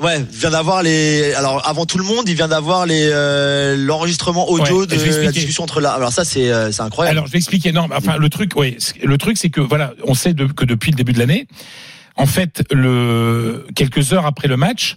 ouais, 0.00 0.24
vient 0.32 0.50
d'avoir 0.50 0.82
les. 0.82 1.34
Alors, 1.34 1.66
avant 1.68 1.84
tout 1.84 1.98
le 1.98 2.04
monde, 2.04 2.26
il 2.28 2.34
vient 2.34 2.48
d'avoir 2.48 2.86
les 2.86 3.08
euh, 3.12 3.76
l'enregistrement 3.76 4.48
audio 4.48 4.80
Ouais, 4.80 4.86
de 4.86 4.94
la 5.24 5.32
discussion 5.32 5.64
entre 5.64 5.80
là. 5.82 5.92
Alors 5.92 6.10
ça, 6.12 6.24
c'est 6.24 6.50
euh, 6.50 6.72
c'est 6.72 6.80
incroyable. 6.82 7.18
Alors, 7.18 7.26
je 7.26 7.32
vais 7.32 7.38
expliquer. 7.38 7.72
Non, 7.72 7.86
mais 7.88 7.96
enfin, 7.96 8.16
le 8.16 8.28
truc, 8.30 8.52
oui, 8.56 8.78
le 9.02 9.18
truc, 9.18 9.36
c'est 9.36 9.50
que 9.50 9.60
voilà, 9.60 9.92
on 10.04 10.14
sait 10.14 10.32
de- 10.32 10.46
que 10.46 10.64
depuis 10.64 10.90
le 10.90 10.96
début 10.96 11.12
de 11.12 11.18
l'année, 11.18 11.46
en 12.16 12.26
fait, 12.26 12.62
le 12.70 13.66
quelques 13.74 14.14
heures 14.14 14.24
après 14.24 14.48
le 14.48 14.56
match, 14.56 14.96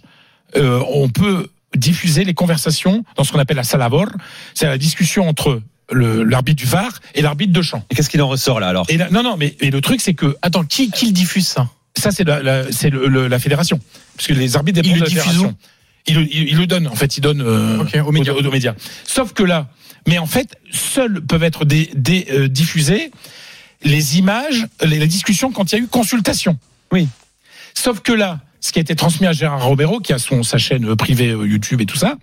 euh, 0.56 0.82
on 0.90 1.10
peut 1.10 1.48
diffuser 1.76 2.24
les 2.24 2.34
conversations 2.34 3.04
dans 3.16 3.24
ce 3.24 3.32
qu'on 3.32 3.38
appelle 3.38 3.56
la 3.58 3.62
salabor, 3.62 4.06
c'est 4.54 4.66
la 4.66 4.78
discussion 4.78 5.28
entre 5.28 5.60
l'arbitre 5.92 6.62
du 6.62 6.66
VAR 6.68 7.00
et 7.14 7.22
l'arbitre 7.22 7.52
de 7.52 7.62
champ. 7.62 7.84
Et 7.90 7.94
qu'est-ce 7.94 8.10
qu'il 8.10 8.22
en 8.22 8.28
ressort 8.28 8.60
là 8.60 8.68
alors? 8.68 8.86
Et 8.88 8.96
là, 8.96 9.08
non, 9.10 9.22
non, 9.22 9.36
mais 9.36 9.56
et 9.60 9.70
le 9.70 9.80
truc, 9.80 10.00
c'est 10.00 10.14
que 10.14 10.36
Attends, 10.42 10.64
qui, 10.64 10.90
qui 10.90 11.06
le 11.06 11.12
diffuse 11.12 11.46
ça? 11.46 11.68
Ça, 11.98 12.10
c'est 12.12 12.24
la, 12.24 12.42
la- 12.42 12.70
c'est 12.72 12.88
le- 12.90 13.08
le- 13.08 13.26
la 13.28 13.38
fédération, 13.38 13.80
parce 14.16 14.28
que 14.28 14.32
les 14.32 14.56
arbitres 14.56 14.80
dépendent 14.80 15.00
le 15.00 15.06
de 15.06 15.14
la 15.14 15.22
fédération. 15.22 15.56
Il, 16.06 16.14
le- 16.16 16.34
il, 16.34 16.48
il 16.50 16.56
le 16.56 16.66
donne, 16.66 16.86
en 16.86 16.94
fait, 16.94 17.16
il 17.16 17.20
donne 17.20 17.42
euh, 17.42 17.78
aux 18.06 18.12
médias. 18.12 18.32
aux 18.32 18.50
médias. 18.50 18.74
Sauf 19.04 19.32
que 19.32 19.42
là, 19.42 19.68
mais 20.06 20.18
en 20.18 20.26
fait, 20.26 20.56
seuls 20.70 21.20
peuvent 21.20 21.42
être 21.42 21.64
des, 21.64 21.90
des, 21.94 22.26
euh, 22.30 22.48
diffusées 22.48 23.10
les 23.82 24.18
images, 24.18 24.66
les, 24.84 24.98
les 24.98 25.06
discussions 25.06 25.50
quand 25.52 25.72
il 25.72 25.76
y 25.76 25.78
a 25.80 25.82
eu 25.82 25.88
consultation. 25.88 26.58
Oui. 26.92 27.08
Sauf 27.74 28.00
que 28.00 28.12
là, 28.12 28.40
ce 28.60 28.72
qui 28.72 28.78
a 28.78 28.82
été 28.82 28.94
transmis 28.94 29.26
à 29.26 29.32
Gérard 29.32 29.64
Romero, 29.64 30.00
qui 30.00 30.12
a 30.12 30.18
son 30.18 30.42
sa 30.42 30.58
chaîne 30.58 30.94
privée 30.96 31.30
euh, 31.30 31.46
YouTube 31.46 31.80
et 31.80 31.86
tout 31.86 31.96
ça, 31.96 32.16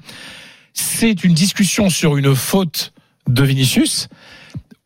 c'est 0.73 1.23
une 1.23 1.33
discussion 1.33 1.89
sur 1.89 2.15
une 2.17 2.35
faute 2.35 2.93
de 3.27 3.43
Vinicius 3.43 4.07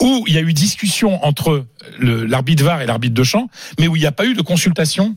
où 0.02 0.24
il 0.28 0.34
y 0.34 0.38
a 0.38 0.42
eu 0.42 0.54
discussion 0.54 1.24
entre 1.24 1.66
l'arbitre 2.00 2.64
VAR 2.64 2.82
et 2.82 2.88
l'arbitre 2.88 3.14
de 3.14 3.24
champ, 3.24 3.50
mais 3.80 3.88
où 3.88 3.96
il 3.96 4.00
n'y 4.00 4.08
a 4.08 4.12
pas 4.12 4.26
eu 4.26 4.34
de 4.34 4.42
consultation 4.42 5.16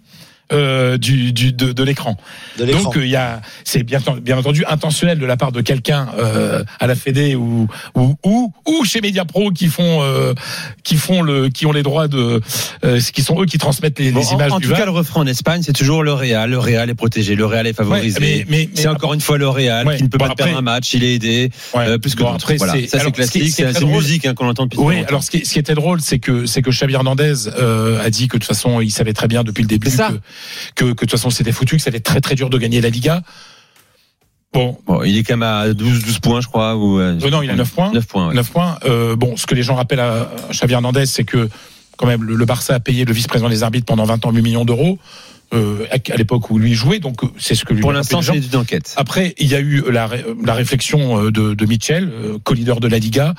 euh, 0.53 0.99
du, 0.99 1.33
du 1.33 1.53
de, 1.53 1.73
de 1.73 1.83
l'écran. 1.85 2.17
De 2.59 2.65
l'écran. 2.65 2.83
Donc 2.85 2.97
euh, 2.99 3.05
il 3.05 3.11
y 3.11 3.17
a, 3.17 3.41
c'est 3.65 3.83
bien, 3.83 3.99
bien 4.23 4.37
entendu 4.39 4.65
intentionnel 4.69 5.19
de 5.19 5.27
la 5.27 5.37
part 5.37 5.53
de 5.53 5.61
quelqu'un 5.61 6.09
euh, 6.19 6.63
à 6.81 6.87
la 6.87 6.95
Fédé 6.95 7.35
ou 7.35 7.67
ou 7.95 8.15
ou, 8.25 8.53
ou 8.67 8.85
chez 8.85 9.01
Mediapro 9.01 9.51
qui 9.51 9.69
font 9.69 10.03
euh, 10.03 10.35
qui 10.83 10.97
font 10.97 11.23
le 11.23 11.49
qui 11.49 11.67
ont 11.67 11.73
les 11.73 11.83
droits 11.83 12.09
de 12.09 12.41
euh, 12.85 13.01
qui 13.13 13.23
sont 13.23 13.41
eux 13.41 13.47
qui 13.47 13.59
transmettent 13.59 13.99
les, 13.99 14.11
Bon, 14.13 14.21
les 14.21 14.27
en- 14.29 14.35
images 14.35 14.53
en, 14.53 14.59
du 14.59 14.65
tout 14.65 14.71
VAR. 14.71 14.81
cas, 14.81 14.85
le 14.85 14.91
refrain 14.91 15.21
en 15.23 15.27
Espagne, 15.27 15.63
c'est 15.65 15.73
toujours 15.73 16.03
le 16.03 16.13
Real. 16.13 16.51
Le 16.51 16.59
Real 16.59 16.91
est 16.91 16.95
protégé, 16.95 17.35
le 17.35 17.47
Real 17.47 17.67
est 17.67 17.73
favorisé. 17.73 18.21
Ouais, 18.21 18.27
mais- 18.27 18.45
mais- 18.49 18.69
mais- 18.75 18.81
c'est 18.81 18.89
encore 18.89 19.15
une 19.15 19.21
fois 19.21 19.39
le 19.39 19.49
Real 19.49 19.87
Ouais, 19.87 19.97
qui 19.97 20.03
ne 20.03 20.09
peut 20.09 20.19
bon, 20.19 20.27
pas 20.27 20.33
après- 20.33 20.45
perdre 20.45 20.59
un 20.59 20.63
match. 20.63 20.93
Il 20.95 21.05
est 21.05 21.15
aidé 21.15 21.51
euh, 21.77 21.99
plus 21.99 22.15
que 22.15 22.23
Bon, 22.23 22.33
après, 22.33 22.57
Voilà. 22.57 22.75
c'est- 22.75 22.87
Ça, 22.89 22.99
c'est 22.99 23.05
ce 23.07 23.11
classique. 23.11 23.49
ce 23.49 23.55
C'est 23.73 23.81
drôle- 23.81 23.95
musique 23.97 24.27
hein, 24.27 24.35
qu'on 24.35 24.49
entend 24.49 24.65
depuis 24.65 24.79
Oui, 24.79 24.97
alors 25.09 25.23
ce 25.23 25.31
qui, 25.31 25.45
ce 25.45 25.53
qui 25.55 25.59
était 25.59 25.75
drôle, 25.75 26.01
c'est 26.01 26.19
que 26.19 26.47
c'est 26.47 26.63
que 26.63 26.71
Xavi 26.71 26.95
Hernandez 26.95 27.49
euh, 27.59 28.05
a 28.05 28.11
dit 28.11 28.29
que 28.29 28.37
de 28.37 28.43
toute 28.43 28.49
façon, 28.49 28.81
il 28.81 28.91
savait 28.91 29.13
très 29.13 29.27
bien 29.29 29.43
depuis 29.45 29.63
le 29.63 29.69
début 29.69 29.89
C'est 29.91 29.97
ça. 29.97 30.11
Que, 30.75 30.85
de 30.87 30.93
toute 30.93 31.11
façon 31.11 31.31
c'était 31.31 31.53
foutu, 31.53 31.77
que 31.77 31.83
ça 31.83 31.89
allait 31.89 31.99
être 31.99 32.05
très 32.05 32.21
très 32.21 32.35
dur 32.35 32.51
de 32.51 32.59
gagner 32.59 32.81
la 32.81 32.89
Liga. 32.91 33.23
Bon, 34.53 34.79
Bon, 34.87 35.03
il 35.03 35.19
est 35.19 35.25
quand 35.25 35.37
même 35.37 35.43
à 35.43 35.73
12, 35.75 36.05
12 36.05 36.19
points, 36.21 36.41
je 36.41 36.47
crois. 36.47 36.77
Ou, 36.77 37.01
euh, 37.01 37.19
Euh, 37.21 37.31
non, 37.31 37.43
il 37.43 37.51
a 37.51 37.57
9 37.57 37.71
points. 37.73 37.93
9 37.93 38.07
points. 38.07 38.29
ouais. 38.29 38.35
9 38.35 38.51
points. 38.53 38.79
Euh, 38.85 39.17
bon, 39.17 39.37
ce 39.37 39.47
que 39.47 39.55
les 39.55 39.63
gens 39.65 39.75
rappellent 39.75 40.01
à 40.01 40.31
Xavi 40.53 40.75
Hernandez, 40.75 41.07
c'est 41.07 41.25
que 41.25 41.49
quand 41.97 42.07
même 42.07 42.23
le, 42.23 42.45
Barça 42.45 42.75
a 42.75 42.81
payé 42.81 43.05
le 43.05 43.13
vice-président 43.13 43.49
des 43.49 43.63
arbitres 43.65 43.87
pendant 43.87 44.05
20 44.05 44.27
ans 44.27 44.31
8 44.33 44.43
millions 44.43 44.65
d'euros 44.65 44.99
euh, 45.55 45.87
à, 45.91 46.17
l'époque 46.17 46.51
où 46.51 46.59
lui 46.59 46.75
jouait. 46.75 47.01
Donc 47.01 47.21
c'est 47.37 47.57
ce 47.57 47.65
que 47.65 47.75
lui 47.75 47.81
Pour 47.81 47.93
l'instant, 47.93 48.23
c'est 48.23 48.37
une 48.37 48.57
enquête. 48.57 48.95
Après, 48.97 49.35
il 49.39 49.49
y 49.49 49.57
a 49.57 49.61
eu 49.61 49.83
la, 49.91 50.07
ré- 50.07 50.25
la 50.45 50.55
réflexion 50.55 51.31
de, 51.31 51.55
de 51.55 51.67
Mitchell, 51.67 52.13
co-leader 52.45 52.79
de 52.79 52.87
la 52.89 52.99
Liga. 52.99 53.35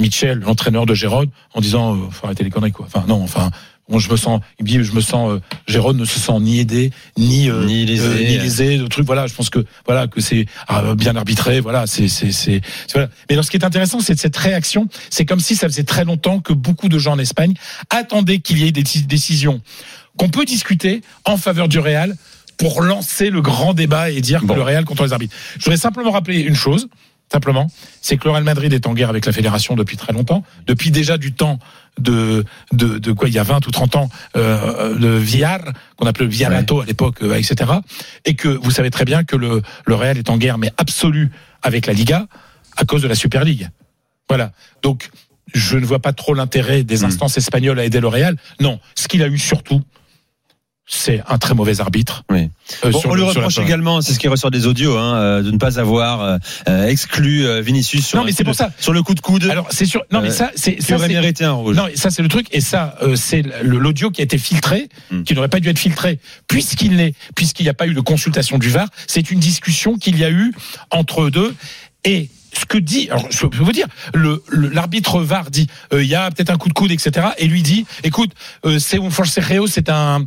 Mitchell, 0.00 0.40
l'entraîneur 0.40 0.86
de 0.86 0.94
Gérone, 0.94 1.28
en 1.54 1.60
disant, 1.60 2.10
faut 2.10 2.26
arrêter 2.26 2.42
les 2.42 2.50
conneries 2.50 2.72
quoi. 2.72 2.86
Enfin 2.86 3.04
non, 3.06 3.22
enfin. 3.22 3.50
Bon, 3.88 3.98
je 3.98 4.10
me 4.10 4.16
sens, 4.16 4.40
il 4.58 4.64
me 4.64 4.68
dit, 4.68 4.82
je 4.82 4.92
me 4.92 5.00
sens, 5.02 5.30
euh, 5.32 5.40
Gérone 5.66 5.98
ne 5.98 6.06
se 6.06 6.18
sent 6.18 6.32
ni 6.40 6.58
aidé, 6.58 6.90
ni 7.18 7.50
euh, 7.50 7.64
Ni 7.66 7.84
lésé. 7.84 8.06
euh, 8.06 8.14
ni 8.18 8.38
lésé, 8.38 8.76
le 8.78 8.88
truc. 8.88 9.04
Voilà, 9.04 9.26
je 9.26 9.34
pense 9.34 9.50
que 9.50 9.64
voilà 9.84 10.06
que 10.06 10.22
c'est 10.22 10.46
euh, 10.70 10.94
bien 10.94 11.14
arbitré. 11.16 11.60
Voilà, 11.60 11.86
c'est 11.86 12.08
c'est 12.08 12.32
c'est. 12.32 12.62
voilà. 12.94 13.08
Mais 13.28 13.34
alors, 13.34 13.44
ce 13.44 13.50
qui 13.50 13.58
est 13.58 13.64
intéressant, 13.64 14.00
c'est 14.00 14.14
de 14.14 14.18
cette 14.20 14.36
réaction. 14.36 14.88
C'est 15.10 15.26
comme 15.26 15.40
si 15.40 15.54
ça 15.54 15.68
faisait 15.68 15.84
très 15.84 16.04
longtemps 16.06 16.40
que 16.40 16.54
beaucoup 16.54 16.88
de 16.88 16.98
gens 16.98 17.12
en 17.12 17.18
Espagne 17.18 17.52
attendaient 17.90 18.38
qu'il 18.38 18.58
y 18.58 18.66
ait 18.66 18.72
des 18.72 18.82
déci- 18.84 19.06
décisions 19.06 19.60
qu'on 20.16 20.30
peut 20.30 20.46
discuter 20.46 21.02
en 21.26 21.36
faveur 21.36 21.68
du 21.68 21.78
Real 21.78 22.16
pour 22.56 22.80
lancer 22.82 23.28
le 23.30 23.42
grand 23.42 23.74
débat 23.74 24.10
et 24.10 24.20
dire 24.20 24.40
que 24.46 24.52
le 24.54 24.62
Real 24.62 24.84
contre 24.86 25.04
les 25.04 25.12
arbitres. 25.12 25.34
Je 25.58 25.64
voudrais 25.64 25.76
simplement 25.76 26.12
rappeler 26.12 26.38
une 26.40 26.54
chose, 26.54 26.88
simplement, 27.32 27.70
c'est 28.00 28.16
que 28.16 28.24
le 28.24 28.30
Real 28.30 28.44
Madrid 28.44 28.72
est 28.72 28.86
en 28.86 28.94
guerre 28.94 29.08
avec 29.08 29.26
la 29.26 29.32
fédération 29.32 29.74
depuis 29.74 29.96
très 29.96 30.12
longtemps, 30.12 30.44
depuis 30.66 30.90
déjà 30.90 31.18
du 31.18 31.32
temps 31.32 31.58
de 31.98 32.44
de, 32.72 32.98
de 32.98 33.12
quoi 33.12 33.28
il 33.28 33.34
y 33.34 33.38
a 33.38 33.44
20 33.44 33.66
ou 33.66 33.70
30 33.70 33.96
ans 33.96 34.08
euh, 34.36 34.96
le 34.98 35.16
Villar 35.16 35.60
qu'on 35.96 36.06
appelait 36.06 36.24
le 36.24 36.30
Villarato 36.30 36.80
à 36.80 36.84
l'époque 36.84 37.22
euh, 37.22 37.34
etc 37.34 37.70
et 38.24 38.34
que 38.34 38.48
vous 38.48 38.72
savez 38.72 38.90
très 38.90 39.04
bien 39.04 39.22
que 39.22 39.36
le 39.36 39.62
le 39.86 39.94
Real 39.94 40.18
est 40.18 40.28
en 40.28 40.36
guerre 40.36 40.58
mais 40.58 40.72
absolue 40.76 41.30
avec 41.62 41.86
la 41.86 41.92
Liga 41.92 42.26
à 42.76 42.84
cause 42.84 43.02
de 43.02 43.08
la 43.08 43.14
Super 43.14 43.44
League. 43.44 43.68
Voilà. 44.28 44.52
Donc 44.82 45.10
je 45.54 45.76
ne 45.78 45.86
vois 45.86 46.00
pas 46.00 46.12
trop 46.12 46.34
l'intérêt 46.34 46.82
des 46.82 47.04
instances 47.04 47.36
espagnoles 47.36 47.78
à 47.78 47.84
aider 47.84 48.00
le 48.00 48.08
Real. 48.08 48.36
Non, 48.60 48.80
ce 48.94 49.08
qu'il 49.08 49.22
a 49.22 49.28
eu 49.28 49.38
surtout 49.38 49.82
c'est 50.86 51.22
un 51.28 51.38
très 51.38 51.54
mauvais 51.54 51.80
arbitre. 51.80 52.24
Oui. 52.30 52.50
Euh, 52.84 52.90
Bon, 52.90 53.00
on 53.06 53.14
le- 53.14 53.22
lui 53.22 53.28
reproche 53.28 53.58
également, 53.58 54.00
c'est 54.02 54.12
ce 54.12 54.18
qui 54.18 54.28
ressort 54.28 54.50
des 54.50 54.66
audios, 54.66 54.96
hein, 54.98 55.16
euh, 55.16 55.42
de 55.42 55.50
ne 55.50 55.56
pas 55.58 55.78
avoir 55.80 56.38
euh, 56.68 56.86
exclu 56.86 57.46
Vinicius 57.62 58.06
sur, 58.06 58.18
Non, 58.18 58.24
mais 58.24 58.32
c'est 58.32 58.44
pour 58.44 58.54
ça. 58.54 58.70
sur 58.78 58.92
le 58.92 59.02
coup 59.02 59.14
de 59.14 59.20
coude. 59.20 59.44
Alors 59.50 59.66
c'est 59.70 59.86
sûr. 59.86 60.02
Non 60.12 60.20
mais 60.20 60.30
ça 60.30 60.50
c'est 60.56 60.80
ça 60.82 60.96
aurait 60.96 61.08
mérité 61.08 61.44
un 61.44 61.52
rouge. 61.52 61.76
Non, 61.76 61.86
ça 61.94 62.10
c'est 62.10 62.22
le 62.22 62.28
truc 62.28 62.46
et 62.52 62.60
ça 62.60 62.96
c'est 63.16 63.42
l'audio 63.62 64.10
qui 64.10 64.20
a 64.20 64.24
été 64.24 64.38
filtré, 64.38 64.88
Hmm. 65.10 65.22
qui 65.22 65.34
n'aurait 65.34 65.48
pas 65.48 65.60
dû 65.60 65.68
être 65.68 65.78
filtré 65.78 66.18
puisqu'il 66.48 66.96
n'est 66.96 67.14
puisqu'il 67.34 67.62
n'y 67.64 67.68
a 67.70 67.74
pas 67.74 67.86
eu 67.86 67.94
de 67.94 68.00
consultation 68.00 68.58
du 68.58 68.68
VAR. 68.68 68.88
C'est 69.06 69.30
une 69.30 69.40
discussion 69.40 69.96
qu'il 69.96 70.18
y 70.18 70.24
a 70.24 70.30
eu 70.30 70.52
entre 70.90 71.22
eux 71.22 71.30
deux 71.30 71.54
et 72.04 72.28
ce 72.56 72.66
que 72.66 72.78
dit, 72.78 73.08
alors 73.10 73.26
je 73.30 73.46
peux 73.46 73.58
vous 73.64 73.72
dire, 73.72 73.86
le 74.14 74.42
le- 74.48 74.68
l'arbitre 74.68 75.20
VAR 75.22 75.50
dit, 75.50 75.66
il 75.92 76.02
y 76.04 76.14
a 76.14 76.30
peut-être 76.30 76.50
un 76.50 76.56
coup 76.56 76.68
de 76.68 76.74
coude, 76.74 76.92
etc. 76.92 77.28
Et 77.38 77.46
lui 77.48 77.62
dit, 77.62 77.84
écoute, 78.04 78.30
c'est 78.78 78.98
un 78.98 79.08
c'est 79.66 79.88
un 79.88 80.26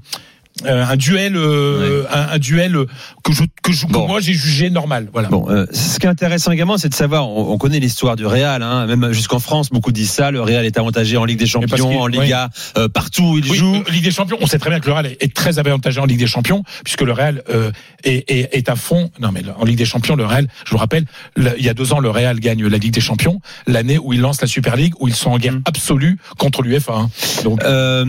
euh, 0.66 0.86
un 0.86 0.96
duel, 0.96 1.36
euh, 1.36 2.04
un, 2.12 2.34
un 2.34 2.38
duel 2.40 2.76
que 3.24 3.32
je 3.34 3.44
que, 3.62 3.72
je, 3.72 3.86
que 3.86 3.92
moi 3.92 4.20
j'ai 4.22 4.34
jugé 4.34 4.70
normal. 4.70 5.10
Voilà. 5.14 5.28
Bon, 5.30 5.46
euh, 5.50 5.66
ce 5.72 6.00
qui 6.00 6.06
est 6.06 6.10
intéressant 6.10 6.52
également, 6.52 6.78
c'est 6.78 6.90
de 6.90 6.94
savoir, 6.94 7.30
on, 7.30 7.52
on 7.52 7.58
connaît 7.58 7.80
l'histoire 7.80 8.16
du 8.16 8.26
Real, 8.26 8.64
hein, 8.64 8.86
même 8.88 9.12
jusqu'en 9.12 9.40
France, 9.40 9.70
beaucoup 9.70 9.92
disent 9.92 10.12
ça, 10.12 10.32
le 10.32 10.42
Real 10.42 10.66
est 10.66 10.78
avantagé 10.78 11.18
en 11.18 11.26
Ligue 11.26 11.40
des 11.40 11.46
Champions, 11.48 12.00
en 12.02 12.08
Liga, 12.08 12.50
euh, 12.78 12.88
partout 12.88 13.24
où 13.24 13.38
il 13.38 13.50
Oui, 13.52 13.58
joue. 13.58 13.84
Ligue 13.90 14.04
des 14.04 14.12
Champions, 14.12 14.38
on 14.42 14.48
sait 14.48 14.60
très 14.60 14.70
bien 14.70 14.80
que 14.80 14.88
le 14.88 14.94
Real 14.94 15.06
est, 15.20 15.34
très 15.34 15.60
avantagé 15.60 16.00
en 16.00 16.06
Ligue 16.06 16.20
des 16.20 16.28
Champions, 16.28 16.64
puisque 16.84 17.02
le 17.02 17.12
Real 17.12 17.44
euh, 17.50 17.72
est, 18.04 18.30
est, 18.32 18.50
est 18.56 18.70
à 18.70 18.76
fond. 18.76 19.12
Non, 19.20 19.32
mais 19.34 19.42
en 19.60 19.66
Ligue 19.66 19.78
des 19.78 19.86
Champions, 19.86 20.16
le 20.16 20.26
Real, 20.26 20.48
je 20.66 20.72
vous 20.72 20.78
rappelle, 20.78 21.06
le- 21.36 21.54
il 21.58 21.66
y 21.66 21.70
a 21.70 21.74
deux 21.74 21.94
ans, 21.94 22.00
le 22.00 22.10
Real 22.10 22.40
gagne 22.40 22.66
la 22.68 22.78
Ligue 22.78 22.94
des 22.94 23.02
Champions, 23.02 23.40
l'année 23.68 23.98
où 23.98 24.14
il 24.14 24.22
lance 24.22 24.42
la 24.42 24.48
Super 24.48 24.76
League, 24.76 24.94
où 25.00 25.08
ils 25.08 25.16
sont 25.16 25.32
en 25.32 25.38
guerre 25.38 25.60
absolue 25.66 26.18
contre 26.38 26.62
l'UEFA. 26.62 26.94
hein. 26.94 27.10
Donc, 27.44 27.64
Euh, 27.64 28.06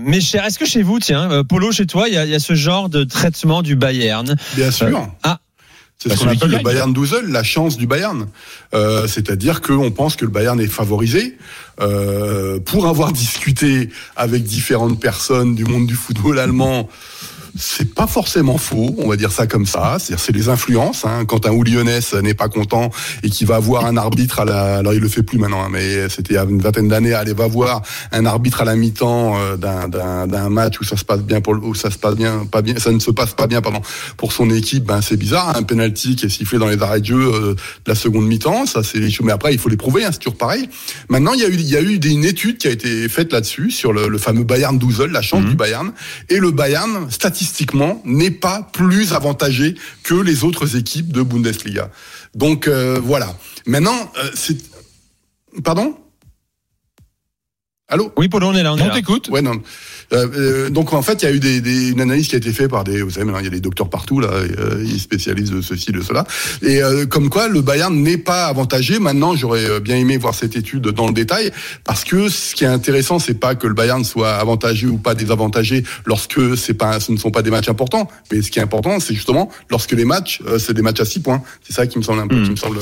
mais 0.00 0.20
cher, 0.20 0.44
est-ce 0.44 0.58
que 0.58 0.64
chez 0.66 0.82
vous, 0.82 0.98
tiens, 0.98 1.42
Polo, 1.48 1.72
chez 1.72 1.86
toi, 1.90 2.08
il 2.08 2.14
y 2.14 2.16
a, 2.16 2.24
il 2.24 2.30
y 2.30 2.34
a 2.34 2.38
ce 2.38 2.54
genre 2.54 2.88
de 2.88 3.02
traitement 3.04 3.62
du 3.62 3.74
Bayern 3.74 4.36
Bien 4.54 4.70
sûr. 4.70 4.86
Euh, 4.86 5.00
ah, 5.24 5.40
C'est 5.98 6.08
Bah, 6.08 6.16
ce 6.16 6.20
qu'on 6.24 6.30
appelle 6.30 6.50
le. 6.50 6.58
Bayern 6.62 6.92
Douzel, 6.92 7.26
la 7.26 7.42
chance 7.42 7.76
du 7.76 7.86
Bayern. 7.86 8.28
Euh, 8.74 9.08
C'est-à-dire 9.08 9.60
qu'on 9.60 9.90
pense 9.90 10.14
que 10.14 10.24
le 10.24 10.30
Bayern 10.30 10.60
est 10.60 10.68
favorisé. 10.68 11.36
Euh, 11.80 12.60
pour 12.60 12.86
avoir 12.86 13.12
discuté 13.24 13.90
avec 14.16 14.44
différentes 14.44 15.00
personnes 15.00 15.54
du 15.56 15.64
monde 15.64 15.86
du 15.86 15.94
football 15.94 16.38
allemand, 16.38 16.88
c'est 17.58 17.94
pas 17.94 18.06
forcément 18.06 18.58
faux, 18.58 18.94
on 18.98 19.08
va 19.08 19.16
dire 19.16 19.32
ça 19.32 19.46
comme 19.46 19.66
ça. 19.66 19.96
C'est-à-dire 19.98 20.24
c'est 20.24 20.32
les 20.32 20.48
influences. 20.48 21.04
Hein. 21.04 21.24
Quand 21.26 21.46
un 21.46 21.50
Lyonnais 21.52 22.00
n'est 22.22 22.34
pas 22.34 22.48
content 22.48 22.90
et 23.22 23.30
qui 23.30 23.44
va 23.44 23.58
voir 23.58 23.86
un 23.86 23.96
arbitre 23.96 24.40
à 24.40 24.44
la, 24.44 24.76
alors 24.78 24.94
il 24.94 25.00
le 25.00 25.08
fait 25.08 25.22
plus 25.22 25.38
maintenant, 25.38 25.64
hein, 25.64 25.68
mais 25.70 26.08
c'était 26.08 26.34
il 26.34 26.36
y 26.36 26.38
a 26.38 26.44
une 26.44 26.60
vingtaine 26.60 26.88
d'années, 26.88 27.12
aller 27.14 27.32
va 27.34 27.46
voir 27.46 27.82
un 28.12 28.24
arbitre 28.26 28.62
à 28.62 28.64
la 28.64 28.76
mi-temps 28.76 29.36
euh, 29.38 29.56
d'un- 29.56 29.88
d'un 29.88 30.26
d'un 30.26 30.48
match 30.48 30.80
où 30.80 30.84
ça 30.84 30.96
se 30.96 31.04
passe 31.04 31.20
bien 31.20 31.40
pour 31.40 31.54
le- 31.54 31.60
où 31.60 31.74
ça 31.74 31.90
se 31.90 31.98
passe 31.98 32.14
bien, 32.14 32.46
pas 32.50 32.62
bien, 32.62 32.78
ça 32.78 32.90
ne 32.92 32.98
se 32.98 33.10
passe 33.10 33.34
pas 33.34 33.46
bien, 33.46 33.60
pardon, 33.60 33.80
pour 34.16 34.32
son 34.32 34.48
équipe. 34.50 34.84
Ben 34.84 35.00
c'est 35.02 35.16
bizarre, 35.16 35.50
hein, 35.50 35.54
un 35.56 35.62
penalty 35.62 36.16
qui 36.16 36.26
est 36.26 36.30
sifflé 36.30 36.58
dans 36.58 36.68
les 36.68 36.80
arrêts 36.82 37.00
de 37.00 37.06
jeu 37.06 37.16
euh, 37.34 37.54
de 37.54 37.88
la 37.88 37.94
seconde 37.94 38.26
mi-temps, 38.26 38.66
ça 38.66 38.82
c'est 38.82 38.98
les 38.98 39.10
choses. 39.10 39.26
Mais 39.26 39.32
après 39.32 39.52
il 39.52 39.58
faut 39.58 39.68
les 39.68 39.76
prouver, 39.76 40.04
hein, 40.04 40.10
c'est 40.12 40.18
toujours 40.20 40.38
pareil. 40.38 40.68
Maintenant 41.08 41.32
il 41.34 41.40
y 41.40 41.44
a 41.44 41.48
eu 41.48 41.54
il 41.54 41.68
y 41.68 41.76
a 41.76 41.82
eu 41.82 41.98
des- 41.98 42.10
une 42.10 42.24
étude 42.24 42.58
qui 42.58 42.68
a 42.68 42.70
été 42.70 43.08
faite 43.08 43.32
là-dessus 43.32 43.70
sur 43.70 43.92
le, 43.92 44.08
le 44.08 44.18
fameux 44.18 44.44
Bayern 44.44 44.78
Douzel, 44.78 45.10
la 45.10 45.22
chance 45.22 45.44
du 45.44 45.54
Bayern, 45.54 45.92
et 46.28 46.38
le 46.38 46.50
Bayern 46.50 47.10
statistiquement 47.10 47.39
n'est 48.04 48.30
pas 48.30 48.62
plus 48.72 49.12
avantagé 49.12 49.74
que 50.02 50.14
les 50.14 50.44
autres 50.44 50.76
équipes 50.76 51.12
de 51.12 51.22
Bundesliga. 51.22 51.90
Donc 52.34 52.68
euh, 52.68 53.00
voilà. 53.02 53.36
Maintenant 53.66 54.12
euh, 54.18 54.30
c'est 54.34 54.58
pardon? 55.64 55.96
Allô 57.90 58.12
oui, 58.16 58.28
Polo, 58.28 58.46
on 58.48 58.54
est 58.54 58.62
là, 58.62 58.72
on 58.72 58.78
est 58.78 58.82
on 58.82 58.90
t'écoute. 58.94 59.28
Ouais, 59.30 59.42
non. 59.42 59.60
Euh, 60.12 60.26
euh, 60.36 60.70
donc 60.70 60.92
en 60.92 61.02
fait, 61.02 61.22
il 61.22 61.24
y 61.24 61.28
a 61.28 61.32
eu 61.34 61.38
des, 61.40 61.60
des- 61.60 61.90
une 61.90 62.00
analyse 62.00 62.28
qui 62.28 62.34
a 62.34 62.38
été 62.38 62.52
faite 62.52 62.68
par 62.70 62.82
des, 62.84 63.02
vous 63.02 63.10
savez, 63.10 63.24
maintenant 63.26 63.38
il 63.40 63.44
y 63.44 63.48
a 63.48 63.50
des 63.50 63.60
docteurs 63.60 63.88
partout 63.88 64.18
là, 64.20 64.28
et, 64.44 64.58
euh, 64.60 64.82
ils 64.84 64.98
spécialisent 65.00 65.50
de 65.52 65.60
ceci, 65.60 65.92
de 65.92 66.00
cela, 66.02 66.24
et 66.62 66.82
euh, 66.82 67.06
comme 67.06 67.30
quoi 67.30 67.48
le 67.48 67.60
Bayern 67.62 67.94
n'est 67.94 68.18
pas 68.18 68.46
avantagé. 68.46 68.98
Maintenant, 68.98 69.34
j'aurais 69.36 69.64
euh, 69.68 69.80
bien 69.80 69.96
aimé 69.96 70.16
voir 70.18 70.34
cette 70.34 70.56
étude 70.56 70.82
dans 70.88 71.06
le 71.06 71.12
détail, 71.12 71.52
parce 71.84 72.04
que 72.04 72.28
ce 72.28 72.54
qui 72.56 72.64
est 72.64 72.68
intéressant, 72.68 73.18
c'est 73.20 73.38
pas 73.38 73.54
que 73.54 73.66
le 73.68 73.74
Bayern 73.74 74.04
soit 74.04 74.32
avantagé 74.34 74.86
ou 74.86 74.98
pas 74.98 75.14
désavantagé 75.14 75.84
lorsque 76.06 76.56
c'est 76.56 76.74
pas, 76.74 76.98
ce 77.00 77.12
ne 77.12 77.16
sont 77.16 77.30
pas 77.30 77.42
des 77.42 77.50
matchs 77.50 77.68
importants, 77.68 78.08
mais 78.32 78.42
ce 78.42 78.50
qui 78.50 78.58
est 78.58 78.62
important, 78.62 78.98
c'est 79.00 79.14
justement 79.14 79.48
lorsque 79.70 79.92
les 79.92 80.04
matchs, 80.04 80.40
euh, 80.46 80.58
c'est 80.58 80.74
des 80.74 80.82
matchs 80.82 81.00
à 81.00 81.04
six 81.04 81.20
points. 81.20 81.42
C'est 81.66 81.72
ça 81.72 81.86
qui 81.86 81.98
me 81.98 82.02
semble 82.02 82.20
un 82.20 82.26
peu, 82.28 82.42
qui 82.42 82.50
me 82.50 82.56
semble 82.56 82.78
euh, 82.78 82.80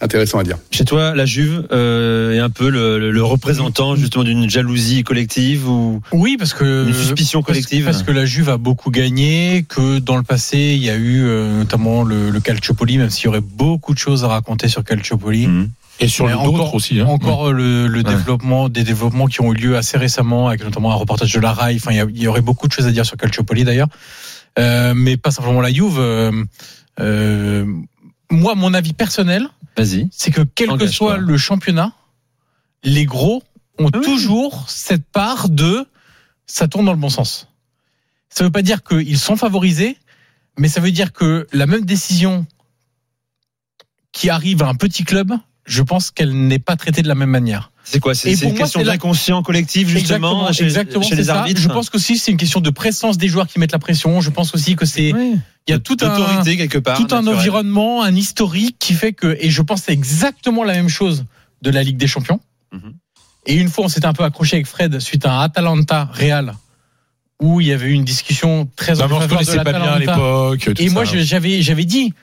intéressant 0.00 0.38
à 0.38 0.44
dire. 0.44 0.58
Chez 0.70 0.84
toi, 0.84 1.14
la 1.14 1.26
Juve 1.26 1.66
euh, 1.72 2.32
est 2.32 2.38
un 2.38 2.50
peu 2.50 2.68
le, 2.68 2.98
le- 2.98 3.10
le 3.10 3.22
représentant 3.24 3.96
justement 3.96 4.23
d'une 4.24 4.50
jalousie 4.50 5.04
collective 5.04 5.68
ou 5.68 6.00
Oui, 6.12 6.36
parce 6.38 6.54
que 6.54 6.86
Une 6.88 6.94
suspicion 6.94 7.40
parce- 7.42 7.52
collective. 7.52 7.84
Parce, 7.84 8.02
que 8.02 8.10
la 8.10 8.24
Juve 8.26 8.48
a 8.48 8.56
beaucoup 8.56 8.90
gagné, 8.90 9.64
que 9.68 9.98
dans 10.00 10.16
le 10.16 10.22
passé 10.24 10.58
il 10.76 10.82
y 10.82 10.90
a 10.90 10.96
eu 10.96 11.22
euh, 11.24 11.58
notamment 11.58 12.02
le, 12.02 12.30
le 12.30 12.40
Calciopoli, 12.40 12.98
même 12.98 13.10
s'il 13.10 13.26
y 13.26 13.28
aurait 13.28 13.40
beaucoup 13.40 13.94
de 13.94 13.98
choses 13.98 14.24
à 14.24 14.28
raconter 14.28 14.68
sur 14.68 14.82
Calciopoli. 14.82 15.46
Mhm. 15.46 15.70
Et 16.00 16.08
sur 16.08 16.24
Mais 16.26 16.32
le 16.32 16.38
encore- 16.38 16.52
d'autres 16.54 16.74
aussi. 16.74 16.98
Hein. 16.98 17.06
Encore 17.06 17.52
le, 17.52 17.86
le 17.86 18.02
développement, 18.02 18.68
des 18.68 18.82
développements 18.82 19.26
qui 19.26 19.40
ont 19.42 19.52
eu 19.52 19.56
lieu 19.56 19.76
assez 19.76 19.96
récemment, 19.96 20.48
avec 20.48 20.64
notamment 20.64 20.90
un 20.90 20.96
reportage 20.96 21.32
de 21.32 21.38
la 21.38 21.52
RAI. 21.52 21.76
Enfin, 21.76 21.92
il 21.92 22.18
y, 22.20 22.26
aurait 22.26 22.40
beaucoup 22.40 22.66
de 22.66 22.72
choses 22.72 22.86
à 22.88 22.90
dire 22.90 23.06
sur 23.06 23.16
Calciopoli 23.16 23.62
d'ailleurs, 23.62 23.86
Euh, 24.58 24.92
mais 24.96 25.16
pas 25.16 25.30
simplement 25.30 25.60
la 25.60 25.72
Juve. 25.72 25.98
euh, 26.00 26.32
euh, 27.00 27.64
moi, 28.30 28.54
mon 28.56 28.74
avis 28.74 28.92
personnel, 28.92 29.48
Vas-y. 29.76 30.08
c'est 30.10 30.30
que 30.32 30.42
quel 30.42 30.76
que 30.76 30.86
soit 30.88 31.16
le 31.16 31.36
championnat, 31.36 31.92
les 32.82 33.04
gros 33.04 33.42
ont 33.78 33.90
toujours 33.90 34.64
cette 34.68 35.04
part 35.04 35.48
de 35.48 35.86
ça 36.46 36.68
tourne 36.68 36.84
dans 36.86 36.92
le 36.92 36.98
bon 36.98 37.08
sens. 37.08 37.48
Ça 38.28 38.44
veut 38.44 38.50
pas 38.50 38.62
dire 38.62 38.82
qu'ils 38.82 39.18
sont 39.18 39.36
favorisés, 39.36 39.96
mais 40.58 40.68
ça 40.68 40.80
veut 40.80 40.90
dire 40.92 41.12
que 41.12 41.46
la 41.52 41.66
même 41.66 41.84
décision 41.84 42.46
qui 44.12 44.30
arrive 44.30 44.62
à 44.62 44.68
un 44.68 44.74
petit 44.74 45.04
club 45.04 45.32
je 45.66 45.80
pense 45.82 46.10
qu'elle 46.10 46.46
n'est 46.46 46.58
pas 46.58 46.76
traitée 46.76 47.00
de 47.00 47.08
la 47.08 47.14
même 47.14 47.30
manière. 47.30 47.70
C'est 47.84 47.98
quoi 47.98 48.14
C'est 48.14 48.32
une 48.34 48.50
moi, 48.50 48.58
question 48.58 48.80
c'est 48.80 48.84
la- 48.84 48.92
d'inconscient 48.92 49.42
collectif 49.42 49.88
justement 49.88 50.46
exactement, 50.48 50.52
chez, 50.52 50.64
exactement, 50.64 51.02
chez 51.04 51.16
les 51.16 51.24
ça. 51.24 51.40
arbitres. 51.40 51.60
Je 51.60 51.68
pense 51.68 51.88
qu'aussi 51.88 52.18
c'est 52.18 52.30
une 52.30 52.36
question 52.36 52.60
de 52.60 52.68
présence 52.70 53.16
des 53.16 53.28
joueurs 53.28 53.46
qui 53.46 53.58
mettent 53.58 53.72
la 53.72 53.78
pression. 53.78 54.20
Je 54.20 54.28
pense 54.30 54.54
aussi 54.54 54.76
que 54.76 54.84
c'est 54.84 55.08
il 55.08 55.40
y 55.70 55.72
a 55.72 55.78
tout 55.78 55.96
un 56.02 56.42
quelque 56.44 56.76
part. 56.78 56.98
tout 56.98 57.14
un 57.14 57.26
environnement, 57.26 58.02
un 58.02 58.14
historique 58.14 58.76
qui 58.78 58.92
fait 58.92 59.14
que 59.14 59.38
et 59.40 59.48
je 59.50 59.62
pense 59.62 59.80
que 59.80 59.86
c'est 59.86 59.92
exactement 59.94 60.64
la 60.64 60.74
même 60.74 60.90
chose 60.90 61.24
de 61.62 61.70
la 61.70 61.82
Ligue 61.82 61.96
des 61.96 62.06
Champions. 62.06 62.40
Mhm. 62.72 62.94
Et 63.46 63.54
une 63.54 63.68
fois 63.68 63.84
on 63.84 63.88
s'était 63.88 64.06
un 64.06 64.12
peu 64.12 64.24
accroché 64.24 64.56
avec 64.56 64.66
Fred 64.66 64.98
suite 65.00 65.26
à 65.26 65.32
un 65.32 65.40
Atalanta 65.42 66.08
Real 66.12 66.54
où 67.40 67.60
il 67.60 67.66
y 67.66 67.72
avait 67.72 67.86
eu 67.86 67.92
une 67.92 68.04
discussion 68.04 68.68
très 68.76 68.94
Non, 68.94 69.04
en 69.04 69.20
faveur 69.20 69.40
de 69.40 69.62
pas 69.62 69.72
bien 69.72 69.82
à 69.82 69.98
l'époque. 69.98 70.70
Et 70.78 70.88
moi, 70.88 71.04
j'avais, 71.04 71.62
j'avais 71.62 71.84
dit, 71.84 72.14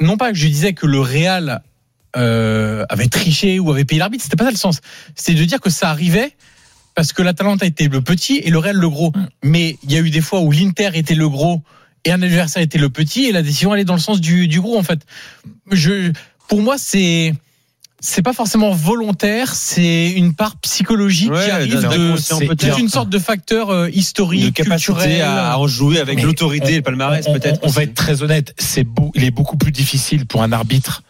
non 0.00 0.16
pas 0.16 0.30
que 0.30 0.36
je 0.36 0.46
disais 0.46 0.74
que 0.74 0.86
le 0.86 1.00
Real 1.00 1.62
euh, 2.16 2.84
avait 2.88 3.08
triché 3.08 3.58
ou 3.58 3.70
avait 3.70 3.84
payé 3.84 3.98
l'arbitre, 3.98 4.22
c'était 4.24 4.36
pas 4.36 4.44
ça 4.44 4.50
le 4.50 4.56
sens. 4.56 4.80
C'était 5.14 5.38
de 5.38 5.44
dire 5.44 5.60
que 5.60 5.70
ça 5.70 5.90
arrivait 5.90 6.32
parce 6.94 7.12
que 7.12 7.22
l'Atalanta 7.22 7.66
était 7.66 7.88
le 7.88 8.00
petit 8.00 8.38
et 8.38 8.50
le 8.50 8.58
Real 8.58 8.76
le 8.76 8.88
gros. 8.88 9.12
Mais 9.42 9.78
il 9.82 9.92
y 9.92 9.96
a 9.96 10.00
eu 10.00 10.10
des 10.10 10.20
fois 10.20 10.40
où 10.40 10.52
l'Inter 10.52 10.90
était 10.94 11.14
le 11.14 11.28
gros 11.28 11.62
et 12.04 12.12
un 12.12 12.22
adversaire 12.22 12.62
était 12.62 12.78
le 12.78 12.90
petit 12.90 13.26
et 13.26 13.32
la 13.32 13.42
décision 13.42 13.72
allait 13.72 13.84
dans 13.84 13.94
le 13.94 14.00
sens 14.00 14.20
du, 14.20 14.46
du 14.46 14.60
gros 14.60 14.78
en 14.78 14.82
fait. 14.82 15.00
Je, 15.70 16.12
pour 16.48 16.60
moi, 16.60 16.76
c'est 16.78 17.34
c'est 18.00 18.22
pas 18.22 18.32
forcément 18.32 18.70
volontaire, 18.72 19.54
c'est 19.54 20.10
une 20.10 20.34
part 20.34 20.56
psychologique 20.56 21.30
Ouais, 21.32 21.44
qui 21.44 21.50
arrive 21.50 21.74
de 21.74 22.16
c'est 22.16 22.78
une 22.78 22.88
sorte 22.88 23.08
de 23.10 23.18
facteur 23.18 23.70
euh, 23.70 23.88
historique, 23.90 24.44
de 24.44 24.50
capacité 24.50 24.92
culturel. 24.92 25.22
à, 25.22 25.52
à 25.52 25.56
en 25.58 25.66
jouer 25.66 25.98
avec 25.98 26.16
Mais 26.16 26.22
l'autorité 26.22 26.76
le 26.76 26.82
palmarès 26.82 27.24
on- 27.28 27.32
peut-être. 27.32 27.60
On, 27.64 27.68
va 27.68 27.82
être 27.82 27.94
très 27.94 28.22
honnête, 28.22 28.54
c'est 28.58 28.84
beau, 28.84 29.10
il 29.16 29.24
est 29.24 29.30
beaucoup 29.32 29.56
plus 29.56 29.72
difficile 29.72 30.26
pour 30.26 30.42
un 30.42 30.52
arbitre 30.52 31.02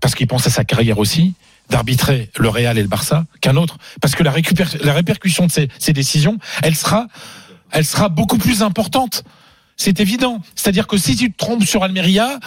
parce 0.00 0.14
qu'il 0.14 0.26
pense 0.26 0.46
à 0.46 0.50
sa 0.50 0.64
carrière 0.64 0.98
aussi 0.98 1.34
d'arbitrer 1.70 2.30
le 2.38 2.50
Real 2.50 2.76
et 2.76 2.82
le 2.82 2.88
Barça 2.88 3.24
qu'un 3.40 3.56
autre 3.56 3.78
parce 4.02 4.14
que 4.14 4.22
la, 4.22 4.30
récupér- 4.30 4.76
la 4.84 4.92
répercussion 4.92 5.46
de 5.46 5.52
ces, 5.52 5.68
ces 5.78 5.94
décisions, 5.94 6.38
elle 6.62 6.74
sera, 6.76 7.06
elle 7.70 7.86
sera 7.86 8.10
beaucoup 8.10 8.36
plus 8.36 8.62
importante. 8.62 9.24
C'est 9.78 9.98
évident. 10.00 10.40
C'est-à-dire 10.54 10.86
que 10.86 10.98
si 10.98 11.16
tu 11.16 11.32
te 11.32 11.36
trompes 11.38 11.64
sur 11.64 11.82
Almeria, 11.82 12.38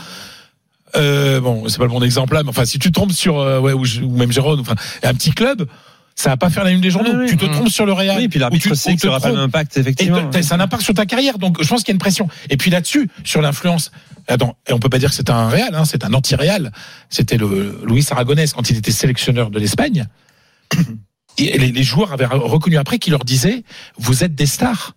euh, 0.95 1.39
bon, 1.41 1.67
c'est 1.67 1.77
pas 1.77 1.83
le 1.83 1.89
bon 1.89 2.01
exemple 2.03 2.33
là, 2.33 2.43
mais 2.43 2.49
enfin, 2.49 2.65
si 2.65 2.79
tu 2.79 2.89
te 2.89 2.93
trompes 2.93 3.11
sur, 3.11 3.39
euh, 3.39 3.59
ouais, 3.59 3.73
ou, 3.73 3.83
ou 4.03 4.17
même 4.17 4.31
Gérone, 4.31 4.59
enfin, 4.59 4.75
un 5.03 5.13
petit 5.13 5.31
club, 5.31 5.67
ça 6.15 6.29
va 6.29 6.37
pas 6.37 6.49
faire 6.49 6.63
la 6.63 6.71
une 6.71 6.81
des 6.81 6.89
journaux. 6.89 7.27
Tu 7.27 7.37
te 7.37 7.45
trompes 7.45 7.69
sur 7.69 7.85
le 7.85 7.93
Real. 7.93 8.17
Oui, 8.17 8.23
et 8.23 8.29
puis 8.29 8.39
l'arbitre 8.39 8.69
tu- 8.69 8.75
sait 8.75 8.95
que 8.95 9.01
ça 9.01 9.09
aura 9.09 9.19
pas 9.19 9.27
le 9.27 9.33
trompes. 9.35 9.41
même 9.41 9.49
impact 9.49 9.77
Et 9.77 9.81
effectivement. 9.81 10.27
t'as- 10.31 10.41
c'est 10.41 10.53
un 10.53 10.59
impact 10.59 10.81
sur 10.81 10.93
ta 10.95 11.05
carrière, 11.05 11.37
donc 11.37 11.61
je 11.61 11.67
pense 11.67 11.81
qu'il 11.81 11.89
y 11.89 11.91
a 11.91 11.95
une 11.95 11.99
pression. 11.99 12.27
Et 12.49 12.57
puis 12.57 12.71
là-dessus, 12.71 13.09
sur 13.23 13.41
l'influence, 13.41 13.91
attends, 14.27 14.57
et 14.67 14.73
on 14.73 14.79
peut 14.79 14.89
pas 14.89 14.97
dire 14.97 15.09
que 15.09 15.15
c'est 15.15 15.29
un 15.29 15.47
Real, 15.49 15.75
hein, 15.75 15.85
c'est 15.85 16.03
un 16.03 16.13
anti-Real. 16.13 16.71
C'était 17.09 17.37
le 17.37 17.79
Louis 17.83 18.03
Aragonès 18.09 18.51
quand 18.53 18.69
il 18.71 18.77
était 18.77 18.91
sélectionneur 18.91 19.51
de 19.51 19.59
l'Espagne. 19.59 20.07
Et 21.39 21.55
les, 21.59 21.71
les 21.71 21.83
joueurs 21.83 22.13
avaient 22.13 22.25
reconnu 22.25 22.77
après 22.77 22.97
qu'il 22.97 23.11
leur 23.11 23.23
disait 23.23 23.63
vous 23.99 24.23
êtes 24.23 24.33
des 24.33 24.47
stars. 24.47 24.95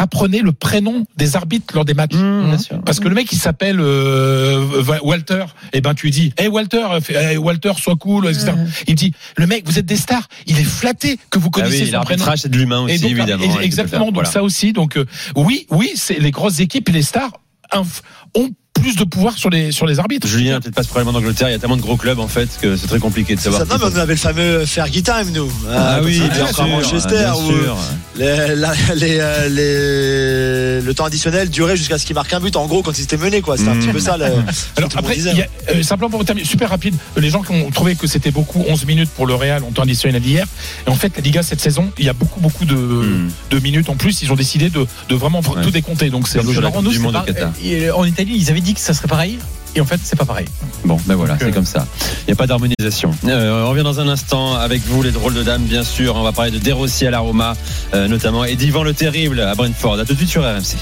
Apprenez 0.00 0.42
le 0.42 0.52
prénom 0.52 1.04
des 1.16 1.34
arbitres 1.34 1.74
lors 1.74 1.84
des 1.84 1.92
matchs. 1.92 2.14
Mmh, 2.14 2.56
sûr. 2.58 2.80
Parce 2.84 3.00
que 3.00 3.08
le 3.08 3.14
mec 3.16 3.32
il 3.32 3.38
s'appelle 3.38 3.80
euh, 3.80 4.64
Walter, 5.02 5.44
et 5.72 5.80
ben 5.80 5.92
tu 5.94 6.06
lui 6.06 6.12
dis, 6.12 6.32
hey 6.38 6.46
Walter, 6.46 6.86
fais- 7.02 7.14
hey, 7.16 7.36
Walter, 7.36 7.72
sois 7.78 7.96
cool, 7.96 8.26
etc. 8.28 8.52
Il 8.86 8.94
dit, 8.94 9.12
le 9.36 9.46
mec, 9.48 9.64
vous 9.66 9.78
êtes 9.78 9.86
des 9.86 9.96
stars, 9.96 10.28
il 10.46 10.56
est 10.58 10.62
flatté 10.64 11.18
que 11.30 11.40
vous 11.40 11.48
Ah 11.52 11.56
connaissez 11.60 11.80
oui, 11.82 11.86
son 11.86 11.90
prénom. 11.90 12.02
l'arbitrage 12.10 12.38
c'est 12.42 12.48
de 12.48 12.56
l'humain 12.56 12.80
aussi 12.82 13.00
donc, 13.00 13.10
évidemment. 13.10 13.56
peux 13.56 13.62
Exactement, 13.62 13.98
faire, 13.98 14.06
donc 14.06 14.14
voilà. 14.14 14.30
ça 14.30 14.42
aussi. 14.44 14.72
Donc 14.72 14.96
euh, 14.96 15.04
oui, 15.34 15.66
oui, 15.70 15.90
c'est 15.96 16.20
les 16.20 16.30
grosses 16.30 16.60
équipes 16.60 16.88
et 16.90 16.92
les 16.92 17.02
stars 17.02 17.32
ont 17.74 18.50
plus 18.78 18.96
de 18.96 19.04
pouvoir 19.04 19.36
sur 19.38 19.50
les 19.50 19.72
sur 19.72 19.86
les 19.86 19.98
arbitres. 19.98 20.26
Julien 20.26 20.56
a 20.56 20.60
peut-être 20.60 20.74
pas 20.74 20.82
ce 20.82 20.88
problème 20.88 21.08
en 21.14 21.18
Angleterre, 21.18 21.48
il 21.48 21.52
y 21.52 21.54
a 21.54 21.58
tellement 21.58 21.76
de 21.76 21.82
gros 21.82 21.96
clubs 21.96 22.18
en 22.18 22.28
fait 22.28 22.48
que 22.60 22.76
c'est 22.76 22.86
très 22.86 22.98
compliqué 22.98 23.34
de 23.34 23.40
Ça, 23.40 23.50
savoir. 23.52 23.66
non, 23.78 23.86
mais 23.90 23.96
on 23.96 24.00
avait 24.00 24.14
le 24.14 24.18
fameux 24.18 24.64
Fergie 24.66 25.02
Time, 25.02 25.30
nous. 25.34 25.50
Ah 25.70 25.96
Euh, 25.96 26.02
oui, 26.04 26.20
bien 26.32 26.46
sûr, 26.52 26.60
à 26.62 26.66
Manchester, 26.66 27.14
bien 27.16 27.34
où 27.34 27.46
sûr. 27.46 27.76
les- 28.16 28.54
la- 28.56 28.72
les, 28.94 29.18
euh, 29.20 29.48
les- 29.48 30.86
le 30.86 30.94
temps 30.94 31.04
additionnel 31.04 31.50
durait 31.50 31.76
jusqu'à 31.76 31.98
ce 31.98 32.06
qu'il 32.06 32.14
marque 32.14 32.32
un 32.32 32.40
but. 32.40 32.56
En 32.56 32.66
gros, 32.66 32.82
quand 32.82 32.92
il 32.92 33.00
s'était 33.02 33.16
mené, 33.16 33.40
quoi. 33.40 33.56
C'était 33.56 33.70
un 33.70 33.76
petit 33.76 33.88
peu 33.88 34.00
ça. 34.00 34.16
Le, 34.16 34.24
ce 34.52 34.64
que 34.74 34.78
Alors 34.78 34.90
après, 34.96 35.14
disait. 35.14 35.34
y 35.34 35.42
a, 35.42 35.46
euh, 35.74 35.82
simplement 35.82 36.10
pour 36.10 36.24
terminer, 36.24 36.46
super 36.46 36.70
rapide, 36.70 36.94
les 37.16 37.30
gens 37.30 37.42
qui 37.42 37.52
ont 37.52 37.70
trouvé 37.70 37.94
que 37.96 38.06
c'était 38.06 38.30
beaucoup, 38.30 38.64
11 38.68 38.84
minutes 38.86 39.10
pour 39.10 39.26
le 39.26 39.34
Real 39.34 39.62
en 39.64 39.70
temps 39.72 39.82
additionnel 39.82 40.24
hier. 40.24 40.46
Et 40.86 40.90
en 40.90 40.94
fait, 40.94 41.12
la 41.16 41.22
Liga 41.22 41.42
cette 41.42 41.60
saison, 41.60 41.90
il 41.98 42.04
y 42.04 42.08
a 42.08 42.12
beaucoup, 42.12 42.40
beaucoup 42.40 42.64
de, 42.64 42.74
Mmh. 42.74 43.30
de 43.50 43.58
minutes 43.60 43.88
en 43.88 43.96
plus. 43.96 44.22
Ils 44.22 44.32
ont 44.32 44.36
décidé 44.36 44.70
de, 44.70 44.86
de 45.08 45.14
vraiment 45.14 45.40
Ouais. 45.40 45.62
tout 45.62 45.70
décompter. 45.70 46.10
Donc 46.10 46.28
c'est 46.28 46.38
en 46.40 48.04
Italie, 48.04 48.34
ils 48.36 48.50
avaient 48.50 48.60
dit 48.60 48.67
que 48.74 48.80
ça 48.80 48.94
serait 48.94 49.08
pareil. 49.08 49.38
Et 49.74 49.80
en 49.80 49.84
fait, 49.84 50.00
c'est 50.02 50.16
pas 50.16 50.24
pareil. 50.24 50.46
Bon, 50.84 50.98
ben 51.06 51.14
voilà, 51.14 51.36
c'est 51.38 51.46
euh, 51.46 51.52
comme 51.52 51.66
ça. 51.66 51.86
Il 52.22 52.28
n'y 52.28 52.32
a 52.32 52.36
pas 52.36 52.46
d'harmonisation. 52.46 53.10
Euh, 53.26 53.64
on 53.64 53.70
revient 53.70 53.82
dans 53.82 54.00
un 54.00 54.08
instant 54.08 54.54
avec 54.54 54.82
vous, 54.86 55.02
les 55.02 55.10
drôles 55.10 55.34
de 55.34 55.42
dames, 55.42 55.62
bien 55.62 55.84
sûr. 55.84 56.16
On 56.16 56.22
va 56.22 56.32
parler 56.32 56.50
de 56.50 56.58
Derossi 56.58 57.06
à 57.06 57.10
l'Aroma, 57.10 57.54
euh, 57.94 58.08
notamment, 58.08 58.44
et 58.44 58.56
d'Ivan 58.56 58.82
le 58.82 58.94
Terrible 58.94 59.40
à 59.40 59.54
Brentford. 59.54 59.98
À 60.00 60.04
tout 60.04 60.14
de 60.14 60.18
suite 60.18 60.30
sur 60.30 60.42
RMC. 60.42 60.76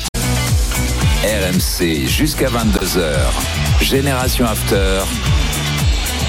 RMC 1.24 2.06
jusqu'à 2.06 2.48
22h. 2.48 3.82
Génération 3.82 4.46
After. 4.46 5.00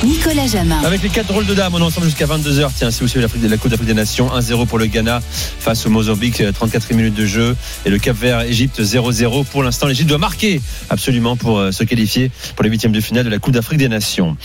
Nicolas 0.03 0.45
Jamin. 0.45 0.79
Avec 0.83 1.01
les 1.01 1.09
quatre 1.09 1.27
drôles 1.27 1.47
de 1.47 1.55
dames, 1.55 1.73
on 1.73 1.79
est 1.79 1.83
ensemble 1.83 2.05
jusqu'à 2.05 2.27
22h. 2.27 2.69
Tiens, 2.75 2.91
si 2.91 3.01
vous 3.01 3.07
suivez 3.07 3.27
la 3.47 3.57
Coupe 3.57 3.71
d'Afrique 3.71 3.87
des 3.87 3.95
Nations, 3.95 4.29
1-0 4.29 4.67
pour 4.67 4.77
le 4.77 4.85
Ghana 4.85 5.21
face 5.21 5.85
au 5.87 5.89
Mozambique, 5.89 6.41
euh, 6.41 6.51
34 6.51 6.93
minutes 6.93 7.15
de 7.15 7.25
jeu. 7.25 7.55
Et 7.85 7.89
le 7.89 7.97
Cap 7.97 8.15
Vert, 8.15 8.41
Égypte, 8.41 8.79
0-0. 8.79 9.43
Pour 9.45 9.63
l'instant, 9.63 9.87
l'Égypte 9.87 10.07
doit 10.07 10.19
marquer 10.19 10.61
absolument 10.89 11.35
pour 11.35 11.57
euh, 11.57 11.71
se 11.71 11.83
qualifier 11.83 12.31
pour 12.55 12.63
les 12.63 12.69
huitièmes 12.69 12.91
de 12.91 13.01
finale 13.01 13.25
de 13.25 13.29
la 13.29 13.39
Coupe 13.39 13.53
d'Afrique 13.53 13.79
des 13.79 13.89
Nations. 13.89 14.37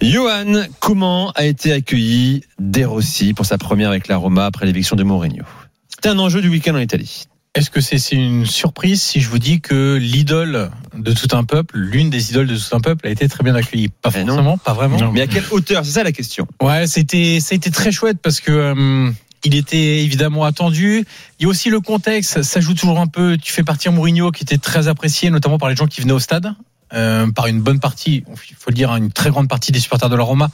Johan, 0.00 0.64
comment 0.80 1.32
a 1.32 1.44
été 1.44 1.72
accueilli 1.72 2.42
Derossi 2.58 3.34
pour 3.34 3.44
sa 3.44 3.58
première 3.58 3.90
avec 3.90 4.08
la 4.08 4.16
Roma 4.16 4.46
après 4.46 4.64
l'éviction 4.64 4.96
de 4.96 5.02
Mourinho? 5.02 5.44
C'était 5.88 6.08
un 6.08 6.18
enjeu 6.18 6.40
du 6.40 6.48
week-end 6.48 6.74
en 6.74 6.80
Italie. 6.80 7.26
Est-ce 7.54 7.70
que 7.70 7.80
c'est 7.80 7.98
c'est 7.98 8.16
une 8.16 8.46
surprise 8.46 9.00
si 9.00 9.20
je 9.20 9.28
vous 9.28 9.38
dis 9.38 9.60
que 9.60 9.96
l'idole 9.96 10.70
de 10.96 11.12
tout 11.12 11.36
un 11.36 11.44
peuple, 11.44 11.78
l'une 11.78 12.10
des 12.10 12.30
idoles 12.30 12.48
de 12.48 12.56
tout 12.56 12.74
un 12.74 12.80
peuple, 12.80 13.06
a 13.06 13.10
été 13.10 13.28
très 13.28 13.44
bien 13.44 13.54
accueillie? 13.54 13.88
Pas 13.88 14.10
Eh 14.16 14.20
non. 14.24 14.34
forcément, 14.34 14.58
pas 14.58 14.72
vraiment. 14.72 15.12
Mais 15.12 15.20
à 15.20 15.28
quelle 15.28 15.44
hauteur? 15.52 15.84
C'est 15.84 15.92
ça 15.92 16.02
la 16.02 16.10
question. 16.10 16.48
Ouais, 16.60 16.88
c'était 16.88 17.38
ça 17.38 17.54
a 17.54 17.56
été 17.56 17.70
très 17.70 17.92
chouette 17.92 18.18
parce 18.20 18.40
que 18.40 18.50
euh, 18.50 19.10
il 19.44 19.54
était 19.54 20.02
évidemment 20.02 20.44
attendu. 20.44 21.04
Il 21.38 21.44
y 21.44 21.46
a 21.46 21.48
aussi 21.48 21.70
le 21.70 21.78
contexte, 21.80 22.42
ça 22.42 22.60
joue 22.60 22.74
toujours 22.74 22.98
un 22.98 23.06
peu. 23.06 23.36
Tu 23.36 23.52
fais 23.52 23.62
partir 23.62 23.92
Mourinho 23.92 24.32
qui 24.32 24.42
était 24.42 24.58
très 24.58 24.88
apprécié, 24.88 25.30
notamment 25.30 25.58
par 25.58 25.68
les 25.68 25.76
gens 25.76 25.86
qui 25.86 26.00
venaient 26.00 26.12
au 26.12 26.18
stade, 26.18 26.52
euh, 26.92 27.30
par 27.30 27.46
une 27.46 27.60
bonne 27.60 27.78
partie, 27.78 28.24
il 28.50 28.56
faut 28.58 28.70
le 28.70 28.74
dire, 28.74 28.90
hein, 28.90 28.96
une 28.96 29.12
très 29.12 29.30
grande 29.30 29.48
partie 29.48 29.70
des 29.70 29.78
supporters 29.78 30.08
de 30.08 30.16
la 30.16 30.24
Roma, 30.24 30.50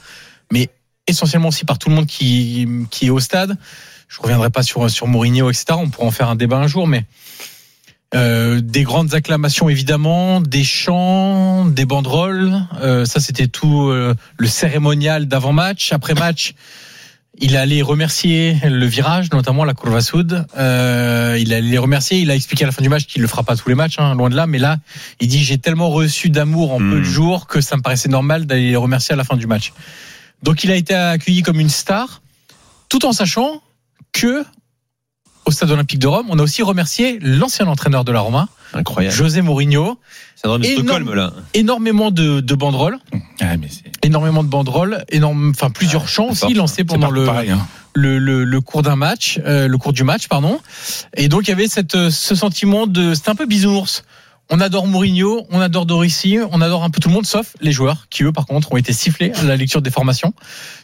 mais 0.51 0.69
essentiellement 1.07 1.47
aussi 1.47 1.65
par 1.65 1.79
tout 1.79 1.89
le 1.89 1.95
monde 1.95 2.05
qui 2.05 2.67
qui 2.91 3.07
est 3.07 3.09
au 3.09 3.19
stade. 3.19 3.57
Je 4.11 4.21
reviendrai 4.21 4.49
pas 4.49 4.61
sur 4.61 4.89
sur 4.89 5.07
Mourinho, 5.07 5.49
etc. 5.49 5.65
On 5.71 5.89
pourra 5.89 6.07
en 6.07 6.11
faire 6.11 6.27
un 6.27 6.35
débat 6.35 6.57
un 6.57 6.67
jour, 6.67 6.85
mais 6.85 7.05
euh, 8.13 8.59
des 8.59 8.83
grandes 8.83 9.13
acclamations 9.13 9.69
évidemment, 9.69 10.41
des 10.41 10.65
chants, 10.65 11.65
des 11.65 11.85
banderoles. 11.85 12.61
Euh, 12.81 13.05
ça, 13.05 13.21
c'était 13.21 13.47
tout 13.47 13.87
euh, 13.87 14.13
le 14.35 14.47
cérémonial 14.47 15.27
d'avant-match. 15.27 15.93
Après 15.93 16.13
match, 16.13 16.55
il 17.39 17.55
allait 17.55 17.81
remercier 17.81 18.57
le 18.65 18.85
virage, 18.85 19.31
notamment 19.31 19.63
la 19.63 19.73
Curva 19.73 20.01
Sud. 20.01 20.45
Euh, 20.57 21.37
il 21.39 21.53
allait 21.53 21.69
les 21.69 21.77
remercier. 21.77 22.19
Il 22.19 22.29
a 22.31 22.35
expliqué 22.35 22.65
à 22.65 22.67
la 22.67 22.73
fin 22.73 22.81
du 22.81 22.89
match 22.89 23.05
qu'il 23.05 23.21
le 23.21 23.29
fera 23.29 23.43
pas 23.43 23.55
tous 23.55 23.69
les 23.69 23.75
matchs, 23.75 23.95
hein, 23.97 24.13
loin 24.15 24.29
de 24.29 24.35
là. 24.35 24.45
Mais 24.45 24.59
là, 24.59 24.79
il 25.21 25.29
dit 25.29 25.41
j'ai 25.41 25.57
tellement 25.57 25.89
reçu 25.89 26.29
d'amour 26.29 26.73
en 26.73 26.79
peu 26.79 26.99
de 26.99 27.03
jours 27.03 27.47
que 27.47 27.61
ça 27.61 27.77
me 27.77 27.81
paraissait 27.81 28.09
normal 28.09 28.45
d'aller 28.45 28.71
les 28.71 28.75
remercier 28.75 29.13
à 29.13 29.15
la 29.15 29.23
fin 29.23 29.37
du 29.37 29.47
match. 29.47 29.71
Donc, 30.43 30.65
il 30.65 30.71
a 30.71 30.75
été 30.75 30.93
accueilli 30.93 31.43
comme 31.43 31.61
une 31.61 31.69
star, 31.69 32.21
tout 32.89 33.05
en 33.05 33.13
sachant 33.13 33.61
que 34.11 34.43
au 35.45 35.51
stade 35.51 35.71
olympique 35.71 35.99
de 35.99 36.07
Rome, 36.07 36.27
on 36.29 36.37
a 36.37 36.43
aussi 36.43 36.61
remercié 36.61 37.17
l'ancien 37.19 37.65
entraîneur 37.67 38.05
de 38.05 38.11
la 38.11 38.19
Roma, 38.19 38.47
Incroyable. 38.73 39.15
José 39.15 39.41
Mourinho. 39.41 39.97
Syndrome 40.35 40.61
de 40.61 40.67
Énorme- 40.67 40.85
Stockholm, 40.85 41.13
là. 41.13 41.33
Énormément 41.55 42.11
de, 42.11 42.39
de 42.41 42.55
banderoles, 42.55 42.99
Ah, 43.41 43.57
mais 43.57 43.67
c'est 43.69 43.91
énormément 44.05 44.43
de 44.43 44.49
banderoles, 44.49 45.03
énorme, 45.09 45.49
enfin 45.55 45.69
plusieurs 45.71 46.07
chants 46.07 46.27
c'est 46.33 46.45
aussi 46.45 46.53
fort, 46.53 46.61
lancés 46.63 46.75
c'est 46.77 46.83
pendant 46.85 47.09
le, 47.09 47.25
pareil. 47.25 47.49
Hein. 47.51 47.67
le, 47.93 48.17
le, 48.19 48.43
le 48.43 48.61
cours 48.61 48.81
d'un 48.83 48.95
match, 48.95 49.39
euh, 49.45 49.67
le 49.67 49.77
cours 49.77 49.93
du 49.93 50.03
match, 50.03 50.27
pardon. 50.27 50.59
Et 51.17 51.27
donc 51.27 51.47
il 51.47 51.49
y 51.49 51.53
avait 51.53 51.67
cette, 51.67 51.95
euh, 51.95 52.09
ce 52.11 52.35
sentiment 52.35 52.85
de, 52.87 53.13
c'était 53.15 53.29
un 53.29 53.35
peu 53.35 53.45
bisounours. 53.47 54.03
On 54.53 54.59
adore 54.59 54.85
Mourinho, 54.85 55.45
on 55.49 55.59
adore 55.61 55.85
Dorissi, 55.85 56.37
on 56.51 56.61
adore 56.61 56.83
un 56.83 56.89
peu 56.89 56.99
tout 56.99 57.07
le 57.09 57.13
monde, 57.15 57.25
sauf 57.25 57.55
les 57.61 57.71
joueurs 57.71 58.07
qui 58.09 58.23
eux 58.23 58.31
par 58.31 58.45
contre 58.45 58.71
ont 58.73 58.77
été 58.77 58.93
sifflés 58.93 59.31
à 59.33 59.43
la 59.43 59.55
lecture 59.55 59.81
des 59.81 59.91
formations, 59.91 60.33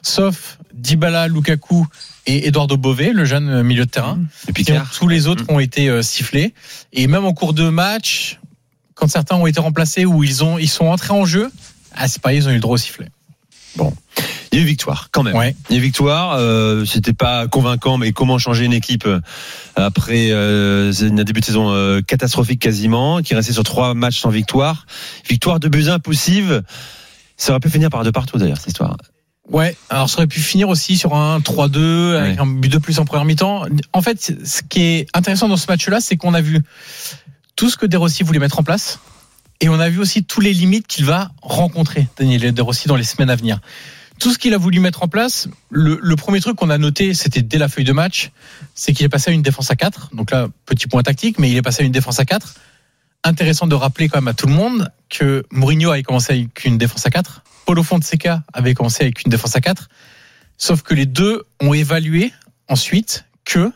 sauf 0.01 0.57
Dybala, 0.73 1.27
Lukaku 1.27 1.85
et 2.27 2.47
Eduardo 2.47 2.77
Bové, 2.77 3.13
le 3.13 3.25
jeune 3.25 3.49
euh, 3.49 3.63
milieu 3.63 3.85
de 3.85 3.89
terrain. 3.89 4.19
Et 4.47 4.53
puis 4.53 4.63
Sinon, 4.63 4.83
tous 4.93 5.07
les 5.07 5.27
autres 5.27 5.45
ont 5.49 5.59
été 5.59 5.89
euh, 5.89 6.01
sifflés. 6.01 6.53
Et 6.93 7.07
même 7.07 7.25
en 7.25 7.33
cours 7.33 7.53
de 7.53 7.69
match, 7.69 8.39
quand 8.93 9.07
certains 9.07 9.35
ont 9.35 9.47
été 9.47 9.59
remplacés 9.59 10.05
ou 10.05 10.23
ils 10.23 10.43
ont 10.43 10.57
ils 10.57 10.69
sont 10.69 10.85
entrés 10.85 11.13
en 11.13 11.25
jeu, 11.25 11.49
ah 11.95 12.07
c'est 12.07 12.21
pas 12.21 12.33
ils 12.33 12.47
ont 12.47 12.51
eu 12.51 12.55
le 12.55 12.59
droit 12.59 12.75
au 12.75 12.77
sifflet. 12.77 13.09
Il 14.51 14.57
y 14.57 14.61
a 14.61 14.63
eu 14.63 14.67
victoire, 14.67 15.09
quand 15.11 15.23
même. 15.23 15.35
Ouais. 15.35 15.55
Il 15.69 15.75
y 15.75 15.75
a 15.77 15.79
eu 15.79 15.83
victoire. 15.83 16.35
Euh, 16.39 16.85
C'était 16.85 17.13
pas 17.13 17.47
convaincant, 17.47 17.97
mais 17.97 18.11
comment 18.11 18.37
changer 18.37 18.65
une 18.65 18.73
équipe 18.73 19.07
après 19.75 20.29
euh, 20.31 20.91
un 21.01 21.23
début 21.23 21.41
de 21.41 21.45
saison 21.45 21.71
euh, 21.71 22.01
catastrophique 22.01 22.59
quasiment, 22.59 23.21
qui 23.21 23.35
restait 23.35 23.53
sur 23.53 23.63
trois 23.63 23.93
matchs 23.93 24.19
sans 24.19 24.29
victoire. 24.29 24.85
Victoire 25.29 25.59
de 25.59 25.67
buts 25.67 25.89
impossibles. 25.89 26.63
Ça 27.35 27.51
aurait 27.51 27.59
pu 27.59 27.69
finir 27.69 27.89
par 27.89 28.03
deux 28.03 28.11
partout 28.11 28.37
d'ailleurs 28.37 28.57
cette 28.57 28.69
histoire. 28.69 28.97
Ouais, 29.49 29.77
alors 29.89 30.09
ça 30.09 30.17
aurait 30.17 30.27
pu 30.27 30.41
finir 30.41 30.67
aussi 30.67 30.97
sur 30.97 31.15
un 31.15 31.39
3-2 31.39 32.15
avec 32.15 32.39
un 32.39 32.45
but 32.45 32.69
de 32.69 32.77
plus 32.77 32.99
en 32.99 33.05
première 33.05 33.23
mi-temps. 33.25 33.65
En 33.93 34.01
fait, 34.01 34.33
ce 34.43 34.61
qui 34.61 34.81
est 34.81 35.07
intéressant 35.13 35.47
dans 35.47 35.57
ce 35.57 35.67
match-là, 35.67 36.01
c'est 36.01 36.17
qu'on 36.17 36.33
a 36.33 36.41
vu 36.41 36.59
tout 37.55 37.69
ce 37.69 37.77
que 37.77 37.85
De 37.85 37.95
Rossi 37.95 38.23
voulait 38.23 38.39
mettre 38.39 38.59
en 38.59 38.63
place 38.63 38.99
et 39.61 39.69
on 39.69 39.79
a 39.79 39.89
vu 39.89 39.99
aussi 39.99 40.23
tous 40.23 40.41
les 40.41 40.53
limites 40.53 40.85
qu'il 40.85 41.05
va 41.05 41.31
rencontrer, 41.41 42.07
Daniel 42.17 42.53
De 42.53 42.61
Rossi, 42.61 42.87
dans 42.87 42.95
les 42.95 43.03
semaines 43.03 43.29
à 43.29 43.35
venir. 43.35 43.59
Tout 44.19 44.31
ce 44.33 44.37
qu'il 44.37 44.53
a 44.53 44.57
voulu 44.57 44.79
mettre 44.79 45.03
en 45.03 45.07
place, 45.07 45.47
le, 45.69 45.99
le 46.01 46.15
premier 46.15 46.41
truc 46.41 46.57
qu'on 46.57 46.69
a 46.69 46.77
noté, 46.77 47.13
c'était 47.13 47.41
dès 47.41 47.57
la 47.57 47.69
feuille 47.69 47.83
de 47.85 47.93
match, 47.93 48.31
c'est 48.73 48.91
qu'il 48.93 49.05
est 49.05 49.09
passé 49.09 49.31
à 49.31 49.33
une 49.33 49.43
défense 49.43 49.71
à 49.71 49.75
4. 49.75 50.09
Donc 50.13 50.31
là, 50.31 50.47
petit 50.65 50.87
point 50.87 51.03
tactique, 51.03 51.39
mais 51.39 51.49
il 51.49 51.57
est 51.57 51.61
passé 51.61 51.83
à 51.83 51.85
une 51.85 51.91
défense 51.91 52.19
à 52.19 52.25
4. 52.25 52.55
Intéressant 53.23 53.67
de 53.67 53.75
rappeler 53.75 54.09
quand 54.09 54.17
même 54.17 54.27
à 54.27 54.33
tout 54.33 54.47
le 54.47 54.53
monde 54.53 54.91
que 55.09 55.43
Mourinho 55.51 55.91
avait 55.91 56.03
commencé 56.03 56.33
avec 56.33 56.65
une 56.65 56.77
défense 56.77 57.05
à 57.05 57.11
4. 57.11 57.43
Paulo 57.67 57.83
Fonseca 57.83 58.43
avait 58.53 58.73
commencé 58.73 59.03
avec 59.03 59.25
une 59.25 59.29
défense 59.29 59.57
à 59.57 59.61
4. 59.61 59.89
Sauf 60.57 60.83
que 60.83 60.93
les 60.93 61.05
deux 61.05 61.43
ont 61.61 61.73
évalué 61.73 62.31
ensuite 62.69 63.25
que, 63.43 63.73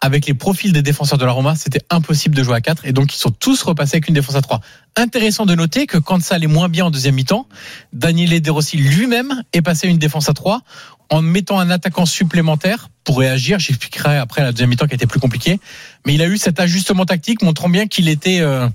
avec 0.00 0.26
les 0.26 0.34
profils 0.34 0.72
des 0.72 0.80
défenseurs 0.80 1.18
de 1.18 1.24
la 1.24 1.32
Roma, 1.32 1.56
c'était 1.56 1.80
impossible 1.90 2.36
de 2.36 2.44
jouer 2.44 2.54
à 2.54 2.60
4 2.60 2.84
et 2.84 2.92
donc 2.92 3.12
ils 3.12 3.18
sont 3.18 3.32
tous 3.32 3.64
repassés 3.64 3.96
avec 3.96 4.06
une 4.06 4.14
défense 4.14 4.36
à 4.36 4.42
3. 4.42 4.60
Intéressant 4.94 5.44
de 5.44 5.56
noter 5.56 5.88
que 5.88 5.98
quand 5.98 6.22
ça 6.22 6.36
allait 6.36 6.46
moins 6.46 6.68
bien 6.68 6.84
en 6.84 6.92
deuxième 6.92 7.16
mi-temps, 7.16 7.48
Daniele 7.92 8.40
De 8.40 8.50
Rossi 8.52 8.76
lui-même 8.76 9.42
est 9.52 9.62
passé 9.62 9.88
une 9.88 9.98
défense 9.98 10.28
à 10.28 10.32
3 10.32 10.62
en 11.10 11.20
mettant 11.20 11.58
un 11.58 11.68
attaquant 11.68 12.06
supplémentaire 12.06 12.90
pour 13.02 13.18
réagir. 13.18 13.58
J'expliquerai 13.58 14.18
après 14.18 14.42
la 14.42 14.52
deuxième 14.52 14.70
mi-temps 14.70 14.86
qui 14.86 14.94
était 14.94 15.08
plus 15.08 15.20
compliquée. 15.20 15.58
Mais 16.06 16.14
il 16.14 16.22
a 16.22 16.28
eu 16.28 16.38
cet 16.38 16.60
ajustement 16.60 17.04
tactique 17.04 17.42
montrant 17.42 17.68
bien 17.68 17.88
qu'il 17.88 18.08
était 18.08 18.38
euh, 18.40 18.68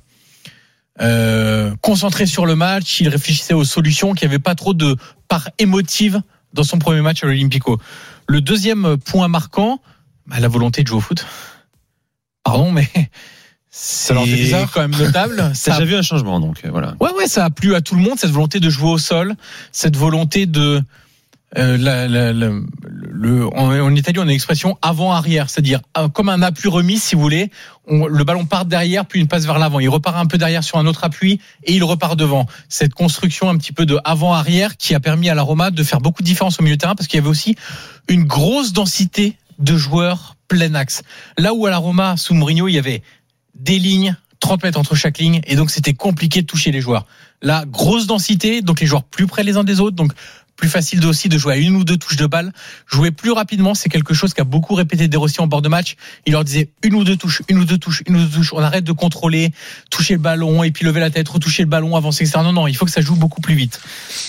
euh, 1.02 1.74
concentré 1.82 2.26
sur 2.26 2.46
le 2.46 2.56
match, 2.56 3.00
il 3.02 3.10
réfléchissait 3.10 3.54
aux 3.54 3.64
solutions, 3.64 4.14
qu'il 4.14 4.28
n'y 4.28 4.34
avait 4.34 4.42
pas 4.42 4.56
trop 4.56 4.74
de 4.74 4.96
part 5.28 5.50
émotive 5.58 6.22
dans 6.54 6.64
son 6.64 6.80
premier 6.80 7.02
match 7.02 7.24
à 7.24 7.28
l'Olympico. 7.28 7.80
Le 8.28 8.42
deuxième 8.42 8.98
point 8.98 9.28
marquant, 9.28 9.82
bah, 10.28 10.40
la 10.40 10.48
volonté 10.48 10.84
de 10.84 10.88
jouer 10.88 10.98
au 10.98 11.02
foot. 11.02 11.26
Pardon, 12.44 12.72
mais 12.72 12.90
c'est 13.70 14.14
quand 14.74 14.82
même 14.82 14.96
notable. 14.98 15.52
Ça 15.54 15.72
déjà 15.72 15.86
vu 15.86 15.96
un 15.96 16.02
changement 16.02 16.40
donc 16.40 16.62
euh, 16.66 16.70
voilà. 16.72 16.96
Ouais, 17.00 17.12
ouais, 17.14 17.28
ça 17.28 17.46
a 17.46 17.50
plu 17.50 17.74
à 17.74 17.82
tout 17.82 17.96
le 17.96 18.02
monde, 18.02 18.20
cette 18.20 18.32
volonté 18.32 18.60
de 18.60 18.70
jouer 18.70 18.90
au 18.90 18.98
sol, 18.98 19.36
cette 19.72 19.96
volonté 19.96 20.46
de. 20.46 20.82
Euh, 21.58 21.78
la- 21.78 22.08
la- 22.08 22.32
la- 22.34 22.52
le, 22.90 23.46
en, 23.48 23.80
en 23.80 23.96
Italie, 23.96 24.20
on 24.20 24.24
a 24.24 24.26
une 24.26 24.32
expression 24.32 24.78
avant-arrière, 24.82 25.50
c'est-à-dire 25.50 25.82
euh, 25.98 26.08
comme 26.08 26.30
un 26.30 26.42
appui 26.42 26.70
remis, 26.70 26.98
si 26.98 27.16
vous 27.16 27.22
voulez. 27.22 27.52
On- 27.88 28.08
le 28.08 28.24
ballon 28.24 28.46
part 28.46 28.66
derrière, 28.66 29.06
puis 29.06 29.20
une 29.20 29.28
passe 29.28 29.46
vers 29.46 29.60
l'avant. 29.60 29.80
Il 29.80 29.90
repart 29.90 30.18
un 30.18 30.26
peu 30.26 30.38
derrière 30.38 30.64
sur 30.64 30.78
un 30.78 30.86
autre 30.86 31.04
appui 31.04 31.40
et 31.66 31.74
il 31.74 31.84
repart 31.84 32.18
devant. 32.18 32.46
Cette 32.70 32.94
construction 32.94 33.50
un 33.50 33.58
petit 33.58 33.74
peu 33.74 33.86
de 33.86 34.00
avant-arrière 34.06 34.78
qui 34.78 34.96
a 34.96 35.00
permis 35.00 35.30
à 35.30 35.36
la 35.36 35.42
Roma 35.42 35.72
de 35.72 35.84
faire 35.84 36.00
beaucoup 36.00 36.22
de 36.22 36.28
différence 36.28 36.60
au 36.60 36.64
milieu 36.64 36.76
de 36.78 36.82
terrain 36.82 36.96
parce 36.96 37.08
qu'il 37.08 37.18
y 37.18 37.22
avait 37.22 37.30
aussi 37.30 37.56
une 38.08 38.24
grosse 38.24 38.72
densité 38.74 39.36
de 39.60 39.76
joueurs 39.78 40.36
plein 40.48 40.74
axe. 40.74 41.04
Là 41.38 41.54
où 41.54 41.66
à 41.66 41.70
la 41.70 41.78
Roma, 41.78 42.18
sous 42.18 42.34
Mourinho, 42.34 42.68
il 42.68 42.74
y 42.74 42.80
avait 42.80 43.04
des 43.56 43.78
lignes, 43.78 44.16
30 44.40 44.64
mètres 44.64 44.80
entre 44.80 44.96
chaque 44.96 45.20
ligne, 45.20 45.42
et 45.46 45.56
donc 45.56 45.70
c'était 45.70 45.94
compliqué 45.94 46.42
de 46.42 46.48
toucher 46.48 46.72
les 46.72 46.82
joueurs. 46.82 47.06
Là, 47.44 47.66
grosse 47.68 48.08
densité, 48.08 48.62
donc 48.62 48.80
les 48.82 48.88
joueurs 48.88 49.04
plus 49.04 49.28
près 49.28 49.44
les 49.44 49.58
uns 49.58 49.64
des 49.64 49.80
autres, 49.80 49.96
donc 49.96 50.14
plus 50.62 50.70
facile 50.70 51.04
aussi 51.08 51.28
de 51.28 51.40
jouer 51.40 51.56
à 51.56 51.58
une 51.58 51.76
ou 51.76 51.84
deux 51.84 51.98
touches 51.98 52.18
de 52.18 52.28
balle. 52.28 52.54
Jouer 52.86 53.10
plus 53.10 53.32
rapidement, 53.32 53.74
c'est 53.74 53.90
quelque 53.90 54.14
chose 54.14 54.36
qu'a 54.36 54.44
beaucoup 54.44 54.76
répété 54.76 55.08
De 55.08 55.18
Rossi 55.18 55.42
en 55.42 55.48
bord 55.48 55.64
de 55.64 55.70
match. 55.70 55.96
Il 56.28 56.34
leur 56.34 56.44
disait 56.44 56.70
une 56.84 56.94
ou 56.94 57.04
deux 57.04 57.18
touches, 57.18 57.42
une 57.50 57.58
ou 57.58 57.66
deux 57.66 57.80
touches, 57.80 58.04
une 58.06 58.16
ou 58.16 58.20
deux 58.20 58.30
touches. 58.30 58.54
On 58.54 58.60
arrête 58.60 58.84
de 58.84 58.92
contrôler, 58.92 59.52
toucher 59.90 60.14
le 60.14 60.20
ballon 60.20 60.62
et 60.62 60.70
puis 60.70 60.86
lever 60.86 61.00
la 61.00 61.10
tête, 61.10 61.28
retoucher 61.28 61.64
le 61.64 61.70
ballon, 61.70 61.96
avancer, 61.96 62.24
etc. 62.24 62.42
Non, 62.44 62.54
non, 62.54 62.68
il 62.68 62.76
faut 62.76 62.86
que 62.86 62.92
ça 62.92 63.02
joue 63.02 63.16
beaucoup 63.16 63.42
plus 63.42 63.56
vite. 63.56 63.82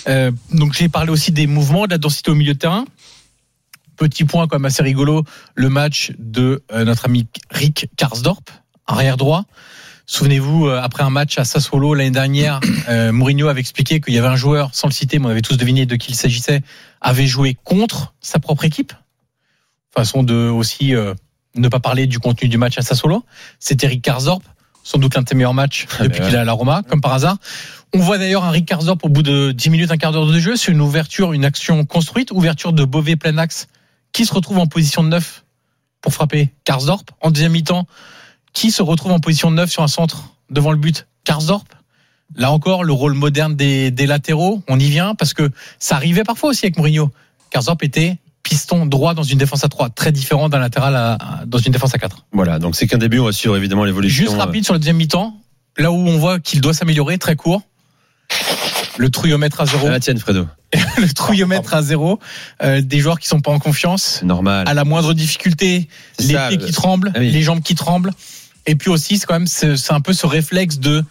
Euh, 0.09 0.33
donc 0.53 0.73
j'ai 0.73 0.89
parlé 0.89 1.13
aussi 1.13 1.33
des 1.33 1.47
mouvements, 1.47 1.85
de 1.85 1.91
la 1.91 1.99
densité 1.99 2.31
au 2.31 2.35
milieu 2.35 2.55
de 2.55 2.59
terrain. 2.59 2.87
Petit 3.97 4.25
point 4.25 4.49
quand 4.49 4.57
même 4.57 4.65
assez 4.65 4.83
rigolo, 4.83 5.25
le 5.55 5.69
match 5.69 6.13
de 6.19 6.63
euh, 6.73 6.87
notre 6.87 7.05
ami 7.05 7.27
Rick 7.51 7.91
Karsdorp, 7.99 8.45
arrière 8.87 9.19
droit. 9.19 9.45
Souvenez-vous, 10.07 10.67
euh, 10.67 10.81
après 10.83 11.03
un 11.03 11.11
match 11.11 11.39
à 11.39 11.45
Sassuolo 11.45 11.95
l'année 11.95 12.11
dernière, 12.11 12.61
euh, 12.89 13.13
Mourinho 13.13 13.49
avait 13.49 13.61
expliqué 13.61 14.01
qu'il 14.01 14.15
y 14.15 14.19
avait 14.19 14.29
un 14.29 14.37
joueur, 14.37 14.71
sans 14.73 14.89
le 14.89 14.93
citer, 14.93 15.19
mais 15.19 15.27
on 15.27 15.31
avait 15.31 15.43
tous 15.43 15.57
deviné 15.57 15.87
de 15.87 15.97
qui 15.97 16.13
il 16.13 16.15
s'agissait, 16.15 16.63
avait 17.01 17.27
joué 17.27 17.57
contre 17.65 18.15
sa 18.21 18.39
propre 18.39 18.65
équipe. 18.65 18.93
Façon 19.95 20.23
de 20.23 20.35
aussi 20.35 20.95
euh, 20.95 21.15
ne 21.55 21.69
pas 21.69 21.81
parler 21.81 22.07
du 22.07 22.19
contenu 22.19 22.49
du 22.49 22.59
match 22.59 22.79
à 22.79 22.83
Sassuolo. 22.83 23.25
C'était 23.59 23.87
Rick 23.87 24.03
Karsdorp, 24.03 24.43
sans 24.83 24.99
doute 24.99 25.15
l'un 25.15 25.23
de 25.23 25.29
ses 25.29 25.35
meilleurs 25.35 25.55
matchs 25.55 25.87
Ah, 25.99 26.05
depuis 26.05 26.21
qu'il 26.21 26.35
est 26.35 26.39
à 26.39 26.45
la 26.45 26.53
Roma, 26.53 26.83
comme 26.89 27.01
par 27.01 27.13
hasard. 27.13 27.37
On 27.95 27.99
voit 27.99 28.19
d'ailleurs 28.19 28.45
un 28.45 28.51
Rick 28.51 28.67
Karsdorp 28.67 28.99
au 29.03 29.09
bout 29.09 29.23
de 29.23 29.53
10 29.53 29.71
minutes, 29.71 29.91
un 29.91 29.99
quart 29.99 30.13
d'heure 30.13 30.27
de 30.27 30.39
jeu. 30.39 30.57
C'est 30.57 30.73
une 30.73 30.81
ouverture, 30.81 31.33
une 31.33 31.45
action 31.45 31.85
construite, 31.85 32.31
ouverture 32.33 32.73
de 32.73 32.85
Beauvais 32.85 33.17
plein 33.17 33.37
axe, 33.39 33.69
qui 34.13 34.25
se 34.25 34.33
retrouve 34.35 34.59
en 34.59 34.67
position 34.67 35.05
de 35.05 35.09
neuf 35.09 35.45
pour 36.01 36.13
frapper 36.13 36.51
Karsdorp. 36.65 37.05
En 37.21 37.31
deuxième 37.31 37.53
mi-temps, 37.53 37.87
qui 38.53 38.71
se 38.71 38.83
retrouve 38.83 39.13
en 39.13 39.21
position 39.21 39.51
de 39.51 39.57
neuf 39.57 39.71
sur 39.71 39.83
un 39.83 39.89
centre 39.89 40.35
devant 40.51 40.71
le 40.73 40.79
but 40.79 41.07
Karsdorp. 41.25 41.67
Là 42.37 42.51
encore, 42.51 42.83
le 42.85 42.93
rôle 42.93 43.15
moderne 43.15 43.55
des, 43.57 43.91
des 43.91 44.07
latéraux, 44.07 44.63
on 44.69 44.79
y 44.79 44.89
vient 44.89 45.15
parce 45.15 45.35
que 45.35 45.51
ça 45.79 45.97
arrivait 45.97 46.25
parfois 46.25 46.51
aussi 46.51 46.65
avec 46.67 46.77
Mourinho. 46.79 47.11
Karsdorp 47.51 47.83
était 47.83 48.17
piston 48.43 48.87
droit 48.87 49.15
dans 49.15 49.23
une 49.23 49.39
défense 49.39 49.65
à 49.65 49.69
3, 49.69 49.91
très 49.91 50.13
différent 50.13 50.49
d'un 50.49 50.59
latéral 50.59 50.97
à- 50.97 51.19
dans 51.47 51.59
une 51.59 51.73
défense 51.73 51.95
à 51.95 51.99
4. 51.99 52.25
Voilà, 52.33 52.59
donc 52.59 52.75
c'est 52.75 52.87
qu'un 52.87 52.99
début, 52.99 53.19
on 53.19 53.27
va 53.27 53.33
suivre 53.33 53.57
évidemment 53.57 53.85
l'évolution. 53.85 54.25
Juste 54.25 54.37
rapide 54.37 54.65
sur 54.65 54.73
le 54.73 54.81
deuxième 54.81 54.97
mi-temps, 54.97 55.35
là 55.79 55.93
où 55.93 55.97
on 55.97 56.19
voit 56.19 56.41
qu'il 56.41 56.61
doit 56.61 56.75
s'améliorer, 56.75 57.19
très 57.19 57.37
court. 57.37 57.63
Le 58.99 59.11
trouillomètre 59.11 59.61
à 59.61 59.67
zéro. 59.67 59.87
À 59.87 59.91
la 59.91 60.01
tienne, 60.01 60.19
Fredo. 60.19 60.47
le 60.99 61.09
trouillomètre 61.13 61.75
à 61.75 61.83
zéro. 61.83 62.19
Euh, 62.63 62.81
des 62.81 62.99
joueurs 62.99 63.19
qui 63.21 63.29
sont 63.29 63.41
pas 63.41 63.51
en 63.51 63.59
confiance. 63.59 64.23
Normal. 64.23 64.67
À 64.69 64.75
la 64.75 64.85
moindre 64.85 65.15
difficulté, 65.15 65.89
les 66.19 66.35
ça, 66.35 66.49
pieds 66.49 66.59
qui 66.59 66.73
tremblent, 66.73 67.13
Ah 67.15 67.19
oui. 67.21 67.31
les 67.31 67.43
jambes 67.43 67.63
qui 67.63 67.75
tremblent. 67.75 68.13
Et 68.67 68.75
puis 68.77 68.91
aussi, 68.91 69.19
c'est 69.19 69.27
quand 69.27 69.35
même, 69.35 69.47
c'est 69.47 69.77
c'est 69.77 69.93
un 69.93 70.01
peu 70.01 70.13
ce 70.13 70.27
réflexe 70.27 70.79
de 70.79 71.03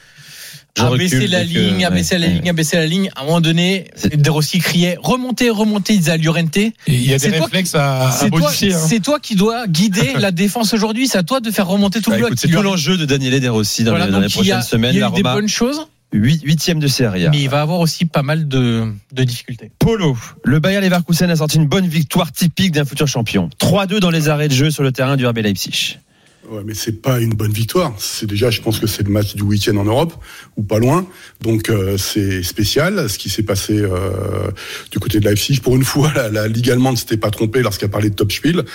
abaisser 0.79 1.27
la 1.27 1.43
ligne, 1.43 1.83
abaisser 1.85 2.17
la 2.17 2.27
ligne, 2.27 2.49
abaisser 2.49 2.77
la 2.77 2.85
ligne. 2.85 3.09
À 3.15 3.21
un 3.21 3.25
moment 3.25 3.41
donné, 3.41 3.87
C'est- 3.95 4.15
De 4.15 4.29
Rossi 4.29 4.59
criait 4.59 4.97
remontez, 5.01 5.49
remontez, 5.49 5.93
il 5.93 5.99
disait 5.99 6.11
à 6.11 6.17
Llorente. 6.17 6.55
Il 6.87 7.05
y 7.05 7.09
a 7.13 7.17
des 7.17 7.19
C'est 7.19 7.31
toi 7.37 7.45
réflexes 7.45 7.75
à, 7.75 8.07
à 8.07 8.11
C'est 8.11 8.29
toi, 8.29 8.39
modifier. 8.39 8.73
hein. 8.73 8.79
c'est 8.87 8.99
toi 9.01 9.19
qui 9.19 9.35
dois 9.35 9.67
guider 9.67 10.13
la 10.17 10.31
défense 10.31 10.73
aujourd'hui. 10.73 11.07
C'est 11.07 11.17
à 11.17 11.23
toi 11.23 11.39
de 11.41 11.51
faire 11.51 11.67
remonter 11.67 11.99
tout 12.01 12.09
Bah, 12.11 12.17
le 12.17 12.25
bloc. 12.27 12.33
c'est 12.39 12.47
tout 12.47 12.61
l'enjeu 12.61 12.97
de 12.97 13.03
Daniele 13.05 13.39
De 13.41 13.49
Rossi 13.49 13.83
dans, 13.83 13.91
Voilà, 13.91 14.05
les, 14.19 14.29
prochaines 14.29 14.61
semaines. 14.61 14.93
Il 14.95 14.99
y 14.99 15.03
a 15.03 15.07
La 15.09 15.11
eu 15.11 15.15
des 15.15 15.23
bonnes 15.23 15.49
choses, 15.49 15.87
huit- 16.13 16.41
huitième 16.43 16.79
de 16.79 16.87
série. 16.87 17.27
mais 17.29 17.41
il 17.41 17.49
va 17.49 17.61
avoir 17.61 17.79
aussi 17.81 18.05
pas 18.05 18.23
mal 18.23 18.47
de, 18.47 18.85
de 19.11 19.23
difficultés. 19.25 19.71
Polo. 19.77 20.17
Le 20.45 20.59
Bayer 20.59 20.79
Leverkusen 20.79 21.29
a 21.29 21.35
sorti 21.35 21.57
une 21.57 21.67
bonne 21.67 21.87
victoire 21.87 22.31
typique 22.31 22.71
d'un 22.71 22.85
futur 22.85 23.07
champion. 23.09 23.49
3-2 23.59 23.99
dans 23.99 24.09
les 24.09 24.29
arrêts 24.29 24.47
de 24.47 24.53
jeu 24.53 24.71
sur 24.71 24.83
le 24.83 24.93
terrain 24.93 25.17
du 25.17 25.25
RB 25.27 25.39
Leipzig. 25.39 25.97
Ouais, 26.51 26.63
mais 26.65 26.73
c'est 26.73 27.01
pas 27.01 27.21
une 27.21 27.33
bonne 27.33 27.53
victoire. 27.53 27.93
C'est 27.97 28.25
déjà, 28.25 28.49
je 28.49 28.59
pense 28.59 28.77
que 28.79 28.85
c'est 28.85 29.03
le 29.03 29.09
match 29.09 29.35
du 29.35 29.41
week-end 29.41 29.77
en 29.77 29.85
Europe 29.85 30.13
ou 30.57 30.63
pas 30.63 30.79
loin. 30.79 31.07
Donc 31.39 31.69
euh, 31.69 31.97
c'est 31.97 32.43
spécial 32.43 33.09
ce 33.09 33.17
qui 33.17 33.29
s'est 33.29 33.43
passé 33.43 33.79
euh, 33.79 34.51
du 34.91 34.99
côté 34.99 35.21
de 35.21 35.25
Leipzig. 35.29 35.61
Pour 35.61 35.77
une 35.77 35.85
fois, 35.85 36.11
la, 36.15 36.27
la 36.29 36.47
Ligue 36.49 36.69
allemande 36.69 36.97
s'était 36.97 37.15
pas 37.15 37.31
trompée 37.31 37.61
lorsqu'elle 37.61 37.89
parlé 37.89 38.09
de 38.09 38.15
Top 38.15 38.33
Spiel. 38.33 38.65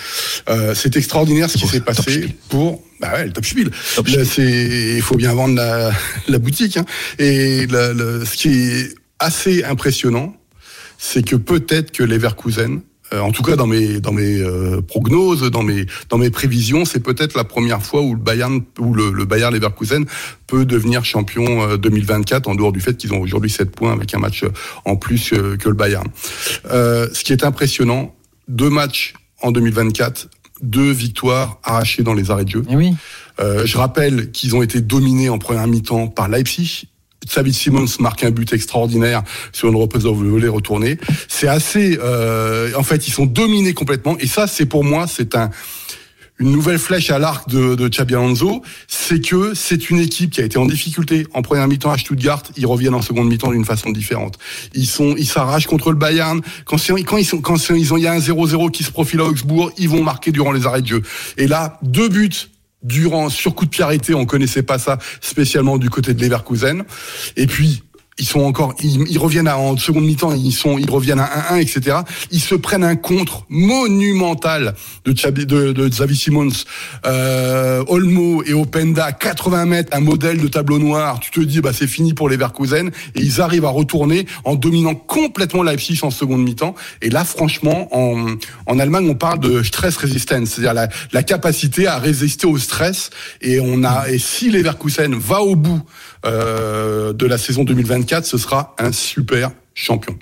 Euh, 0.49 0.73
c'est 0.73 0.95
extraordinaire 0.97 1.51
ce 1.51 1.59
qui 1.59 1.67
s'est 1.67 1.81
passé 1.81 2.35
pour 2.49 2.81
bah 2.99 3.13
ouais, 3.13 3.25
le 3.27 3.31
Top 3.31 3.45
Spiel. 3.45 3.69
Il 4.39 5.01
faut 5.03 5.15
bien 5.15 5.33
vendre 5.35 5.53
la, 5.55 5.91
la 6.27 6.39
boutique. 6.39 6.77
hein. 6.77 6.85
Et 7.19 7.67
la- 7.67 7.93
le- 7.93 8.25
ce 8.25 8.35
qui 8.37 8.49
est 8.49 8.95
assez 9.19 9.63
impressionnant, 9.63 10.35
c'est 10.97 11.23
que 11.23 11.35
peut-être 11.35 11.91
que 11.91 12.01
Leverkusen 12.03 12.81
euh, 13.13 13.19
en 13.21 13.31
tout 13.31 13.43
cas, 13.43 13.55
dans 13.55 13.67
mes 13.67 13.99
dans 13.99 14.11
mes 14.11 14.39
euh, 14.39 14.81
prognoses, 14.81 15.49
dans 15.49 15.63
mes 15.63 15.85
dans 16.09 16.17
mes 16.17 16.29
prévisions, 16.29 16.85
c'est 16.85 16.99
peut-être 16.99 17.35
la 17.35 17.43
première 17.43 17.81
fois 17.81 18.01
où 18.01 18.13
le 18.13 18.19
Bayern 18.19 18.61
où 18.79 18.93
le, 18.93 19.11
le 19.11 19.25
Bayern 19.25 19.53
Leverkusen 19.53 20.05
peut 20.47 20.65
devenir 20.65 21.05
champion 21.05 21.61
euh, 21.69 21.77
2024 21.77 22.47
en 22.47 22.55
dehors 22.55 22.71
du 22.71 22.79
fait 22.81 22.97
qu'ils 22.97 23.13
ont 23.13 23.21
aujourd'hui 23.21 23.49
7 23.49 23.71
points 23.71 23.93
avec 23.93 24.13
un 24.13 24.19
match 24.19 24.43
euh, 24.43 24.49
en 24.85 24.95
plus 24.95 25.33
euh, 25.33 25.57
que 25.57 25.69
le 25.69 25.75
Bayern. 25.75 26.07
Euh, 26.71 27.07
ce 27.13 27.23
qui 27.23 27.33
est 27.33 27.43
impressionnant, 27.43 28.15
deux 28.47 28.69
matchs 28.69 29.13
en 29.41 29.51
2024, 29.51 30.29
deux 30.61 30.91
victoires 30.91 31.59
arrachées 31.63 32.03
dans 32.03 32.13
les 32.13 32.31
arrêts 32.31 32.45
de 32.45 32.49
jeu. 32.51 32.63
oui. 32.69 32.93
Euh, 33.39 33.67
je 33.67 33.77
rappelle 33.77 34.31
qu'ils 34.31 34.55
ont 34.55 34.63
été 34.63 34.81
dominés 34.81 35.29
en 35.29 35.37
première 35.37 35.67
mi-temps 35.67 36.07
par 36.07 36.27
Leipzig. 36.27 36.87
Xavi 37.27 37.53
Simons 37.53 37.85
marque 37.99 38.23
un 38.23 38.31
but 38.31 38.51
extraordinaire 38.53 39.23
sur 39.51 39.69
une 39.69 39.75
reprise 39.75 40.03
de 40.03 40.09
volet 40.09 40.47
retournée. 40.47 40.97
C'est 41.27 41.47
assez. 41.47 41.97
euh, 42.01 42.71
en 42.75 42.83
fait, 42.83 43.07
ils 43.07 43.11
sont 43.11 43.25
dominés 43.25 43.73
complètement. 43.73 44.17
Et 44.19 44.27
ça, 44.27 44.47
c'est 44.47 44.65
pour 44.65 44.83
moi, 44.83 45.05
c'est 45.07 45.35
un 45.35 45.49
une 46.39 46.51
nouvelle 46.51 46.77
flèche 46.77 47.09
à 47.09 47.17
l'arc 47.17 47.49
de, 47.49 47.75
de 47.75 47.89
c'est 48.87 49.21
que 49.21 49.53
c'est 49.55 49.89
une 49.89 49.99
équipe 49.99 50.31
qui 50.31 50.41
a 50.41 50.43
été 50.43 50.57
en 50.57 50.65
difficulté 50.65 51.25
en 51.33 51.41
première 51.41 51.67
mi-temps 51.67 51.91
à 51.91 51.97
Stuttgart. 51.97 52.43
Ils 52.57 52.67
reviennent 52.67 52.93
en 52.93 53.01
seconde 53.01 53.27
mi-temps 53.27 53.51
d'une 53.51 53.65
façon 53.65 53.89
différente. 53.89 54.37
Ils 54.73 54.85
sont, 54.85 55.15
ils 55.17 55.25
s'arrachent 55.25 55.67
contre 55.67 55.89
le 55.89 55.97
Bayern. 55.97 56.41
Quand, 56.65 56.77
quand 57.05 57.17
ils 57.17 57.25
sont, 57.25 57.41
quand 57.41 57.55
ils 57.69 57.93
ont, 57.93 57.97
il 57.97 58.03
y 58.03 58.07
a 58.07 58.13
un 58.13 58.19
0-0 58.19 58.71
qui 58.71 58.83
se 58.83 58.91
profile 58.91 59.21
à 59.21 59.25
Augsbourg, 59.25 59.71
ils 59.77 59.89
vont 59.89 60.03
marquer 60.03 60.31
durant 60.31 60.51
les 60.51 60.65
arrêts 60.67 60.81
de 60.81 60.87
jeu. 60.87 61.01
Et 61.37 61.47
là, 61.47 61.79
deux 61.81 62.09
buts 62.09 62.49
durant 62.83 63.29
sur 63.29 63.55
coup 63.55 63.65
de 63.65 63.69
pied 63.69 64.13
on 64.13 64.25
connaissait 64.25 64.63
pas 64.63 64.79
ça 64.79 64.97
spécialement 65.21 65.77
du 65.77 65.89
côté 65.89 66.13
de 66.13 66.21
Leverkusen. 66.21 66.83
Et 67.35 67.47
puis 67.47 67.83
ils 68.19 68.25
sont 68.25 68.41
encore, 68.41 68.73
ils, 68.81 69.07
ils 69.09 69.17
reviennent 69.19 69.47
à, 69.47 69.57
en 69.57 69.77
seconde 69.77 70.05
mi-temps, 70.05 70.33
ils 70.33 70.51
sont, 70.51 70.77
ils 70.77 70.89
reviennent 70.89 71.19
à 71.19 71.53
1-1, 71.53 71.61
etc. 71.61 71.97
Ils 72.31 72.41
se 72.41 72.55
prennent 72.55 72.83
un 72.83 72.95
contre 72.95 73.45
monumental 73.49 74.75
de 75.05 75.17
Chabi, 75.17 75.45
de, 75.45 75.71
de 75.71 75.87
Xavi 75.87 76.15
Simons, 76.15 76.49
euh, 77.05 77.83
Olmo 77.87 78.43
et 78.43 78.53
Openda, 78.53 79.11
80 79.11 79.65
mètres, 79.65 79.95
un 79.95 79.99
modèle 79.99 80.41
de 80.41 80.47
tableau 80.47 80.79
noir. 80.79 81.19
Tu 81.19 81.31
te 81.31 81.39
dis, 81.39 81.61
bah 81.61 81.71
c'est 81.73 81.87
fini 81.87 82.13
pour 82.13 82.29
les 82.29 82.37
Verkusen, 82.37 82.89
et 83.15 83.21
ils 83.21 83.41
arrivent 83.41 83.65
à 83.65 83.69
retourner 83.69 84.25
en 84.45 84.55
dominant 84.55 84.95
complètement 84.95 85.63
Leipzig 85.63 85.99
en 86.01 86.11
seconde 86.11 86.43
mi-temps. 86.43 86.75
Et 87.01 87.09
là, 87.09 87.23
franchement, 87.23 87.87
en, 87.95 88.35
en 88.65 88.79
Allemagne, 88.79 89.07
on 89.09 89.15
parle 89.15 89.39
de 89.39 89.61
stress 89.63 89.95
resistance, 89.97 90.49
c'est-à-dire 90.49 90.73
la, 90.73 90.89
la 91.11 91.23
capacité 91.23 91.87
à 91.87 91.99
résister 91.99 92.47
au 92.47 92.57
stress. 92.57 93.11
Et 93.41 93.59
on 93.59 93.83
a, 93.83 94.09
et 94.09 94.17
si 94.17 94.49
les 94.49 94.63
Verkusen 94.63 95.13
va 95.15 95.41
au 95.41 95.55
bout 95.55 95.81
euh, 96.25 97.13
de 97.13 97.25
la 97.25 97.37
saison 97.37 97.63
2024, 97.63 98.06
ce 98.23 98.37
sera 98.37 98.75
un 98.79 98.91
super 98.91 99.51
champion. 99.73 100.17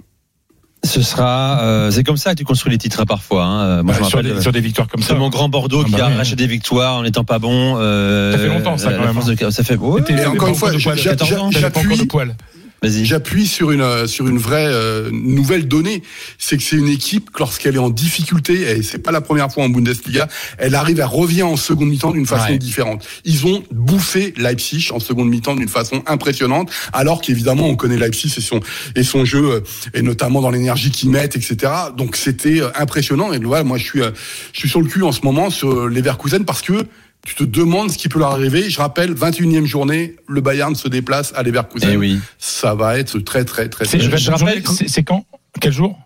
Ce 0.83 1.01
sera, 1.01 1.61
euh, 1.63 1.89
c'est 1.89 2.03
comme 2.03 2.17
ça 2.17 2.31
que 2.33 2.37
tu 2.37 2.43
construis 2.43 2.71
les 2.71 2.77
titres 2.77 2.99
hein, 3.01 3.05
parfois. 3.07 3.43
Hein. 3.43 3.65
Euh, 3.65 3.83
Moi, 3.83 3.93
Bah, 3.95 3.99
je 4.03 4.07
sur, 4.09 4.21
des, 4.21 4.39
sur 4.39 4.51
des 4.51 4.59
victoires 4.61 4.87
comme 4.87 5.01
c'est 5.01 5.13
ça. 5.13 5.15
mon 5.15 5.29
grand 5.29 5.49
Bordeaux 5.49 5.81
Ah 5.83 5.85
qui 5.85 5.91
bah 5.93 6.05
a 6.05 6.07
oui. 6.09 6.13
arraché 6.13 6.35
des 6.35 6.45
victoires 6.45 6.97
en 6.97 7.03
n'étant 7.03 7.23
pas 7.23 7.39
bon. 7.39 7.77
euh, 7.79 8.31
Ça 8.33 8.37
fait 8.37 8.47
longtemps, 8.47 8.77
ça, 8.77 8.91
la- 8.91 8.97
quand 8.97 9.03
même, 9.05 9.13
force 9.13 9.25
de- 9.25 9.49
ça 9.49 9.63
fait. 9.63 9.77
ouais, 9.77 10.01
Et 10.09 10.25
encore 10.27 10.49
une 10.49 10.53
fois, 10.55 10.67
encore 10.69 10.73
de 10.73 10.77
j'a- 10.79 10.91
poil. 10.91 10.97
j'a- 10.99 11.09
14 11.11 11.33
ans, 11.33 11.49
j'a- 11.51 11.59
T'avais 11.61 11.71
pas 11.73 11.79
encore 11.79 11.91
de 11.91 11.95
j'appuie. 11.95 12.07
J'appuie 12.83 13.47
sur 13.47 13.71
une 13.71 13.81
euh, 13.81 14.05
sur 14.05 14.27
une 14.27 14.37
vraie 14.37 14.67
euh, 14.67 15.09
nouvelle 15.11 15.67
donnée, 15.67 16.03
c'est 16.37 16.55
que 16.57 16.63
c'est 16.63 16.75
une 16.75 16.87
équipe 16.87 17.29
lorsqu'elle 17.39 17.75
est 17.75 17.79
en 17.79 17.89
difficulté 17.89 18.61
et 18.77 18.83
c'est 18.83 18.99
pas 18.99 19.11
la 19.11 19.21
première 19.21 19.51
fois 19.51 19.63
en 19.63 19.69
Bundesliga, 19.69 20.27
elle 20.59 20.75
arrive, 20.75 20.99
elle 20.99 21.05
revient 21.05 21.41
en 21.43 21.55
seconde 21.55 21.89
mi-temps 21.89 22.11
d'une 22.11 22.27
façon 22.27 22.51
Ouais. 22.51 22.57
différente. 22.59 23.03
Ils 23.23 23.47
ont 23.47 23.63
bouffé 23.71 24.33
Leipzig 24.37 24.89
en 24.91 24.99
seconde 24.99 25.29
mi-temps 25.29 25.55
d'une 25.55 25.67
façon 25.69 26.03
impressionnante, 26.05 26.69
alors 26.93 27.21
qu'évidemment 27.21 27.67
on 27.67 27.75
connaît 27.75 27.97
Leipzig 27.97 28.31
et 28.37 28.41
son 28.41 28.59
et 28.95 29.03
son 29.03 29.25
jeu 29.25 29.51
euh, 29.51 29.59
et 29.95 30.03
notamment 30.03 30.41
dans 30.41 30.51
l'énergie 30.51 30.91
qu'ils 30.91 31.09
mettent, 31.09 31.35
etc. 31.35 31.71
Donc 31.97 32.15
c'était 32.15 32.61
euh, 32.61 32.69
impressionnant 32.75 33.33
et 33.33 33.39
voilà, 33.39 33.63
moi 33.63 33.77
je 33.79 33.83
suis 33.83 34.01
je 34.53 34.59
suis 34.59 34.69
sur 34.69 34.81
le 34.81 34.87
cul 34.87 35.01
en 35.01 35.11
ce 35.11 35.21
moment 35.23 35.49
sur 35.49 35.87
les 35.89 36.01
Leverkusen 36.01 36.45
parce 36.45 36.61
que 36.61 36.73
tu 37.25 37.35
te 37.35 37.43
demandes 37.43 37.91
ce 37.91 37.97
qui 37.97 38.07
peut 38.07 38.19
leur 38.19 38.31
arriver. 38.31 38.69
Je 38.69 38.79
rappelle, 38.79 39.13
21e 39.13 39.65
journée, 39.65 40.15
le 40.27 40.41
Bayern 40.41 40.75
se 40.75 40.87
déplace 40.87 41.33
à 41.35 41.43
Leverkusen. 41.43 41.89
Eh 41.91 41.97
oui. 41.97 42.19
Ça 42.37 42.75
va 42.75 42.97
être 42.99 43.19
très 43.19 43.43
très 43.43 43.67
très. 43.67 43.85
C'est- 43.85 43.97
très 43.97 44.11
je, 44.11 44.15
je 44.17 44.31
rappelle, 44.31 44.63
c'est 44.87 45.03
quand? 45.03 45.25
Quel 45.59 45.73
jour? 45.73 45.97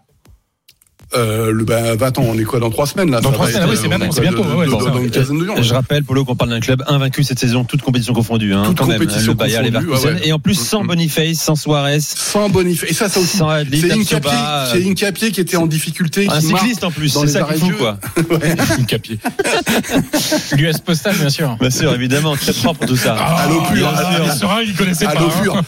Euh, 1.15 1.51
le 1.51 1.63
bah, 1.65 1.95
bah, 1.95 2.07
attends, 2.07 2.21
on 2.23 2.37
est 2.37 2.43
quoi 2.43 2.59
dans 2.59 2.69
trois 2.69 2.85
semaines 2.85 3.09
là 3.09 3.19
Dans 3.19 3.31
trois 3.31 3.47
semaines, 3.47 3.63
être, 3.63 3.67
ah 3.67 3.71
oui, 3.71 3.77
c'est 3.81 3.85
euh, 3.87 3.89
bientôt, 3.89 4.03
on 4.05 4.09
est 4.09 4.11
c'est 4.11 4.21
quoi, 4.21 4.29
bientôt, 4.29 4.43
de- 4.43 4.55
ouais, 4.55 4.65
de- 4.67 4.71
c'est 4.71 4.77
dans, 4.77 4.83
ça. 4.85 4.89
dans 4.91 5.01
une 5.01 5.09
quinzaine 5.09 5.39
de 5.39 5.45
jours. 5.45 5.63
Je 5.63 5.73
rappelle, 5.73 6.03
Polo, 6.03 6.23
qu'on 6.23 6.35
parle 6.35 6.51
d'un 6.51 6.59
club 6.59 6.83
invaincu 6.87 7.23
cette 7.23 7.39
saison, 7.39 7.63
toute 7.63 7.81
compétition 7.81 8.13
confondue. 8.13 8.53
Hein, 8.53 8.61
Toute 8.67 8.77
quand 8.77 8.85
même, 8.85 8.99
compétition 8.99 9.31
le 9.31 9.37
Bayern, 9.37 9.65
les 9.65 9.71
confondue, 9.71 9.87
Leverkusen. 9.91 10.15
ouais. 10.21 10.27
Et 10.27 10.33
en 10.33 10.37
plus, 10.39 10.53
sans 10.53 10.83
Mm. 10.83 10.87
Boniface, 10.87 11.37
sans 11.39 11.55
Suarez, 11.55 11.99
Sans 12.01 12.49
Boniface. 12.49 12.91
Et 12.91 12.93
ça, 12.93 13.09
ça 13.09 13.19
aussi. 13.19 13.37
sans 13.37 13.49
Adli, 13.49 13.81
C'est 13.81 13.91
Incapié, 13.91 14.31
c'est 14.71 14.87
Incapié 14.87 15.31
qui 15.31 15.41
était 15.41 15.57
en 15.57 15.65
difficulté. 15.65 16.27
un 16.29 16.39
qui 16.39 16.45
cycliste 16.47 16.83
en 16.83 16.91
plus, 16.91 17.13
dans 17.15 17.21
c'est 17.21 17.27
ça 17.29 17.41
qui 17.53 17.59
fout 17.59 17.77
quoi. 17.77 17.97
Ouais. 18.29 18.55
Une 18.77 18.85
capier. 18.85 19.17
L'US 20.57 20.77
Postal, 20.79 21.15
bien 21.15 21.29
sûr. 21.29 21.57
Bien 21.59 21.69
sûr, 21.71 21.93
évidemment, 21.93 22.35
très 22.35 22.53
propre 22.53 22.85
tout 22.85 22.95
ça. 22.95 23.15
À 23.15 23.47
l'eau 23.47 23.61
pure. 23.71 23.91
Ah, 23.95 24.01
pas. 24.03 25.19
hein. 25.23 25.29
pure. 25.41 25.61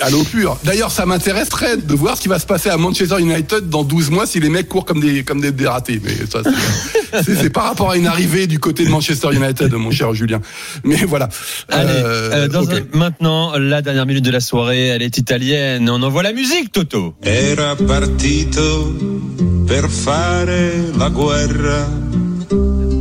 À 0.00 0.10
l'eau 0.10 0.22
pure. 0.24 0.58
D'ailleurs, 0.64 0.90
ça 0.90 1.06
m'intéresserait 1.06 1.76
de 1.78 1.94
voir 1.94 2.16
ce 2.16 2.22
qui 2.22 2.28
va 2.28 2.38
se 2.38 2.46
passer 2.46 2.68
à 2.68 2.76
Manchester 2.76 3.18
United 3.20 3.68
dans 3.68 3.82
12 3.84 4.10
mois 4.10 4.26
si 4.26 4.40
les 4.40 4.48
mecs 4.58 4.68
courent 4.68 4.84
comme 4.84 5.00
des, 5.00 5.22
comme 5.24 5.40
des 5.40 5.52
dératés. 5.52 6.00
Mais 6.04 6.14
ça, 6.30 6.40
c'est- 7.24 7.50
par 7.50 7.64
rapport 7.64 7.90
à 7.90 7.96
une 7.96 8.06
arrivée 8.06 8.46
du 8.46 8.58
côté 8.58 8.84
de 8.84 8.90
Manchester 8.90 9.28
United, 9.32 9.72
mon 9.74 9.90
cher 9.90 10.12
Julien. 10.14 10.40
Mais 10.84 10.96
voilà. 11.06 11.28
Allez, 11.68 11.90
Euh, 12.04 12.30
euh, 12.32 12.48
dans 12.48 12.62
ok. 12.64 12.72
un- 12.72 12.98
maintenant, 12.98 13.56
la 13.58 13.80
dernière 13.82 14.06
minute 14.06 14.24
de 14.24 14.30
la 14.30 14.40
soirée, 14.40 14.88
elle 14.88 15.02
est 15.02 15.16
italienne. 15.18 15.88
On 15.90 16.02
envoie 16.02 16.22
la 16.22 16.32
musique, 16.32 16.72
Toto. 16.72 17.14
Era 17.22 17.76
partito 17.76 18.94
per 19.66 19.88
fare 19.88 20.72
la 20.96 21.08
guerra, 21.10 21.80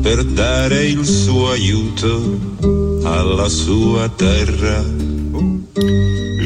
per 0.04 0.24
dare 0.26 0.86
il 0.86 1.06
suo 1.06 1.52
aiuto 1.52 2.40
alla 3.06 3.50
sua 3.50 4.10
terra. 4.10 4.84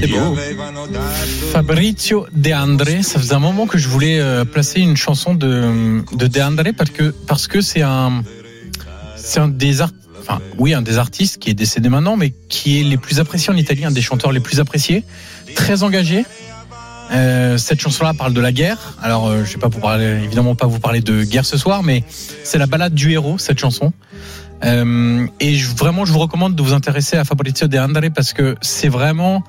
Gli 0.01 0.07
beau. 0.09 0.31
avevano 0.33 0.87
dato 0.87 1.40
Fabrizio 1.51 2.27
De 2.31 2.53
André, 2.53 3.03
ça 3.03 3.19
faisait 3.19 3.33
un 3.33 3.39
moment 3.39 3.67
que 3.67 3.77
je 3.77 3.89
voulais 3.89 4.21
euh, 4.21 4.45
placer 4.45 4.79
une 4.79 4.95
chanson 4.95 5.35
de, 5.35 6.01
de 6.15 6.27
De 6.27 6.39
André 6.39 6.71
parce 6.71 6.91
que 6.91 7.13
parce 7.27 7.47
que 7.47 7.59
c'est 7.59 7.81
un 7.81 8.23
c'est 9.17 9.41
un 9.41 9.49
des 9.49 9.81
enfin 9.81 10.39
oui 10.57 10.73
un 10.73 10.81
des 10.81 10.97
artistes 10.97 11.39
qui 11.39 11.49
est 11.49 11.53
décédé 11.53 11.89
maintenant 11.89 12.15
mais 12.15 12.33
qui 12.47 12.79
est 12.79 12.83
les 12.83 12.95
plus 12.95 13.19
appréciés 13.19 13.51
en 13.51 13.57
Italie, 13.57 13.83
un 13.83 13.91
des 13.91 14.01
chanteurs 14.01 14.31
les 14.31 14.39
plus 14.39 14.61
appréciés, 14.61 15.03
très 15.53 15.83
engagé. 15.83 16.25
Euh, 17.11 17.57
cette 17.57 17.81
chanson-là 17.81 18.13
parle 18.13 18.33
de 18.33 18.39
la 18.39 18.53
guerre. 18.53 18.95
Alors, 19.01 19.27
euh, 19.27 19.43
je 19.43 19.51
vais 19.51 19.59
pas 19.59 19.67
vous 19.67 19.81
parler, 19.81 20.05
évidemment 20.23 20.55
pas 20.55 20.67
vous 20.67 20.79
parler 20.79 21.01
de 21.01 21.25
guerre 21.25 21.45
ce 21.45 21.57
soir, 21.57 21.83
mais 21.83 22.05
c'est 22.45 22.59
la 22.59 22.67
balade 22.67 22.93
du 22.93 23.11
héros 23.11 23.37
cette 23.37 23.59
chanson. 23.59 23.91
Et 24.63 25.57
vraiment, 25.75 26.05
je 26.05 26.13
vous 26.13 26.19
recommande 26.19 26.55
de 26.55 26.61
vous 26.61 26.73
intéresser 26.73 27.17
à 27.17 27.25
Fabrizio 27.25 27.67
De 27.67 27.79
André 27.79 28.11
parce 28.11 28.31
que 28.31 28.55
c'est 28.61 28.89
vraiment 28.89 29.43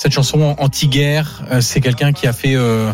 cette 0.00 0.12
chanson 0.12 0.54
anti-guerre. 0.58 1.42
euh, 1.50 1.60
c'est 1.60 1.82
quelqu'un 1.82 2.12
qui 2.12 2.26
a 2.26 2.32
fait, 2.32 2.54
euh, 2.56 2.90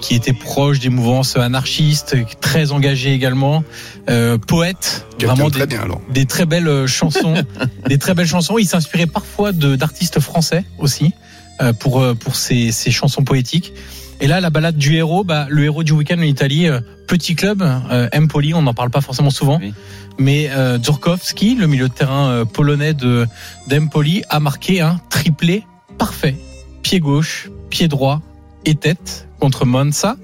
qui 0.00 0.14
était 0.14 0.32
proche 0.32 0.78
des 0.78 0.88
mouvances 0.88 1.36
anarchistes, 1.36 2.16
très 2.40 2.70
engagé 2.70 3.12
également, 3.12 3.64
euh, 4.08 4.38
poète, 4.38 5.04
vraiment 5.20 5.50
des, 5.50 5.66
bien 5.66 5.80
alors. 5.82 6.00
des 6.10 6.26
très 6.26 6.46
belles 6.46 6.68
euh, 6.68 6.86
chansons, 6.86 7.34
des 7.88 7.98
très 7.98 8.14
belles 8.14 8.28
chansons. 8.28 8.56
Il 8.58 8.66
s'inspirait 8.68 9.08
parfois 9.08 9.50
d'artistes 9.50 10.20
français 10.20 10.64
aussi 10.78 11.12
euh, 11.60 11.72
pour 11.72 12.00
euh, 12.00 12.14
pour 12.14 12.36
ses, 12.36 12.70
ses 12.70 12.92
chansons 12.92 13.24
poétiques. 13.24 13.72
Et 14.20 14.28
là, 14.28 14.40
la 14.40 14.50
balade 14.50 14.76
du 14.76 14.94
héros, 14.94 15.24
bah, 15.24 15.48
le 15.50 15.64
héros 15.64 15.82
du 15.82 15.90
week-end 15.90 16.18
en 16.18 16.22
Italie, 16.22 16.68
euh, 16.68 16.78
petit 17.08 17.34
club, 17.34 17.62
euh, 17.90 18.08
Empoli, 18.16 18.54
on 18.54 18.62
n'en 18.62 18.74
parle 18.74 18.90
pas 18.90 19.00
forcément 19.00 19.30
souvent, 19.30 19.58
Oui. 19.60 19.74
mais 20.18 20.50
euh, 20.50 20.78
Dzurkowski, 20.78 21.56
le 21.56 21.66
milieu 21.66 21.88
de 21.88 21.94
terrain 21.94 22.28
euh, 22.28 22.44
polonais 22.44 22.94
de 22.94 23.26
d'Empoli, 23.66 24.22
a 24.30 24.38
marqué 24.38 24.80
un 24.80 25.00
triplé 25.10 25.64
parfait, 25.98 26.36
pied 26.82 27.00
gauche, 27.00 27.50
pied 27.70 27.88
droit 27.88 28.20
et 28.64 28.74
tête 28.74 29.28
contre 29.40 29.64
Monza. 29.64 30.16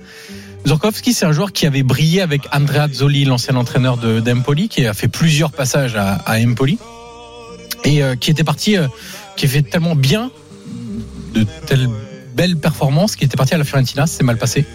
Zorkowski, 0.67 1.15
c'est 1.15 1.25
un 1.25 1.33
joueur 1.33 1.53
qui 1.53 1.67
avait 1.67 1.83
brillé 1.83 2.21
avec 2.21 2.43
Andrea 2.53 2.89
Zoli, 2.93 3.25
l'ancien 3.25 3.57
entraîneur 3.57 3.97
de 3.97 4.21
d'Empoli, 4.21 4.69
qui 4.69 4.87
a 4.87 4.95
fait 4.95 5.09
plusieurs 5.09 5.53
passages 5.53 5.97
à, 5.97 6.21
Empoli 6.39 6.79
et 7.85 8.03
euh, 8.03 8.15
qui 8.15 8.31
était 8.31 8.45
parti, 8.45 8.77
euh, 8.77 8.89
qui 9.37 9.47
a 9.47 9.49
fait 9.49 9.63
tellement 9.63 9.97
bien 9.97 10.31
de 11.33 11.47
telles 11.67 11.89
belles 12.35 12.59
performances, 12.59 13.17
qui 13.17 13.25
était 13.25 13.37
parti 13.37 13.55
à 13.55 13.59
la 13.59 13.65
Fiorentina, 13.65 14.07
c'est 14.07 14.23
mal 14.23 14.37
passé. 14.37 14.67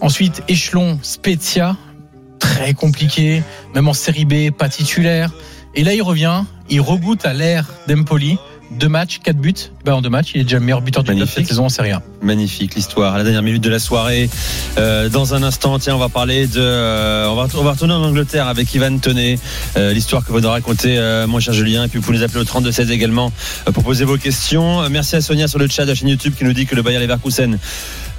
Ensuite, 0.00 0.42
échelon 0.48 0.98
Spezia, 1.02 1.76
très 2.38 2.74
compliqué, 2.74 3.42
même 3.74 3.88
en 3.88 3.94
série 3.94 4.24
B, 4.24 4.50
pas 4.50 4.68
titulaire. 4.68 5.32
Et 5.74 5.84
là, 5.84 5.94
il 5.94 6.02
revient, 6.02 6.44
il 6.68 6.80
regoute 6.80 7.26
à 7.26 7.34
l'ère 7.34 7.70
d'Empoli. 7.86 8.38
Deux 8.72 8.88
matchs, 8.88 9.20
quatre 9.22 9.38
buts. 9.38 9.54
Ben, 9.84 9.94
en 9.94 10.02
deux 10.02 10.08
matchs, 10.10 10.32
il 10.34 10.40
est 10.40 10.44
déjà 10.44 10.58
le 10.58 10.64
meilleur 10.64 10.82
buteur 10.82 11.02
du 11.04 11.14
club 11.14 11.28
cette 11.28 11.46
saison 11.46 11.66
en 11.66 11.68
Serie 11.68 11.92
A. 11.92 12.02
Magnifique 12.20 12.74
l'histoire. 12.74 13.14
À 13.14 13.18
la 13.18 13.24
dernière 13.24 13.42
minute 13.42 13.62
de 13.62 13.70
la 13.70 13.78
soirée. 13.78 14.28
Euh, 14.76 15.08
dans 15.08 15.34
un 15.34 15.42
instant, 15.44 15.78
tiens, 15.78 15.94
on 15.94 15.98
va 15.98 16.08
parler 16.08 16.46
de. 16.46 16.60
euh, 16.60 17.26
on, 17.28 17.36
va, 17.36 17.46
on 17.54 17.62
va 17.62 17.70
retourner 17.72 17.94
en 17.94 18.02
Angleterre 18.02 18.48
avec 18.48 18.74
Ivan 18.74 18.98
Tonnet. 18.98 19.38
Euh, 19.76 19.92
l'histoire 19.92 20.24
que 20.24 20.32
vous 20.32 20.40
nous 20.40 20.48
racontez, 20.50 20.98
euh, 20.98 21.26
mon 21.26 21.38
cher 21.40 21.54
Julien. 21.54 21.84
Et 21.84 21.88
puis 21.88 22.00
vous 22.00 22.04
pouvez 22.04 22.18
nous 22.18 22.24
appeler 22.24 22.40
au 22.40 22.44
32-16 22.44 22.90
également 22.90 23.32
euh, 23.68 23.72
pour 23.72 23.84
poser 23.84 24.04
vos 24.04 24.18
questions. 24.18 24.82
Euh, 24.82 24.88
Merci 24.90 25.16
à 25.16 25.20
Sonia 25.20 25.46
sur 25.48 25.58
le 25.60 25.68
chat 25.68 25.84
de 25.84 25.90
la 25.90 25.94
chaîne 25.94 26.08
YouTube 26.08 26.34
qui 26.36 26.44
nous 26.44 26.52
dit 26.52 26.66
que 26.66 26.74
le 26.74 26.82
Bayern 26.82 27.02
Leverkusen 27.02 27.58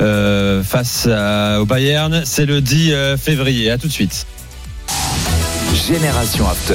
euh, 0.02 0.64
face 0.64 1.08
à- 1.12 1.60
au 1.62 1.66
Bayern, 1.66 2.22
c'est 2.26 2.46
le 2.46 2.62
10 2.62 2.94
euh, 2.94 3.18
février. 3.18 3.70
À 3.70 3.78
tout 3.78 3.88
de 3.88 3.94
suite. 3.94 4.26
Génération 5.88 6.48
After. 6.50 6.74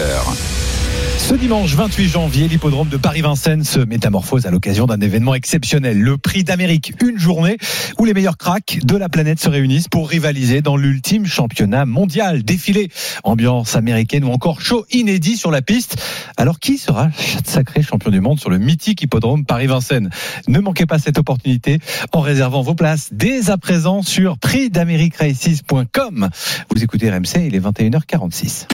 Ce 1.22 1.36
dimanche 1.36 1.76
28 1.76 2.08
janvier, 2.08 2.48
l'hippodrome 2.48 2.88
de 2.88 2.96
Paris-Vincennes 2.96 3.62
se 3.62 3.78
métamorphose 3.78 4.44
à 4.44 4.50
l'occasion 4.50 4.86
d'un 4.86 5.00
événement 5.00 5.36
exceptionnel, 5.36 6.00
le 6.00 6.18
Prix 6.18 6.42
d'Amérique, 6.42 6.94
une 7.00 7.16
journée 7.16 7.58
où 7.98 8.04
les 8.04 8.12
meilleurs 8.12 8.36
cracks 8.36 8.80
de 8.82 8.96
la 8.96 9.08
planète 9.08 9.38
se 9.38 9.48
réunissent 9.48 9.86
pour 9.86 10.10
rivaliser 10.10 10.62
dans 10.62 10.76
l'ultime 10.76 11.24
championnat 11.24 11.86
mondial. 11.86 12.42
Défilé, 12.42 12.90
ambiance 13.22 13.76
américaine 13.76 14.24
ou 14.24 14.32
encore 14.32 14.60
show 14.60 14.84
inédit 14.90 15.36
sur 15.36 15.52
la 15.52 15.62
piste. 15.62 15.96
Alors 16.36 16.58
qui 16.58 16.76
sera 16.76 17.08
sacré 17.44 17.82
champion 17.82 18.10
du 18.10 18.20
monde 18.20 18.40
sur 18.40 18.50
le 18.50 18.58
mythique 18.58 19.00
hippodrome 19.00 19.44
Paris-Vincennes? 19.44 20.10
Ne 20.48 20.58
manquez 20.58 20.86
pas 20.86 20.98
cette 20.98 21.18
opportunité 21.18 21.78
en 22.12 22.20
réservant 22.20 22.62
vos 22.62 22.74
places 22.74 23.10
dès 23.12 23.48
à 23.48 23.58
présent 23.58 24.02
sur 24.02 24.38
prixdameriqueraces.com. 24.38 26.30
Vous 26.68 26.82
écoutez 26.82 27.10
RMC, 27.10 27.46
il 27.46 27.54
est 27.54 27.60
21h46. 27.60 28.66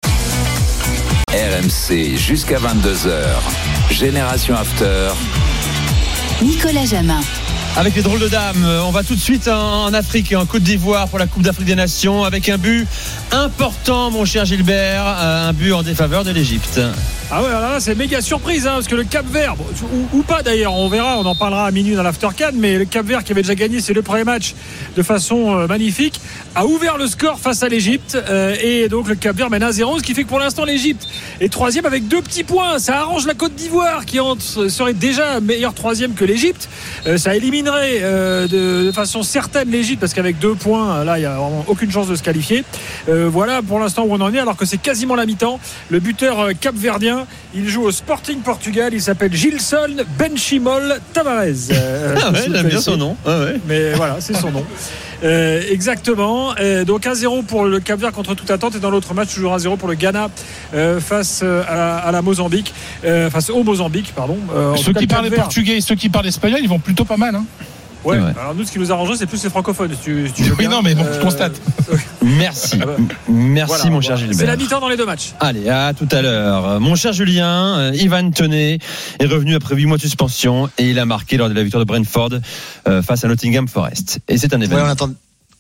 RMC 1.31 2.17
jusqu'à 2.17 2.57
22h. 2.59 3.13
Génération 3.91 4.55
After. 4.55 5.11
Nicolas 6.43 6.87
Jamin. 6.87 7.21
Avec 7.79 7.95
les 7.95 8.03
drôles 8.03 8.19
de 8.19 8.27
dames, 8.27 8.65
euh, 8.65 8.83
on 8.83 8.91
va 8.91 9.05
tout 9.05 9.15
de 9.15 9.21
suite 9.21 9.47
en, 9.47 9.95
Afrique 9.95 10.33
et 10.33 10.37
en 10.37 10.47
Côte 10.47 10.65
d'Ivoire 10.65 11.07
pour 11.07 11.21
la 11.21 11.29
Coupe 11.29 11.43
d'Afrique 11.43 11.67
des 11.69 11.77
Nations 11.77 12.25
avec 12.25 12.49
un 12.49 12.59
but 12.59 12.89
important, 13.31 14.11
mon 14.11 14.25
cher 14.25 14.45
Gilbert, 14.45 15.05
euh, 15.07 15.51
un 15.51 15.53
but 15.53 15.73
en 15.73 15.85
défaveur 15.85 16.25
de 16.25 16.33
l'Égypte. 16.33 16.81
Ah 17.31 17.43
ouais, 17.43 17.49
alors 17.49 17.61
là, 17.61 17.79
c'est 17.79 17.95
méga 17.95 18.21
surprise, 18.21 18.67
hein, 18.67 18.73
parce 18.75 18.89
que 18.89 18.97
le 18.97 19.05
Cap 19.05 19.27
Vert, 19.31 19.55
ou, 20.13 20.23
pas 20.23 20.43
d'ailleurs, 20.43 20.75
on 20.75 20.89
verra, 20.89 21.19
on 21.19 21.27
en 21.27 21.37
parlera 21.37 21.67
à 21.67 21.71
minuit 21.71 21.95
dans 21.95 22.03
l'Aftercan, 22.03 22.51
mais 22.55 22.79
le 22.79 22.85
Cap 22.85 23.07
Vert 23.07 23.23
qui 23.23 23.31
avait 23.33 23.43
déjà 23.43 23.55
gagné 23.55 23.81
ses 23.81 23.93
deux 23.93 24.03
premiers 24.03 24.25
matchs 24.25 24.55
de 24.97 25.03
façon 25.03 25.57
euh, 25.57 25.67
magnifique, 25.69 26.21
a 26.57 26.67
ouvert 26.67 26.97
le 26.97 27.07
score 27.07 27.39
face 27.39 27.63
à 27.63 27.69
l'Égypte, 27.69 28.19
et 28.61 28.89
donc 28.89 29.09
le 29.09 29.15
Cap 29.15 29.37
Vert 29.37 29.51
mène 29.51 29.63
1-0, 29.63 29.99
ce 29.99 30.03
qui 30.03 30.15
fait 30.15 30.25
que 30.25 30.29
pour 30.29 30.41
l'instant 30.41 30.65
l'Égypte 30.65 31.07
est 31.41 31.53
troisième 31.53 31.87
avec 31.87 32.09
deux 32.09 32.23
petits 32.23 32.43
points. 32.43 32.81
Ça 32.81 32.99
arrange 32.99 33.27
la 33.27 33.35
Côte 33.35 33.55
d'Ivoire 33.55 34.05
qui 34.05 34.19
serait 34.69 34.95
déjà 34.95 35.39
meilleur 35.41 35.75
troisième 35.75 36.15
que 36.15 36.25
l'Égypte. 36.25 36.69
Ça 37.19 37.31
éliminerait 37.69 38.01
euh, 38.03 38.49
de, 38.49 38.87
de 38.87 38.93
façon 38.93 39.23
certaine 39.23 39.71
l'Égypte, 39.71 40.01
parce 40.01 40.15
qu'avec 40.15 40.39
deux 40.39 40.55
points, 40.55 41.05
là, 41.05 41.19
il 41.19 41.21
n'y 41.21 41.27
a 41.27 41.35
vraiment 41.35 41.65
aucune 41.67 41.91
chance 41.91 42.09
de 42.09 42.17
se 42.17 42.23
qualifier. 42.23 42.65
Euh, 43.09 43.29
voilà 43.31 43.63
pour 43.63 43.79
l'instant 43.79 44.05
où 44.05 44.13
on 44.13 44.21
en 44.21 44.33
est, 44.33 44.39
alors 44.39 44.57
que 44.57 44.65
c'est 44.65 44.79
quasiment 44.79 45.15
la 45.15 45.27
mi-temps. 45.27 45.61
Le 45.91 46.01
buteur 46.01 46.41
euh, 46.41 46.53
capverdien, 46.59 47.27
il 47.55 47.69
joue 47.69 47.83
au 47.83 47.91
Sporting 47.91 48.41
Portugal, 48.41 48.93
il 48.95 49.03
s'appelle 49.03 49.33
Gilson 49.33 50.05
Benchimol 50.19 50.99
Tavares. 51.13 51.39
Ah 51.41 52.31
ouais, 52.31 52.45
j'aime 52.53 52.69
bien 52.69 52.81
son 52.81 52.97
nom. 52.97 53.17
Ah 53.27 53.41
ouais. 53.41 53.61
Mais 53.67 53.93
voilà, 53.93 54.17
c'est 54.21 54.35
son 54.35 54.51
nom. 54.51 54.65
Euh, 55.25 55.63
exactement. 55.71 56.55
Euh, 56.61 56.85
donc 56.85 57.05
1-0 57.05 57.45
pour 57.45 57.65
le 57.65 57.81
Cap 57.81 57.99
Vert 58.01 58.13
contre 58.13 58.35
toute 58.35 58.51
attente 58.51 58.77
et 58.77 58.79
dans 58.79 58.91
l'autre 58.91 59.15
match 59.15 59.35
toujours 59.35 59.57
1-0 59.57 59.77
pour 59.77 59.89
le 59.89 59.95
Ghana 59.95 60.29
euh, 60.75 61.01
face 61.01 61.41
euh, 61.43 61.63
à 61.69 61.75
la, 61.75 61.97
à 61.97 62.13
la 62.13 62.23
Mozambique, 62.23 62.73
euh, 63.05 63.31
face 63.31 63.51
au 63.51 63.63
Mozambique, 63.65 64.13
pardon. 64.15 64.39
Euh, 64.55 64.77
Ceux 64.77 64.93
qui 64.93 65.07
parlent 65.07 65.31
portugais 65.31 65.77
et 65.79 65.81
ceux 65.81 65.95
qui 65.97 66.09
parlent 66.09 66.27
espagnol, 66.27 66.61
ils 66.63 66.69
vont 66.69 66.79
plutôt 66.79 67.05
pas 67.05 67.17
mal. 67.17 67.35
Hein. 67.35 67.45
Ouais. 68.05 68.17
Alors 68.17 68.55
nous, 68.55 68.65
ce 68.65 68.73
qui 68.73 68.79
nous 68.79 68.93
arrangerait, 68.93 69.17
c'est 69.17 69.27
plus 69.27 69.43
les 69.43 69.51
francophones. 69.51 69.91
Si 69.93 69.99
tu, 70.05 70.27
si 70.29 70.33
tu 70.33 70.43
veux 70.45 70.51
Oui, 70.53 70.57
bien. 70.61 70.71
non, 70.71 70.83
mais 70.83 70.95
bon, 70.95 71.05
je 71.05 71.19
Euh, 71.19 71.23
constate. 71.23 71.61
Merci. 72.23 72.79
Merci, 73.29 73.67
voilà, 73.77 73.91
mon 73.91 74.01
cher 74.01 74.11
voilà. 74.17 74.17
Gilbert. 74.27 74.37
C'est 74.39 74.47
la 74.47 74.57
mi-temps 74.57 74.81
dans 74.81 74.89
les 74.89 74.97
deux 74.97 75.07
matchs. 75.07 75.33
Allez, 75.41 75.69
à 75.69 75.93
tout 75.95 76.09
à 76.13 76.23
l'heure. 76.23 76.81
Mon 76.81 76.95
cher 76.95 77.13
Julien, 77.13 77.79
euh, 77.79 77.91
Ivan 77.95 78.31
Tenet 78.31 78.79
est 79.19 79.27
revenu 79.27 79.55
après 79.55 79.75
8 79.75 79.87
mois 79.87 79.97
de 79.97 80.03
suspension 80.03 80.69
et 80.79 80.91
il 80.91 80.99
a 80.99 81.05
marqué 81.07 81.37
lors 81.37 81.49
de 81.49 81.55
la 81.55 81.63
victoire 81.63 81.85
de 81.85 81.89
Brentford 81.89 82.31
euh, 82.87 83.03
face 83.03 83.25
à 83.25 83.29
Nottingham 83.29 83.69
Forest. 83.69 84.21
Et 84.29 84.39
c'est 84.39 84.55
un 84.55 84.59
Ouais, 84.59 84.65
événement. 84.67 84.85
on, 84.87 84.89
attend- 84.91 85.11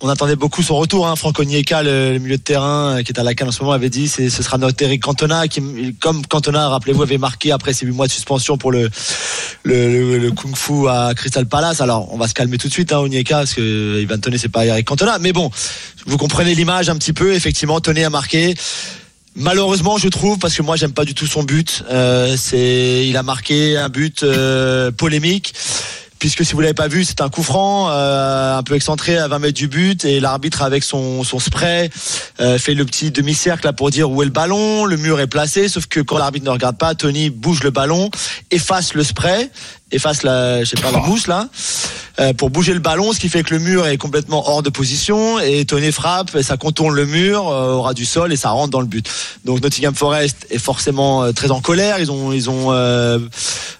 on 0.01 0.09
attendait 0.09 0.37
beaucoup 0.37 0.63
son 0.63 0.77
retour. 0.77 1.09
Hein. 1.09 1.17
Franck 1.17 1.41
Onyeka, 1.41 1.83
le, 1.83 2.19
milieu 2.19 2.37
de 2.37 2.43
terrain 2.43 2.99
euh, 2.99 3.03
qui 3.03 3.13
est 3.13 3.19
à 3.19 3.23
la 3.25 3.35
canne 3.35 3.49
en 3.49 3.53
ce 3.53 3.61
moment, 3.61 3.73
avait 3.73 3.91
dit 3.91 4.07
c'est 4.07 4.31
ce 4.31 4.43
sera 4.43 4.59
notre 4.59 4.83
Eric 4.83 5.03
Cantona 5.03 5.49
qui, 5.49 5.61
comme 6.01 6.25
Cantona, 6.27 6.69
rappelez-vous, 6.69 7.03
avait 7.03 7.19
marqué 7.19 7.51
après 7.51 7.73
ses 7.73 7.87
8 7.87 7.93
mois 7.93 8.07
de 8.07 8.13
suspension 8.13 8.59
pour 8.59 8.71
le 8.71 10.31
kung 10.31 10.55
fu 10.55 10.89
à 10.89 11.13
Crystal 11.17 11.47
Palace. 11.47 11.81
Alors, 11.81 12.13
on 12.13 12.17
va 12.17 12.29
se 12.29 12.35
calmer 12.35 12.59
tout 12.59 12.69
de 12.69 12.73
suite, 12.73 12.93
hein, 12.93 12.99
Onyeka, 12.99 13.39
parce 13.39 13.55
que 13.55 14.01
Ivan 14.01 14.19
Toney, 14.19 14.39
c'est 14.39 14.49
pas 14.49 14.65
Eric 14.65 14.87
Cantona. 14.87 15.19
Mais 15.19 15.33
bon, 15.33 15.51
vous 16.07 16.17
comprenez 16.17 16.55
l'image 16.55 16.89
un 16.89 16.97
petit 16.97 17.13
peu. 17.13 17.35
Effectivement, 17.35 17.81
Toney 17.81 18.05
a 18.05 18.11
marqué. 18.11 18.55
Malheureusement, 19.35 19.99
je 19.99 20.09
trouve, 20.09 20.39
parce 20.39 20.55
que 20.55 20.63
moi, 20.63 20.77
j'aime 20.77 20.93
pas 20.93 21.05
du 21.05 21.15
tout 21.15 21.27
son 21.27 21.43
but. 21.43 21.85
Euh, 21.91 22.37
c'est, 22.37 23.07
il 23.07 23.17
a 23.17 23.23
marqué 23.23 23.77
un 23.77 23.89
but 23.89 24.23
euh, 24.23 24.91
polémique. 24.91 25.55
Puisque 26.19 26.45
si 26.45 26.55
vous 26.55 26.61
l'avez 26.61 26.75
pas 26.75 26.89
vu, 26.89 27.05
c'est 27.05 27.21
un 27.21 27.29
coup 27.29 27.43
franc, 27.43 27.91
euh, 27.91 28.59
un 28.59 28.63
peu 28.63 28.75
excentré 28.75 29.17
à 29.17 29.29
20 29.29 29.39
mètres 29.39 29.57
du 29.57 29.69
but, 29.69 30.05
et 30.05 30.19
l'arbitre 30.19 30.63
avec 30.63 30.83
son, 30.83 31.23
son 31.23 31.39
spray 31.39 31.91
euh, 32.41 32.59
fait 32.59 32.75
le 32.75 32.85
petit 32.85 33.11
demi-cercle 33.11 33.67
là 33.67 33.73
pour 33.73 33.91
dire 33.91 34.11
où 34.11 34.23
est 34.23 34.25
le 34.25 34.31
ballon. 34.31 34.85
Le 34.85 34.97
mur 34.97 35.21
est 35.21 35.27
placé, 35.29 35.69
sauf 35.69 35.87
que 35.87 36.01
quand 36.01 36.19
l'arbitre 36.19 36.47
ne 36.47 36.51
regarde 36.51 36.77
pas, 36.77 36.95
Tony 36.95 37.31
bouge 37.31 37.63
le 37.63 37.71
ballon, 37.71 38.11
efface 38.51 38.95
le 38.95 39.05
spray, 39.05 39.51
efface 39.93 40.23
la, 40.25 40.65
je 40.65 40.71
sais 40.71 40.81
pas, 40.81 40.91
la 40.91 40.99
mousse 40.99 41.29
là, 41.29 41.49
pour 42.37 42.51
bouger 42.51 42.75
le 42.75 42.81
ballon, 42.81 43.13
ce 43.13 43.21
qui 43.21 43.29
fait 43.29 43.43
que 43.43 43.55
le 43.55 43.61
mur 43.61 43.87
est 43.87 43.97
complètement 43.97 44.49
hors 44.49 44.63
de 44.63 44.71
position 44.71 45.39
et 45.39 45.65
Tony 45.65 45.93
frappe, 45.93 46.31
ça 46.43 46.57
contourne 46.57 46.95
le 46.95 47.07
mur 47.07 47.49
euh, 47.49 47.75
au 47.75 47.83
ras 47.83 47.95
du 47.95 48.05
sol 48.05 48.33
et 48.33 48.37
ça 48.37 48.51
rentre 48.51 48.71
dans 48.71 48.81
le 48.81 48.87
but. 48.87 49.09
Donc 49.45 49.63
Nottingham 49.63 49.95
Forest 49.95 50.47
est 50.51 50.59
forcément 50.59 51.23
euh, 51.23 51.33
très 51.33 51.51
en 51.51 51.61
colère. 51.61 51.99
Ils 52.01 52.11
ont 52.11 52.33
ils 52.33 52.51
ont 52.51 52.73
euh, 52.73 53.19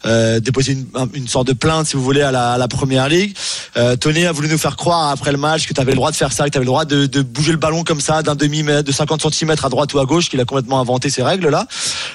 euh, 0.07 0.41
déposé 0.41 0.73
une, 0.73 0.87
un- 0.95 1.09
une 1.15 1.27
sorte 1.29 1.47
de 1.49 1.53
plainte, 1.53 1.87
si 1.87 1.97
vous 1.97 2.03
voulez, 2.03 2.23
à 2.23 2.31
la, 2.31 2.69
première 2.69 3.09
ligue. 3.09 3.35
Euh, 3.77 3.97
Tony 3.97 4.27
a 4.27 4.33
voulu 4.33 4.49
nous 4.49 4.59
faire 4.59 4.77
croire 4.77 5.11
après 5.11 5.33
le 5.33 5.39
match 5.39 5.67
que 5.67 5.75
tu 5.75 5.81
avais 5.81 5.93
le 5.93 5.97
droit 5.97 6.11
de 6.11 6.17
faire 6.17 6.33
ça, 6.33 6.45
que 6.45 6.51
tu 6.51 6.59
avais 6.59 6.65
le 6.65 6.71
droit 6.71 6.85
de, 6.85 7.23
bouger 7.23 7.51
le 7.53 7.59
ballon 7.59 7.83
comme 7.83 8.01
ça 8.01 8.23
d'un 8.23 8.35
demi 8.35 8.63
mètre, 8.63 8.85
de 8.85 8.93
50 8.93 9.35
cm 9.35 9.55
à 9.63 9.69
droite 9.69 9.93
ou 9.95 9.99
à 9.99 10.05
gauche, 10.05 10.29
qu'il 10.29 10.41
a 10.41 10.45
complètement 10.45 10.81
inventé 10.81 11.11
ces 11.11 11.23
règles 11.23 11.49
là. 11.49 11.67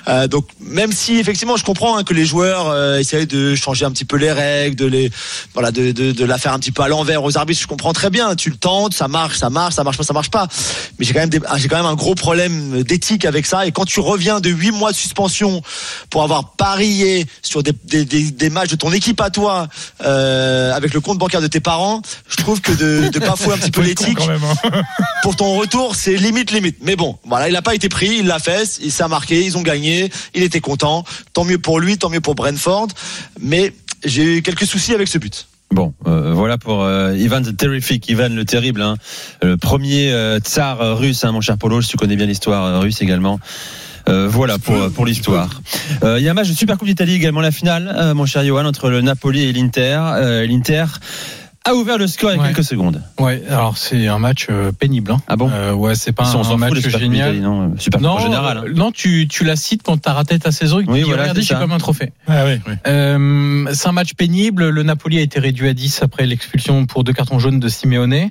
Euh, 0.07 0.27
donc 0.27 0.47
même 0.59 0.91
si 0.91 1.17
effectivement 1.19 1.57
je 1.57 1.63
comprends 1.65 1.97
hein, 1.97 2.03
que 2.03 2.13
les 2.13 2.25
joueurs 2.25 2.67
euh, 2.69 2.99
essayent 2.99 3.27
de 3.27 3.55
changer 3.55 3.85
un 3.85 3.91
petit 3.91 4.05
peu 4.05 4.15
les 4.17 4.31
règles, 4.31 4.75
de 4.75 4.85
les 4.85 5.11
voilà 5.53 5.71
de, 5.71 5.91
de, 5.91 6.12
de 6.13 6.25
la 6.25 6.37
faire 6.37 6.53
un 6.53 6.59
petit 6.59 6.71
peu 6.71 6.81
à 6.83 6.87
l'envers 6.87 7.23
aux 7.23 7.37
arbitres, 7.37 7.61
je 7.61 7.67
comprends 7.67 7.93
très 7.93 8.09
bien. 8.09 8.35
Tu 8.35 8.49
le 8.49 8.55
tentes, 8.57 8.93
ça 8.93 9.07
marche, 9.07 9.37
ça 9.37 9.49
marche, 9.49 9.75
ça 9.75 9.83
marche 9.83 9.97
pas, 9.97 10.03
ça 10.03 10.13
marche 10.13 10.29
pas. 10.31 10.47
Mais 10.99 11.05
j'ai 11.05 11.13
quand 11.13 11.19
même 11.19 11.29
des- 11.29 11.39
j'ai 11.57 11.67
quand 11.67 11.77
même 11.77 11.85
un 11.85 11.95
gros 11.95 12.15
problème 12.15 12.83
d'éthique 12.83 13.25
avec 13.25 13.45
ça. 13.45 13.65
Et 13.65 13.71
quand 13.71 13.85
tu 13.85 13.99
reviens 13.99 14.39
de 14.39 14.49
huit 14.49 14.71
mois 14.71 14.91
de 14.91 14.95
suspension 14.95 15.61
pour 16.09 16.23
avoir 16.23 16.51
parié 16.55 17.25
sur 17.41 17.63
des, 17.63 17.73
des, 17.85 18.05
des, 18.05 18.31
des 18.31 18.49
matchs 18.49 18.69
de 18.69 18.75
ton 18.75 18.91
équipe 18.91 19.19
à 19.21 19.29
toi 19.29 19.67
euh, 20.03 20.73
avec 20.73 20.93
le 20.93 21.01
compte 21.01 21.17
bancaire 21.17 21.41
de 21.41 21.47
tes 21.47 21.59
parents, 21.59 22.01
je 22.29 22.37
trouve 22.37 22.61
que 22.61 22.71
de, 22.71 23.09
de 23.09 23.19
bafouer 23.19 23.53
un 23.53 23.57
petit 23.57 23.71
peu 23.71 23.81
l'éthique 23.81 24.19
hein. 24.21 24.81
pour 25.23 25.35
ton 25.35 25.57
retour, 25.57 25.95
c'est 25.95 26.15
limite 26.15 26.51
limite. 26.51 26.77
Mais 26.81 26.95
bon, 26.95 27.17
voilà, 27.25 27.49
il 27.49 27.53
n'a 27.53 27.61
pas 27.61 27.75
été 27.75 27.89
pris, 27.89 28.17
il 28.19 28.27
l'a 28.27 28.39
fait, 28.39 28.79
il 28.81 28.91
s'est 28.91 29.07
marqué, 29.07 29.43
ils 29.43 29.57
ont 29.57 29.61
gagné, 29.61 30.11
il 30.33 30.43
était 30.43 30.61
content. 30.61 31.03
Tant 31.33 31.43
mieux 31.43 31.57
pour 31.59 31.79
lui, 31.79 31.97
tant 31.97 32.09
mieux 32.09 32.21
pour 32.21 32.35
Brentford. 32.35 32.87
Mais 33.39 33.73
j'ai 34.05 34.37
eu 34.37 34.41
quelques 34.41 34.65
soucis 34.67 34.93
avec 34.93 35.07
ce 35.07 35.17
but. 35.17 35.47
Bon, 35.73 35.91
euh, 36.05 36.33
voilà 36.35 36.59
pour 36.59 36.83
euh, 36.83 37.17
Ivan 37.17 37.41
the 37.41 37.57
Terrific, 37.57 38.07
Ivan 38.07 38.29
le 38.29 38.45
terrible, 38.45 38.83
hein, 38.83 38.95
le 39.41 39.57
premier 39.57 40.11
euh, 40.11 40.37
tsar 40.37 40.99
russe, 40.99 41.25
hein, 41.25 41.31
mon 41.31 41.41
cher 41.41 41.57
Polo, 41.57 41.81
tu 41.81 41.97
connais 41.97 42.15
bien 42.15 42.27
l'histoire 42.27 42.79
russe 42.79 43.01
également. 43.01 43.39
Voilà 44.05 44.59
pour 44.59 44.91
pour 44.91 45.05
l'histoire. 45.05 45.61
Il 46.03 46.21
y 46.21 46.27
a 46.27 46.31
un 46.31 46.33
match 46.33 46.49
de 46.49 46.53
Super 46.53 46.77
Coupe 46.77 46.89
d'Italie 46.89 47.15
également 47.15 47.39
la 47.39 47.51
finale, 47.51 48.13
mon 48.13 48.25
cher 48.25 48.43
Johan, 48.43 48.65
entre 48.65 48.89
le 48.89 48.99
Napoli 48.99 49.43
et 49.43 49.53
l'Inter. 49.53 50.43
L'Inter 50.45 50.85
a 51.65 51.73
ouvert 51.75 51.97
le 51.97 52.07
score 52.07 52.31
il 52.31 52.35
y 52.35 52.39
a 52.39 52.41
Ouais. 52.41 52.47
quelques 52.49 52.65
secondes. 52.65 53.01
Ouais, 53.19 53.41
alors 53.49 53.77
c'est 53.77 54.07
un 54.07 54.19
match 54.19 54.47
euh, 54.49 54.73
pénible. 54.73 55.11
Hein. 55.11 55.21
Ah 55.27 55.37
bon 55.37 55.49
Euh, 55.49 55.71
Ouais, 55.73 55.95
c'est 55.95 56.11
pas 56.11 56.25
s'en 56.25 56.41
un 56.41 56.43
fout 56.43 56.57
match 56.59 56.73
Super 56.81 56.99
génial. 56.99 57.37
non 57.39 57.73
Super 57.77 57.99
Coupe 57.99 58.07
Non, 58.07 58.15
en 58.15 58.19
général. 58.19 58.57
hein. 58.57 58.63
euh, 58.67 58.73
non, 58.73 58.91
tu, 58.91 59.27
tu 59.29 59.45
la 59.45 59.55
cites 59.55 59.81
quand 59.81 59.97
t'as 59.97 60.11
raté 60.13 60.37
ta 60.39 60.51
saison 60.51 60.81
et 60.81 60.85
que 60.85 60.91
Oui, 60.91 60.99
tu 60.99 61.05
voilà, 61.05 61.21
regardez, 61.23 61.41
c'est 61.41 61.55
comme 61.57 61.71
un 61.71 61.77
trophée. 61.77 62.11
Ah 62.27 62.43
oui, 62.45 62.59
oui. 62.67 62.73
Euh, 62.87 63.65
c'est 63.73 63.87
un 63.87 63.91
match 63.93 64.13
pénible. 64.15 64.67
Le 64.69 64.83
Napoli 64.83 65.19
a 65.19 65.21
été 65.21 65.39
réduit 65.39 65.69
à 65.69 65.73
10 65.73 66.03
après 66.03 66.25
l'expulsion 66.25 66.85
pour 66.85 67.05
deux 67.05 67.13
cartons 67.13 67.39
jaunes 67.39 67.61
de 67.61 67.69
Simeone. 67.69 68.29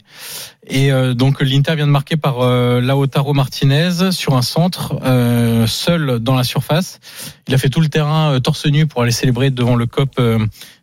Et 0.69 0.93
euh, 0.93 1.15
donc 1.15 1.41
l'Inter 1.41 1.75
vient 1.75 1.87
de 1.87 1.93
marquer 1.93 2.17
par 2.19 2.41
euh, 2.41 2.81
Lautaro 2.83 3.33
Martinez 3.33 4.13
sur 4.13 4.35
un 4.37 4.43
centre, 4.43 4.99
euh, 5.05 5.67
seul 5.67 6.19
dans 6.21 6.35
la 6.37 6.45
surface. 6.45 7.01
Il 7.49 7.55
a 7.55 7.59
fait 7.59 7.71
tout 7.71 7.81
le 7.81 7.89
terrain 7.89 8.35
euh, 8.35 8.41
torse 8.41 8.67
nu 8.67 8.87
pour 8.87 9.03
aller 9.03 9.11
célébrer 9.11 9.51
devant 9.51 9.75
le 9.75 9.87
cop 9.87 10.11
euh, 10.19 10.39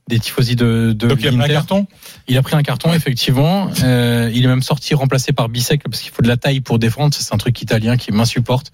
des 0.10 0.20
tifosi 0.20 0.56
de, 0.56 0.92
de 0.92 1.08
Donc 1.08 1.20
il 1.20 1.26
y 1.26 1.28
a 1.40 1.44
un 1.44 1.48
carton? 1.48 1.86
Il 2.30 2.38
a 2.38 2.44
pris 2.44 2.56
un 2.56 2.62
carton, 2.62 2.94
effectivement. 2.94 3.72
Euh, 3.84 4.30
il 4.34 4.46
est 4.46 4.48
même 4.48 4.62
sorti 4.62 4.94
remplacé 4.94 5.34
par 5.34 5.50
Bissek 5.50 5.82
parce 5.84 6.00
qu'il 6.00 6.12
faut 6.12 6.22
de 6.22 6.28
la 6.28 6.38
taille 6.38 6.62
pour 6.62 6.78
défendre. 6.78 7.14
C'est 7.14 7.34
un 7.34 7.38
truc 7.38 7.60
italien 7.60 7.98
qui 7.98 8.12
m'insupporte. 8.12 8.72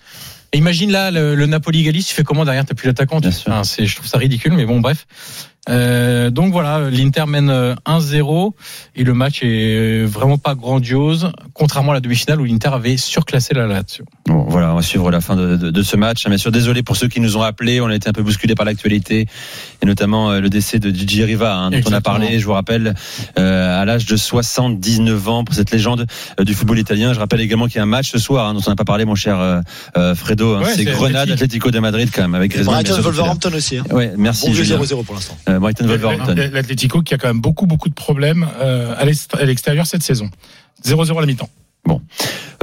Et 0.52 0.58
imagine 0.58 0.92
là, 0.92 1.10
le, 1.10 1.36
le 1.36 1.46
Napoli 1.46 1.84
Galis, 1.84 2.04
tu 2.04 2.14
fais 2.14 2.24
comment 2.24 2.44
derrière? 2.44 2.66
T'as 2.66 2.76
plus 2.76 2.88
l'attaquant 2.88 3.20
enfin, 3.26 3.62
Je 3.64 3.96
trouve 3.96 4.08
ça 4.08 4.18
ridicule, 4.18 4.54
mais 4.54 4.66
bon, 4.66 4.82
bref. 4.82 5.08
Euh, 5.70 6.30
donc 6.30 6.52
voilà, 6.52 6.90
l'Inter 6.90 7.26
mène 7.28 7.50
euh, 7.50 7.74
1-0 7.88 8.52
et 8.96 9.04
le 9.04 9.14
match 9.14 9.40
est 9.42 10.06
vraiment 10.06 10.38
pas 10.38 10.54
grandiose, 10.56 11.32
contrairement 11.54 11.92
à 11.92 11.96
la 11.96 12.00
demi-finale 12.02 12.40
où 12.40 12.46
l'Inter 12.46 12.70
avait 12.74 12.98
surclassé 12.98 13.54
la 13.54 13.66
Lazio. 13.68 14.06
Bon, 14.28 14.46
voilà, 14.48 14.74
on 14.74 14.76
va 14.76 14.82
suivre 14.82 15.10
la 15.12 15.22
fin 15.22 15.36
de, 15.36 15.56
de, 15.56 15.72
de 15.72 15.84
ce 15.84 15.96
match. 15.98 16.28
Bien 16.28 16.38
sûr, 16.38 16.52
désolé 16.52 16.84
pour 16.84 16.96
ceux 16.98 17.08
qui 17.08 17.20
nous 17.20 17.38
ont 17.38 17.42
appelés. 17.42 17.82
On 17.82 17.88
a 17.88 17.96
été 17.96 18.10
un 18.10 18.14
peu 18.14 18.22
bousculés 18.24 18.56
par 18.56 18.66
l'actualité 18.66 19.28
et 19.82 19.86
notamment 19.86 20.32
euh, 20.32 20.40
le 20.40 20.50
décès 20.50 20.80
de 20.80 20.90
Gigi 20.90 21.24
Riva, 21.24 21.56
hein, 21.56 21.72
dont 21.72 21.82
on 21.88 21.94
a 21.94 22.02
parlé. 22.02 22.40
Je 22.40 22.46
vous 22.46 22.54
rappelle, 22.54 22.94
euh, 23.40 23.82
à 23.82 23.86
l'âge 23.86 24.06
de 24.06 24.16
79 24.18 25.30
ans 25.30 25.44
pour 25.44 25.56
cette 25.56 25.72
légende 25.72 26.06
euh, 26.40 26.44
du 26.44 26.54
football 26.54 26.80
italien. 26.80 27.14
Je 27.14 27.20
rappelle 27.20 27.42
également 27.42 27.66
qu'il 27.68 27.78
y 27.78 27.80
a 27.80 27.84
un 27.84 27.88
match 27.88 28.12
ce 28.12 28.20
soir 28.20 28.48
hein, 28.48 28.54
dont 28.54 28.62
on 28.66 28.70
n'a 28.70 28.76
pas 28.76 28.86
parlé, 28.86 29.06
mon 29.06 29.16
cher 29.16 29.40
euh, 29.40 29.62
euh, 29.98 30.16
Fredo. 30.16 30.56
hein. 30.56 30.60
Ouais, 30.62 30.66
c'est 30.70 30.84
c'est 30.84 30.86
Grenade. 30.86 31.32
Atlético 31.32 31.72
de 31.72 31.80
Madrid 31.80 32.10
quand 32.14 32.22
même, 32.22 32.36
avec 32.36 32.56
Brighton. 32.64 33.02
Wolverhampton 33.02 33.52
aussi. 33.56 33.78
Hein. 33.78 33.84
Ouais, 33.92 34.14
merci. 34.18 34.48
Bon 34.48 34.54
vieux 34.54 34.64
Julien. 34.64 34.80
0-0 34.80 35.04
pour 35.04 35.16
l'instant. 35.16 35.38
Euh, 35.56 35.60
Brighton 35.60 35.86
Wolverhampton. 35.88 36.36
L'Atlético 36.52 37.02
qui 37.02 37.14
a 37.14 37.18
quand 37.18 37.28
même 37.28 37.42
beaucoup 37.42 37.66
beaucoup 37.66 37.90
de 37.90 37.94
problèmes 37.94 38.48
euh, 38.62 38.94
à 38.98 39.06
l'ext- 39.06 39.36
à 39.36 39.44
l'extérieur 39.46 39.86
cette 39.88 40.04
saison. 40.04 40.30
0-0 40.84 41.18
à 41.18 41.22
la 41.22 41.28
mi-temps. 41.28 41.50
Bon. 41.86 42.02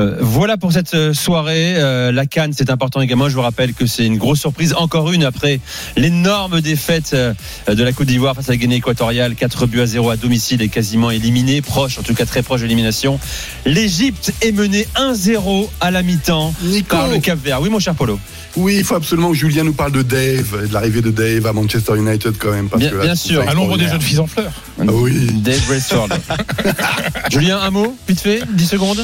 Euh, 0.01 0.17
voilà 0.21 0.57
pour 0.57 0.73
cette 0.73 0.95
euh, 0.95 1.13
soirée. 1.13 1.75
Euh, 1.77 2.13
la 2.13 2.27
Cannes, 2.27 2.53
c'est 2.57 2.71
important 2.71 3.01
également. 3.01 3.29
Je 3.29 3.35
vous 3.35 3.43
rappelle 3.43 3.75
que 3.75 3.87
c'est 3.87 4.07
une 4.07 4.17
grosse 4.17 4.41
surprise, 4.41 4.75
encore 4.77 5.13
une 5.13 5.23
après 5.23 5.61
l'énorme 5.97 6.61
défaite 6.61 7.11
euh, 7.15 7.35
de 7.69 7.83
la 7.85 7.93
Côte 7.93 8.07
d'Ivoire 8.07 8.35
face 8.35 8.49
à 8.49 8.53
la 8.53 8.57
Guinée 8.57 8.77
équatoriale. 8.77 9.35
4 9.35 9.67
buts 9.67 9.81
à 9.81 9.87
0 9.87 10.11
à 10.11 10.17
domicile 10.17 10.63
et 10.63 10.69
quasiment 10.69 11.11
éliminé, 11.11 11.61
proche, 11.63 11.99
en 11.99 12.03
tout 12.03 12.15
cas 12.15 12.25
très 12.27 12.43
proche 12.43 12.61
de 12.61 12.67
l'élimination. 12.67 13.21
L'Égypte 13.67 14.33
est 14.41 14.53
menée 14.53 14.89
1-0 14.97 15.69
à 15.81 15.91
la 15.91 16.03
mi-temps 16.03 16.55
par 16.89 17.09
le 17.09 17.19
Cap 17.19 17.39
Vert. 17.39 17.61
Oui, 17.61 17.69
mon 17.69 17.79
cher 17.79 17.95
Polo. 17.95 18.19
Oui, 18.57 18.77
il 18.79 18.85
faut 18.85 18.97
absolument 18.97 19.31
que 19.31 19.37
Julien 19.37 19.65
nous 19.65 19.73
parle 19.73 19.93
de 19.93 20.03
Dave, 20.03 20.63
et 20.65 20.69
de 20.69 20.75
l'arrivée 20.75 21.01
de 21.01 21.11
Dave 21.11 21.47
à 21.47 21.53
Manchester 21.53 21.97
United 21.97 22.35
quand 22.39 22.51
même. 22.51 22.69
Parce 22.69 22.81
Bien- 22.81 22.91
que 22.91 22.97
là, 22.97 23.03
bien 23.05 23.15
c'est 23.15 23.29
sûr. 23.29 23.49
À 23.49 23.55
l'ombre 23.55 23.79
des 23.79 23.89
jeunes 23.89 24.01
filles 24.01 24.19
en 24.19 24.27
fleurs. 24.27 24.53
Ah 24.79 24.85
oui. 24.89 25.13
Dave 25.35 25.61
Brailsford. 25.67 26.09
Julien, 27.31 27.59
un 27.61 27.71
mot, 27.71 27.97
vite 28.09 28.21
fait, 28.21 28.43
10 28.53 28.67
secondes 28.67 29.03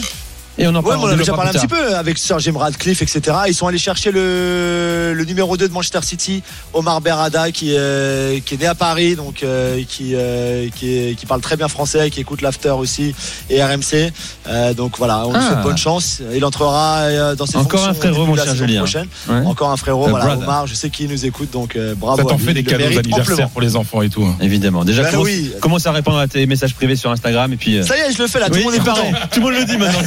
Et 0.60 0.66
on 0.66 0.74
en 0.74 0.82
parle 0.82 0.96
mais 0.98 1.02
on 1.04 1.06
en 1.06 1.12
a 1.12 1.16
déjà 1.16 1.32
parlé 1.34 1.50
un 1.50 1.52
petit 1.52 1.68
peu 1.68 1.94
avec 1.94 2.18
Sir 2.18 2.38
Jim 2.40 2.54
Radcliffe, 2.56 3.00
etc. 3.02 3.36
Ils 3.46 3.54
sont 3.54 3.68
allés 3.68 3.78
chercher 3.78 4.10
le, 4.10 5.12
le 5.14 5.24
numéro 5.24 5.56
2 5.56 5.68
de 5.68 5.72
Manchester 5.72 6.00
City, 6.02 6.42
Omar 6.74 7.00
Berrada, 7.00 7.52
qui, 7.52 7.74
euh, 7.76 8.40
qui 8.44 8.54
est 8.54 8.58
né 8.58 8.66
à 8.66 8.74
Paris, 8.74 9.14
donc 9.14 9.42
euh, 9.44 9.80
qui, 9.88 10.12
euh, 10.14 10.68
qui, 10.74 10.92
est- 10.98 11.14
qui 11.14 11.26
parle 11.26 11.40
très 11.40 11.56
bien 11.56 11.68
français, 11.68 12.10
qui 12.10 12.20
écoute 12.20 12.42
l'after 12.42 12.70
aussi 12.70 13.14
et 13.50 13.62
RMC. 13.62 14.12
Euh, 14.48 14.74
donc 14.74 14.98
voilà, 14.98 15.26
on 15.26 15.32
lui 15.32 15.38
Ah. 15.40 15.46
souhaite 15.48 15.62
bonne 15.62 15.78
chance. 15.78 16.20
Il 16.34 16.44
entrera 16.44 17.34
dans 17.36 17.46
ses 17.46 17.56
Encore 17.56 17.80
fonctions 17.80 17.90
un 17.90 17.94
frérot, 17.94 18.26
mon 18.26 18.34
cher 18.36 18.54
Julien. 18.56 18.78
prochaine. 18.80 19.06
Ouais. 19.28 19.36
Encore 19.46 19.70
un 19.70 19.76
frérot, 19.76 20.06
The 20.06 20.10
voilà, 20.10 20.24
brother. 20.26 20.42
Omar. 20.42 20.66
Je 20.66 20.74
sais 20.74 20.90
qu'il 20.90 21.08
nous 21.08 21.24
écoute, 21.24 21.50
donc 21.52 21.76
euh, 21.76 21.94
bravo. 21.96 22.18
Ça 22.22 22.24
t'en 22.24 22.36
lui. 22.36 22.44
fait 22.44 22.54
des 22.54 22.64
cadeaux 22.64 22.90
d'anniversaire 22.94 23.48
pour 23.50 23.60
les 23.60 23.76
enfants 23.76 24.02
et 24.02 24.08
tout. 24.08 24.24
hein. 24.24 24.36
Évidemment. 24.40 24.84
Déjà, 24.84 25.02
Ben 25.04 25.10
commence, 25.12 25.26
oui. 25.26 25.52
commence 25.60 25.86
à 25.86 25.92
répondre 25.92 26.18
à 26.18 26.26
tes 26.26 26.44
messages 26.46 26.74
privés 26.74 26.96
sur 26.96 27.10
Instagram 27.12 27.52
et 27.52 27.56
puis. 27.56 27.78
euh, 27.78 27.82
Ça 27.84 27.96
y 27.96 28.00
est, 28.00 28.12
je 28.12 28.18
le 28.22 28.26
fais 28.28 28.40
là. 28.40 28.48
Tout 28.48 28.54
le 28.54 28.62
monde 28.64 28.74
est 28.74 28.78
il 28.78 28.82
paraît. 28.82 29.02
content. 29.12 29.18
Tout 29.30 29.40
le 29.40 29.44
monde 29.46 29.54
le 29.60 29.64
dit 29.64 29.76
maintenant. 29.76 29.98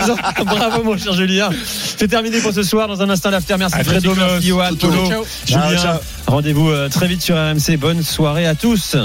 Raison. 0.00 0.16
Bravo, 0.44 0.82
mon 0.82 0.96
cher 0.96 1.12
Julien. 1.12 1.50
C'est 1.98 2.08
terminé 2.08 2.38
pour 2.40 2.52
ce 2.52 2.62
soir. 2.62 2.88
Dans 2.88 3.00
un 3.02 3.10
instant, 3.10 3.30
l'after. 3.30 3.56
Merci 3.58 3.82
Fredo, 3.84 4.14
merci 4.14 4.46
Johan, 4.46 4.70
Ciao. 4.78 5.70
Julien. 5.70 6.00
Rendez-vous 6.26 6.70
euh, 6.70 6.88
très 6.88 7.06
vite 7.06 7.22
sur 7.22 7.36
RMC. 7.36 7.76
Bonne 7.78 8.02
soirée 8.02 8.46
à 8.46 8.54
tous. 8.54 8.96